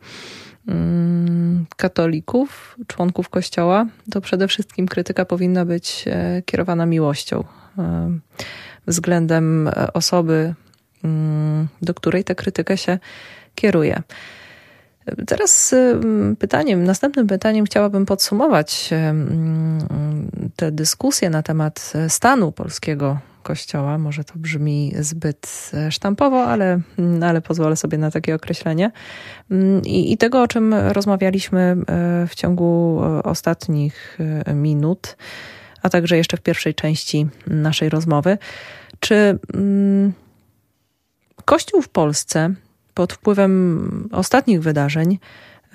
katolików, 1.78 2.78
członków 2.88 3.30
Kościoła, 3.30 3.86
to 4.12 4.22
przede 4.22 4.48
wszystkim 4.48 4.88
krytyka 4.88 5.26
powinna 5.26 5.66
być 5.66 6.06
e, 6.08 6.42
kierowana 6.46 6.86
miłością 6.86 7.44
e, 7.78 8.12
względem 8.88 9.70
osoby, 9.94 10.54
mm, 11.04 11.68
do 11.82 11.94
której 11.94 12.24
ta 12.24 12.36
krytyka 12.36 12.78
się 12.78 13.00
kieruje. 13.56 14.02
Teraz 15.28 15.76
pytaniem, 16.40 16.84
następnym 16.84 17.28
pytaniem 17.28 17.66
chciałabym 17.66 18.06
podsumować 18.06 18.90
tę 20.56 20.72
dyskusję 20.72 21.30
na 21.30 21.44
temat 21.44 21.94
stanu 22.08 22.52
polskiego 22.52 23.20
kościoła. 23.44 23.98
Może 23.98 24.24
to 24.24 24.34
brzmi 24.36 24.94
zbyt 25.00 25.72
sztampowo, 25.90 26.46
ale, 26.46 26.80
ale 27.22 27.42
pozwolę 27.42 27.76
sobie 27.76 27.98
na 27.98 28.12
takie 28.12 28.36
określenie. 28.36 28.92
I, 29.86 30.12
I 30.12 30.18
tego, 30.18 30.42
o 30.42 30.48
czym 30.48 30.74
rozmawialiśmy 30.74 31.62
e, 31.62 31.76
w 32.28 32.36
ciągu 32.36 33.02
ostatnich 33.24 34.18
e, 34.46 34.54
minut, 34.54 35.18
a 35.82 35.90
także 35.90 36.18
jeszcze 36.18 36.38
w 36.38 36.42
pierwszej 36.42 36.76
części 36.76 37.28
naszej 37.48 37.90
rozmowy. 37.90 38.38
Czy 39.00 39.40
Kościół 41.46 41.82
w 41.82 41.90
Polsce 41.90 42.54
pod 42.94 43.14
wpływem 43.14 44.10
ostatnich 44.12 44.62
wydarzeń 44.62 45.20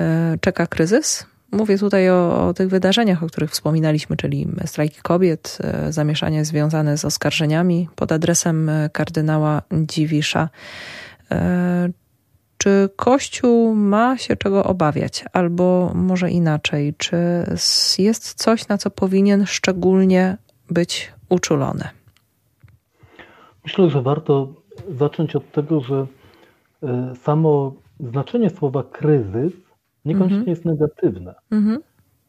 e, 0.01 0.39
czeka 0.41 0.67
kryzys. 0.67 1.27
Mówię 1.53 1.79
tutaj 1.79 2.11
o, 2.11 2.47
o, 2.49 2.55
tych 2.55 2.69
wydarzeniach, 2.69 3.23
o 3.23 3.27
których 3.27 3.51
wspominaliśmy, 3.51 4.17
czyli 4.17 4.49
strajki 4.65 5.01
kobiet, 5.03 5.59
e, 5.61 5.93
zamieszanie 5.93 6.45
związane 6.45 6.99
z 6.99 7.05
oskarżeniami 7.05 7.89
pod 7.97 8.13
adresem 8.13 8.69
e, 8.69 8.91
kardynała 8.93 9.63
Dziwisza. 9.73 10.49
Czy 12.59 12.89
Kościół 12.97 13.75
ma 13.75 14.19
się 14.19 14.37
czego 14.37 14.65
obawiać, 14.65 15.25
albo 15.33 15.93
może 15.95 16.31
inaczej, 16.31 16.95
czy 16.99 17.17
jest 17.99 18.35
coś, 18.35 18.69
na 18.69 18.79
co 18.79 18.91
powinien 18.91 19.47
szczególnie 19.47 20.37
być 20.71 21.13
uczulony? 21.29 21.89
Myślę, 23.65 23.91
że 23.91 24.03
warto 24.03 24.55
zacząć 24.99 25.37
od 25.37 25.53
tego, 25.53 25.81
że 25.81 26.07
E, 26.83 27.15
samo 27.17 27.73
znaczenie 28.01 28.51
słowa 28.51 28.83
kryzys 28.83 29.53
niekoniecznie 30.05 30.45
-hmm. 30.45 30.49
jest 30.49 30.65
negatywne. 30.65 31.35
Mm 31.51 31.65
-hmm. 31.65 31.79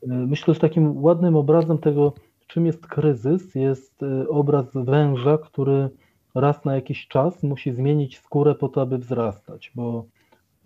Myślę, 0.08 0.54
że 0.54 0.60
takim 0.60 1.04
ładnym 1.04 1.36
obrazem 1.36 1.78
tego, 1.78 2.14
czym 2.48 2.66
jest 2.66 2.88
kryzys, 2.88 3.56
jest 3.56 4.04
e, 4.04 4.30
obraz 4.30 4.66
węża, 4.74 5.38
który 5.38 5.90
raz 6.36 6.66
na 6.66 6.76
jakiś 6.76 7.08
czas 7.08 7.44
musi 7.44 7.72
zmienić 7.72 8.20
skórę 8.20 8.56
po 8.56 8.70
to, 8.70 8.82
aby 8.82 8.98
wzrastać, 8.98 9.72
bo 9.76 10.06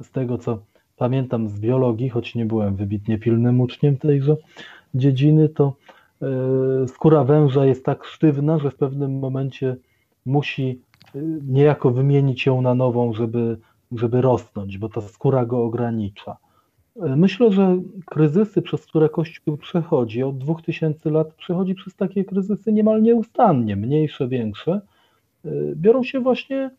z 0.01 0.11
tego, 0.11 0.37
co 0.37 0.59
pamiętam 0.97 1.49
z 1.49 1.59
biologii, 1.59 2.09
choć 2.09 2.35
nie 2.35 2.45
byłem 2.45 2.75
wybitnie 2.75 3.17
pilnym 3.17 3.61
uczniem 3.61 3.97
tejże 3.97 4.35
dziedziny, 4.95 5.49
to 5.49 5.73
skóra 6.87 7.23
węża 7.23 7.65
jest 7.65 7.85
tak 7.85 8.05
sztywna, 8.05 8.59
że 8.59 8.71
w 8.71 8.75
pewnym 8.75 9.19
momencie 9.19 9.75
musi 10.25 10.79
niejako 11.47 11.91
wymienić 11.91 12.45
ją 12.45 12.61
na 12.61 12.75
nową, 12.75 13.13
żeby 13.13 13.57
żeby 13.97 14.21
rosnąć, 14.21 14.77
bo 14.77 14.89
ta 14.89 15.01
skóra 15.01 15.45
go 15.45 15.63
ogranicza. 15.63 16.37
Myślę, 16.95 17.51
że 17.51 17.81
kryzysy, 18.05 18.61
przez 18.61 18.85
które 18.85 19.09
Kościół 19.09 19.57
przechodzi 19.57 20.23
od 20.23 20.37
2000 20.37 21.09
lat, 21.11 21.33
przechodzi 21.33 21.75
przez 21.75 21.95
takie 21.95 22.25
kryzysy 22.25 22.73
niemal 22.73 23.01
nieustannie, 23.01 23.75
mniejsze, 23.75 24.27
większe, 24.27 24.81
biorą 25.75 26.03
się 26.03 26.19
właśnie 26.19 26.71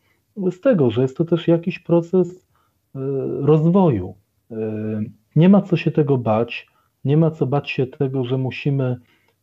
z 0.51 0.59
tego, 0.61 0.91
że 0.91 1.01
jest 1.01 1.17
to 1.17 1.25
też 1.25 1.47
jakiś 1.47 1.79
proces 1.79 2.47
e, 2.95 2.99
rozwoju. 3.41 4.15
E, 4.51 4.55
nie 5.35 5.49
ma 5.49 5.61
co 5.61 5.77
się 5.77 5.91
tego 5.91 6.17
bać, 6.17 6.67
nie 7.05 7.17
ma 7.17 7.31
co 7.31 7.45
bać 7.45 7.69
się 7.69 7.87
tego, 7.87 8.23
że 8.23 8.37
musimy 8.37 8.97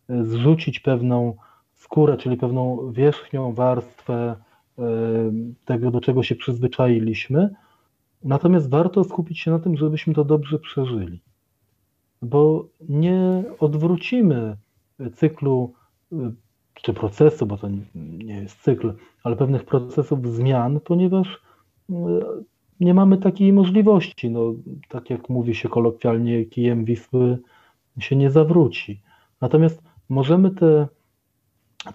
zrzucić 0.09 0.81
pewną 0.81 1.37
skórę, 1.75 2.17
czyli 2.17 2.37
pewną 2.37 2.93
wierzchnią 2.93 3.53
warstwę 3.53 4.37
tego, 5.65 5.91
do 5.91 6.01
czego 6.01 6.23
się 6.23 6.35
przyzwyczailiśmy, 6.35 7.51
Natomiast 8.25 8.71
warto 8.71 9.05
skupić 9.05 9.41
się 9.41 9.51
na 9.51 9.59
tym, 9.59 9.77
żebyśmy 9.77 10.15
to 10.15 10.25
dobrze 10.25 10.59
przeżyli, 10.59 11.23
bo 12.23 12.69
nie 12.89 13.45
odwrócimy 13.59 14.57
cyklu 15.15 15.73
czy 16.75 16.95
procesu, 16.95 17.47
bo 17.47 17.59
to 17.59 17.69
nie 17.95 18.35
jest 18.35 18.63
cykl, 18.63 18.95
ale 19.25 19.37
pewnych 19.37 19.65
procesów 19.65 20.29
zmian, 20.29 20.81
ponieważ 20.81 21.43
e, 21.91 21.95
nie 22.81 22.95
mamy 22.95 23.19
takiej 23.19 23.53
możliwości. 23.53 24.31
No, 24.31 24.55
tak 24.89 25.11
jak 25.11 25.29
mówi 25.29 25.55
się 25.55 25.69
kolokwialnie, 25.69 26.45
kijem 26.45 26.85
Wisły 26.85 27.39
się 27.99 28.17
nie 28.17 28.31
zawróci. 28.31 29.01
Natomiast 29.41 29.83
możemy 30.09 30.51
te, 30.51 30.89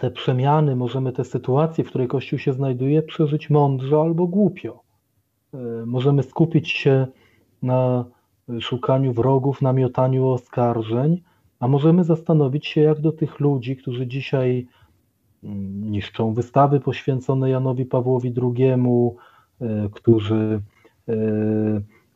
te 0.00 0.10
przemiany, 0.10 0.76
możemy 0.76 1.12
te 1.12 1.24
sytuacje, 1.24 1.84
w 1.84 1.88
której 1.88 2.08
Kościół 2.08 2.38
się 2.38 2.52
znajduje, 2.52 3.02
przeżyć 3.02 3.50
mądrze 3.50 4.00
albo 4.00 4.26
głupio. 4.26 4.87
E, 5.54 5.86
możemy 5.86 6.22
skupić 6.22 6.70
się 6.70 7.06
na 7.62 8.04
szukaniu 8.60 9.12
wrogów, 9.12 9.62
na 9.62 9.72
miotaniu 9.72 10.28
oskarżeń, 10.28 11.22
a 11.60 11.68
możemy 11.68 12.04
zastanowić 12.04 12.66
się, 12.66 12.80
jak 12.80 13.00
do 13.00 13.12
tych 13.12 13.40
ludzi, 13.40 13.76
którzy 13.76 14.06
dzisiaj 14.06 14.66
mm, 15.44 15.90
niszczą 15.90 16.34
wystawy 16.34 16.80
poświęcone 16.80 17.50
Janowi 17.50 17.86
Pawłowi 17.86 18.34
II, 18.42 18.64
e, 18.66 19.88
którzy 19.92 20.60
e, 21.08 21.14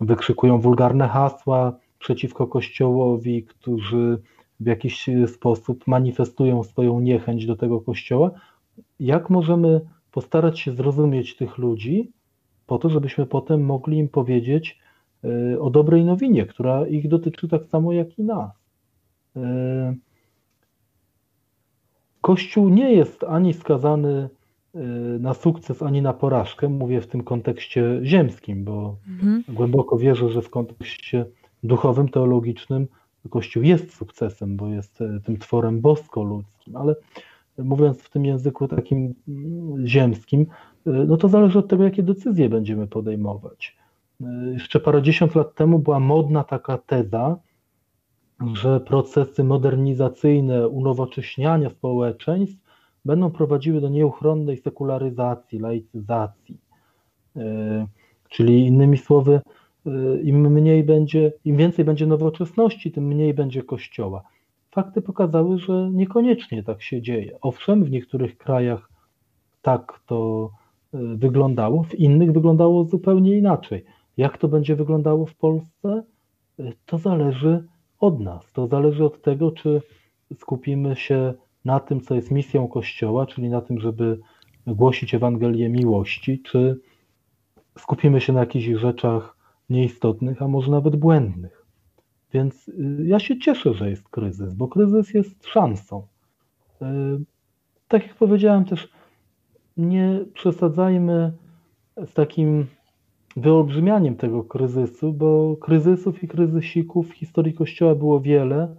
wykrzykują 0.00 0.60
wulgarne 0.60 1.08
hasła 1.08 1.78
przeciwko 1.98 2.46
Kościołowi, 2.46 3.42
którzy 3.42 4.18
w 4.60 4.66
jakiś 4.66 5.06
sposób 5.26 5.86
manifestują 5.86 6.62
swoją 6.62 7.00
niechęć 7.00 7.46
do 7.46 7.56
tego 7.56 7.80
Kościoła, 7.80 8.30
jak 9.00 9.30
możemy 9.30 9.80
postarać 10.12 10.60
się 10.60 10.72
zrozumieć 10.72 11.36
tych 11.36 11.58
ludzi 11.58 12.12
po 12.72 12.78
to, 12.78 12.88
żebyśmy 12.88 13.26
potem 13.26 13.64
mogli 13.64 13.98
im 13.98 14.08
powiedzieć 14.08 14.78
e, 15.24 15.60
o 15.60 15.70
dobrej 15.70 16.04
nowinie, 16.04 16.46
która 16.46 16.86
ich 16.86 17.08
dotyczy 17.08 17.48
tak 17.48 17.66
samo 17.66 17.92
jak 17.92 18.18
i 18.18 18.22
nas. 18.22 18.50
E, 19.36 19.94
Kościół 22.20 22.68
nie 22.68 22.92
jest 22.92 23.24
ani 23.24 23.54
skazany 23.54 24.28
na 25.20 25.34
sukces, 25.34 25.82
ani 25.82 26.02
na 26.02 26.12
porażkę. 26.12 26.68
Mówię 26.68 27.00
w 27.00 27.06
tym 27.06 27.22
kontekście 27.24 28.00
ziemskim, 28.02 28.64
bo 28.64 28.96
mhm. 29.08 29.44
głęboko 29.48 29.98
wierzę, 29.98 30.28
że 30.28 30.42
w 30.42 30.50
kontekście 30.50 31.24
duchowym, 31.62 32.08
teologicznym 32.08 32.86
Kościół 33.30 33.62
jest 33.62 33.94
sukcesem, 33.94 34.56
bo 34.56 34.68
jest 34.68 34.98
tym 35.24 35.38
tworem 35.38 35.80
bosko-ludzkim, 35.80 36.76
ale 36.76 36.94
mówiąc 37.58 38.02
w 38.02 38.10
tym 38.10 38.24
języku 38.24 38.68
takim 38.68 39.14
mm, 39.28 39.86
ziemskim, 39.86 40.46
no 40.86 41.16
to 41.16 41.28
zależy 41.28 41.58
od 41.58 41.68
tego, 41.68 41.84
jakie 41.84 42.02
decyzje 42.02 42.48
będziemy 42.48 42.86
podejmować. 42.86 43.76
Jeszcze 44.52 44.80
parędziesiąt 44.80 45.34
lat 45.34 45.54
temu 45.54 45.78
była 45.78 46.00
modna 46.00 46.44
taka 46.44 46.78
teza, 46.78 47.36
że 48.54 48.80
procesy 48.80 49.44
modernizacyjne, 49.44 50.68
unowocześniania 50.68 51.70
społeczeństw 51.70 52.62
będą 53.04 53.30
prowadziły 53.30 53.80
do 53.80 53.88
nieuchronnej 53.88 54.56
sekularyzacji, 54.56 55.58
laicyzacji. 55.58 56.58
E, 57.36 57.86
czyli 58.28 58.66
innymi 58.66 58.98
słowy, 58.98 59.40
im 60.22 60.50
mniej 60.50 60.84
będzie, 60.84 61.32
im 61.44 61.56
więcej 61.56 61.84
będzie 61.84 62.06
nowoczesności, 62.06 62.92
tym 62.92 63.06
mniej 63.06 63.34
będzie 63.34 63.62
kościoła. 63.62 64.22
Fakty 64.70 65.02
pokazały, 65.02 65.58
że 65.58 65.90
niekoniecznie 65.92 66.62
tak 66.62 66.82
się 66.82 67.02
dzieje. 67.02 67.38
Owszem, 67.40 67.84
w 67.84 67.90
niektórych 67.90 68.38
krajach 68.38 68.90
tak 69.62 70.00
to 70.06 70.50
wyglądało, 70.92 71.82
w 71.82 71.94
innych 71.94 72.32
wyglądało 72.32 72.84
zupełnie 72.84 73.36
inaczej. 73.38 73.84
Jak 74.16 74.38
to 74.38 74.48
będzie 74.48 74.76
wyglądało 74.76 75.26
w 75.26 75.34
Polsce? 75.34 76.02
To 76.86 76.98
zależy 76.98 77.64
od 78.00 78.20
nas. 78.20 78.52
To 78.52 78.66
zależy 78.66 79.04
od 79.04 79.22
tego, 79.22 79.50
czy 79.50 79.82
skupimy 80.38 80.96
się 80.96 81.34
na 81.64 81.80
tym, 81.80 82.00
co 82.00 82.14
jest 82.14 82.30
misją 82.30 82.68
Kościoła, 82.68 83.26
czyli 83.26 83.48
na 83.48 83.60
tym, 83.60 83.80
żeby 83.80 84.18
głosić 84.66 85.14
Ewangelię 85.14 85.68
miłości, 85.68 86.42
czy 86.42 86.80
skupimy 87.78 88.20
się 88.20 88.32
na 88.32 88.40
jakichś 88.40 88.80
rzeczach 88.80 89.36
nieistotnych, 89.70 90.42
a 90.42 90.48
może 90.48 90.70
nawet 90.70 90.96
błędnych. 90.96 91.66
Więc 92.32 92.68
y, 92.68 92.96
ja 93.04 93.18
się 93.18 93.38
cieszę, 93.38 93.74
że 93.74 93.90
jest 93.90 94.08
kryzys, 94.08 94.54
bo 94.54 94.68
kryzys 94.68 95.14
jest 95.14 95.46
szansą. 95.46 96.06
Y, 96.82 96.84
tak 97.88 98.06
jak 98.06 98.16
powiedziałem 98.16 98.64
też, 98.64 98.88
nie 99.76 100.24
przesadzajmy 100.34 101.32
z 102.06 102.14
takim 102.14 102.66
wyolbrzymianiem 103.36 104.16
tego 104.16 104.44
kryzysu, 104.44 105.12
bo 105.12 105.56
kryzysów 105.56 106.22
i 106.22 106.28
kryzysików 106.28 107.08
w 107.08 107.14
historii 107.14 107.54
Kościoła 107.54 107.94
było 107.94 108.20
wiele 108.20 108.76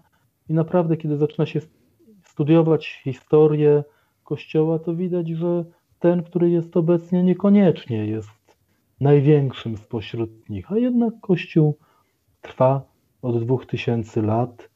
i 0.49 0.53
naprawdę, 0.53 0.97
kiedy 0.97 1.17
zaczyna 1.17 1.45
się 1.45 1.59
studiować 2.23 3.01
historię 3.03 3.83
Kościoła, 4.23 4.79
to 4.79 4.95
widać, 4.95 5.27
że 5.29 5.65
ten, 5.99 6.23
który 6.23 6.49
jest 6.49 6.77
obecnie, 6.77 7.23
niekoniecznie 7.23 8.05
jest 8.05 8.57
największym 8.99 9.77
spośród 9.77 10.49
nich, 10.49 10.71
a 10.71 10.77
jednak 10.77 11.13
Kościół 11.21 11.77
trwa 12.41 12.81
od 13.21 13.43
dwóch 13.43 13.65
tysięcy 13.65 14.21
lat 14.21 14.69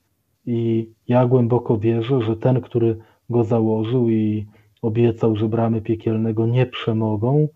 i 0.45 0.89
ja 1.07 1.25
głęboko 1.25 1.77
wierzę, 1.77 2.21
że 2.21 2.35
ten, 2.35 2.61
który 2.61 2.97
go 3.29 3.43
założył 3.43 4.09
i 4.09 4.47
obiecał, 4.81 5.35
że 5.35 5.47
bramy 5.47 5.81
piekielnego 5.81 6.45
nie 6.45 6.65
przemogą, 6.65 7.47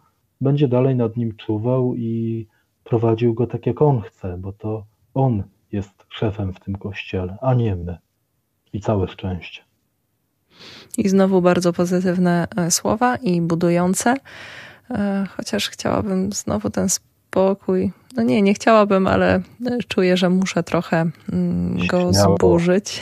będzie 0.41 0.67
dalej 0.67 0.95
nad 0.95 1.17
nim 1.17 1.35
czuwał 1.35 1.95
i 1.95 2.47
prowadził 2.83 3.33
go 3.33 3.47
tak, 3.47 3.65
jak 3.65 3.81
on 3.81 4.01
chce, 4.01 4.37
bo 4.37 4.53
to 4.53 4.85
on 5.13 5.43
jest 5.71 6.05
szefem 6.09 6.53
w 6.53 6.59
tym 6.59 6.75
kościele, 6.75 7.37
a 7.41 7.53
nie 7.53 7.75
my. 7.75 7.97
I 8.73 8.81
całe 8.81 9.07
szczęście. 9.07 9.61
I 10.97 11.09
znowu 11.09 11.41
bardzo 11.41 11.73
pozytywne 11.73 12.47
e, 12.55 12.71
słowa 12.71 13.15
i 13.15 13.41
budujące, 13.41 14.15
e, 14.91 15.25
chociaż 15.37 15.69
chciałabym 15.69 16.31
znowu 16.31 16.69
ten 16.69 16.89
spokój. 17.31 17.91
No 18.15 18.23
nie, 18.23 18.41
nie 18.41 18.53
chciałabym, 18.53 19.07
ale 19.07 19.35
e, 19.35 19.41
czuję, 19.87 20.17
że 20.17 20.29
muszę 20.29 20.63
trochę 20.63 21.05
mm, 21.33 21.87
go 21.87 22.13
zburzyć. 22.13 23.01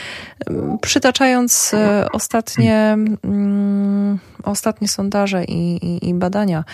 Przytaczając 0.82 1.74
ostatnie, 2.12 2.96
mm, 3.24 4.18
ostatnie 4.42 4.88
sondaże 4.88 5.44
i, 5.44 5.86
i, 5.86 6.08
i 6.08 6.14
badania 6.14 6.64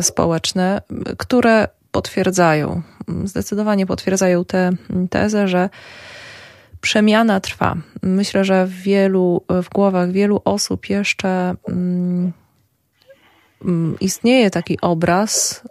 społeczne, 0.00 0.80
które 1.18 1.68
potwierdzają, 1.92 2.82
zdecydowanie 3.24 3.86
potwierdzają 3.86 4.44
tę 4.44 4.70
tezę, 5.10 5.48
że 5.48 5.70
przemiana 6.80 7.40
trwa. 7.40 7.76
Myślę, 8.02 8.44
że 8.44 8.66
w 8.66 8.72
wielu, 8.72 9.42
w 9.48 9.68
głowach 9.68 10.10
wielu 10.10 10.40
osób 10.44 10.88
jeszcze 10.88 11.54
istnieje 14.00 14.50
taki 14.50 14.80
obraz 14.80 15.62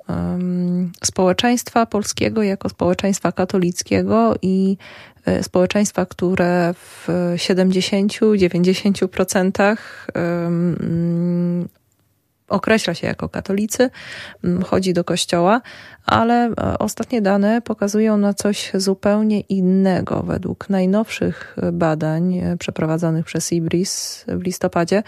społeczeństwa 1.04 1.86
polskiego 1.86 2.44
jako 2.44 2.70
społeczeństwa 2.70 3.32
katolickiego 3.32 4.36
i 4.42 4.78
e, 5.26 5.44
społeczeństwa, 5.44 6.06
które 6.06 6.74
w 6.74 7.08
70-90% 7.36 9.78
um, 10.16 11.68
określa 12.48 12.94
się 12.94 13.08
jako 13.08 13.30
katolicy, 13.30 13.90
mm, 14.44 14.64
chodzi 14.64 14.94
do 14.94 15.04
kościoła, 15.04 15.62
ale 16.06 16.46
e, 16.46 16.78
ostatnie 16.80 17.22
dane 17.22 17.62
pokazują 17.62 18.18
na 18.18 18.34
coś 18.34 18.72
zupełnie 18.74 19.40
innego. 19.40 20.24
Według 20.24 20.70
najnowszych 20.70 21.58
badań 21.74 22.38
e, 22.38 22.58
przeprowadzonych 22.58 23.26
przez 23.26 23.54
IBRIS 23.54 24.26
w 24.28 24.42
listopadzie 24.42 25.04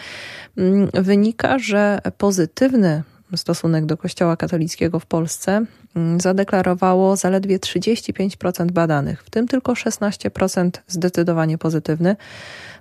mm, 0.57 0.89
wynika, 0.93 1.59
że 1.59 1.99
pozytywny 2.17 3.03
stosunek 3.37 3.85
do 3.85 3.97
Kościoła 3.97 4.37
katolickiego 4.37 4.99
w 4.99 5.05
Polsce 5.05 5.65
mm, 5.95 6.19
zadeklarowało 6.19 7.15
zaledwie 7.15 7.59
35% 7.59 8.71
badanych, 8.71 9.23
w 9.23 9.29
tym 9.29 9.47
tylko 9.47 9.73
16% 9.73 10.69
zdecydowanie 10.87 11.57
pozytywny, 11.57 12.15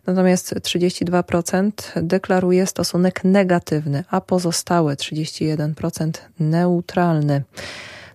natomiast 0.09 0.55
32% 0.55 1.71
deklaruje 2.03 2.67
stosunek 2.67 3.25
negatywny, 3.25 4.05
a 4.11 4.21
pozostałe 4.21 4.95
31% 4.95 6.11
neutralny, 6.41 7.43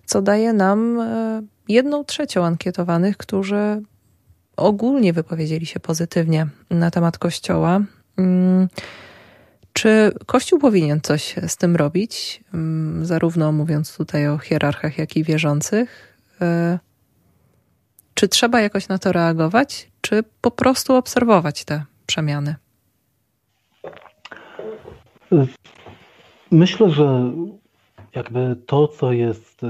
co 0.04 0.22
daje 0.22 0.52
nam 0.52 1.00
e, 1.00 1.42
jedną 1.68 2.04
trzecią 2.04 2.44
ankietowanych, 2.44 3.16
którzy 3.16 3.82
ogólnie 4.56 5.12
wypowiedzieli 5.12 5.66
się 5.66 5.80
pozytywnie 5.80 6.46
na 6.70 6.90
temat 6.90 7.18
Kościoła. 7.18 7.80
Mm, 8.16 8.68
czy 9.72 10.12
Kościół 10.26 10.58
powinien 10.58 11.00
coś 11.00 11.34
z 11.48 11.56
tym 11.56 11.76
robić, 11.76 12.44
mm, 12.54 13.06
zarówno 13.06 13.52
mówiąc 13.52 13.96
tutaj 13.96 14.28
o 14.28 14.38
hierarchach, 14.38 14.98
jak 14.98 15.16
i 15.16 15.24
wierzących? 15.24 16.18
Czy 18.14 18.28
trzeba 18.28 18.60
jakoś 18.60 18.88
na 18.88 18.98
to 18.98 19.12
reagować, 19.12 19.90
czy 20.00 20.24
po 20.40 20.50
prostu 20.50 20.94
obserwować 20.94 21.64
te 21.64 21.84
przemiany? 22.06 22.54
Myślę, 26.50 26.90
że 26.90 27.32
jakby 28.14 28.56
to, 28.66 28.88
co 28.88 29.12
jest 29.12 29.64
e, 29.64 29.68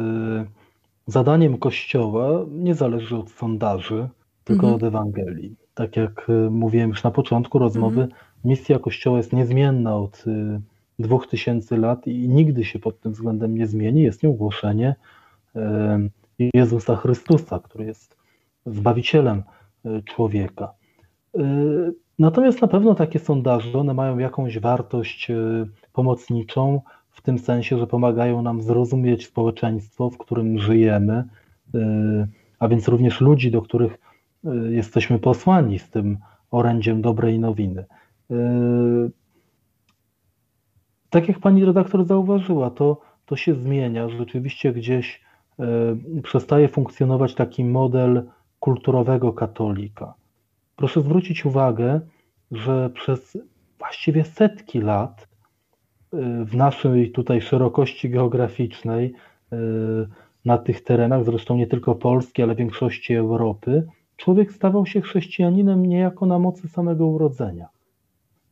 zadaniem 1.06 1.58
Kościoła, 1.58 2.44
nie 2.50 2.74
zależy 2.74 3.16
od 3.16 3.30
sondaży, 3.30 4.08
tylko 4.44 4.66
mhm. 4.66 4.74
od 4.74 4.82
Ewangelii. 4.82 5.56
Tak 5.74 5.96
jak 5.96 6.26
e, 6.28 6.32
mówiłem 6.50 6.90
już 6.90 7.02
na 7.02 7.10
początku 7.10 7.58
rozmowy, 7.58 8.02
mhm 8.02 8.24
misja 8.44 8.78
Kościoła 8.78 9.16
jest 9.16 9.32
niezmienna 9.32 9.96
od 9.96 10.24
y, 10.26 10.60
dwóch 10.98 11.26
tysięcy 11.26 11.76
lat 11.76 12.06
i 12.06 12.28
nigdy 12.28 12.64
się 12.64 12.78
pod 12.78 13.00
tym 13.00 13.12
względem 13.12 13.58
nie 13.58 13.66
zmieni. 13.66 14.02
Jest 14.02 14.22
nią 14.22 14.32
głoszenie 14.32 14.94
Jezusa 16.54 16.96
Chrystusa, 16.96 17.58
który 17.58 17.84
jest 17.84 18.14
Zbawicielem 18.66 19.43
y, 19.86 20.03
człowieka. 20.03 20.73
Y, 21.39 21.95
natomiast 22.19 22.62
na 22.62 22.69
pewno 22.69 22.95
takie 22.95 23.19
sondaże, 23.19 23.78
one 23.78 23.95
mają 23.95 24.19
jakąś 24.19 24.59
wartość 24.59 25.28
pomocniczą, 25.93 26.81
w 27.11 27.23
tym 27.23 27.39
sensie, 27.39 27.78
że 27.78 27.86
pomagają 27.86 28.43
nam 28.43 28.62
zrozumieć 28.62 29.27
społeczeństwo, 29.27 30.11
w 30.11 30.19
którym 30.19 30.59
żyjemy, 30.59 31.24
a 32.59 32.69
więc 32.69 32.89
również 32.89 33.20
ludzi, 33.20 33.51
do 33.51 33.62
których 33.62 33.99
jesteśmy 34.70 35.19
posłani 35.19 35.78
z 35.78 35.91
tym 35.91 36.19
orędziem 36.51 37.03
dobrej 37.03 37.39
nowiny. 37.39 37.85
Tak 41.11 41.28
jak 41.28 41.39
pani 41.39 41.65
redaktor 41.65 42.05
zauważyła, 42.05 42.70
to, 42.70 43.01
to 43.27 43.36
się 43.36 43.55
zmienia. 43.55 44.09
Rzeczywiście 44.09 44.73
gdzieś 44.73 45.23
przestaje 46.23 46.69
funkcjonować 46.69 47.35
taki 47.35 47.65
model 47.65 48.23
kulturowego 48.65 49.32
katolika. 49.32 50.15
Proszę 50.77 51.01
zwrócić 51.01 51.47
uwagę, 51.47 52.01
że 52.51 52.91
przez 52.91 53.39
właściwie 53.78 54.24
setki 54.24 54.81
lat 54.81 55.28
yy, 56.12 56.45
w 56.45 56.57
naszej 56.57 57.12
tutaj 57.12 57.41
szerokości 57.41 58.11
geograficznej, 58.11 59.15
na 60.45 60.59
tych 60.59 60.85
terenach, 60.85 61.24
zresztą 61.24 61.57
nie 61.57 61.66
tylko 61.66 61.95
Polski, 61.95 62.43
ale 62.43 62.55
większości 62.55 63.15
Europy, 63.15 63.86
człowiek 64.16 64.53
stawał 64.53 64.86
się 64.86 65.01
chrześcijaninem 65.01 65.86
niejako 65.86 66.27
na 66.27 66.39
mocy 66.39 66.69
samego 66.69 67.07
urodzenia. 67.07 67.69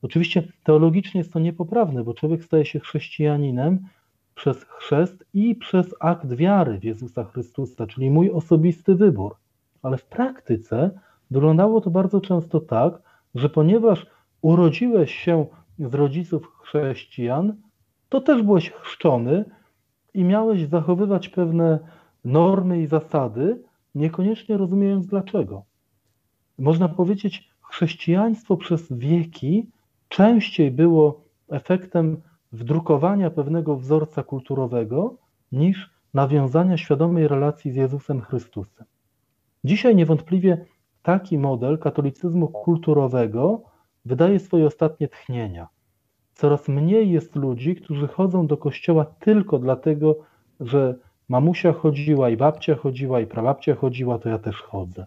Oczywiście 0.03 0.43
teologicznie 0.65 1.19
jest 1.19 1.33
to 1.33 1.39
niepoprawne, 1.39 2.05
bo 2.05 2.15
człowiek 2.15 2.45
staje 2.45 2.65
się 2.65 2.81
chrześcijaninem 2.81 3.79
przez 4.35 4.65
chrzest 4.65 5.25
i 5.35 5.55
przez 5.55 5.95
akt 6.01 6.33
wiary 6.33 6.79
w 6.79 6.85
Jezusa 6.85 7.25
Chrystusa, 7.25 7.87
czyli 7.87 8.11
mój 8.11 8.31
osobisty 8.31 8.95
wybór. 8.95 9.42
Ale 9.83 9.97
w 9.97 10.05
praktyce 10.05 10.91
wyglądało 11.31 11.81
to 11.81 11.91
bardzo 11.91 12.21
często 12.21 12.61
tak, 12.61 13.03
że 13.35 13.49
ponieważ 13.49 14.07
urodziłeś 14.43 15.15
się 15.15 15.47
z 15.79 15.95
rodziców 15.95 16.53
chrześcijan, 16.63 17.57
to 18.09 18.21
też 18.21 18.43
byłeś 18.43 18.71
chrzczony 18.71 19.45
i 20.15 20.25
miałeś 20.25 20.69
zachowywać 20.69 21.29
pewne 21.29 21.79
normy 22.25 22.83
i 22.83 22.87
zasady, 22.87 23.63
niekoniecznie 23.95 24.57
rozumiejąc 24.57 25.07
dlaczego. 25.07 25.65
Można 26.59 26.89
powiedzieć, 26.89 27.51
chrześcijaństwo 27.61 28.57
przez 28.57 28.93
wieki 28.93 29.71
częściej 30.09 30.71
było 30.71 31.25
efektem 31.49 32.23
wdrukowania 32.53 33.31
pewnego 33.31 33.77
wzorca 33.77 34.23
kulturowego 34.23 35.17
niż 35.53 35.91
nawiązania 36.15 36.77
świadomej 36.77 37.29
relacji 37.29 37.73
z 37.73 37.77
Jezusem 37.77 38.21
Chrystusem. 38.21 38.87
Dzisiaj 39.65 39.97
niewątpliwie 39.97 40.65
taki 41.03 41.39
model 41.39 41.79
katolicyzmu 41.79 42.49
kulturowego 42.49 43.63
wydaje 44.05 44.39
swoje 44.39 44.67
ostatnie 44.67 45.09
tchnienia. 45.09 45.69
Coraz 46.35 46.69
mniej 46.69 47.11
jest 47.11 47.37
ludzi, 47.37 47.77
którzy 47.77 48.09
chodzą 48.09 48.47
do 48.47 48.57
kościoła 48.57 49.05
tylko 49.05 49.59
dlatego, 49.59 50.17
że 50.61 50.95
mamusia 51.29 51.73
chodziła 51.73 52.31
i 52.31 52.37
babcia 52.37 52.75
chodziła 52.75 53.21
i 53.21 53.27
prababcia 53.27 53.75
chodziła, 53.75 54.19
to 54.19 54.29
ja 54.29 54.39
też 54.39 54.63
chodzę. 54.63 55.07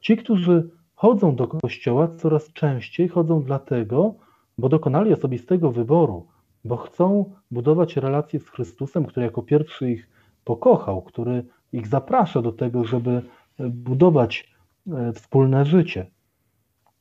Ci, 0.00 0.16
którzy 0.16 0.70
chodzą 0.94 1.36
do 1.36 1.48
kościoła, 1.48 2.08
coraz 2.16 2.52
częściej 2.52 3.08
chodzą 3.08 3.42
dlatego, 3.42 4.14
bo 4.58 4.68
dokonali 4.68 5.12
osobistego 5.12 5.72
wyboru, 5.72 6.26
bo 6.64 6.76
chcą 6.76 7.34
budować 7.50 7.96
relacje 7.96 8.40
z 8.40 8.48
Chrystusem, 8.48 9.06
który 9.06 9.26
jako 9.26 9.42
pierwszy 9.42 9.90
ich 9.90 10.08
pokochał, 10.44 11.02
który 11.02 11.44
ich 11.72 11.86
zaprasza 11.86 12.42
do 12.42 12.52
tego, 12.52 12.84
żeby 12.84 13.22
budować 13.68 14.54
e, 14.92 15.12
wspólne 15.12 15.64
życie. 15.64 16.06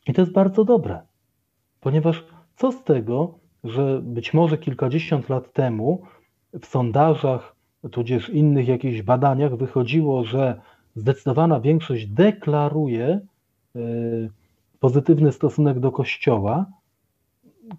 I 0.08 0.14
to 0.14 0.22
jest 0.22 0.34
bardzo 0.34 0.66
dobre, 0.66 1.02
ponieważ 1.80 2.26
co 2.56 2.72
z 2.72 2.84
tego, 2.84 3.40
że 3.64 4.02
być 4.04 4.34
może 4.34 4.58
kilkadziesiąt 4.58 5.30
lat 5.30 5.54
temu 5.54 6.02
w 6.62 6.66
sondażach, 6.66 7.56
tudzież 7.92 8.30
innych 8.30 8.68
jakichś 8.68 9.02
badaniach 9.02 9.56
wychodziło, 9.56 10.24
że 10.24 10.62
zdecydowana 10.96 11.60
większość 11.60 12.08
deklaruje 12.08 13.06
e, 13.06 13.80
pozytywny 14.80 15.32
stosunek 15.32 15.80
do 15.80 15.92
Kościoła, 15.92 16.66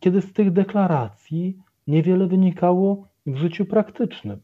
kiedy 0.00 0.22
z 0.22 0.32
tych 0.32 0.52
deklaracji 0.52 1.58
niewiele 1.86 2.26
wynikało 2.26 3.08
w 3.26 3.36
życiu 3.36 3.64
praktycznym. 3.64 4.40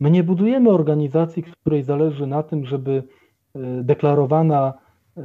My 0.00 0.10
nie 0.10 0.24
budujemy 0.24 0.70
organizacji, 0.70 1.42
której 1.42 1.82
zależy 1.82 2.26
na 2.26 2.42
tym, 2.42 2.66
żeby 2.66 3.02
deklarowana 3.82 4.72
e, 5.16 5.22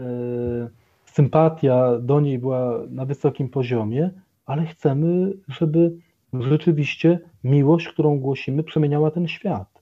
sympatia 1.06 2.00
do 2.00 2.20
niej 2.20 2.40
była 2.40 2.80
na 2.90 3.06
wysokim 3.06 3.50
poziomie, 3.50 4.10
ale 4.46 4.66
chcemy, 4.66 5.34
żeby 5.48 5.96
rzeczywiście 6.34 7.20
miłość, 7.44 7.88
którą 7.88 8.20
głosimy, 8.20 8.64
przemieniała 8.64 9.12
ten 9.12 9.28
świat. 9.28 9.80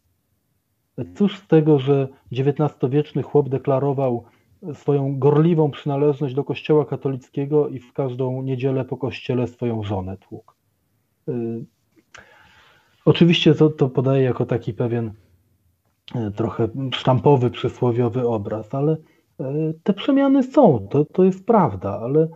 Cóż 1.15 1.37
z 1.37 1.47
tego, 1.47 1.79
że 1.79 2.07
XIX-wieczny 2.31 3.23
chłop 3.23 3.49
deklarował 3.49 4.23
swoją 4.73 5.19
gorliwą 5.19 5.71
przynależność 5.71 6.35
do 6.35 6.43
Kościoła 6.43 6.85
katolickiego 6.85 7.67
i 7.67 7.79
w 7.79 7.93
każdą 7.93 8.41
niedzielę 8.41 8.85
po 8.85 8.97
kościele 8.97 9.47
swoją 9.47 9.83
żonę 9.83 10.17
tłukł. 10.17 10.53
Y, 11.29 11.65
oczywiście 13.05 13.55
to, 13.55 13.69
to 13.69 13.89
podaję 13.89 14.23
jako 14.23 14.45
taki 14.45 14.73
pewien 14.73 15.11
trochę 16.35 16.67
sztampowy, 16.91 17.49
przysłowiowy 17.49 18.27
obraz, 18.27 18.75
ale 18.75 18.97
y, 19.41 19.73
te 19.83 19.93
przemiany 19.93 20.43
są, 20.43 20.87
to, 20.91 21.05
to 21.05 21.23
jest 21.23 21.45
prawda, 21.45 21.99
ale 21.99 22.27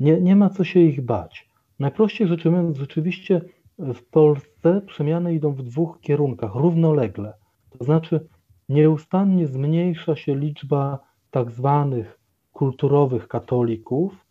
nie, 0.00 0.20
nie 0.20 0.36
ma 0.36 0.50
co 0.50 0.64
się 0.64 0.80
ich 0.80 1.04
bać. 1.04 1.48
Najprościej 1.78 2.28
rzecz 2.28 2.46
ujmując, 2.46 2.76
rzeczywiście 2.76 3.40
w 3.78 4.04
Polsce 4.10 4.80
przemiany 4.86 5.34
idą 5.34 5.52
w 5.52 5.62
dwóch 5.62 6.00
kierunkach, 6.00 6.54
równolegle. 6.54 7.32
To 7.78 7.84
znaczy, 7.84 8.26
nieustannie 8.68 9.46
zmniejsza 9.46 10.16
się 10.16 10.34
liczba 10.34 10.98
tak 11.30 11.50
zwanych 11.50 12.18
kulturowych 12.52 13.28
katolików, 13.28 14.26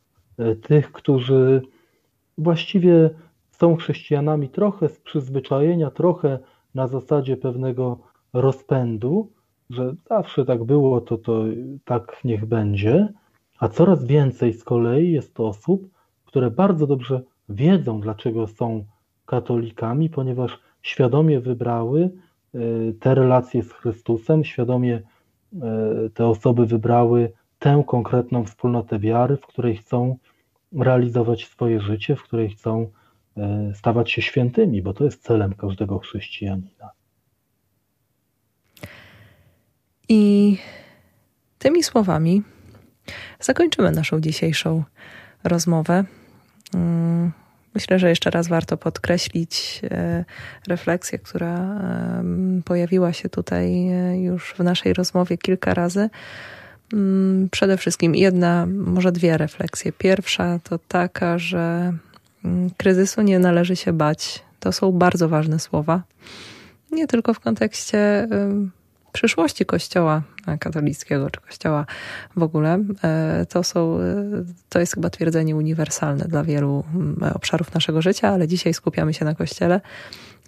tych, 0.61 0.91
którzy 0.91 1.61
właściwie 2.37 3.09
są 3.51 3.75
chrześcijanami 3.75 4.49
trochę 4.49 4.89
z 4.89 4.99
przyzwyczajenia, 4.99 5.91
trochę 5.91 6.39
na 6.75 6.87
zasadzie 6.87 7.37
pewnego 7.37 7.99
rozpędu, 8.33 9.31
że 9.69 9.95
zawsze 10.09 10.45
tak 10.45 10.63
było, 10.63 11.01
to, 11.01 11.17
to 11.17 11.43
tak 11.85 12.21
niech 12.23 12.45
będzie, 12.45 13.13
a 13.59 13.67
coraz 13.67 14.05
więcej 14.05 14.53
z 14.53 14.63
kolei 14.63 15.11
jest 15.11 15.39
osób, 15.39 15.87
które 16.25 16.51
bardzo 16.51 16.87
dobrze 16.87 17.21
wiedzą, 17.49 18.01
dlaczego 18.01 18.47
są 18.47 18.85
katolikami, 19.25 20.09
ponieważ 20.09 20.59
świadomie 20.81 21.39
wybrały 21.39 22.09
e, 22.53 22.59
te 22.99 23.15
relacje 23.15 23.63
z 23.63 23.71
Chrystusem, 23.71 24.43
świadomie 24.43 24.95
e, 24.95 25.01
te 26.13 26.27
osoby 26.27 26.65
wybrały 26.65 27.31
tę 27.59 27.83
konkretną 27.87 28.43
wspólnotę 28.43 28.99
wiary, 28.99 29.37
w 29.37 29.47
której 29.47 29.77
chcą 29.77 30.17
realizować 30.79 31.45
swoje 31.45 31.79
życie, 31.81 32.15
w 32.15 32.23
której 32.23 32.49
chcą 32.49 32.87
stawać 33.73 34.11
się 34.11 34.21
świętymi, 34.21 34.81
bo 34.81 34.93
to 34.93 35.03
jest 35.03 35.23
celem 35.23 35.53
każdego 35.53 35.99
chrześcijanina. 35.99 36.91
I 40.09 40.57
tymi 41.59 41.83
słowami 41.83 42.43
zakończymy 43.39 43.91
naszą 43.91 44.21
dzisiejszą 44.21 44.83
rozmowę. 45.43 46.03
Mm, 46.75 47.31
myślę, 47.73 47.99
że 47.99 48.09
jeszcze 48.09 48.29
raz 48.29 48.47
warto 48.47 48.77
podkreślić 48.77 49.81
e, 49.83 50.25
refleksję, 50.67 51.19
która 51.19 51.83
pojawiła 52.65 53.13
się 53.13 53.29
tutaj 53.29 53.87
e, 53.87 54.21
już 54.21 54.53
w 54.53 54.59
naszej 54.59 54.93
rozmowie 54.93 55.37
kilka 55.37 55.73
razy 55.73 56.09
Mm, 56.93 57.49
przede 57.49 57.77
wszystkim 57.77 58.15
jedna, 58.15 58.65
może 58.65 59.11
dwie 59.11 59.37
refleksje. 59.37 59.91
Pierwsza 59.91 60.59
to 60.63 60.79
taka, 60.87 61.37
że 61.37 61.93
kryzysu 62.77 63.21
nie 63.21 63.39
należy 63.39 63.75
się 63.75 63.93
bać. 63.93 64.43
To 64.59 64.71
są 64.71 64.91
bardzo 64.91 65.29
ważne 65.29 65.59
słowa. 65.59 66.03
Nie 66.91 67.07
tylko 67.07 67.33
w 67.33 67.39
kontekście 67.39 68.27
przyszłości 69.15 69.65
Kościoła 69.65 70.21
katolickiego 70.59 71.29
czy 71.29 71.41
Kościoła 71.41 71.85
w 72.35 72.43
ogóle. 72.43 72.79
E, 73.03 73.45
to, 73.49 73.63
są, 73.63 73.99
e, 73.99 74.03
to 74.69 74.79
jest 74.79 74.93
chyba 74.93 75.09
twierdzenie 75.09 75.55
uniwersalne 75.55 76.25
dla 76.25 76.43
wielu 76.43 76.83
mm, 76.95 77.31
obszarów 77.33 77.73
naszego 77.73 78.01
życia, 78.01 78.29
ale 78.29 78.47
dzisiaj 78.47 78.73
skupiamy 78.73 79.13
się 79.13 79.25
na 79.25 79.35
Kościele. 79.35 79.81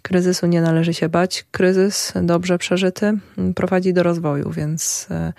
Kryzysu 0.01 0.47
nie 0.47 0.61
należy 0.61 0.93
się 0.93 1.09
bać. 1.09 1.45
Kryzys 1.51 2.13
dobrze 2.23 2.57
przeżyty 2.57 3.13
prowadzi 3.55 3.93
do 3.93 4.03
rozwoju, 4.03 4.51
więc 4.51 5.07
e, 5.11 5.33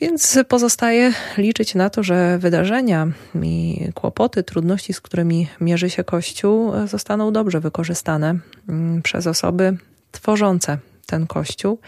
więc 0.00 0.38
pozostaje 0.48 1.12
liczyć 1.38 1.74
na 1.74 1.90
to, 1.90 2.02
że 2.02 2.38
wydarzenia 2.38 3.08
i 3.42 3.88
kłopoty, 3.94 4.42
trudności, 4.42 4.92
z 4.92 5.00
którymi 5.00 5.48
mierzy 5.60 5.90
się 5.90 6.04
Kościół, 6.04 6.72
zostaną 6.86 7.32
dobrze 7.32 7.60
wykorzystane 7.60 8.38
mm, 8.68 9.02
przez 9.02 9.26
osoby 9.26 9.76
tworzące 10.12 10.78
ten 11.06 11.26
Kościół. 11.26 11.78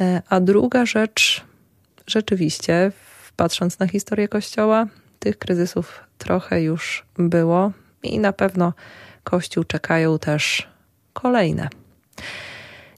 E, 0.00 0.22
a 0.28 0.40
druga 0.40 0.86
rzecz, 0.86 1.44
rzeczywiście, 2.06 2.92
patrząc 3.36 3.78
na 3.78 3.86
historię 3.86 4.28
Kościoła, 4.28 4.86
tych 5.18 5.38
kryzysów 5.38 6.00
trochę 6.18 6.62
już 6.62 7.06
było 7.18 7.72
i 8.02 8.18
na 8.18 8.32
pewno 8.32 8.72
Kościół 9.24 9.64
czekają 9.64 10.18
też 10.18 10.68
kolejne. 11.12 11.68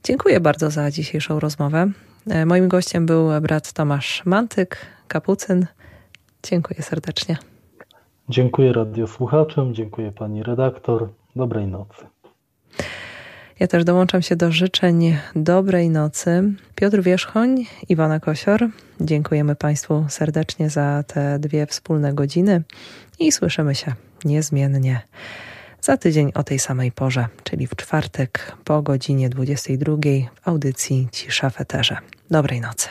Dziękuję 0.05 0.41
bardzo 0.41 0.71
za 0.71 0.91
dzisiejszą 0.91 1.41
rozmowę. 1.41 1.91
E, 2.27 2.47
moim 2.47 2.69
gościem 2.69 3.07
był 3.07 3.41
brat 3.41 3.73
Tomasz 3.73 4.23
Mantyk, 4.27 4.87
kapucyn. 5.09 5.67
Dziękuję 6.43 6.83
serdecznie. 6.83 7.37
Dziękuję 8.29 8.73
radiosłuchaczom, 8.73 9.75
dziękuję 9.75 10.13
pani 10.13 10.43
redaktor. 10.43 11.09
Dobrej 11.37 11.67
nocy. 11.67 12.07
Ja 13.61 13.67
też 13.67 13.85
dołączam 13.85 14.23
się 14.23 14.37
do 14.37 14.53
życzeń 14.53 15.17
dobrej 15.37 15.91
nocy. 15.91 16.53
Piotr 16.75 17.03
Wierzchoń, 17.03 17.65
Iwona 17.89 18.21
Kosior. 18.21 18.69
Dziękujemy 19.01 19.57
Państwu 19.57 20.05
serdecznie 20.09 20.71
za 20.71 21.05
te 21.07 21.39
dwie 21.39 21.67
wspólne 21.67 22.15
godziny 22.15 22.63
i 23.19 23.33
słyszymy 23.33 23.75
się 23.75 23.93
niezmiennie 24.25 25.01
za 25.83 25.97
tydzień 25.97 26.33
o 26.35 26.43
tej 26.43 26.59
samej 26.59 26.93
porze, 26.93 27.27
czyli 27.45 27.67
w 27.67 27.77
czwartek 27.77 28.57
po 28.65 28.83
godzinie 28.83 29.29
22 29.29 29.97
w 30.35 30.49
audycji 30.49 31.09
Cisza 31.13 31.51
w 31.51 31.61
Eterze. 31.61 31.97
Dobrej 32.31 32.61
nocy. 32.61 32.89